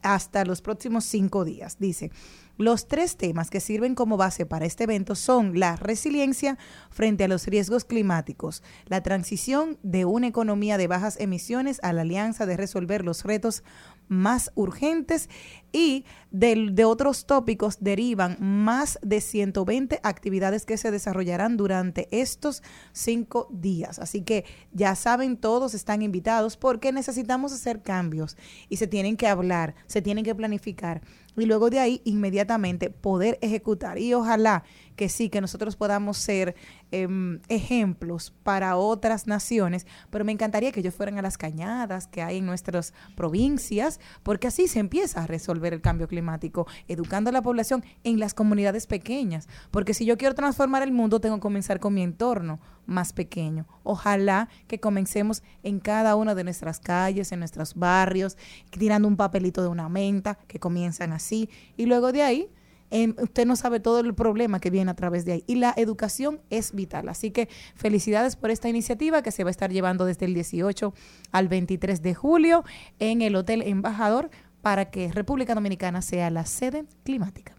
hasta 0.01 0.47
los 0.47 0.63
próximos 0.63 1.05
cinco 1.05 1.45
días. 1.45 1.77
Dice, 1.79 2.11
los 2.59 2.87
tres 2.89 3.17
temas 3.17 3.49
que 3.51 3.61
sirven 3.61 3.95
como 3.95 4.17
base 4.17 4.45
para 4.45 4.67
este 4.67 4.85
evento 4.85 5.15
son 5.15 5.59
la 5.59 5.77
resiliencia 5.77 6.59
frente 6.91 7.25
a 7.25 7.29
los 7.29 7.47
riesgos 7.47 7.85
climáticos, 7.85 8.63
la 8.87 9.03
transición 9.03 9.79
de 9.83 10.05
una 10.05 10.27
economía 10.27 10.77
de 10.77 10.89
bajas 10.89 11.19
emisiones 11.21 11.81
a 11.83 11.93
la 11.93 12.03
alianza 12.03 12.45
de 12.47 12.57
resolver 12.57 13.05
los 13.05 13.25
retos 13.25 13.63
más 14.09 14.51
urgentes 14.55 15.29
y 15.71 16.05
del- 16.31 16.75
de, 16.75 16.87
otros 16.87 17.27
tópicos 17.27 17.77
derivan 17.81 18.39
más 18.41 18.99
de 19.03 19.21
120 19.21 20.01
actividades 20.03 20.65
que 20.65 20.79
se 20.79 20.91
desarrollarán 20.91 21.59
durante 21.59 22.09
estos 22.11 22.63
cinco 22.93 23.49
días. 23.51 23.99
Así 23.99 24.23
que 24.23 24.47
ya 24.73 24.95
saben, 24.95 25.37
todos 25.37 25.75
están 25.75 26.01
invitados 26.01 26.57
porque 26.57 26.91
necesitamos 26.91 27.53
hacer 27.53 27.83
cambios 27.83 28.37
y 28.71 28.79
se 28.79 28.87
tienen 28.87 29.17
que 29.19 29.27
hablar, 29.29 29.75
se 29.87 30.01
tienen 30.01 30.25
que 30.25 30.35
planificar 30.35 31.03
y 31.41 31.47
luego 31.47 31.71
de 31.71 31.81
ahí 31.81 32.01
inmediatamente 32.05 32.91
poder 32.91 33.39
ejecutar. 33.41 33.99
Y 33.99 34.15
ojalá 34.15 34.65
que 34.99 35.09
sí, 35.09 35.31
que 35.31 35.41
nosotros 35.41 35.77
podamos 35.77 36.19
ser 36.19 36.57
em, 36.91 37.41
ejemplos 37.49 38.35
para 38.43 38.77
otras 38.77 39.29
naciones, 39.29 39.87
pero 40.11 40.25
me 40.25 40.33
encantaría 40.33 40.73
que 40.73 40.81
ellos 40.81 40.93
fueran 40.93 41.19
a 41.19 41.23
las 41.23 41.39
cañadas 41.39 42.09
que 42.09 42.21
hay 42.21 42.39
en 42.39 42.47
nuestras 42.47 42.93
provincias, 43.15 44.01
porque 44.25 44.49
así 44.49 44.67
se 44.67 44.81
empieza 44.81 45.23
a 45.23 45.27
resolver 45.29 45.73
el 45.73 45.81
cambio 45.81 46.09
climático, 46.09 46.67
educando 46.89 47.31
a 47.31 47.33
la 47.33 47.43
población 47.43 47.85
en 48.03 48.19
las 48.19 48.35
comunidades 48.35 48.89
pequeñas, 48.89 49.49
porque 49.71 49.95
si 49.95 50.05
yo 50.05 50.19
quiero 50.19 50.35
transformar 50.35 50.83
el 50.83 50.91
mundo, 50.91 51.21
tengo 51.21 51.37
que 51.37 51.43
comenzar 51.43 51.79
con 51.79 51.95
mi 51.95 52.03
entorno 52.03 52.59
más 52.85 53.13
pequeño. 53.13 53.67
Ojalá 53.85 54.49
que 54.67 54.81
comencemos 54.81 55.45
en 55.63 55.79
cada 55.79 56.17
una 56.17 56.35
de 56.35 56.43
nuestras 56.43 56.81
calles, 56.81 57.31
en 57.31 57.39
nuestros 57.39 57.77
barrios, 57.77 58.37
tirando 58.71 59.07
un 59.07 59.17
papelito 59.17 59.63
de 59.63 59.69
una 59.69 59.89
menta, 59.89 60.41
que 60.49 60.59
comienzan 60.59 61.13
así, 61.13 61.49
y 61.77 61.87
luego 61.87 62.11
de 62.11 62.23
ahí 62.23 62.51
em, 62.91 63.15
usted 63.19 63.47
no 63.47 63.57
sabe 63.57 63.81
todo 63.81 64.01
el 64.01 64.15
problema 64.15 64.61
que 64.61 64.71
viene 64.71 64.91
a 64.91 64.95
través 64.95 65.25
de 65.25 65.33
ahí. 65.33 65.45
Y 65.47 65.57
la 65.57 65.75
educación 65.77 66.41
es 66.51 66.73
vital. 66.73 67.09
Así 67.09 67.31
que 67.31 67.49
felicidades 67.75 68.37
por 68.37 68.51
esta 68.51 68.69
iniciativa 68.69 69.23
que 69.23 69.31
se 69.31 69.45
va 69.45 69.51
a 69.51 69.53
estar 69.53 69.71
llevando 69.71 70.05
desde 70.05 70.27
el 70.27 70.35
18 70.35 70.95
al 71.33 71.49
23 71.49 72.03
de 72.03 72.15
julio 72.15 72.65
en 72.99 73.23
el 73.23 73.37
Hotel 73.37 73.63
Embajador 73.63 74.31
para 74.63 74.91
que 74.91 75.13
República 75.13 75.55
Dominicana 75.55 76.03
sea 76.03 76.31
la 76.31 76.45
sede 76.47 76.85
climática. 77.05 77.55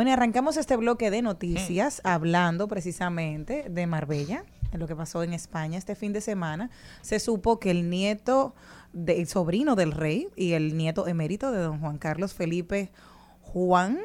Bueno, 0.00 0.14
arrancamos 0.14 0.56
este 0.56 0.76
bloque 0.76 1.10
de 1.10 1.20
noticias 1.20 2.00
hablando 2.04 2.68
precisamente 2.68 3.66
de 3.68 3.86
Marbella, 3.86 4.46
de 4.72 4.78
lo 4.78 4.86
que 4.88 4.96
pasó 4.96 5.22
en 5.22 5.34
España 5.34 5.76
este 5.76 5.94
fin 5.94 6.14
de 6.14 6.22
semana. 6.22 6.70
Se 7.02 7.20
supo 7.20 7.60
que 7.60 7.70
el 7.70 7.90
nieto, 7.90 8.54
de- 8.94 9.20
el 9.20 9.26
sobrino 9.28 9.76
del 9.76 9.92
rey 9.92 10.28
y 10.36 10.52
el 10.52 10.74
nieto 10.78 11.06
emérito 11.06 11.52
de 11.52 11.58
don 11.60 11.80
Juan 11.80 11.98
Carlos 11.98 12.32
Felipe 12.32 12.90
Juan 13.42 13.98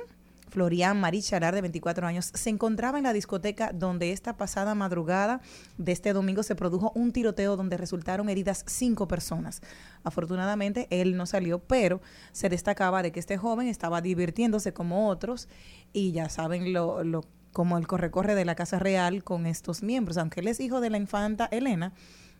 Florian 0.56 1.02
Marí 1.02 1.22
Charar, 1.22 1.53
de 1.53 1.60
24 1.60 2.07
años, 2.07 2.32
se 2.34 2.49
encontraba 2.49 2.98
en 2.98 3.03
la 3.03 3.11
discoteca 3.11 3.73
donde 3.73 4.14
esta 4.14 4.38
pasada 4.38 4.73
madrugada 4.73 5.41
de 5.77 5.91
este 5.91 6.14
domingo 6.14 6.44
se 6.44 6.56
produjo 6.56 6.94
un 6.95 7.11
tiroteo 7.11 7.57
donde 7.57 7.76
resultaron 7.76 8.30
heridas 8.30 8.64
cinco 8.65 9.06
personas. 9.06 9.60
Afortunadamente, 10.06 10.88
él 10.91 11.18
no 11.18 11.26
salió, 11.26 11.60
pero 11.60 11.99
se 12.32 12.48
destacaba 12.48 13.03
de 13.03 13.11
que 13.11 13.19
este 13.19 13.36
joven 13.36 13.68
estaba 13.68 13.99
divirtiéndose 13.99 14.73
como 14.73 15.10
otros 15.10 15.49
y 15.91 16.14
ya 16.14 16.30
saben 16.30 16.72
lo, 16.72 17.03
lo 17.03 17.26
como 17.52 17.77
el 17.77 17.86
corre-corre 17.86 18.34
de 18.34 18.45
la 18.45 18.56
Casa 18.56 18.80
Real 18.80 19.26
con 19.26 19.48
estos 19.48 19.84
miembros. 19.84 20.18
Aunque 20.18 20.40
él 20.40 20.48
es 20.48 20.61
hijo 20.61 20.80
de 20.80 20.90
la 20.90 20.98
infanta 20.98 21.49
Elena, 21.52 21.91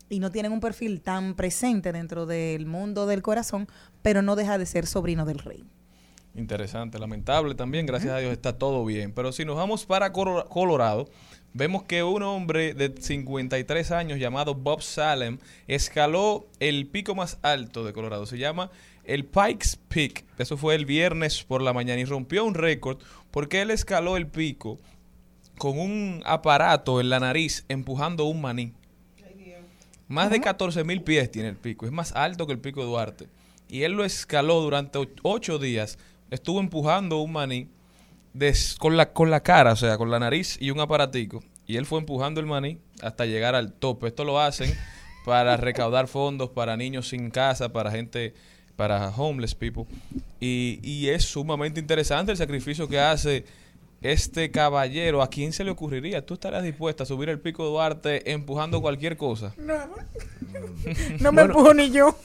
y 0.07 0.19
no 0.19 0.31
tienen 0.31 0.53
un 0.53 0.61
perfil 0.61 1.01
tan 1.01 1.35
presente 1.35 1.91
dentro 1.91 2.25
del 2.25 2.65
mundo 2.65 3.07
del 3.07 3.21
corazón, 3.21 3.67
pero 4.01 4.21
no 4.21 4.37
deja 4.37 4.57
de 4.57 4.67
ser 4.67 4.85
sobrino 4.85 5.25
del 5.25 5.39
rey. 5.39 5.65
Interesante, 6.35 6.99
lamentable 6.99 7.55
también, 7.55 7.85
gracias 7.85 8.13
a 8.13 8.17
Dios 8.19 8.33
está 8.33 8.57
todo 8.57 8.83
bien. 8.85 9.13
Pero 9.13 9.31
si 9.31 9.45
nos 9.45 9.55
vamos 9.55 9.85
para 9.85 10.11
Colorado, 10.11 11.07
vemos 11.53 11.83
que 11.83 12.03
un 12.03 12.23
hombre 12.23 12.73
de 12.73 12.93
53 12.99 13.91
años 13.91 14.19
llamado 14.19 14.53
Bob 14.53 14.81
Salem 14.81 15.37
escaló 15.67 16.45
el 16.59 16.87
pico 16.87 17.15
más 17.15 17.37
alto 17.41 17.85
de 17.85 17.93
Colorado. 17.93 18.25
Se 18.25 18.37
llama 18.37 18.69
el 19.05 19.23
Pikes 19.23 19.77
Peak. 19.87 20.25
Eso 20.37 20.57
fue 20.57 20.75
el 20.75 20.85
viernes 20.85 21.43
por 21.43 21.61
la 21.61 21.71
mañana 21.71 22.01
y 22.01 22.05
rompió 22.05 22.43
un 22.43 22.53
récord 22.53 22.97
porque 23.31 23.61
él 23.61 23.71
escaló 23.71 24.17
el 24.17 24.27
pico 24.27 24.77
con 25.57 25.79
un 25.79 26.21
aparato 26.25 26.99
en 26.99 27.09
la 27.09 27.21
nariz 27.21 27.63
empujando 27.69 28.25
un 28.25 28.41
maní. 28.41 28.73
Más 30.09 30.29
de 30.29 30.41
14 30.41 30.83
mil 30.83 31.01
pies 31.01 31.31
tiene 31.31 31.47
el 31.47 31.55
pico. 31.55 31.85
Es 31.85 31.93
más 31.93 32.11
alto 32.11 32.45
que 32.45 32.51
el 32.53 32.59
pico 32.59 32.81
de 32.81 32.87
Duarte. 32.87 33.27
Y 33.69 33.83
él 33.83 33.93
lo 33.93 34.03
escaló 34.03 34.59
durante 34.61 34.99
och- 34.99 35.19
ocho 35.23 35.57
días. 35.59 35.97
Estuvo 36.31 36.60
empujando 36.60 37.19
un 37.19 37.31
maní 37.31 37.69
des- 38.34 38.76
con, 38.80 38.97
la, 38.97 39.14
con 39.14 39.30
la 39.31 39.41
cara, 39.41 39.73
o 39.73 39.76
sea, 39.76 39.97
con 39.97 40.10
la 40.11 40.19
nariz 40.19 40.57
y 40.60 40.72
un 40.72 40.80
aparatico. 40.80 41.43
Y 41.68 41.77
él 41.77 41.85
fue 41.85 41.99
empujando 41.99 42.39
el 42.39 42.45
maní 42.45 42.77
hasta 43.02 43.26
llegar 43.26 43.56
al 43.56 43.73
tope. 43.73 44.07
Esto 44.07 44.23
lo 44.23 44.39
hacen 44.39 44.73
para 45.26 45.57
recaudar 45.57 46.07
fondos 46.07 46.49
para 46.49 46.77
niños 46.77 47.10
sin 47.10 47.30
casa, 47.31 47.72
para 47.73 47.91
gente, 47.91 48.34
para 48.76 49.10
homeless 49.10 49.56
people. 49.56 49.85
Y, 50.39 50.80
y 50.84 51.10
es 51.10 51.23
sumamente 51.26 51.80
interesante 51.80 52.31
el 52.31 52.38
sacrificio 52.38 52.88
que 52.88 52.99
hace 52.99 53.45
este 54.02 54.52
caballero. 54.52 55.23
¿A 55.23 55.30
quién 55.30 55.53
se 55.53 55.64
le 55.64 55.72
ocurriría? 55.72 56.23
¿Tú 56.26 56.35
estarías 56.35 56.61
dispuesta 56.64 57.03
a 57.03 57.06
subir 57.07 57.30
el 57.30 57.39
pico 57.39 57.64
de 57.64 57.69
Duarte 57.69 58.31
empujando 58.31 58.81
cualquier 58.81 59.18
cosa? 59.18 59.53
No 61.19 61.31
me 61.31 61.41
empujo 61.43 61.73
ni 61.73 61.89
yo. 61.89 62.15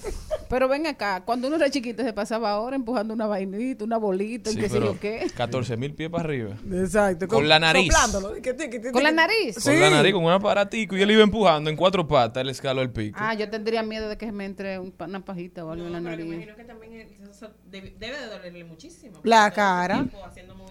Pero 0.50 0.66
ven 0.66 0.84
acá, 0.88 1.22
cuando 1.24 1.46
uno 1.46 1.54
era 1.56 1.70
chiquito 1.70 2.02
se 2.02 2.12
pasaba 2.12 2.50
ahora 2.50 2.74
empujando 2.74 3.14
una 3.14 3.28
vainita, 3.28 3.84
una 3.84 3.98
bolita, 3.98 4.50
Sí, 4.50 4.56
qué 4.56 4.68
sé 4.68 4.80
yo 4.80 4.98
qué. 4.98 5.30
14 5.36 5.76
mil 5.76 5.94
pies 5.94 6.10
para 6.10 6.24
arriba. 6.24 6.56
Exacto. 6.72 7.28
Con 7.28 7.48
la 7.48 7.60
nariz. 7.60 7.94
Que 8.42 8.90
¿Con 8.90 9.04
la 9.04 9.12
nariz? 9.12 9.62
Con 9.62 9.78
la 9.78 9.90
nariz, 9.90 10.12
con 10.12 10.24
un 10.24 10.32
aparatico. 10.32 10.96
Y 10.96 11.02
él 11.02 11.10
iba 11.12 11.22
empujando 11.22 11.70
en 11.70 11.76
cuatro 11.76 12.08
patas. 12.08 12.40
Él 12.40 12.48
escaló 12.48 12.82
el 12.82 12.90
pico. 12.90 13.16
Ah, 13.22 13.34
yo 13.34 13.48
tendría 13.48 13.84
miedo 13.84 14.08
de 14.08 14.18
que 14.18 14.26
se 14.26 14.32
me 14.32 14.44
entre 14.44 14.80
una 14.80 15.24
pajita 15.24 15.64
o 15.64 15.70
algo 15.70 15.86
en 15.86 15.92
la 15.92 15.98
Pero 16.00 16.10
me 16.10 16.16
nariz. 16.16 16.34
imagino 16.34 16.56
que 16.56 16.64
también 16.64 17.08
eso 17.30 17.50
debe, 17.70 17.94
debe 18.00 18.18
de 18.18 18.26
dolerle 18.26 18.64
muchísimo. 18.64 19.20
La 19.22 19.52
cara. 19.52 20.04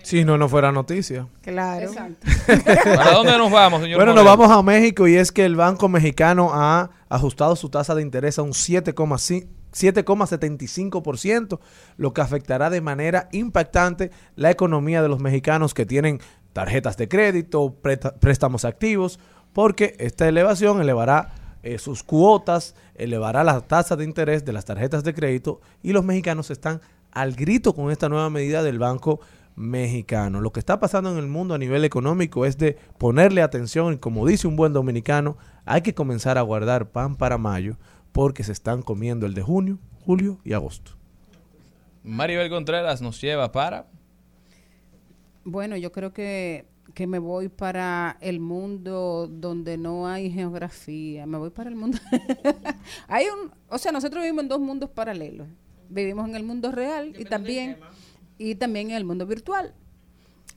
Si 0.04 0.26
no, 0.26 0.38
no 0.38 0.50
fuera 0.50 0.74
noticia. 0.74 1.28
Claro. 1.42 1.88
Exacto. 1.88 2.28
¿Para 2.84 3.12
dónde 3.14 3.38
nos 3.38 3.50
vamos, 3.50 3.82
señor? 3.82 3.98
Bueno, 3.98 4.14
nos 4.14 4.26
vamos 4.26 4.52
a 4.52 4.62
México 4.62 5.08
y 5.08 5.16
es 5.16 5.32
que 5.32 5.46
el 5.46 5.56
Banco 5.56 5.88
Mexicano 5.88 6.50
ha 6.52 6.90
ajustado 7.10 7.56
su 7.56 7.70
tasa 7.70 7.96
de 7.96 8.02
interés 8.02 8.40
a 8.40 8.44
un 8.44 8.52
7,5 8.52 9.48
7,75%, 9.72 11.60
lo 11.98 12.14
que 12.14 12.22
afectará 12.22 12.70
de 12.70 12.82
manera 12.82 13.30
impactante 13.32 14.12
la 14.36 14.52
economía 14.52 15.02
de 15.02 15.10
los 15.10 15.20
mexicanos 15.20 15.74
que 15.74 15.86
tienen 15.86 16.20
tarjetas 16.54 16.98
de 16.98 17.08
crédito, 17.08 17.76
préstamos 18.20 18.66
activos, 18.66 19.20
porque 19.54 19.96
esta 20.00 20.28
elevación 20.28 20.82
elevará 20.82 21.58
eh, 21.62 21.78
sus 21.78 22.04
cuotas, 22.04 22.76
elevará 22.96 23.44
las 23.44 23.68
tasas 23.68 23.98
de 23.98 24.06
interés 24.06 24.46
de 24.46 24.54
las 24.54 24.66
tarjetas 24.66 25.04
de 25.04 25.14
crédito 25.14 25.62
y 25.84 25.92
los 25.94 26.06
mexicanos 26.06 26.50
están 26.52 26.82
al 27.12 27.34
grito 27.34 27.74
con 27.76 27.92
esta 27.92 28.10
nueva 28.10 28.30
medida 28.30 28.64
del 28.64 28.80
Banco 28.80 29.20
Mexicano. 29.56 30.40
Lo 30.40 30.54
que 30.54 30.62
está 30.62 30.80
pasando 30.80 31.12
en 31.12 31.18
el 31.18 31.28
mundo 31.28 31.54
a 31.54 31.58
nivel 31.58 31.84
económico 31.84 32.46
es 32.46 32.58
de 32.58 32.78
ponerle 32.98 33.42
atención 33.42 33.94
y 33.94 33.98
como 33.98 34.26
dice 34.26 34.48
un 34.48 34.56
buen 34.56 34.72
dominicano, 34.72 35.38
hay 35.70 35.84
que 35.84 35.94
comenzar 35.94 36.40
a 36.40 36.42
guardar 36.42 36.90
pan 36.90 37.16
para 37.16 37.38
mayo 37.38 37.78
porque 38.12 38.44
se 38.44 38.52
están 38.52 38.82
comiendo 38.82 39.28
el 39.28 39.36
de 39.36 39.44
junio, 39.44 39.78
julio 40.04 40.40
y 40.44 40.54
agosto. 40.54 40.94
Maribel 42.04 42.50
Contreras 42.50 43.04
nos 43.04 43.22
lleva 43.22 43.52
para... 43.52 43.86
Bueno, 45.44 45.78
yo 45.78 45.92
creo 45.92 46.12
que, 46.12 46.66
que 46.96 47.06
me 47.06 47.20
voy 47.20 47.50
para 47.50 48.18
el 48.20 48.40
mundo 48.40 49.30
donde 49.32 49.78
no 49.78 50.08
hay 50.08 50.32
geografía. 50.32 51.28
Me 51.28 51.38
voy 51.38 51.52
para 51.52 51.70
el 51.70 51.76
mundo. 51.76 52.00
hay 53.08 53.26
un, 53.28 53.52
o 53.70 53.78
sea, 53.78 53.92
nosotros 53.92 54.24
vivimos 54.24 54.42
en 54.44 54.50
dos 54.50 54.60
mundos 54.60 54.90
paralelos. 54.90 55.48
Vivimos 55.88 56.28
en 56.28 56.36
el 56.36 56.44
mundo 56.44 56.72
real 56.72 57.14
y 57.16 57.26
también 57.26 57.78
y 58.40 58.56
también 58.56 58.90
en 58.90 58.98
el 58.98 59.06
mundo 59.06 59.28
virtual. 59.28 59.76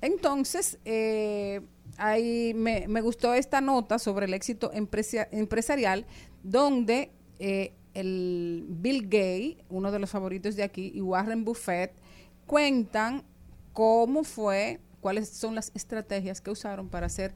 Entonces, 0.00 0.78
eh, 0.86 1.60
ahí 1.96 2.54
me, 2.54 2.86
me 2.88 3.00
gustó 3.00 3.34
esta 3.34 3.60
nota 3.60 3.98
sobre 3.98 4.26
el 4.26 4.34
éxito 4.34 4.70
empresarial, 4.72 6.06
donde 6.42 7.10
eh, 7.38 7.72
el 7.94 8.64
Bill 8.68 9.02
Gates, 9.02 9.64
uno 9.68 9.92
de 9.92 9.98
los 9.98 10.10
favoritos 10.10 10.56
de 10.56 10.62
aquí, 10.62 10.92
y 10.94 11.00
Warren 11.00 11.44
Buffett 11.44 11.92
cuentan 12.46 13.24
cómo 13.72 14.24
fue, 14.24 14.80
cuáles 15.00 15.28
son 15.28 15.54
las 15.54 15.72
estrategias 15.74 16.40
que 16.40 16.50
usaron 16.50 16.88
para 16.88 17.08
ser 17.08 17.34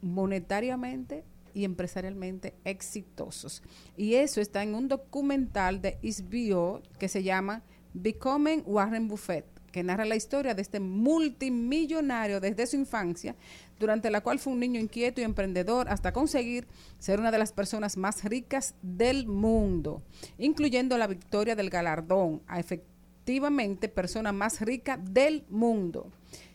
monetariamente 0.00 1.24
y 1.54 1.64
empresarialmente 1.64 2.54
exitosos. 2.64 3.62
Y 3.96 4.14
eso 4.14 4.40
está 4.40 4.62
en 4.62 4.74
un 4.74 4.88
documental 4.88 5.80
de 5.80 5.98
HBO 6.02 6.82
que 6.98 7.08
se 7.08 7.22
llama 7.22 7.62
Becoming 7.94 8.62
Warren 8.66 9.08
Buffett, 9.08 9.46
que 9.70 9.82
narra 9.82 10.04
la 10.04 10.16
historia 10.16 10.54
de 10.54 10.62
este 10.62 10.80
multimillonario 10.80 12.40
desde 12.40 12.66
su 12.66 12.76
infancia, 12.76 13.34
durante 13.78 14.10
la 14.10 14.20
cual 14.20 14.38
fue 14.38 14.52
un 14.52 14.60
niño 14.60 14.80
inquieto 14.80 15.20
y 15.20 15.24
emprendedor 15.24 15.88
hasta 15.88 16.12
conseguir 16.12 16.66
ser 16.98 17.20
una 17.20 17.30
de 17.30 17.38
las 17.38 17.52
personas 17.52 17.96
más 17.96 18.24
ricas 18.24 18.74
del 18.82 19.26
mundo, 19.26 20.02
incluyendo 20.38 20.96
la 20.98 21.06
victoria 21.06 21.56
del 21.56 21.70
galardón 21.70 22.42
a 22.46 22.60
efectivamente 22.60 23.88
persona 23.88 24.32
más 24.32 24.60
rica 24.60 24.96
del 24.96 25.44
mundo. 25.48 26.10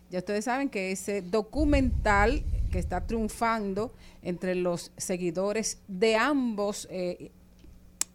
Ya 0.09 0.19
ustedes 0.19 0.45
saben 0.45 0.69
que 0.69 0.91
ese 0.91 1.21
documental 1.21 2.43
que 2.71 2.79
está 2.79 3.05
triunfando 3.05 3.93
entre 4.21 4.55
los 4.55 4.91
seguidores 4.97 5.79
de 5.87 6.15
ambos 6.15 6.87
eh, 6.89 7.31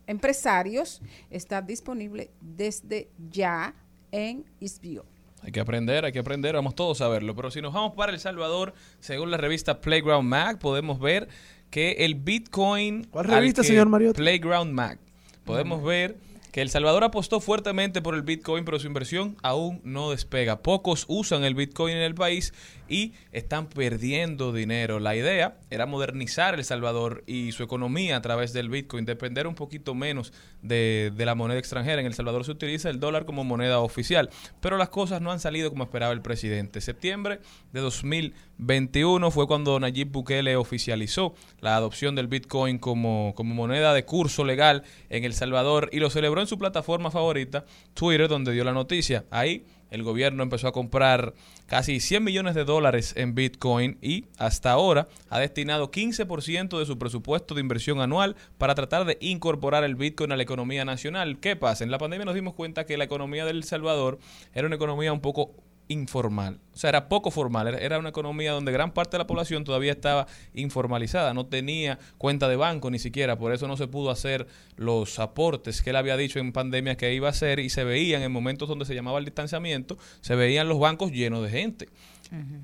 empresarios 0.07 1.01
está 1.31 1.63
disponible 1.63 2.31
desde 2.41 3.09
ya 3.31 3.75
en 4.11 4.45
HBO. 4.61 5.14
Hay 5.45 5.53
que 5.53 5.61
aprender, 5.61 6.07
hay 6.07 6.13
que 6.13 6.19
aprender, 6.19 6.55
vamos 6.55 6.75
todos 6.75 7.03
a 7.03 7.09
verlo. 7.09 7.35
Pero 7.37 7.51
si 7.51 7.61
nos 7.61 7.75
vamos 7.75 7.93
para 7.95 8.13
El 8.13 8.19
Salvador, 8.19 8.73
según 9.01 9.31
la 9.31 9.37
revista 9.37 9.81
Playground 9.81 10.27
Mag, 10.27 10.59
podemos 10.59 10.99
ver 10.99 11.29
que 11.71 11.93
el 12.01 12.15
Bitcoin... 12.15 13.05
¿Cuál 13.05 13.27
revista, 13.27 13.63
señor 13.63 13.89
Mariotti? 13.89 14.17
Playground 14.17 14.73
Mag. 14.73 14.99
Podemos 15.45 15.85
ver 15.85 16.17
que 16.51 16.63
El 16.63 16.71
Salvador 16.71 17.05
apostó 17.05 17.41
fuertemente 17.41 18.01
por 18.01 18.15
el 18.15 18.23
Bitcoin, 18.23 18.65
pero 18.65 18.79
su 18.79 18.87
inversión 18.87 19.37
aún 19.43 19.81
no 19.85 20.11
despega. 20.13 20.63
Pocos 20.63 21.05
usan 21.09 21.45
el 21.45 21.55
Bitcoin 21.55 21.97
en 21.97 22.03
el 22.03 22.15
país 22.15 22.55
y 22.89 23.13
están 23.33 23.67
perdiendo 23.67 24.53
dinero. 24.53 25.01
La 25.01 25.17
idea 25.17 25.59
era 25.71 25.87
modernizar 25.87 26.55
El 26.55 26.65
Salvador 26.65 27.25
y 27.27 27.53
su 27.53 27.63
economía 27.63 28.17
a 28.17 28.23
través 28.23 28.53
del 28.53 28.69
Bitcoin, 28.69 29.05
depender 29.05 29.47
un 29.47 29.55
poquito 29.55 29.95
menos 29.95 30.33
de, 30.63 31.13
de 31.15 31.27
la 31.27 31.35
moneda 31.35 31.59
extranjera. 31.59 32.01
En 32.01 32.07
El 32.07 32.15
Salvador 32.15 32.45
se 32.45 32.51
utiliza 32.51 32.91
el 32.91 33.01
dólar 33.01 33.25
como 33.25 33.45
moneda 33.45 33.81
oficial, 33.81 34.31
pero 34.61 34.77
las 34.77 34.89
cosas 34.89 35.21
no 35.21 35.33
han 35.33 35.41
salido 35.41 35.71
como 35.71 35.85
esperaba 35.85 36.13
el 36.13 36.23
presidente. 36.23 36.81
Septiembre 36.81 37.41
de 37.73 37.81
2021 37.81 39.31
fue 39.31 39.47
cuando 39.47 39.79
Nayib 39.81 40.11
Bukele 40.11 40.57
oficializó 40.57 41.35
la 41.61 41.77
adopción 41.77 42.15
del 42.15 42.29
Bitcoin 42.29 42.79
como, 42.79 43.33
como 43.35 43.55
moneda 43.55 43.95
de 43.95 44.05
curso 44.05 44.45
legal 44.45 44.85
en 45.11 45.25
El 45.25 45.35
Salvador 45.35 45.89
y 45.93 45.99
lo 45.99 46.11
celebró 46.11 46.41
en 46.41 46.47
su 46.47 46.59
plataforma 46.59 47.11
favorita, 47.11 47.65
Twitter, 47.95 48.29
donde 48.29 48.53
dio 48.53 48.65
la 48.65 48.73
noticia. 48.73 49.25
Ahí 49.31 49.65
el 49.91 50.03
gobierno 50.03 50.43
empezó 50.43 50.69
a 50.69 50.73
comprar 50.73 51.35
casi 51.67 52.01
100 52.01 52.25
millones 52.25 52.55
de 52.55 52.65
dólares 52.65 53.15
en 53.17 53.35
Bitcoin 53.35 53.99
y 54.03 54.27
hasta 54.39 54.73
ahora 54.73 55.09
ha 55.31 55.39
destinado 55.39 55.91
15% 55.91 56.79
de 56.79 56.87
su 56.87 56.99
presupuesto 56.99 57.55
de 57.55 57.61
inversión 57.61 58.01
anual 58.01 58.37
para 58.59 58.75
tratar 58.75 59.05
de 59.05 59.19
incorporar 59.21 59.85
el 59.85 59.95
Bitcoin 59.95 60.33
a 60.33 60.37
la 60.37 60.43
economía 60.43 60.85
nacional. 60.85 61.39
¿Qué 61.39 61.57
pasa? 61.57 61.85
En 61.85 61.91
la 61.91 61.99
pandemia 61.99 62.25
nos 62.25 62.35
dimos 62.35 62.55
cuenta 62.55 62.87
que 62.87 62.97
la 62.97 63.05
economía 63.05 63.45
del 63.45 63.65
Salvador 63.65 64.19
era 64.53 64.67
una 64.67 64.77
economía 64.77 65.13
un 65.13 65.21
poco 65.21 65.55
informal, 65.89 66.61
o 66.73 66.77
sea, 66.79 66.89
era 66.89 67.09
poco 67.09 67.31
formal, 67.31 67.69
era- 67.75 67.99
una 67.99 68.09
economía 68.09 68.53
donde 68.53 68.73
gran 68.73 68.93
parte 68.93 69.13
de 69.13 69.19
la 69.19 69.27
población 69.27 69.65
todavía 69.65 69.93
estaba 69.93 70.27
informalizada, 70.55 71.35
no 71.35 71.45
tenía 71.47 71.99
cuenta 72.17 72.49
de 72.49 72.57
banco 72.57 72.91
ni 72.91 72.99
siquiera, 72.99 73.37
por 73.37 73.53
eso 73.53 73.69
no 73.69 73.77
se 73.77 73.87
pudo 73.87 74.11
hacer 74.11 74.47
los 74.77 75.19
aportes 75.19 75.83
que 75.83 75.91
él 75.91 75.97
había 75.97 76.17
dicho 76.17 76.39
en 76.39 76.53
pandemia 76.53 76.97
que 76.97 77.13
iba 77.15 77.29
a 77.29 77.31
hacer 77.31 77.59
y 77.59 77.69
se 77.69 77.85
veían 77.85 78.23
en 78.23 78.33
momentos 78.33 78.69
donde 78.69 78.87
se 78.87 78.95
llamaba 78.95 79.19
el 79.19 79.27
distanciamiento, 79.27 79.99
se 80.23 80.35
veían 80.37 80.69
los 80.69 80.79
bancos 80.79 81.13
llenos 81.13 81.43
de 81.43 81.51
gente. 81.51 81.89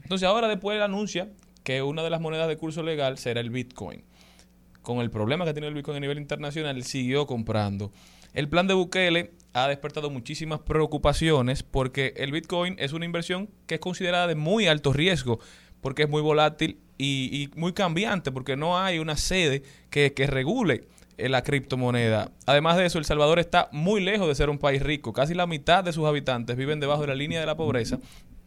Entonces 0.02 0.26
ahora 0.26 0.48
después 0.48 0.76
él 0.76 0.82
anuncia 0.82 1.28
que 1.62 1.82
una 1.82 2.02
de 2.02 2.10
las 2.10 2.20
monedas 2.22 2.48
de 2.48 2.56
curso 2.56 2.82
legal 2.82 3.18
será 3.18 3.40
el 3.40 3.51
Bitcoin. 3.51 4.02
Con 4.82 4.98
el 5.01 5.10
problema 5.10 5.44
que 5.44 5.52
tiene 5.52 5.68
el 5.68 5.74
Bitcoin 5.74 5.98
a 5.98 6.01
nivel 6.01 6.18
internacional, 6.18 6.74
él 6.74 6.84
siguió 6.84 7.26
comprando. 7.26 7.92
El 8.32 8.48
plan 8.48 8.66
de 8.66 8.74
Bukele 8.74 9.32
ha 9.52 9.68
despertado 9.68 10.10
muchísimas 10.10 10.60
preocupaciones 10.60 11.62
porque 11.62 12.14
el 12.16 12.32
Bitcoin 12.32 12.77
es 12.78 12.93
una 12.93 13.05
inversión 13.05 13.51
que 13.66 13.77
es 13.77 13.81
considerada 13.81 14.27
de 14.27 14.35
muy 14.35 14.66
alto 14.66 14.93
riesgo 14.93 15.40
porque 15.81 16.05
es 16.05 16.09
muy 16.09 16.22
volátil 16.22 16.78
y, 16.98 17.48
muy 17.56 17.72
cambiante 17.72 18.31
porque 18.31 18.56
no 18.56 18.78
hay 18.78 18.98
una 18.98 19.16
sede 19.16 19.62
que, 19.89 20.12
que 20.12 20.27
regule 20.27 20.85
eh, 21.16 21.28
la 21.28 21.43
criptomoneda. 21.43 22.31
Además 22.47 22.77
de 22.77 22.86
eso, 22.86 22.98
El 22.98 23.05
Salvador 23.05 23.39
está 23.39 23.68
muy 23.72 24.02
lejos 24.02 24.28
de 24.28 24.35
ser 24.35 24.51
un 24.51 24.59
país 24.59 24.82
rico. 24.82 25.12
Casi 25.12 25.35
la 25.35 25.47
mitad 25.47 25.82
de 25.82 25.93
sus 25.93 26.06
habitantes 26.06 26.56
viven 26.56 26.78
debajo 26.78 27.02
de 27.02 27.09
la 27.09 27.14
línea 27.14 27.40
de 27.40 27.47
la 27.47 27.56
pobreza, 27.56 27.98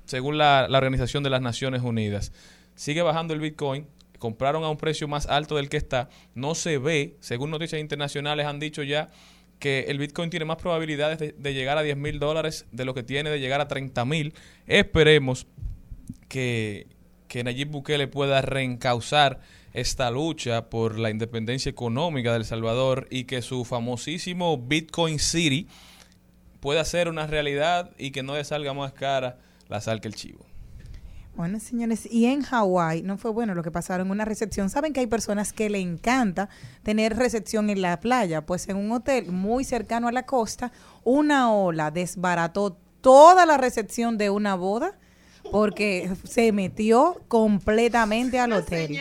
según 0.05 0.37
la, 0.37 0.67
la 0.69 0.77
Organización 0.77 1.23
de 1.23 1.31
las 1.31 1.41
Naciones 1.41 1.81
Unidas. 1.81 2.31
Sigue 2.75 3.01
bajando 3.01 3.33
el 3.33 3.39
Bitcoin. 3.39 3.87
Compraron 4.19 4.63
a 4.63 4.69
un 4.69 4.77
precio 4.77 5.07
más 5.07 5.27
alto 5.27 5.57
del 5.57 5.67
que 5.67 5.75
está. 5.75 6.07
No 6.33 6.55
se 6.55 6.77
ve, 6.77 7.17
según 7.19 7.51
noticias 7.51 7.81
internacionales 7.81 8.45
han 8.45 8.59
dicho 8.59 8.81
ya 8.81 9.09
que 9.63 9.85
el 9.87 9.97
Bitcoin 9.97 10.29
tiene 10.29 10.43
más 10.43 10.57
probabilidades 10.57 11.19
de, 11.37 11.53
llegar 11.53 11.77
a 11.77 11.83
10 11.83 11.95
mil 11.95 12.19
dólares 12.19 12.65
de 12.73 12.83
lo 12.83 12.93
que 12.93 13.01
tiene 13.01 13.29
de 13.29 13.39
llegar 13.39 13.61
a 13.61 13.69
30 13.69 14.03
mil. 14.03 14.33
Esperemos 14.67 15.47
que, 16.27 16.87
que 17.29 17.45
Nayib 17.45 17.69
Bukele 17.69 18.09
pueda 18.09 18.41
reencauzar 18.41 19.39
esta 19.71 20.11
lucha 20.11 20.69
por 20.69 20.99
la 20.99 21.11
independencia 21.11 21.69
económica 21.69 22.31
de 22.31 22.39
El 22.39 22.45
Salvador 22.45 23.07
y 23.09 23.23
que 23.23 23.41
su 23.41 23.63
famosísimo 23.63 24.57
Bitcoin 24.57 25.17
City 25.17 25.69
pueda 26.59 26.83
ser 26.83 27.07
una 27.07 27.25
realidad 27.25 27.91
y 27.97 28.11
que 28.11 28.21
no 28.21 28.35
le 28.35 28.43
salga 28.43 28.73
más 28.73 28.91
cara 28.91 29.37
la 29.69 29.79
sal 29.79 30.01
que 30.01 30.09
el 30.09 30.15
chivo. 30.15 30.45
Bueno, 31.35 31.59
señores, 31.59 32.07
y 32.09 32.25
en 32.25 32.43
Hawái 32.43 33.01
no 33.01 33.17
fue 33.17 33.31
bueno 33.31 33.55
lo 33.55 33.63
que 33.63 33.71
pasaron 33.71 34.07
en 34.07 34.11
una 34.11 34.25
recepción. 34.25 34.69
Saben 34.69 34.93
que 34.93 34.99
hay 34.99 35.07
personas 35.07 35.51
que 35.51 35.69
le 35.69 35.79
encanta 35.79 36.47
tener 36.83 37.17
recepción 37.17 37.71
en 37.71 37.81
la 37.81 37.99
playa. 37.99 38.45
Pues 38.45 38.69
en 38.69 38.77
un 38.77 38.91
hotel 38.91 39.31
muy 39.31 39.63
cercano 39.63 40.07
a 40.07 40.11
la 40.11 40.27
costa, 40.27 40.71
una 41.03 41.51
ola 41.51 41.89
desbarató 41.89 42.77
toda 43.01 43.47
la 43.47 43.57
recepción 43.57 44.17
de 44.17 44.29
una 44.29 44.55
boda 44.55 44.95
porque 45.51 46.09
se 46.23 46.51
metió 46.51 47.19
completamente 47.27 48.39
al 48.39 48.53
hotel. 48.53 48.99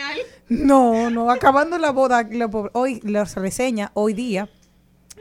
No, 0.48 1.10
no, 1.10 1.30
acabando 1.30 1.78
la 1.78 1.92
boda, 1.92 2.28
hoy 2.72 3.00
los 3.04 3.34
reseña 3.36 3.90
hoy 3.94 4.14
día 4.14 4.48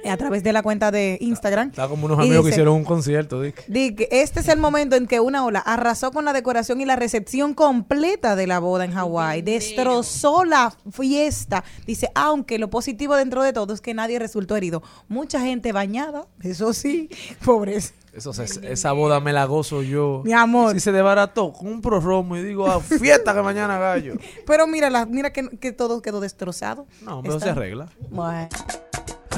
a 0.09 0.17
través 0.17 0.43
de 0.43 0.53
la 0.53 0.61
cuenta 0.63 0.91
de 0.91 1.17
Instagram. 1.21 1.69
Está 1.69 1.87
como 1.87 2.05
unos 2.05 2.19
amigos 2.19 2.43
que 2.45 2.51
hicieron 2.51 2.75
un 2.75 2.83
concierto, 2.83 3.41
Dick. 3.41 3.65
Di 3.67 3.95
que 3.95 4.07
este 4.11 4.39
es 4.39 4.47
el 4.47 4.59
momento 4.59 4.95
en 4.95 5.07
que 5.07 5.19
una 5.19 5.45
ola 5.45 5.59
arrasó 5.59 6.11
con 6.11 6.25
la 6.25 6.33
decoración 6.33 6.81
y 6.81 6.85
la 6.85 6.95
recepción 6.95 7.53
completa 7.53 8.35
de 8.35 8.47
la 8.47 8.59
boda 8.59 8.85
en 8.85 8.91
Hawái. 8.93 9.41
Destrozó 9.41 10.45
la 10.45 10.73
fiesta. 10.91 11.63
Dice, 11.85 12.09
aunque 12.15 12.57
lo 12.59 12.69
positivo 12.69 13.15
dentro 13.15 13.43
de 13.43 13.53
todo 13.53 13.73
es 13.73 13.81
que 13.81 13.93
nadie 13.93 14.19
resultó 14.19 14.55
herido. 14.55 14.81
Mucha 15.07 15.39
gente 15.41 15.71
bañada, 15.71 16.25
eso 16.41 16.73
sí, 16.73 17.09
pobres. 17.45 17.93
Eso, 18.13 18.33
se- 18.33 18.69
esa 18.73 18.91
boda 18.91 19.21
me 19.21 19.31
la 19.31 19.45
gozo 19.45 19.81
yo. 19.83 20.21
Mi 20.25 20.33
amor. 20.33 20.73
Si 20.73 20.81
se 20.81 20.91
desbarató, 20.91 21.53
compro 21.53 22.01
romo 22.01 22.35
y 22.35 22.43
digo, 22.43 22.67
ah, 22.69 22.81
fiesta 22.99 23.33
que 23.33 23.41
mañana 23.41 23.79
gallo. 23.79 24.15
Pero 24.45 24.67
mira, 24.67 24.89
la- 24.89 25.05
mira 25.05 25.31
que, 25.31 25.47
que 25.57 25.71
todo 25.71 26.01
quedó 26.01 26.19
destrozado. 26.19 26.87
No, 27.03 27.21
pero 27.21 27.33
se 27.39 27.47
Está- 27.47 27.51
arregla. 27.51 27.87
Bueno. 28.09 28.49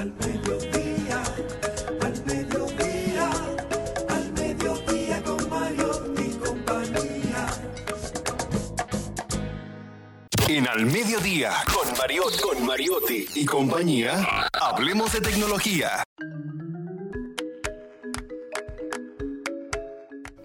Al 0.03 0.11
mediodía, 0.19 1.23
al 2.01 2.23
mediodía 4.33 5.23
con 5.23 5.49
Mario 5.49 5.91
y 6.17 6.29
compañía. 6.39 7.47
En 10.49 10.67
Al 10.67 10.85
Mediodía, 10.87 11.53
con 11.73 11.97
Mariotti, 11.97 12.41
con 12.41 12.65
Mariotti 12.65 13.25
y 13.33 13.45
compañía, 13.45 14.49
hablemos 14.51 15.13
de 15.13 15.21
tecnología. 15.21 16.03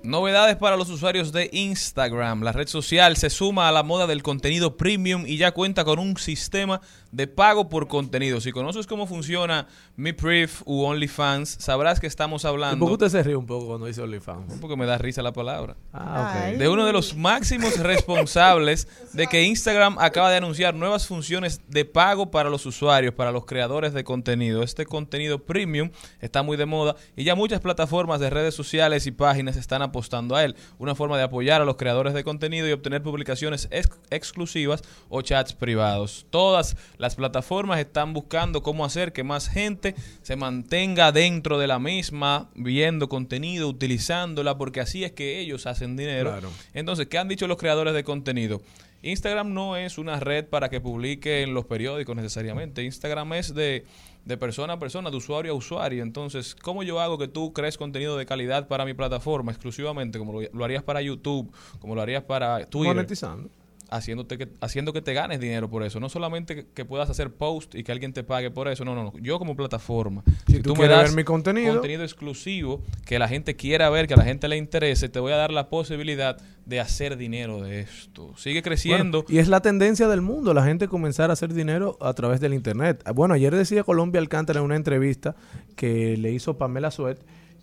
Novedades 0.09 0.57
para 0.57 0.79
los 0.79 0.89
usuarios 0.89 1.33
de 1.33 1.51
Instagram. 1.53 2.43
La 2.43 2.53
red 2.53 2.67
social 2.67 3.19
se 3.19 3.29
suma 3.29 3.69
a 3.69 3.73
la 3.73 3.83
moda 3.83 4.07
del 4.07 4.23
contenido 4.23 4.75
premium 4.79 5.25
y 5.27 5.37
ya 5.37 5.53
cuenta 5.53 5.85
con 5.85 5.99
un 5.99 6.17
sistema 6.17 6.81
de 7.11 7.27
pago 7.27 7.69
por 7.69 7.89
contenido. 7.89 8.41
Si 8.41 8.53
conoces 8.53 8.87
cómo 8.87 9.07
funciona 9.07 9.67
Mi 9.97 10.13
Priv 10.13 10.51
u 10.65 10.83
OnlyFans, 10.85 11.57
sabrás 11.59 12.01
que 12.01 12.07
estamos 12.07 12.45
¿Y 12.45 12.47
hablando. 12.47 12.79
por 12.87 12.89
qué 12.99 13.05
usted 13.05 13.19
se 13.19 13.23
ríe 13.23 13.37
un 13.37 13.47
poco 13.47 13.67
cuando 13.69 13.87
dice 13.87 14.03
OnlyFans? 14.03 14.55
Porque 14.61 14.77
me 14.77 14.85
da 14.87 14.99
risa 14.99 15.23
la 15.23 15.33
palabra. 15.33 15.77
Ah, 15.93 16.51
ok. 16.53 16.59
De 16.59 16.69
uno 16.69 16.85
de 16.87 16.93
los 16.93 17.17
máximos 17.17 17.79
responsables 18.23 18.89
de 19.13 19.27
que 19.27 19.43
Instagram 19.45 19.97
acaba 19.99 20.31
de 20.31 20.37
anunciar 20.37 20.75
nuevas 20.75 21.07
funciones 21.07 21.61
de 21.69 21.85
pago 21.85 22.31
para 22.31 22.51
los 22.51 22.67
usuarios, 22.67 23.15
para 23.15 23.33
los 23.33 23.45
creadores 23.47 23.93
de 23.95 24.05
contenido. 24.05 24.63
Este 24.63 24.85
contenido 24.87 25.39
premium 25.45 25.91
está 26.21 26.43
muy 26.43 26.57
de 26.57 26.67
moda 26.67 26.97
y 27.17 27.25
ya 27.25 27.35
muchas 27.35 27.61
plataformas 27.61 28.21
de 28.21 28.31
redes 28.31 28.55
sociales 28.55 29.07
y 29.07 29.13
páginas 29.13 29.57
están 29.57 29.83
apostando 29.83 30.37
a 30.37 30.45
él. 30.45 30.57
Una 30.79 30.95
forma 30.95 31.17
de 31.17 31.23
apoyar 31.25 31.63
a 31.63 31.65
los 31.65 31.77
creadores 31.77 32.13
de 32.15 32.25
contenido 32.25 32.69
y 32.69 32.73
obtener 32.73 33.03
publicaciones 33.03 33.69
ex- 33.71 33.89
exclusivas 34.11 34.83
o 35.09 35.23
chats 35.23 35.53
privados. 35.55 36.27
Todas 36.31 36.77
las 36.99 37.16
plataformas 37.16 37.79
están 37.81 38.12
buscando 38.12 38.62
cómo 38.62 38.85
hacer 38.85 39.12
que 39.12 39.25
más 39.25 39.49
gente 39.49 39.95
se 40.23 40.37
mantenga 40.37 41.12
dentro 41.12 41.59
de 41.59 41.66
la 41.66 41.79
misma, 41.79 42.51
viendo 42.55 43.09
contenido, 43.09 43.69
utilizándola, 43.69 44.59
porque 44.59 44.81
así 44.81 45.05
es 45.05 45.12
que 45.12 45.39
ellos 45.39 45.66
hacen 45.66 45.97
dinero. 45.97 46.31
Claro. 46.31 46.51
Entonces, 46.75 47.07
¿qué 47.07 47.19
han 47.19 47.29
dicho 47.29 47.47
los 47.47 47.57
creadores 47.57 47.95
de 47.95 48.05
contenido? 48.05 48.61
Instagram 49.03 49.55
no 49.55 49.77
es 49.77 49.97
una 49.97 50.19
red 50.19 50.47
para 50.47 50.69
que 50.69 50.81
publique 50.81 51.43
en 51.43 51.55
los 51.55 51.66
periódicos 51.66 52.16
necesariamente. 52.16 52.83
Instagram 52.83 53.33
es 53.35 53.55
de, 53.55 53.87
de 54.25 54.37
persona 54.37 54.73
a 54.73 54.79
persona, 54.81 55.11
de 55.11 55.16
usuario 55.16 55.53
a 55.53 55.55
usuario. 55.55 56.03
Entonces, 56.03 56.57
¿cómo 56.57 56.83
yo 56.83 57.01
hago 57.01 57.16
que 57.16 57.29
tú 57.29 57.53
crees 57.53 57.79
contenido 57.79 58.16
de 58.16 58.27
calidad 58.27 58.66
para 58.66 58.85
mi 58.85 58.95
plataforma 58.95 59.53
exclusivamente, 59.53 60.19
como 60.19 60.33
lo, 60.33 60.49
lo 60.53 60.65
harías 60.65 60.83
para 60.83 61.01
YouTube, 61.01 61.53
como 61.79 61.95
lo 61.95 62.03
harías 62.03 62.25
para 62.25 62.66
Twitter? 62.66 62.97
Monetizando. 62.97 63.51
Haciéndote 63.90 64.39
que, 64.39 64.48
haciendo 64.60 64.93
que 64.93 65.02
te 65.02 65.15
ganes 65.15 65.40
dinero 65.40 65.69
por 65.69 65.82
eso. 65.82 66.01
No 66.01 66.09
solamente 66.09 66.55
que, 66.55 66.66
que 66.66 66.85
puedas 66.85 67.10
hacer 67.10 67.32
post 67.32 67.74
y 67.74 67.85
que 67.85 67.93
alguien 67.93 68.12
te 68.12 68.24
pague 68.24 68.51
por 68.51 68.69
eso. 68.69 68.85
No, 68.85 68.94
no, 68.94 69.05
no. 69.05 69.12
Yo 69.19 69.39
como 69.39 69.56
plataforma. 69.56 70.23
Si 70.47 70.60
tú 70.60 70.74
quieres 70.74 70.97
ver 70.97 71.12
mi 71.12 71.24
contenido. 71.24 71.74
Contenido 71.74 72.02
exclusivo 72.05 72.82
que 73.06 73.19
la 73.19 73.28
gente 73.28 73.56
quiera 73.56 73.90
ver, 73.90 74.06
que 74.06 74.15
a 74.15 74.16
la 74.16 74.24
gente 74.24 74.48
le 74.48 74.56
interese, 74.56 75.09
te 75.09 75.20
voy 75.20 75.32
a 75.32 75.36
dar 75.36 75.52
la 75.52 75.69
posibilidad 75.69 76.39
de 76.66 76.81
hacer 76.81 77.16
dinero 77.16 77.62
de 77.62 77.81
esto. 77.81 78.35
Sigue 78.36 78.62
creciendo. 78.62 79.23
Bueno, 79.23 79.36
y 79.36 79.40
es 79.40 79.48
la 79.48 79.60
tendencia 79.60 80.09
del 80.09 80.20
mundo, 80.20 80.52
la 80.52 80.65
gente 80.65 80.89
comenzar 80.89 81.31
a 81.31 81.32
hacer 81.32 81.55
dinero 81.55 81.97
a 82.01 82.12
través 82.12 82.40
del 82.40 82.55
Internet. 82.55 83.02
Bueno, 83.15 83.35
ayer 83.35 83.55
decía 83.55 83.85
Colombia 83.85 84.20
Alcántara 84.20 84.60
en 84.60 84.66
una 84.66 84.77
entrevista 84.77 85.35
que 85.77 86.16
le 86.16 86.32
hizo 86.32 86.59
Pamela 86.59 86.90
Suet 86.90 87.19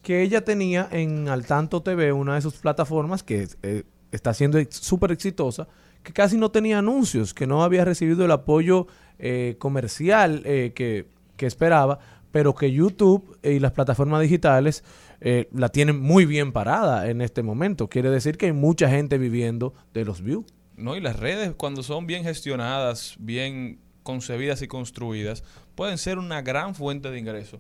que 0.06 0.22
ella 0.22 0.46
tenía 0.46 0.88
en 0.92 1.28
Al 1.30 1.48
Tanto 1.48 1.82
TV, 1.82 2.14
una 2.14 2.36
de 2.36 2.42
sus 2.42 2.54
plataformas 2.54 3.24
que 3.24 3.48
eh, 3.64 3.84
está 4.12 4.36
siendo 4.36 4.60
súper 4.70 5.12
exitosa, 5.12 5.68
que 6.06 6.14
casi 6.14 6.38
no 6.38 6.52
tenía 6.52 6.80
anuncios, 6.80 7.34
que 7.34 7.48
no 7.48 7.64
había 7.64 7.84
recibido 7.84 8.24
el 8.24 8.32
apoyo 8.32 8.88
eh, 9.18 9.56
comercial 9.58 10.44
eh, 10.46 10.72
que, 10.76 11.08
que 11.36 11.48
esperaba, 11.48 12.00
pero 12.32 12.54
que 12.54 12.72
YouTube 12.72 13.38
y 13.44 13.60
las 13.60 13.72
plataformas 13.72 14.22
digitales 14.22 14.84
eh, 15.20 15.50
la 15.52 15.70
tienen 15.70 16.00
muy 16.00 16.26
bien 16.26 16.52
parada 16.52 17.10
en 17.10 17.22
este 17.22 17.42
momento. 17.42 17.90
Quiere 17.90 18.12
decir 18.12 18.38
que 18.38 18.46
hay 18.46 18.54
mucha 18.54 18.88
gente 18.88 19.18
viviendo 19.18 19.74
de 19.94 20.06
los 20.06 20.22
views. 20.22 20.46
No, 20.78 20.96
y 20.96 21.02
las 21.02 21.18
redes 21.18 21.54
cuando 21.58 21.82
son 21.82 22.06
bien 22.06 22.24
gestionadas, 22.24 23.16
bien 23.18 23.80
concebidas 24.04 24.62
y 24.62 24.68
construidas, 24.68 25.44
pueden 25.74 25.98
ser 25.98 26.20
una 26.20 26.44
gran 26.44 26.76
fuente 26.76 27.10
de 27.10 27.18
ingreso. 27.18 27.60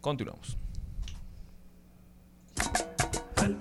Continuamos. 0.00 0.56
Al 3.36 3.56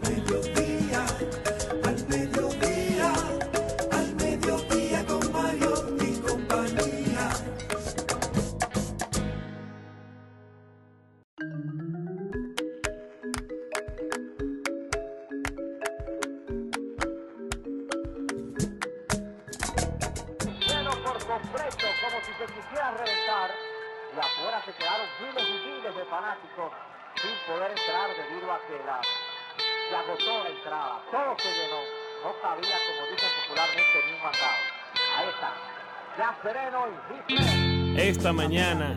mañana, 38.33 38.95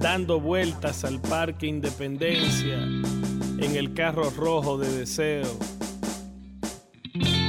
dando 0.00 0.40
vueltas 0.40 1.04
al 1.04 1.20
Parque 1.20 1.66
Independencia 1.66 2.76
en 2.76 3.76
el 3.76 3.94
carro 3.94 4.30
rojo 4.30 4.78
de 4.78 4.90
deseo. 4.98 5.46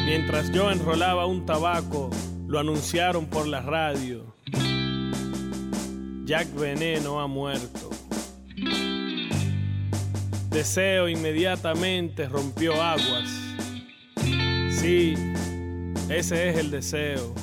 Mientras 0.06 0.52
yo 0.52 0.72
enrolaba 0.72 1.26
un 1.26 1.46
tabaco, 1.46 2.10
lo 2.48 2.60
anunciaron 2.60 3.26
por 3.26 3.48
la 3.48 3.62
radio. 3.62 4.36
Jack 6.26 6.54
Veneno 6.56 7.20
ha 7.20 7.28
muerto. 7.28 7.90
Deseo 10.50 11.10
inmediatamente 11.10 12.28
rompió 12.28 12.82
aguas. 12.82 13.30
Sí, 14.72 15.16
ese 16.10 16.50
es 16.50 16.58
el 16.58 16.72
deseo. 16.72 17.34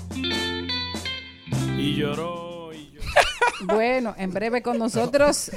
Y 1.79 1.95
lloró. 1.95 2.46
Bueno, 3.65 4.15
en 4.19 4.33
breve 4.33 4.63
con 4.63 4.79
nosotros, 4.79 5.51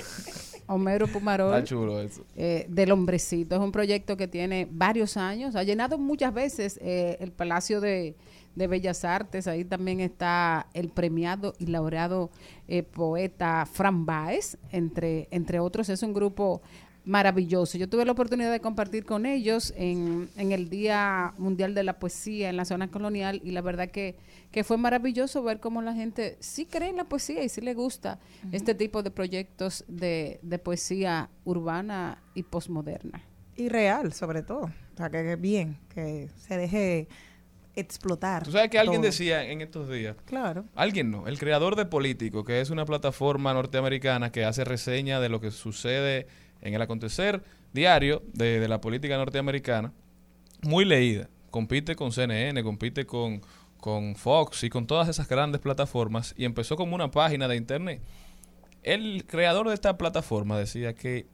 Homero 0.68 1.08
Pumarol. 1.08 1.54
Está 1.54 1.64
chulo 1.64 2.00
eso. 2.02 2.24
eh, 2.36 2.66
del 2.70 2.92
Hombrecito. 2.92 3.56
Es 3.56 3.62
un 3.62 3.72
proyecto 3.72 4.16
que 4.18 4.28
tiene 4.28 4.68
varios 4.70 5.18
años. 5.18 5.56
Ha 5.56 5.64
llenado 5.64 5.98
muchas 5.98 6.34
veces 6.34 6.80
eh, 6.82 7.18
el 7.20 7.32
Palacio 7.32 7.82
de, 7.82 8.16
de 8.56 8.68
Bellas 8.68 9.04
Artes. 9.04 9.48
Ahí 9.48 9.66
también 9.66 10.00
está 10.00 10.68
el 10.74 10.90
premiado 10.90 11.54
y 11.60 11.66
laureado 11.68 12.30
eh, 12.68 12.84
poeta 12.84 13.66
Fran 13.66 14.06
Baez, 14.06 14.58
entre, 14.72 15.28
entre 15.32 15.60
otros. 15.60 15.90
Es 15.90 16.04
un 16.04 16.14
grupo 16.14 16.62
maravilloso. 17.06 17.78
Yo 17.78 17.90
tuve 17.90 18.06
la 18.06 18.12
oportunidad 18.12 18.52
de 18.52 18.60
compartir 18.60 19.06
con 19.06 19.26
ellos 19.26 19.74
en, 19.76 20.30
en 20.36 20.52
el 20.52 20.70
Día 20.70 21.34
Mundial 21.38 21.74
de 21.74 21.84
la 21.84 22.00
Poesía 22.00 22.50
en 22.50 22.58
la 22.58 22.66
zona 22.66 22.90
colonial 22.90 23.42
y 23.44 23.52
la 23.52 23.62
verdad 23.62 23.90
que, 23.90 24.16
que 24.52 24.64
fue 24.64 24.78
maravilloso 24.78 25.42
ver 25.44 25.60
cómo 25.60 25.82
la 25.82 25.94
gente 25.94 26.38
sí 26.40 26.66
cree 26.66 26.90
en 26.90 26.98
la 26.98 27.06
poesía 27.06 27.44
y 27.44 27.50
sí 27.50 27.62
le 27.62 27.74
gusta 27.74 28.20
este 28.52 28.76
tipo 28.76 29.04
de 29.04 29.12
proyectos 29.12 29.86
de, 29.88 30.40
de 30.42 30.60
poesía 30.60 31.30
urbana 31.46 32.22
y 32.36 32.44
posmoderna. 32.44 33.24
Y 33.56 33.70
real, 33.70 34.14
sobre 34.14 34.44
todo. 34.44 34.66
O 34.94 34.98
sea, 34.98 35.10
que, 35.10 35.24
que 35.24 35.36
bien, 35.36 35.78
que 35.94 36.30
se 36.38 36.58
deje 36.58 37.08
explotar. 37.76 38.44
Tú 38.44 38.52
sabes 38.52 38.70
que 38.70 38.80
alguien 38.80 39.02
todo. 39.02 39.10
decía 39.10 39.44
en 39.44 39.62
estos 39.62 39.90
días. 39.90 40.16
Claro. 40.26 40.66
Alguien 40.76 41.12
no, 41.12 41.28
el 41.28 41.40
creador 41.40 41.76
de 41.76 41.86
Político, 41.86 42.44
que 42.44 42.62
es 42.62 42.70
una 42.70 42.86
plataforma 42.86 43.54
norteamericana 43.54 44.32
que 44.32 44.46
hace 44.46 44.64
reseña 44.64 45.20
de 45.20 45.30
lo 45.30 45.40
que 45.40 45.52
sucede 45.52 46.28
en 46.62 46.74
el 46.74 46.82
acontecer 46.82 47.44
diario 47.74 48.24
de, 48.34 48.68
la 48.68 48.82
política 48.82 49.18
norteamericana, 49.18 49.94
muy 50.62 50.86
leída. 50.86 51.30
Compite 51.52 51.96
con 51.96 52.12
CNN, 52.12 52.62
compite 52.64 53.06
con, 53.06 53.42
con 53.80 54.16
Fox 54.16 54.64
y 54.64 54.70
con 54.70 54.88
todas 54.88 55.08
esas 55.08 55.28
grandes 55.28 55.62
plataformas 55.62 56.34
y 56.38 56.46
empezó 56.46 56.76
como 56.76 56.96
una 56.96 57.12
página 57.12 57.48
de 57.48 57.56
internet. 57.56 58.02
El 58.84 59.26
creador 59.26 59.68
de 59.68 59.74
esta 59.74 59.98
plataforma 59.98 60.58
decía 60.58 60.94
que 60.94 61.28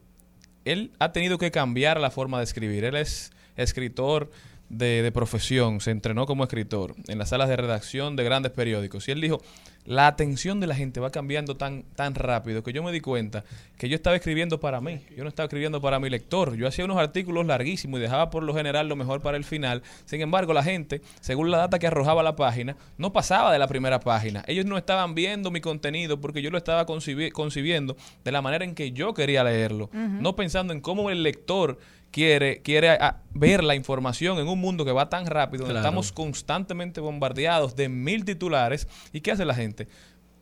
él 0.64 0.92
ha 1.00 1.12
tenido 1.12 1.38
que 1.38 1.52
cambiar 1.52 2.00
la 2.00 2.12
forma 2.12 2.40
de 2.40 2.46
escribir. 2.46 2.84
Él 2.86 2.96
es 2.96 3.32
escritor 3.56 4.32
de, 4.70 5.04
de 5.04 5.12
profesión, 5.12 5.80
se 5.80 5.92
entrenó 5.92 6.26
como 6.26 6.44
escritor 6.44 6.96
en 7.08 7.20
las 7.20 7.30
salas 7.30 7.50
de 7.50 7.56
redacción 7.56 8.16
de 8.16 8.24
grandes 8.24 8.52
periódicos. 8.52 9.08
Y 9.08 9.12
él 9.12 9.22
dijo, 9.22 9.42
la 9.86 10.08
atención 10.08 10.60
de 10.60 10.68
la 10.68 10.76
gente 10.76 11.00
va 11.00 11.12
cambiando 11.12 11.58
tan, 11.58 11.84
tan 11.96 12.16
rápido 12.16 12.64
que 12.64 12.74
yo 12.74 12.82
me 12.84 12.92
di 12.92 13.02
cuenta 13.02 13.44
que 13.78 13.88
yo 13.88 13.96
estaba 13.96 14.16
escribiendo 14.16 14.60
para 14.60 14.82
mí, 14.82 15.02
yo 15.16 15.24
no 15.24 15.30
estaba 15.30 15.46
escribiendo 15.46 15.80
para 15.82 16.00
mi 16.00 16.10
lector. 16.10 16.56
Yo 16.56 16.68
hacía 16.68 16.86
unos 16.86 16.98
artículos 16.98 17.46
larguísimos 17.46 18.00
y 18.00 18.02
dejaba 18.02 18.30
por 18.30 18.42
lo 18.44 18.54
general 18.54 18.88
lo 18.88 18.96
mejor 18.96 19.22
para 19.22 19.38
el 19.38 19.44
final. 19.44 19.84
Sin 20.06 20.22
embargo, 20.22 20.54
la 20.54 20.64
gente, 20.64 21.02
según 21.22 21.52
la 21.52 21.58
data 21.58 21.78
que 21.78 21.88
arrojaba 21.88 22.24
la 22.24 22.36
página, 22.36 22.76
no 22.98 23.14
pasaba 23.14 23.52
de 23.54 23.60
la 23.60 23.68
primera 23.68 24.00
página. 24.00 24.44
Ellos 24.48 24.66
no 24.66 24.78
estaban 24.78 25.14
viendo 25.14 25.52
mi 25.52 25.62
contenido 25.62 26.20
porque 26.20 26.42
yo 26.42 26.50
lo 26.50 26.58
estaba 26.58 26.86
concibi- 26.88 27.32
concibiendo 27.32 27.96
de 28.24 28.32
la 28.32 28.42
manera 28.42 28.66
en 28.66 28.76
que 28.76 28.92
yo 28.92 29.14
quería 29.14 29.44
leerlo, 29.44 29.90
no 29.94 30.36
pensando 30.36 30.74
en 30.74 30.82
cómo 30.82 31.10
el 31.10 31.22
lector 31.22 31.78
quiere, 32.16 32.62
quiere 32.62 32.92
a- 32.92 33.18
ver 33.34 33.62
la 33.62 33.76
información 33.76 34.40
en 34.40 34.48
un 34.48 34.58
mundo 34.62 34.86
que 34.86 34.94
va 34.94 35.10
tan 35.10 35.26
rápido, 35.26 35.66
donde 35.66 35.80
estamos 35.82 36.14
constantemente 36.14 37.02
bombardeados 37.02 37.76
de 37.76 37.90
mil 37.90 38.24
titulares. 38.24 38.88
¿Y 39.12 39.20
qué 39.20 39.34
hace 39.34 39.44
la 39.44 39.54
gente? 39.54 39.90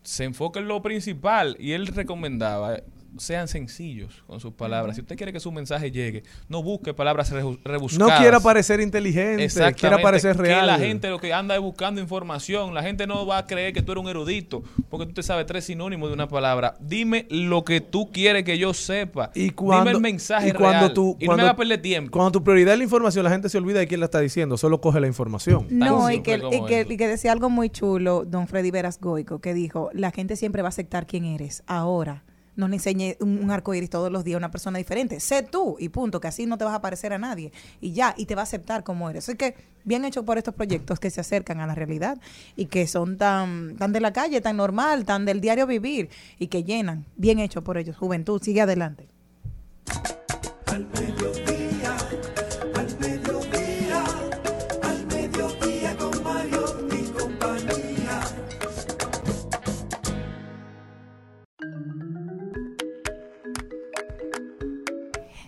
Se 0.03 0.23
enfoca 0.23 0.59
en 0.59 0.67
lo 0.67 0.83
principal 0.83 1.57
y 1.59 1.71
él 1.71 1.87
recomendaba, 1.87 2.77
sean 3.17 3.47
sencillos 3.47 4.23
con 4.27 4.39
sus 4.39 4.53
palabras. 4.53 4.95
Si 4.95 5.01
usted 5.01 5.15
quiere 5.15 5.31
que 5.33 5.39
su 5.39 5.51
mensaje 5.51 5.91
llegue, 5.91 6.23
no 6.49 6.63
busque 6.63 6.93
palabras 6.93 7.31
rebu- 7.31 7.57
No 7.57 7.71
rebuscadas. 7.71 8.19
quiera 8.19 8.39
parecer 8.39 8.79
inteligente, 8.81 9.47
quiera 9.75 9.99
parecer 10.01 10.37
real. 10.37 10.61
Que 10.61 10.65
la 10.65 10.77
gente 10.79 11.09
lo 11.09 11.19
que 11.19 11.33
anda 11.33 11.55
es 11.55 11.61
buscando 11.61 12.01
información. 12.01 12.73
La 12.73 12.83
gente 12.83 13.07
no 13.07 13.25
va 13.25 13.39
a 13.39 13.45
creer 13.47 13.73
que 13.73 13.81
tú 13.81 13.91
eres 13.91 14.03
un 14.03 14.09
erudito 14.09 14.63
porque 14.89 15.05
tú 15.05 15.13
te 15.13 15.23
sabes 15.23 15.45
tres 15.45 15.65
sinónimos 15.65 16.09
de 16.09 16.13
una 16.13 16.27
palabra. 16.27 16.75
Dime 16.79 17.27
lo 17.29 17.63
que 17.63 17.81
tú 17.81 18.11
quieres 18.11 18.43
que 18.43 18.57
yo 18.57 18.73
sepa. 18.73 19.31
Y 19.35 19.51
cuando, 19.51 19.85
Dime 19.91 19.91
el 19.97 20.01
mensaje 20.01 20.49
y 20.49 20.51
cuando 20.51 20.79
real. 20.79 20.93
tú, 20.93 21.17
y 21.19 21.27
no 21.27 21.35
me 21.37 21.43
hagas 21.43 21.55
perder 21.55 21.81
tiempo. 21.81 22.11
Cuando 22.11 22.31
tu 22.31 22.43
prioridad 22.43 22.73
es 22.73 22.77
la 22.79 22.83
información, 22.83 23.23
la 23.23 23.29
gente 23.31 23.49
se 23.49 23.57
olvida 23.57 23.79
de 23.79 23.87
quién 23.87 23.99
la 23.99 24.05
está 24.05 24.19
diciendo, 24.19 24.57
solo 24.57 24.81
coge 24.81 24.99
la 24.99 25.07
información. 25.07 25.67
No, 25.69 26.09
y 26.11 26.21
que, 26.21 26.41
y 26.89 26.97
que 26.97 27.07
decía 27.07 27.31
algo 27.31 27.49
muy 27.49 27.69
chulo, 27.69 28.23
don 28.25 28.47
Freddy 28.47 28.71
Veras 28.71 28.99
Goico, 28.99 29.39
que 29.39 29.53
dijo, 29.53 29.89
la 29.93 30.11
gente 30.11 30.35
siempre 30.35 30.61
va 30.61 30.67
a 30.67 30.69
aceptar 30.69 31.05
quién 31.07 31.25
eres. 31.25 31.63
Ahora, 31.67 32.23
no 32.55 32.67
le 32.67 32.75
enseñe 32.75 33.17
un, 33.19 33.49
arco 33.51 33.73
iris 33.73 33.89
todos 33.89 34.11
los 34.11 34.23
días 34.23 34.37
una 34.37 34.51
persona 34.51 34.77
diferente. 34.77 35.19
Sé 35.19 35.43
tú 35.43 35.75
y 35.79 35.89
punto, 35.89 36.19
que 36.19 36.27
así 36.27 36.45
no 36.45 36.57
te 36.57 36.65
vas 36.65 36.75
a 36.75 36.81
parecer 36.81 37.13
a 37.13 37.17
nadie. 37.17 37.51
Y 37.81 37.93
ya, 37.93 38.13
y 38.17 38.25
te 38.25 38.35
va 38.35 38.41
a 38.41 38.43
aceptar 38.43 38.83
como 38.83 39.09
eres. 39.09 39.27
Así 39.27 39.37
que, 39.37 39.55
bien 39.83 40.05
hecho 40.05 40.23
por 40.23 40.37
estos 40.37 40.53
proyectos 40.53 40.99
que 40.99 41.09
se 41.09 41.21
acercan 41.21 41.59
a 41.59 41.67
la 41.67 41.75
realidad 41.75 42.19
y 42.55 42.67
que 42.67 42.87
son 42.87 43.17
tan, 43.17 43.75
tan 43.77 43.91
de 43.91 43.99
la 43.99 44.13
calle, 44.13 44.41
tan 44.41 44.57
normal, 44.57 45.05
tan 45.05 45.25
del 45.25 45.41
diario 45.41 45.67
vivir 45.67 46.09
y 46.39 46.47
que 46.47 46.63
llenan. 46.63 47.05
Bien 47.15 47.39
hecho 47.39 47.63
por 47.63 47.77
ellos. 47.77 47.97
Juventud, 47.97 48.41
sigue 48.41 48.61
adelante. 48.61 49.07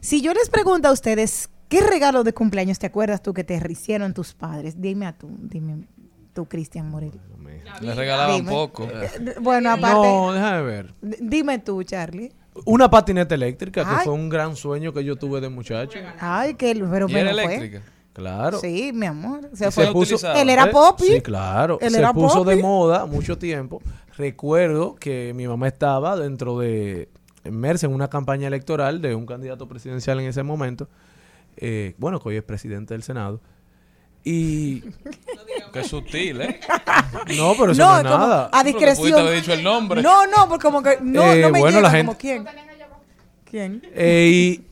Si 0.06 0.22
yo 0.22 0.34
les 0.34 0.50
pregunto 0.50 0.88
a 0.88 0.92
ustedes, 0.92 1.50
¿qué 1.68 1.82
regalo 1.82 2.24
de 2.24 2.32
cumpleaños 2.34 2.78
te 2.78 2.86
acuerdas 2.86 3.24
tú 3.24 3.34
que 3.34 3.44
te 3.44 3.60
hicieron 3.70 4.14
tus 4.14 4.34
padres? 4.36 4.80
Dime 4.80 5.08
a 5.08 5.14
tú, 5.18 5.28
dime 5.42 5.88
tú, 6.34 6.46
Cristian 6.46 6.90
Morel. 6.90 7.12
Le 7.82 7.96
regalaban 7.96 8.38
Dime. 8.38 8.52
poco. 8.52 8.84
Eh, 8.84 9.36
Bueno, 9.42 9.72
aparte, 9.72 9.96
No, 10.08 10.32
déjame 10.32 10.62
ver. 10.62 10.94
dime 11.02 11.58
tú, 11.60 11.82
Charlie. 11.84 12.32
Una 12.66 12.88
patineta 12.90 13.34
eléctrica, 13.34 13.84
que 13.84 14.04
fue 14.04 14.14
un 14.14 14.30
gran 14.30 14.56
sueño 14.56 14.94
que 14.94 15.04
yo 15.04 15.16
tuve 15.16 15.42
de 15.42 15.50
muchacho. 15.50 15.98
Ay, 16.20 16.54
que 16.54 16.74
pero 16.90 17.08
¿Y 17.10 17.12
bueno 17.12 17.30
era 17.32 17.44
fue. 17.44 17.56
eléctrica? 17.56 17.82
Claro. 18.14 18.60
Sí, 18.60 18.92
mi 18.94 19.08
amor. 19.08 19.50
Se 19.54 19.72
fue. 19.72 19.92
puso- 19.92 20.34
Él 20.36 20.50
era 20.50 20.66
¿Eh? 20.66 20.72
popi. 20.72 21.06
Sí, 21.06 21.22
claro. 21.22 21.80
Él 21.82 21.92
se 21.92 21.98
era 21.98 22.14
puso 22.14 22.44
de 22.46 22.56
moda 22.58 23.06
mucho 23.08 23.38
tiempo. 23.40 23.82
Recuerdo 24.18 24.96
que 24.96 25.34
mi 25.36 25.48
mamá 25.48 25.68
estaba 25.68 26.16
dentro 26.16 26.60
de 26.60 27.10
inmersa 27.46 27.86
en 27.88 27.94
una 27.94 28.10
campaña 28.10 28.48
electoral 28.48 29.02
de 29.02 29.16
un 29.16 29.26
candidato 29.26 29.68
presidencial 29.68 30.20
en 30.20 30.28
ese 30.28 30.44
momento. 30.44 30.88
eh, 31.58 31.96
bueno, 31.98 32.20
que 32.20 32.30
hoy 32.30 32.36
es 32.38 32.44
presidente 32.44 32.94
del 32.94 33.04
Senado. 33.04 33.40
Y 34.24 34.82
Qué 35.74 35.84
sutil, 35.84 36.42
¿eh? 36.42 36.60
no, 37.38 37.54
pero 37.60 37.72
eso 37.74 37.82
No, 37.82 37.92
no, 37.94 37.98
es 37.98 38.04
como 38.04 38.18
nada. 38.18 38.50
a 38.52 38.64
discreción. 38.64 38.98
pudiste 38.98 39.20
haber 39.20 39.36
dicho 39.36 39.54
el 39.54 39.64
nombre. 39.64 40.02
No, 40.02 40.26
no, 40.28 40.48
porque 40.50 40.64
como 40.64 40.82
que 40.82 40.98
no, 41.02 41.22
Eh, 41.32 41.42
no 41.42 41.50
me 41.52 41.60
bueno, 41.60 41.78
llega 41.78 41.82
la 41.82 41.92
gente- 41.92 42.06
como 42.08 42.18
quién. 42.18 42.46
¿Quién? 43.50 43.82
Eh, 43.94 44.30
y 44.34 44.66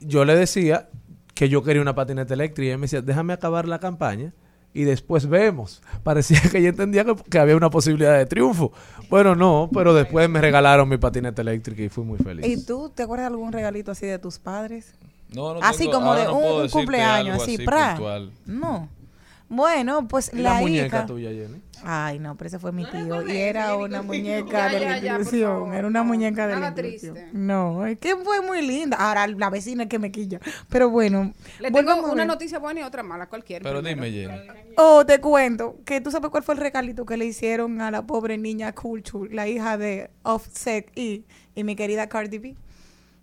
yo 0.06 0.24
le 0.24 0.36
decía 0.36 0.88
que 1.34 1.48
yo 1.48 1.62
quería 1.62 1.82
una 1.82 1.94
patineta 1.94 2.32
eléctrica 2.34 2.64
y 2.64 2.68
ella 2.68 2.78
me 2.78 2.82
decía, 2.82 3.02
déjame 3.02 3.32
acabar 3.32 3.66
la 3.68 3.78
campaña 3.80 4.32
y 4.80 4.84
después 4.84 5.26
vemos. 5.26 5.82
Parecía 6.02 6.40
que 6.50 6.58
ella 6.58 6.68
entendía 6.70 7.04
que, 7.04 7.14
que 7.16 7.38
había 7.38 7.56
una 7.56 7.70
posibilidad 7.70 8.16
de 8.18 8.26
triunfo. 8.26 8.72
Bueno, 9.10 9.34
no, 9.34 9.70
pero 9.72 9.94
después 9.94 10.28
me 10.28 10.40
regalaron 10.40 10.88
mi 10.88 10.98
patineta 10.98 11.42
eléctrica 11.42 11.82
y 11.82 11.88
fui 11.88 12.04
muy 12.04 12.18
feliz. 12.18 12.46
¿Y 12.46 12.64
tú 12.64 12.90
te 12.94 13.02
acuerdas 13.04 13.24
de 13.30 13.34
algún 13.34 13.52
regalito 13.52 13.90
así 13.92 14.06
de 14.06 14.18
tus 14.18 14.38
padres? 14.38 14.94
No, 15.34 15.54
no 15.54 15.60
así 15.62 15.84
tengo- 15.84 15.92
como 15.94 16.14
de 16.14 16.24
no 16.24 16.38
un, 16.38 16.68
cumpleaños, 16.68 17.42
así, 17.42 17.54
así 17.54 17.64
pra. 17.64 17.90
puntual. 17.94 18.30
No. 18.46 18.88
Bueno, 19.48 20.08
pues 20.08 20.30
¿Y 20.32 20.38
la 20.38 20.54
la, 20.54 20.60
muñeca 20.60 20.96
hija. 20.98 21.06
tuya, 21.06 21.30
Jenny? 21.30 21.60
Ay, 21.84 22.18
no, 22.18 22.36
pero 22.36 22.48
ese 22.48 22.58
fue 22.58 22.72
mi 22.72 22.84
tío. 22.90 23.26
Y 23.26 23.36
era 23.36 23.76
una 23.76 24.02
muñeca 24.02 24.70
Ya, 24.70 24.78
de 24.78 24.80
ya, 24.80 24.88
la 24.88 24.98
inclusión. 25.20 25.74
Era 25.74 25.86
una 25.86 26.02
muñeca 26.02 26.46
de 26.46 26.56
la 26.56 26.68
inclusión. 26.68 27.14
triste. 27.14 27.28
No, 27.32 27.86
es 27.86 27.98
que 27.98 28.16
fue 28.16 28.40
muy 28.40 28.62
linda. 28.66 28.96
Ahora 28.96 29.26
la 29.26 29.50
vecina 29.50 29.84
es 29.84 29.88
que 29.88 29.98
me 29.98 30.10
quilla. 30.10 30.40
Pero 30.68 30.90
bueno. 30.90 31.32
Le 31.60 31.70
tengo 31.70 31.94
una 32.12 32.24
noticia 32.24 32.58
buena 32.58 32.80
y 32.80 32.82
otra 32.82 33.02
mala, 33.02 33.26
cualquiera. 33.28 33.62
Pero 33.62 33.82
primero. 33.82 34.06
dime, 34.06 34.46
Jenny. 34.48 34.72
Oh, 34.76 35.04
te 35.06 35.20
cuento 35.20 35.76
que 35.84 36.00
tú 36.00 36.10
sabes 36.10 36.30
cuál 36.30 36.42
fue 36.42 36.54
el 36.54 36.60
regalito 36.60 37.04
que 37.06 37.16
le 37.16 37.24
hicieron 37.26 37.80
a 37.80 37.90
la 37.90 38.06
pobre 38.06 38.38
niña 38.38 38.72
Culture, 38.72 39.34
la 39.34 39.46
hija 39.48 39.76
de 39.78 40.10
Offset 40.22 40.90
y, 40.96 41.24
y 41.54 41.64
mi 41.64 41.76
querida 41.76 42.08
Cardi 42.08 42.38
B. 42.38 42.56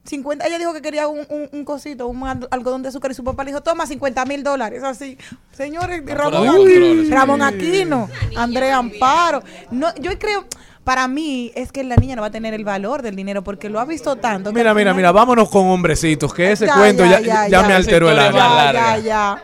50, 0.06 0.46
ella 0.46 0.58
dijo 0.58 0.74
que 0.74 0.82
quería 0.82 1.08
un, 1.08 1.20
un, 1.30 1.48
un 1.52 1.64
cosito, 1.66 2.08
un 2.08 2.24
al- 2.28 2.48
algodón 2.52 2.82
de 2.84 2.90
azúcar 2.90 3.12
y 3.12 3.14
su 3.14 3.24
papá 3.24 3.44
le 3.46 3.52
dijo, 3.52 3.62
toma 3.64 3.86
50 3.88 4.26
mil 4.26 4.44
dólares, 4.44 4.84
así. 4.84 5.18
Señores, 5.54 6.04
Ramón, 6.06 6.48
Aquino. 6.50 7.16
Ramón 7.16 7.42
Aquino, 7.42 8.10
Andrea 8.36 8.78
Amparo. 8.78 9.42
No, 9.72 9.96
yo 9.96 10.12
creo, 10.20 10.46
para 10.84 11.08
mí, 11.08 11.54
es 11.56 11.72
que 11.72 11.86
la 11.86 11.96
niña 11.96 12.18
no 12.18 12.22
va 12.22 12.28
a 12.28 12.32
tener 12.32 12.54
el 12.54 12.66
valor 12.66 13.02
del 13.02 13.16
dinero 13.16 13.46
porque 13.46 13.70
lo 13.70 13.80
ha 13.80 13.86
visto 13.86 14.18
tanto. 14.18 14.52
Mira, 14.52 14.74
mira, 14.74 14.92
final- 14.92 14.96
mira, 14.96 15.12
vámonos 15.14 15.50
con 15.50 15.68
hombrecitos, 15.68 16.34
que 16.34 16.52
ese 16.52 16.66
Ya, 16.66 16.76
cuento 16.76 17.06
ya, 17.06 17.20
ya, 17.22 17.26
ya, 17.26 17.48
ya 17.48 17.62
ya. 17.62 17.68
me 17.68 17.74
alteró 17.74 18.10
el 18.12 18.20
alma. 18.20 18.72
Ya, 18.74 18.98
ya, 18.98 18.98
ya. 18.98 19.44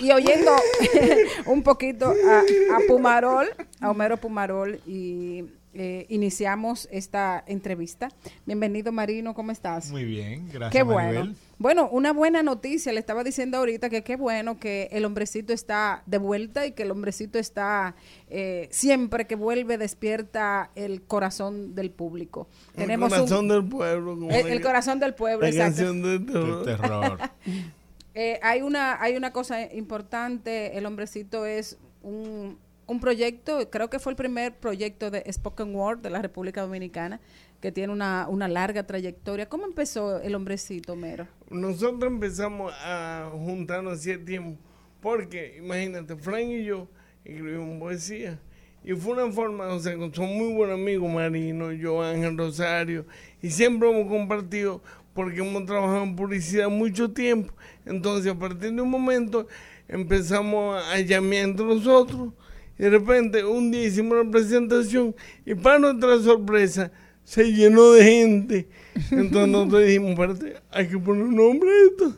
Y, 0.00 0.10
oyendo 0.10 0.52
un 1.46 1.62
poquito 1.62 2.06
a, 2.06 2.40
a 2.40 2.78
Pumarol, 2.88 3.48
a 3.80 3.90
Homero 3.90 4.16
Pumarol 4.16 4.80
y 4.86 5.44
eh, 5.74 6.04
iniciamos 6.10 6.86
esta 6.90 7.42
entrevista. 7.46 8.10
Bienvenido 8.44 8.92
Marino, 8.92 9.32
¿cómo 9.34 9.52
estás? 9.52 9.90
Muy 9.90 10.04
bien, 10.04 10.48
gracias. 10.48 10.70
Qué 10.72 10.82
bueno. 10.82 11.20
Maribel. 11.20 11.36
Bueno, 11.58 11.88
una 11.92 12.12
buena 12.12 12.42
noticia, 12.42 12.92
le 12.92 12.98
estaba 12.98 13.22
diciendo 13.22 13.56
ahorita 13.58 13.88
que 13.88 14.02
qué 14.02 14.16
bueno 14.16 14.58
que 14.58 14.88
el 14.90 15.04
hombrecito 15.04 15.52
está 15.52 16.02
de 16.06 16.18
vuelta 16.18 16.66
y 16.66 16.72
que 16.72 16.82
el 16.82 16.90
hombrecito 16.90 17.38
está 17.38 17.94
eh, 18.28 18.68
siempre 18.72 19.26
que 19.28 19.36
vuelve 19.36 19.78
despierta 19.78 20.70
el 20.74 21.02
corazón 21.02 21.74
del 21.76 21.90
público. 21.90 22.48
El 22.74 22.82
Tenemos 22.82 23.12
un- 23.12 23.18
corazón 23.18 23.48
del 23.48 23.64
pueblo. 23.64 24.18
como 24.18 24.30
el, 24.30 24.46
el 24.48 24.60
corazón 24.60 24.98
del 24.98 25.14
pueblo, 25.14 25.42
la 25.42 25.48
exacto. 25.48 25.76
canción 25.76 26.02
del 26.02 26.26
terror. 26.26 26.64
Del 26.66 26.76
terror. 26.76 27.18
Eh, 28.14 28.38
hay 28.42 28.62
una 28.62 29.00
hay 29.00 29.16
una 29.16 29.32
cosa 29.32 29.72
importante, 29.72 30.76
el 30.76 30.84
hombrecito 30.86 31.46
es 31.46 31.78
un, 32.02 32.58
un 32.86 33.00
proyecto, 33.00 33.70
creo 33.70 33.88
que 33.88 33.98
fue 33.98 34.12
el 34.12 34.16
primer 34.16 34.54
proyecto 34.54 35.10
de 35.10 35.24
Spoken 35.32 35.74
Word 35.74 36.00
de 36.00 36.10
la 36.10 36.20
República 36.20 36.60
Dominicana, 36.60 37.20
que 37.60 37.72
tiene 37.72 37.92
una, 37.92 38.26
una 38.28 38.48
larga 38.48 38.86
trayectoria. 38.86 39.48
¿Cómo 39.48 39.64
empezó 39.64 40.20
el 40.20 40.34
hombrecito, 40.34 40.96
Mero? 40.96 41.26
Nosotros 41.48 42.10
empezamos 42.10 42.72
a 42.84 43.30
juntarnos 43.32 43.94
hace 43.94 44.18
tiempo. 44.18 44.58
Porque, 45.00 45.56
imagínate, 45.58 46.14
Frank 46.16 46.46
y 46.48 46.64
yo 46.64 46.88
escribimos 47.24 47.78
poesía. 47.78 48.38
Y 48.84 48.94
fue 48.94 49.12
una 49.14 49.32
forma, 49.32 49.68
o 49.68 49.78
sea, 49.78 49.94
son 50.12 50.36
muy 50.36 50.52
buenos 50.54 50.74
amigos, 50.74 51.10
Marino, 51.10 51.72
yo, 51.72 52.02
Ángel 52.02 52.36
Rosario. 52.36 53.06
Y 53.40 53.50
siempre 53.50 53.88
hemos 53.88 54.08
compartido, 54.08 54.82
porque 55.14 55.40
hemos 55.40 55.64
trabajado 55.66 56.02
en 56.02 56.16
publicidad 56.16 56.68
mucho 56.68 57.10
tiempo. 57.10 57.52
Entonces, 57.84 58.32
a 58.32 58.38
partir 58.38 58.72
de 58.72 58.82
un 58.82 58.90
momento, 58.90 59.46
empezamos 59.88 60.82
a 60.92 61.00
llamear 61.00 61.44
entre 61.50 61.66
nosotros. 61.66 62.32
Y 62.78 62.84
de 62.84 62.90
repente, 62.90 63.44
un 63.44 63.70
día 63.70 63.84
hicimos 63.84 64.18
una 64.18 64.30
presentación. 64.30 65.14
Y 65.44 65.54
para 65.54 65.78
nuestra 65.78 66.18
sorpresa, 66.20 66.90
se 67.24 67.52
llenó 67.52 67.92
de 67.92 68.04
gente. 68.04 68.68
Entonces 69.10 69.48
nosotros 69.48 69.84
dijimos, 69.84 70.10
espérate, 70.10 70.56
hay 70.70 70.88
que 70.88 70.98
poner 70.98 71.24
un 71.24 71.36
nombre 71.36 71.70
a 71.70 71.84
esto. 71.86 72.16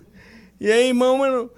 Y 0.58 0.68
ahí 0.70 0.92
más 0.94 1.08
o 1.08 1.18
menos 1.18 1.50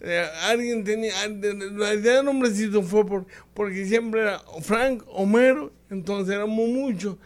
eh, 0.00 0.24
alguien 0.42 0.84
tenía, 0.84 1.12
ah, 1.22 1.28
la 1.28 1.94
idea 1.94 2.16
del 2.16 2.26
nombrecito 2.26 2.82
fue 2.82 3.06
por, 3.06 3.26
porque 3.54 3.86
siempre 3.86 4.20
era 4.22 4.40
Frank, 4.60 5.02
Homero, 5.06 5.72
entonces 5.90 6.34
éramos 6.34 6.68
muchos, 6.68 7.16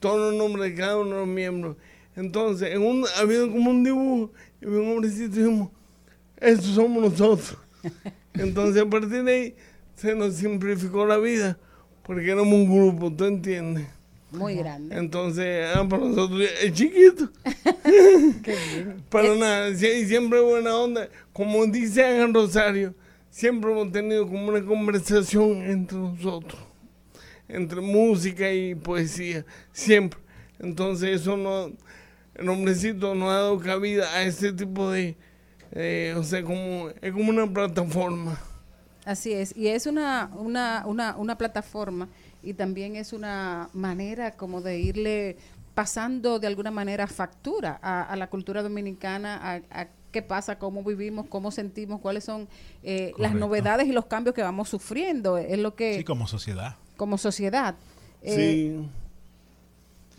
todos 0.00 0.32
los 0.32 0.34
nombres 0.34 0.70
de 0.70 0.74
cada 0.74 0.98
uno 0.98 1.10
de 1.10 1.16
los 1.20 1.28
miembros. 1.28 1.76
Entonces, 2.16 2.72
en 2.72 2.82
un, 2.82 3.04
había 3.16 3.40
como 3.40 3.70
un 3.70 3.84
dibujo, 3.84 4.32
y 4.60 4.66
un 4.66 4.88
hombrecito 4.88 5.36
y 5.36 5.42
dijimos, 5.42 5.70
estos 6.36 6.66
somos 6.66 7.10
nosotros. 7.10 7.58
Entonces, 8.34 8.82
a 8.82 8.86
partir 8.86 9.24
de 9.24 9.32
ahí, 9.32 9.54
se 9.94 10.14
nos 10.14 10.34
simplificó 10.34 11.06
la 11.06 11.18
vida, 11.18 11.58
porque 12.02 12.30
éramos 12.30 12.52
un 12.52 12.72
grupo, 12.72 13.12
¿tú 13.12 13.24
entiendes? 13.24 13.86
Muy 14.30 14.56
grande. 14.56 14.96
Entonces, 14.96 15.70
ah, 15.74 15.86
para 15.88 16.04
nosotros 16.04 16.42
es 16.62 16.72
chiquito. 16.72 17.30
Para 19.08 19.34
nada, 19.36 19.74
siempre 19.74 20.40
buena 20.40 20.76
onda. 20.76 21.08
Como 21.32 21.64
dice 21.66 22.04
Ángel 22.04 22.34
Rosario, 22.34 22.94
siempre 23.30 23.70
hemos 23.70 23.92
tenido 23.92 24.26
como 24.26 24.48
una 24.48 24.64
conversación 24.64 25.62
entre 25.62 25.98
nosotros, 25.98 26.60
entre 27.48 27.80
música 27.80 28.52
y 28.52 28.74
poesía, 28.74 29.44
siempre. 29.72 30.18
Entonces, 30.58 31.20
eso 31.20 31.36
no, 31.36 31.70
el 32.34 32.48
hombrecito 32.48 33.14
no 33.14 33.30
ha 33.30 33.34
dado 33.34 33.58
cabida 33.58 34.04
a 34.14 34.22
este 34.22 34.52
tipo 34.52 34.90
de, 34.90 35.16
eh, 35.72 36.14
o 36.16 36.22
sea, 36.22 36.42
como, 36.42 36.88
es 37.00 37.12
como 37.12 37.30
una 37.30 37.46
plataforma. 37.46 38.38
Así 39.04 39.32
es, 39.32 39.54
y 39.56 39.68
es 39.68 39.86
una, 39.86 40.30
una, 40.34 40.84
una, 40.86 41.16
una 41.16 41.36
plataforma 41.36 42.08
y 42.42 42.54
también 42.54 42.96
es 42.96 43.12
una 43.12 43.68
manera 43.74 44.32
como 44.32 44.60
de 44.62 44.78
irle 44.78 45.36
pasando 45.74 46.38
de 46.38 46.46
alguna 46.46 46.70
manera 46.70 47.06
factura 47.06 47.78
a, 47.82 48.02
a 48.02 48.16
la 48.16 48.28
cultura 48.28 48.62
dominicana, 48.62 49.36
a, 49.36 49.80
a 49.82 49.88
qué 50.10 50.22
pasa, 50.22 50.58
cómo 50.58 50.82
vivimos, 50.84 51.26
cómo 51.28 51.50
sentimos, 51.50 52.00
cuáles 52.00 52.24
son 52.24 52.48
eh, 52.82 53.12
las 53.18 53.34
novedades 53.34 53.86
y 53.88 53.92
los 53.92 54.06
cambios 54.06 54.34
que 54.34 54.42
vamos 54.42 54.68
sufriendo. 54.68 55.36
Es 55.36 55.58
lo 55.58 55.74
que, 55.74 55.96
Sí, 55.98 56.04
como 56.04 56.26
sociedad. 56.26 56.76
como 56.96 57.18
sociedad. 57.18 57.74
Eh, 58.22 58.80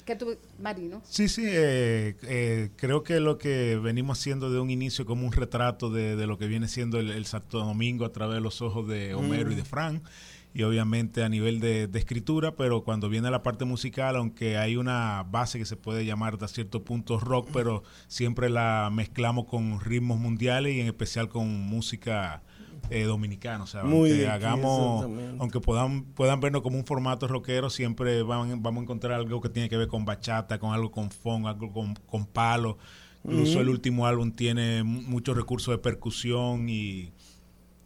¿Qué 0.06 0.16
tú, 0.16 0.38
Marino? 0.60 1.02
Sí, 1.04 1.28
sí, 1.28 1.42
eh, 1.46 2.16
eh, 2.24 2.70
creo 2.76 3.02
que 3.02 3.20
lo 3.20 3.40
que 3.40 3.78
venimos 3.78 4.20
haciendo 4.20 4.52
de 4.52 4.60
un 4.60 4.70
inicio 4.70 5.04
como 5.04 5.26
un 5.26 5.34
retrato 5.34 5.90
de, 5.90 6.16
de 6.16 6.28
lo 6.28 6.38
que 6.38 6.46
viene 6.46 6.68
siendo 6.68 7.00
el, 7.00 7.10
el 7.10 7.26
Santo 7.26 7.58
Domingo 7.58 8.06
a 8.06 8.12
través 8.12 8.36
de 8.36 8.42
los 8.42 8.62
ojos 8.62 8.88
de 8.88 9.16
Homero 9.16 9.52
y 9.52 9.56
de 9.56 9.66
Fran, 9.66 10.04
y 10.54 10.62
obviamente 10.62 11.24
a 11.24 11.30
nivel 11.30 11.60
de, 11.60 11.88
de 11.88 12.00
escritura, 12.00 12.56
pero 12.56 12.84
cuando 12.84 13.10
viene 13.10 13.32
la 13.32 13.42
parte 13.42 13.66
musical, 13.66 14.16
aunque 14.16 14.58
hay 14.58 14.76
una 14.78 15.24
base 15.24 15.58
que 15.58 15.66
se 15.66 15.76
puede 15.76 16.06
llamar 16.06 16.34
hasta 16.34 16.48
cierto 16.50 16.84
punto 16.84 17.20
rock, 17.20 17.50
pero 17.52 17.84
siempre 18.08 18.50
la 18.50 18.92
mezclamos 18.94 19.46
con 19.46 19.80
ritmos 19.80 20.20
mundiales 20.20 20.76
y 20.76 20.82
en 20.82 20.88
especial 20.88 21.30
con 21.30 21.50
música 21.50 22.44
eh, 22.90 23.04
dominicana, 23.04 23.64
o 23.64 23.68
sea, 23.68 23.84
Muy 23.84 24.12
aunque 24.12 24.28
hagamos, 24.28 25.06
aunque 25.40 25.60
puedan, 25.60 26.04
puedan 26.04 26.40
vernos 26.40 26.62
como 26.62 26.78
un 26.78 26.86
formato 26.86 27.28
rockero, 27.28 27.70
siempre 27.70 28.22
van, 28.24 28.62
vamos 28.62 28.82
a 28.82 28.84
encontrar 28.84 29.14
algo 29.14 29.42
que 29.42 29.50
tiene 29.50 29.70
que 29.70 29.78
ver 29.78 29.88
con 29.88 30.06
bachata, 30.06 30.60
con 30.60 30.74
algo 30.74 30.92
con 30.92 31.10
funk, 31.12 31.48
algo 31.48 31.72
con, 31.72 31.96
con 32.06 32.26
palo. 32.26 32.78
Incluso 33.24 33.60
el 33.60 33.70
último 33.70 34.06
álbum 34.06 34.32
tiene 34.32 34.84
mu- 34.84 35.02
muchos 35.02 35.36
recursos 35.36 35.74
de 35.74 35.80
percusión 35.80 36.70
y, 36.70 37.12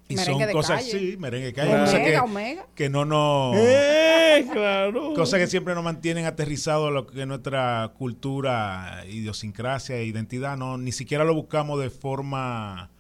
y 0.09 0.15
Merengue 0.15 0.25
son 0.25 0.47
de 0.47 0.51
cosas, 0.51 0.79
calle. 0.83 0.91
sí, 1.11 1.17
merengue 1.17 1.53
calle, 1.53 1.69
Omega, 1.69 1.85
cosas 1.85 1.99
que, 2.01 2.17
Omega. 2.19 2.67
que 2.75 2.89
no 2.89 3.05
nos... 3.05 3.55
Eh, 3.55 4.45
claro. 4.51 5.13
Cosas 5.13 5.39
que 5.39 5.47
siempre 5.47 5.75
nos 5.75 5.83
mantienen 5.83 6.25
aterrizados 6.25 6.89
a 6.89 6.91
lo 6.91 7.07
que 7.07 7.21
es 7.21 7.25
nuestra 7.27 7.93
cultura, 7.97 9.05
idiosincrasia 9.09 9.95
e 9.95 10.03
identidad. 10.03 10.57
No, 10.57 10.77
ni 10.77 10.91
siquiera 10.91 11.23
lo 11.23 11.33
buscamos 11.33 11.79
de 11.79 11.89
forma 11.89 12.91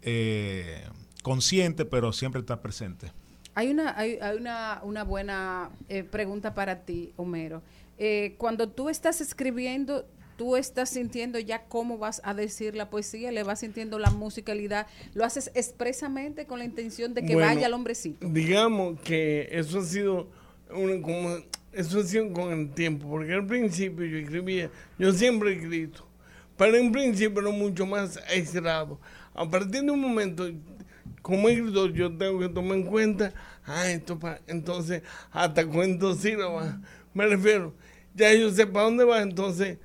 eh, 0.00 0.84
consciente, 1.22 1.84
pero 1.84 2.12
siempre 2.12 2.40
está 2.40 2.60
presente. 2.60 3.12
Hay 3.54 3.68
una, 3.70 3.96
hay, 3.98 4.18
hay 4.20 4.36
una, 4.36 4.80
una 4.82 5.04
buena 5.04 5.70
eh, 5.88 6.04
pregunta 6.04 6.54
para 6.54 6.80
ti, 6.84 7.12
Homero. 7.16 7.62
Eh, 7.98 8.34
cuando 8.38 8.68
tú 8.68 8.88
estás 8.88 9.20
escribiendo, 9.20 10.06
tú 10.36 10.56
estás 10.56 10.88
sintiendo 10.90 11.38
ya 11.38 11.64
cómo 11.64 11.98
vas 11.98 12.20
a 12.24 12.32
decir 12.34 12.74
la 12.74 12.88
poesía, 12.88 13.30
le 13.30 13.42
vas 13.42 13.60
sintiendo 13.60 13.98
la 13.98 14.10
musicalidad, 14.10 14.86
lo 15.14 15.24
haces 15.24 15.50
expresamente 15.54 16.46
con 16.46 16.58
la 16.58 16.64
intención 16.64 17.12
de 17.14 17.22
que 17.24 17.34
Bueno, 17.34 17.48
vaya 17.54 17.66
al 17.66 17.74
hombrecito. 17.74 18.26
Digamos 18.28 18.98
que 19.00 19.48
eso 19.52 19.80
ha 19.80 19.84
sido 19.84 20.28
una- 20.74 21.00
como 21.02 21.36
eso 21.72 22.00
ha 22.00 22.04
sido 22.04 22.32
con 22.32 22.52
el 22.52 22.70
tiempo, 22.70 23.08
porque 23.08 23.34
al 23.34 23.46
principio 23.46 24.04
yo 24.06 24.16
escribía, 24.16 24.70
yo 24.98 25.12
siempre 25.12 25.50
he 25.52 25.56
escrito, 25.58 26.06
pero 26.56 26.76
en 26.78 26.90
principio 26.90 27.42
era 27.42 27.50
mucho 27.50 27.84
más 27.86 28.18
aislado. 28.28 28.98
A 29.34 29.48
partir 29.48 29.82
de 29.82 29.90
un 29.90 30.00
momento, 30.00 30.44
como 31.22 31.48
escritor, 31.48 31.92
yo 31.92 32.14
tengo 32.16 32.38
que 32.40 32.48
tomar 32.48 32.78
en 32.78 32.84
cuenta, 32.84 33.32
ah, 33.64 33.88
esto 33.88 34.18
pa, 34.18 34.40
entonces 34.46 35.02
hasta 35.30 35.66
cuento 35.66 36.14
sílabas, 36.14 36.76
me 37.14 37.26
refiero, 37.26 37.74
ya 38.14 38.32
yo 38.34 38.50
sé 38.50 38.66
para 38.66 38.86
dónde 38.86 39.04
va, 39.04 39.22
entonces 39.22 39.78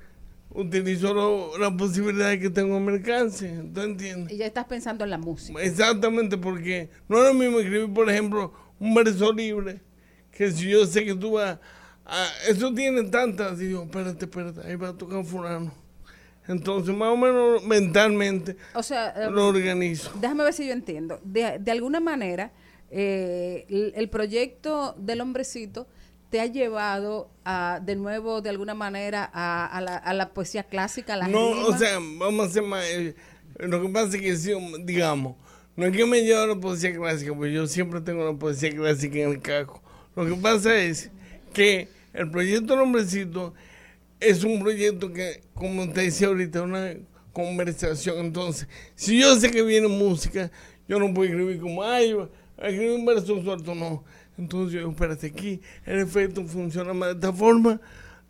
utilizo 0.50 1.14
lo- 1.14 1.56
la 1.58 1.76
posibilidad 1.76 2.38
que 2.38 2.50
tengo 2.50 2.76
en 2.78 2.84
mi 2.84 2.92
alcance, 2.92 3.62
¿tú 3.72 3.80
entiendes? 3.82 4.32
Y 4.32 4.38
ya 4.38 4.46
estás 4.46 4.64
pensando 4.64 5.04
en 5.04 5.10
la 5.10 5.18
música. 5.18 5.60
Exactamente, 5.62 6.36
porque 6.38 6.90
no 7.08 7.18
es 7.18 7.24
lo 7.28 7.34
mismo 7.34 7.58
escribir, 7.60 7.92
por 7.92 8.10
ejemplo, 8.10 8.52
un 8.80 8.94
verso 8.94 9.32
libre, 9.32 9.80
que 10.32 10.50
si 10.50 10.68
yo 10.70 10.86
sé 10.86 11.04
que 11.04 11.14
tú 11.14 11.32
vas 11.32 11.58
a... 12.04 12.26
Eso 12.48 12.72
tiene 12.74 13.04
tantas, 13.04 13.58
digo, 13.58 13.82
espérate, 13.84 14.24
espérate, 14.24 14.66
ahí 14.66 14.76
va 14.76 14.88
a 14.88 14.96
tocar 14.96 15.24
fulano. 15.24 15.72
Entonces, 16.48 16.94
más 16.94 17.10
o 17.10 17.16
menos 17.16 17.62
mentalmente 17.64 18.56
O 18.74 18.82
sea, 18.82 19.10
eh, 19.10 19.30
lo 19.30 19.48
organizo. 19.48 20.10
Déjame 20.20 20.44
ver 20.44 20.54
si 20.54 20.66
yo 20.66 20.72
entiendo. 20.72 21.20
De, 21.22 21.58
de 21.60 21.70
alguna 21.70 22.00
manera, 22.00 22.50
eh, 22.90 23.66
el, 23.68 23.92
el 23.94 24.08
proyecto 24.08 24.94
del 24.98 25.20
hombrecito 25.20 25.86
te 26.30 26.40
ha 26.40 26.46
llevado 26.46 27.30
a, 27.44 27.80
de 27.84 27.96
nuevo, 27.96 28.40
de 28.40 28.50
alguna 28.50 28.74
manera, 28.74 29.30
a, 29.32 29.66
a 29.66 29.80
la, 29.80 29.96
a 29.96 30.12
la 30.14 30.30
poesía 30.30 30.62
clásica, 30.62 31.14
a 31.14 31.16
la 31.18 31.28
No, 31.28 31.50
o 31.50 31.76
sea, 31.76 31.98
vamos 31.98 32.46
a 32.46 32.50
hacer 32.50 32.62
más... 32.62 32.84
eh, 32.84 33.14
lo 33.58 33.82
que 33.82 33.88
pasa 33.88 34.16
es 34.16 34.22
que, 34.22 34.36
sí, 34.36 34.52
digamos, 34.84 35.36
no 35.76 35.86
es 35.86 35.96
que 35.96 36.04
me 36.06 36.22
lleve 36.22 36.42
a 36.42 36.46
la 36.46 36.56
poesía 36.56 36.94
clásica, 36.94 37.34
porque 37.34 37.52
yo 37.52 37.66
siempre 37.66 38.00
tengo 38.00 38.24
la 38.30 38.38
poesía 38.38 38.70
clásica 38.74 39.18
en 39.18 39.30
el 39.30 39.40
cajo. 39.40 39.82
Lo 40.16 40.26
que 40.26 40.34
pasa 40.34 40.76
es 40.76 41.10
que 41.52 41.88
el 42.12 42.30
proyecto 42.30 42.72
del 42.74 42.82
hombrecito 42.82 43.54
es 44.20 44.44
un 44.44 44.60
proyecto 44.60 45.12
que, 45.12 45.42
como 45.54 45.88
te 45.90 46.02
decía 46.02 46.28
ahorita, 46.28 46.62
una 46.62 46.94
conversación. 47.32 48.18
Entonces, 48.18 48.68
si 48.94 49.20
yo 49.20 49.34
sé 49.36 49.50
que 49.50 49.62
viene 49.62 49.88
música, 49.88 50.50
yo 50.88 50.98
no 50.98 51.12
puedo 51.12 51.30
escribir 51.30 51.60
como, 51.60 51.82
ay, 51.82 52.16
escribir 52.58 52.92
un 52.92 53.06
verso 53.06 53.42
suelto, 53.42 53.74
no. 53.74 54.04
Entonces, 54.36 54.80
yo, 54.80 54.90
espérate, 54.90 55.28
aquí 55.28 55.60
el 55.84 56.00
efecto 56.00 56.44
funciona 56.44 56.92
más 56.92 57.08
de 57.10 57.14
esta 57.14 57.32
forma, 57.32 57.80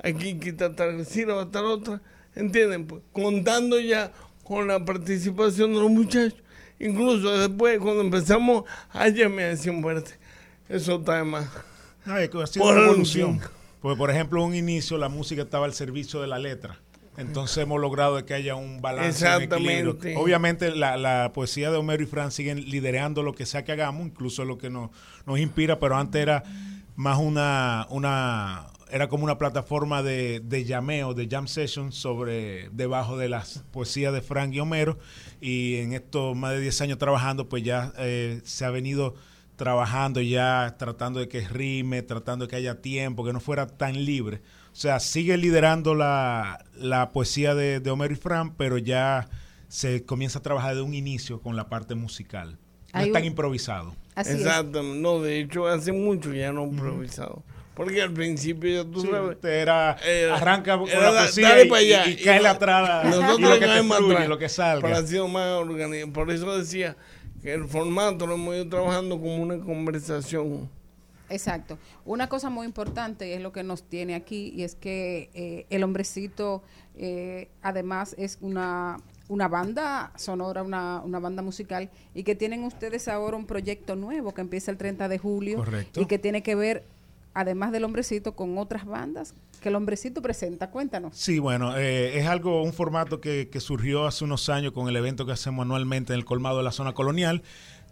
aquí 0.02 0.39
quita 0.39 0.74
tal 0.74 1.05
sílaba, 1.05 1.51
tal 1.51 1.66
otra, 1.66 2.02
¿entienden? 2.35 2.86
Pues, 2.86 3.02
contando 3.12 3.78
ya 3.78 4.12
con 4.44 4.66
la 4.66 4.85
participación 4.85 5.74
de 5.74 5.81
los 5.81 5.90
muchachos. 5.90 6.43
Incluso 6.81 7.36
después, 7.36 7.78
cuando 7.78 8.02
empezamos, 8.02 8.65
ayer 8.90 9.28
me 9.28 9.44
decían, 9.44 9.78
espérate, 9.78 10.12
eso 10.69 10.97
está 10.97 11.16
de 11.16 11.24
más. 11.24 11.47
Es 12.06 12.31
que 12.31 12.43
ha 12.43 12.47
sido 12.47 12.65
Por 12.65 12.77
una 12.77 12.86
evolución. 12.86 13.40
Porque, 13.80 13.96
por 13.96 14.10
ejemplo, 14.10 14.40
en 14.40 14.48
un 14.48 14.55
inicio 14.55 14.98
la 14.98 15.09
música 15.09 15.42
estaba 15.42 15.66
al 15.66 15.74
servicio 15.74 16.20
de 16.20 16.26
la 16.26 16.38
letra. 16.38 16.80
Entonces 17.16 17.59
hemos 17.59 17.80
logrado 17.80 18.24
que 18.24 18.32
haya 18.32 18.55
un 18.55 18.80
balance, 18.80 19.26
equilibrio. 19.26 19.90
Exactamente. 19.90 20.16
Obviamente 20.16 20.70
la, 20.70 20.96
la 20.96 21.32
poesía 21.34 21.70
de 21.70 21.76
Homero 21.76 22.02
y 22.02 22.06
Fran 22.06 22.30
siguen 22.30 22.70
liderando 22.70 23.24
lo 23.24 23.34
que 23.34 23.44
sea 23.44 23.64
que 23.64 23.72
hagamos, 23.72 24.06
incluso 24.06 24.44
lo 24.44 24.56
que 24.56 24.70
nos, 24.70 24.90
nos 25.26 25.40
inspira, 25.40 25.80
pero 25.80 25.96
antes 25.96 26.22
era 26.22 26.44
más 26.94 27.18
una, 27.18 27.88
una 27.90 28.68
era 28.90 29.09
como 29.09 29.24
una 29.24 29.36
plataforma 29.36 30.02
de, 30.02 30.40
de 30.44 30.64
llameo, 30.64 31.12
de 31.12 31.28
jam 31.28 31.48
session 31.48 31.92
sobre 31.92 32.70
debajo 32.70 33.16
de 33.16 33.28
las 33.28 33.64
poesías 33.72 34.12
de 34.12 34.22
Frank 34.22 34.52
y 34.55 34.60
Homero. 34.60 34.98
Y 35.40 35.76
en 35.76 35.92
estos 35.92 36.36
más 36.36 36.52
de 36.52 36.60
10 36.60 36.80
años 36.82 36.98
trabajando, 36.98 37.48
pues 37.48 37.62
ya 37.62 37.92
eh, 37.98 38.40
se 38.44 38.64
ha 38.64 38.70
venido 38.70 39.14
trabajando 39.59 40.22
ya, 40.22 40.76
tratando 40.78 41.20
de 41.20 41.28
que 41.28 41.40
rime, 41.47 42.01
tratando 42.02 42.47
de 42.47 42.48
que 42.51 42.56
haya 42.56 42.80
tiempo, 42.80 43.24
que 43.26 43.32
no 43.35 43.40
fuera 43.40 43.66
tan 43.66 44.05
libre. 44.06 44.40
O 44.72 44.76
sea, 44.80 45.01
sigue 45.01 45.36
liderando 45.36 45.94
la, 45.94 46.64
la 46.74 47.10
poesía 47.10 47.55
de, 47.55 47.80
de 47.80 47.90
Homero 47.90 48.14
y 48.14 48.16
Fran, 48.16 48.55
pero 48.55 48.78
ya 48.78 49.28
se 49.66 50.05
comienza 50.05 50.39
a 50.39 50.43
trabajar 50.43 50.76
de 50.76 50.82
un 50.82 50.94
inicio 50.94 51.40
con 51.43 51.56
la 51.56 51.68
parte 51.68 51.94
musical. 51.97 52.56
No 52.94 53.01
es 53.01 53.12
tan 53.12 53.24
improvisado. 53.24 53.94
Exacto, 54.16 54.82
no, 54.82 55.20
de 55.20 55.40
hecho 55.40 55.66
hace 55.66 55.93
mucho 55.93 56.32
ya 56.32 56.52
no 56.52 56.64
he 56.64 56.68
improvisado. 56.68 57.43
Porque 57.74 58.02
al 58.02 58.12
principio 58.12 58.82
ya 58.82 58.90
tú 58.90 59.02
Sí, 59.02 59.09
sabes. 59.09 59.36
era- 59.44 59.90
arranca 60.35 60.76
con 60.78 60.89
era 60.89 61.12
la 61.12 61.20
poesía 61.22 61.62
y- 61.64 61.68
pa' 61.68 61.76
allá. 61.76 62.06
y- 62.09 62.12
y 62.12 62.16
cae 62.24 62.44
atrás, 62.47 63.05
y 63.05 63.09
Nosotros 63.09 63.40
lo 63.40 63.59
que 63.60 63.66
te 63.66 63.82
fluye, 63.85 64.12
atrás, 64.14 64.28
lo 64.28 64.39
que 64.39 64.48
salga. 64.48 64.82
Pero 64.82 64.97
ha 64.97 65.06
sido 65.06 65.28
más 65.28 65.47
organizado. 65.60 66.12
Por 66.12 66.30
eso 66.32 66.59
decía 66.59 66.97
que 67.43 67.52
el 67.52 67.66
formato 67.66 68.27
lo 68.27 68.35
hemos 68.35 68.55
ido 68.55 68.69
trabajando 68.69 69.16
como 69.19 69.36
una 69.36 69.59
conversación. 69.59 70.69
Exacto. 71.31 71.78
Una 72.05 72.28
cosa 72.28 72.51
muy 72.51 72.66
importante 72.66 73.28
y 73.28 73.32
es 73.32 73.43
lo 73.43 73.52
que 73.52 73.62
nos 73.62 73.82
tiene 73.82 74.15
aquí 74.15 74.52
y 74.55 74.62
es 74.62 74.74
que 74.74 75.31
eh, 75.35 75.66
el 75.70 75.85
hombrecito 75.85 76.62
eh, 76.97 77.48
además 77.62 78.15
es 78.19 78.39
una, 78.40 78.98
una 79.28 79.48
banda 79.48 80.12
sonora, 80.16 80.62
una, 80.62 81.02
una 81.05 81.19
banda 81.19 81.43
musical 81.43 81.90
y 82.15 82.23
que 82.23 82.35
tienen 82.35 82.65
ustedes 82.65 83.09
ahora 83.09 83.36
un 83.36 83.47
proyecto 83.47 83.94
nuevo 83.94 84.32
que 84.32 84.40
empieza 84.40 84.70
el 84.70 84.78
30 84.78 85.09
de 85.09 85.19
julio 85.19 85.59
Correcto. 85.59 86.01
y 86.01 86.06
que 86.06 86.19
tiene 86.19 86.43
que 86.43 86.55
ver 86.55 86.85
además 87.39 87.70
del 87.70 87.85
hombrecito 87.85 88.35
con 88.35 88.59
otras 88.59 88.85
bandas 88.85 89.32
que 89.60 89.69
el 89.69 89.77
hombrecito 89.77 90.20
presenta. 90.23 90.70
Cuéntanos. 90.70 91.16
Sí, 91.16 91.39
bueno, 91.39 91.77
eh, 91.77 92.19
es 92.19 92.27
algo, 92.27 92.65
un 92.65 92.73
formato 92.73 93.20
que, 93.20 93.48
que 93.48 93.60
surgió 93.60 94.06
hace 94.06 94.24
unos 94.24 94.48
años 94.48 94.73
con 94.73 94.89
el 94.89 94.97
evento 94.97 95.24
que 95.24 95.32
hacemos 95.32 95.65
anualmente 95.65 96.12
en 96.12 96.19
el 96.19 96.24
colmado 96.24 96.59
de 96.59 96.65
la 96.65 96.73
zona 96.73 96.94
colonial, 96.94 97.43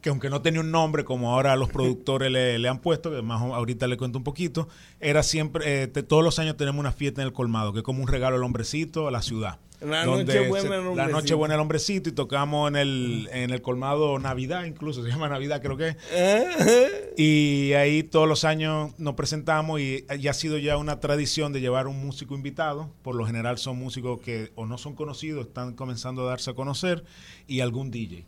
que 0.07 0.11
aunque 0.11 0.31
no 0.31 0.41
tenía 0.41 0.61
un 0.61 0.71
nombre 0.71 1.03
como 1.05 1.35
ahora 1.35 1.57
los 1.57 1.69
productores 1.69 2.31
le, 2.31 2.61
le 2.61 2.69
han 2.69 2.79
puesto, 2.79 3.11
que 3.11 3.23
más 3.23 3.43
ahorita 3.43 3.89
le 3.89 3.97
cuento 3.97 4.19
un 4.19 4.23
poquito, 4.23 4.69
era 5.01 5.25
siempre, 5.25 5.83
eh, 5.83 5.89
te- 5.89 6.05
todos 6.05 6.23
los 6.23 6.39
años 6.39 6.57
tenemos 6.57 6.79
una 6.79 6.93
fiesta 6.93 7.23
en 7.23 7.27
el 7.27 7.33
colmado, 7.33 7.73
que 7.73 7.81
es 7.81 7.83
como 7.83 8.03
un 8.03 8.07
regalo 8.07 8.37
al 8.37 8.45
hombrecito, 8.45 9.09
a 9.09 9.11
la 9.11 9.21
ciudad. 9.21 9.59
La 9.81 10.05
Donde 10.05 10.25
Nochebuena 10.33 10.69
se- 10.69 10.75
al 10.75 10.97
La 10.97 11.09
noche 11.09 11.35
buena 11.35 11.55
el 11.55 11.61
hombrecito 11.61 12.09
y 12.09 12.13
tocamos 12.13 12.69
en 12.71 12.77
el, 12.77 13.29
en 13.33 13.51
el 13.51 13.61
colmado 13.63 14.17
Navidad, 14.21 14.65
incluso 14.65 15.03
se 15.03 15.09
llama 15.11 15.29
Navidad 15.29 15.61
creo 15.61 15.77
que 15.77 15.89
es. 16.15 17.13
Y 17.17 17.73
ahí 17.73 18.05
todos 18.05 18.29
los 18.29 18.45
años 18.45 18.93
nos 18.99 19.15
presentamos 19.15 19.81
y, 19.81 20.05
y 20.21 20.29
ha 20.29 20.35
sido 20.35 20.57
ya 20.59 20.77
una 20.77 21.01
tradición 21.01 21.53
de 21.53 21.61
llevar 21.61 21.89
un 21.89 21.99
músico 22.07 22.37
invitado. 22.37 22.91
Por 23.03 23.17
lo 23.17 23.27
general 23.27 23.59
son 23.59 23.77
músicos 23.77 24.21
que 24.21 24.53
o 24.55 24.67
no 24.67 24.79
son 24.79 24.95
conocidos, 24.95 25.49
están 25.49 25.75
comenzando 25.75 26.23
a 26.23 26.31
darse 26.31 26.51
a 26.53 26.55
conocer, 26.55 27.03
y 27.49 27.59
algún 27.59 27.91
DJ. 27.91 28.25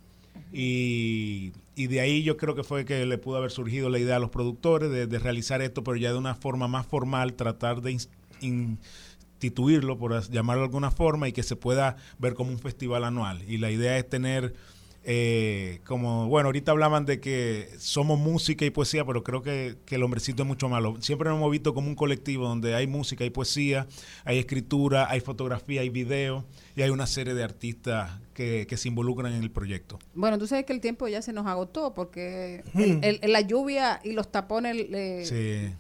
Y, 0.52 1.52
y 1.78 1.86
de 1.86 2.00
ahí 2.00 2.24
yo 2.24 2.36
creo 2.36 2.56
que 2.56 2.64
fue 2.64 2.84
que 2.84 3.06
le 3.06 3.18
pudo 3.18 3.36
haber 3.36 3.52
surgido 3.52 3.88
la 3.88 4.00
idea 4.00 4.16
a 4.16 4.18
los 4.18 4.30
productores 4.30 4.90
de, 4.90 5.18
realizar 5.20 5.62
esto, 5.62 5.84
pero 5.84 5.96
ya 5.96 6.10
de 6.10 6.18
una 6.18 6.34
forma 6.34 6.66
más 6.66 6.84
formal, 6.84 7.34
tratar 7.34 7.82
de 7.82 7.92
ins- 7.92 8.08
instituirlo, 8.40 9.96
por 9.96 10.28
llamarlo 10.28 10.62
de 10.62 10.66
alguna 10.66 10.90
forma, 10.90 11.28
y 11.28 11.32
que 11.32 11.44
se 11.44 11.54
pueda 11.54 11.94
ver 12.18 12.34
como 12.34 12.50
un 12.50 12.58
festival 12.58 13.04
anual. 13.04 13.44
Y 13.48 13.58
la 13.58 13.70
idea 13.70 13.96
es 13.96 14.08
tener, 14.08 14.54
eh, 15.10 15.80
como, 15.86 16.28
bueno, 16.28 16.48
ahorita 16.48 16.70
hablaban 16.70 17.06
de 17.06 17.18
que 17.18 17.70
somos 17.78 18.18
música 18.18 18.66
y 18.66 18.70
poesía, 18.70 19.06
pero 19.06 19.24
creo 19.24 19.40
que, 19.42 19.76
que 19.86 19.94
el 19.94 20.02
hombrecito 20.02 20.42
es 20.42 20.46
mucho 20.46 20.68
malo. 20.68 20.96
Siempre 21.00 21.30
nos 21.30 21.38
hemos 21.38 21.50
visto 21.50 21.72
como 21.72 21.88
un 21.88 21.94
colectivo 21.94 22.46
donde 22.46 22.74
hay 22.74 22.86
música, 22.86 23.24
hay 23.24 23.30
poesía, 23.30 23.86
hay 24.26 24.38
escritura, 24.38 25.08
hay 25.10 25.20
fotografía, 25.20 25.80
hay 25.80 25.88
video, 25.88 26.44
y 26.76 26.82
hay 26.82 26.90
una 26.90 27.06
serie 27.06 27.32
de 27.32 27.42
artistas 27.42 28.20
que, 28.34 28.66
que 28.68 28.76
se 28.76 28.88
involucran 28.88 29.32
en 29.32 29.42
el 29.42 29.50
proyecto. 29.50 29.98
Bueno, 30.12 30.38
tú 30.38 30.46
sabes 30.46 30.66
que 30.66 30.74
el 30.74 30.80
tiempo 30.82 31.08
ya 31.08 31.22
se 31.22 31.32
nos 31.32 31.46
agotó 31.46 31.94
porque 31.94 32.62
Hmm. 32.74 33.02
el- 33.02 33.18
el- 33.22 33.32
la 33.32 33.40
lluvia 33.40 34.00
y 34.04 34.12
los 34.12 34.30
tapones... 34.30 34.76
le- 34.90 35.24
Sí. 35.24 35.74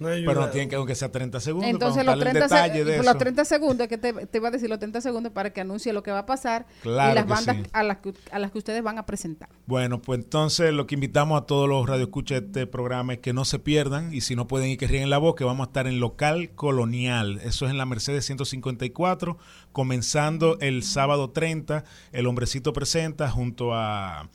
No 0.00 0.08
Pero 0.08 0.34
no 0.34 0.48
tienen 0.48 0.68
que, 0.70 0.76
aunque 0.76 0.94
sea 0.94 1.12
30 1.12 1.38
segundos, 1.40 1.70
Entonces 1.70 2.02
para 2.04 2.16
los 2.16 2.24
contarle 2.24 2.40
el 2.40 2.48
30, 2.48 2.48
se- 2.48 2.54
detalle 2.68 2.84
de 2.90 2.96
los 2.96 3.06
eso. 3.06 3.18
30 3.18 3.44
segundos, 3.44 3.86
que 3.86 3.98
te, 3.98 4.12
te 4.26 4.38
iba 4.38 4.48
a 4.48 4.50
decir 4.50 4.68
los 4.70 4.78
30 4.78 5.00
segundos 5.02 5.30
para 5.32 5.50
que 5.52 5.60
anuncie 5.60 5.92
lo 5.92 6.02
que 6.02 6.10
va 6.10 6.20
a 6.20 6.26
pasar 6.26 6.66
Claro 6.82 7.12
y 7.12 7.14
las 7.14 7.26
bandas 7.26 7.56
sí. 7.56 7.62
a, 7.72 7.82
las 7.82 7.98
que, 7.98 8.14
a 8.32 8.38
las 8.38 8.50
que 8.50 8.58
ustedes 8.58 8.82
van 8.82 8.96
a 8.98 9.04
presentar. 9.06 9.48
Bueno, 9.66 10.00
pues 10.00 10.20
entonces 10.20 10.72
lo 10.72 10.86
que 10.86 10.94
invitamos 10.94 11.40
a 11.40 11.44
todos 11.44 11.68
los 11.68 11.86
radioescuchas 11.86 12.40
de 12.40 12.46
este 12.46 12.66
programa 12.66 13.12
es 13.12 13.18
que 13.20 13.32
no 13.34 13.44
se 13.44 13.58
pierdan 13.58 14.12
y 14.14 14.22
si 14.22 14.34
no 14.34 14.46
pueden 14.46 14.70
ir 14.70 14.78
que 14.78 14.86
ríen 14.88 15.10
la 15.10 15.18
voz, 15.18 15.34
que 15.34 15.44
vamos 15.44 15.66
a 15.66 15.68
estar 15.68 15.86
en 15.86 16.00
local 16.00 16.50
colonial. 16.54 17.38
Eso 17.44 17.66
es 17.66 17.70
en 17.70 17.76
la 17.76 17.84
Mercedes 17.84 18.24
154, 18.24 19.36
comenzando 19.72 20.58
el 20.60 20.82
sábado 20.82 21.30
30. 21.30 21.84
El 22.12 22.26
hombrecito 22.26 22.72
presenta 22.72 23.30
junto 23.30 23.74
a, 23.74 24.28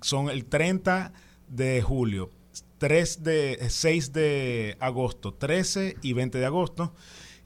son 0.00 0.28
el 0.30 0.44
30 0.46 1.12
de 1.48 1.82
julio, 1.82 2.30
3 2.78 3.22
de, 3.22 3.66
6 3.68 4.12
de 4.12 4.76
agosto, 4.80 5.34
13 5.34 5.96
y 6.02 6.12
20 6.12 6.38
de 6.38 6.46
agosto. 6.46 6.94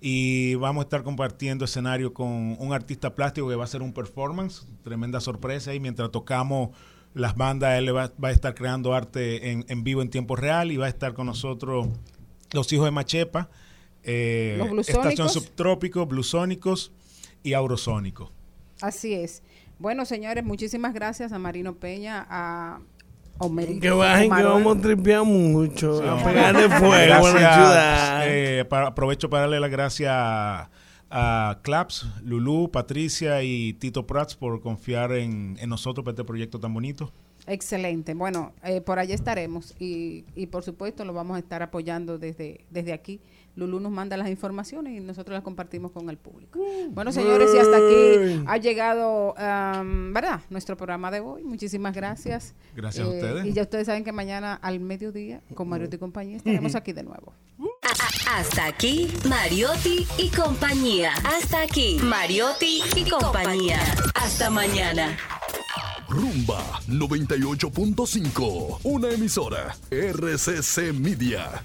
Y 0.00 0.56
vamos 0.56 0.82
a 0.82 0.84
estar 0.84 1.02
compartiendo 1.02 1.64
escenario 1.64 2.12
con 2.12 2.56
un 2.59 2.72
artista 2.72 3.14
plástico 3.14 3.48
que 3.48 3.54
va 3.54 3.62
a 3.62 3.66
hacer 3.66 3.82
un 3.82 3.92
performance, 3.92 4.66
tremenda 4.82 5.20
sorpresa. 5.20 5.74
Y 5.74 5.80
mientras 5.80 6.10
tocamos 6.10 6.70
las 7.14 7.36
bandas, 7.36 7.78
él 7.78 7.94
va, 7.94 8.12
va 8.22 8.28
a 8.28 8.32
estar 8.32 8.54
creando 8.54 8.94
arte 8.94 9.50
en, 9.50 9.64
en 9.68 9.84
vivo 9.84 10.02
en 10.02 10.10
tiempo 10.10 10.34
real 10.34 10.72
y 10.72 10.76
va 10.76 10.86
a 10.86 10.88
estar 10.88 11.14
con 11.14 11.26
nosotros 11.26 11.88
los 12.52 12.72
hijos 12.72 12.84
de 12.84 12.90
Machepa, 12.90 13.48
eh. 14.04 14.60
Estación 14.86 15.28
Subtrópico, 15.28 16.06
Blusónicos 16.06 16.92
y 17.42 17.54
Aurosónicos. 17.54 18.30
Así 18.80 19.14
es. 19.14 19.42
Bueno, 19.78 20.04
señores, 20.04 20.44
muchísimas 20.44 20.94
gracias 20.94 21.32
a 21.32 21.38
Marino 21.38 21.74
Peña, 21.74 22.26
a 22.28 22.80
Que 23.81 23.90
bajen, 23.90 24.31
que 24.31 24.43
vamos 24.43 24.77
a 24.78 24.81
tripear 24.81 25.24
mucho. 25.24 25.98
Sí, 26.01 26.05
a 26.09 26.16
pegarle 26.24 26.69
fuego 26.69 26.93
a 26.93 26.98
la 26.98 27.06
Gracias, 27.20 27.55
ciudad. 27.55 28.23
eh, 28.28 28.64
para- 28.64 28.89
aprovecho 28.89 29.28
para 29.31 29.43
darle 29.43 29.60
las 29.60 29.70
gracias 29.70 30.10
a, 30.12 30.70
a 31.10 31.59
Claps, 31.62 32.06
Lulú, 32.23 32.70
Patricia 32.70 33.43
y 33.43 33.73
Tito 33.74 34.06
Prats 34.06 34.35
por 34.36 34.60
confiar 34.60 35.12
en, 35.12 35.56
en 35.60 35.69
nosotros 35.69 36.05
para 36.05 36.12
este 36.12 36.24
proyecto 36.24 36.59
tan 36.60 36.73
bonito. 36.73 37.12
Excelente. 37.47 38.14
Bueno, 38.14 38.52
eh, 38.62 38.81
por 38.81 38.98
allá 39.01 39.14
estaremos 39.16 39.74
y, 39.81 40.24
y 40.36 40.47
por 40.47 40.62
supuesto 40.62 41.05
lo 41.05 41.12
vamos 41.12 41.36
a 41.36 41.40
estar 41.40 41.60
apoyando 41.62 42.16
desde, 42.19 42.64
desde 42.70 42.93
aquí. 42.93 43.20
Lulú 43.55 43.81
nos 43.81 43.93
manda 43.93 44.16
las 44.16 44.29
informaciones 44.29 44.95
y 44.97 45.01
nosotros 45.01 45.35
las 45.35 45.43
compartimos 45.43 45.93
con 45.93 46.09
el 46.09 46.16
público. 46.16 46.59
Bueno, 46.91 47.12
señores, 47.12 47.51
y 47.55 47.59
hasta 47.59 47.77
aquí 47.77 48.43
ha 48.47 48.57
llegado, 48.57 49.35
¿verdad? 49.35 50.41
Nuestro 50.49 50.77
programa 50.77 51.11
de 51.11 51.20
hoy. 51.20 51.43
Muchísimas 51.43 51.95
gracias. 51.95 52.51
Eh, 52.51 52.73
Gracias 52.77 53.07
a 53.07 53.11
ustedes. 53.11 53.45
Y 53.45 53.53
ya 53.53 53.62
ustedes 53.62 53.87
saben 53.87 54.05
que 54.05 54.12
mañana 54.12 54.55
al 54.55 54.81
mediodía, 54.81 55.43
con 55.55 55.69
Mariotti 55.69 55.97
y 55.97 55.99
compañía, 55.99 56.37
estaremos 56.39 56.74
aquí 56.74 56.93
de 56.93 57.03
nuevo. 57.03 57.33
Hasta 58.31 58.66
aquí, 58.66 59.09
Mariotti 59.29 60.07
y 60.16 60.31
compañía. 60.31 61.12
Hasta 61.24 61.62
aquí, 61.62 61.99
Mariotti 62.03 62.81
y 62.97 63.11
compañía. 63.11 63.79
Hasta 64.15 64.49
mañana. 64.49 65.16
Rumba 66.09 66.62
98.5, 66.89 68.79
una 68.85 69.11
emisora 69.11 69.77
RCC 69.91 70.93
Media. 70.93 71.62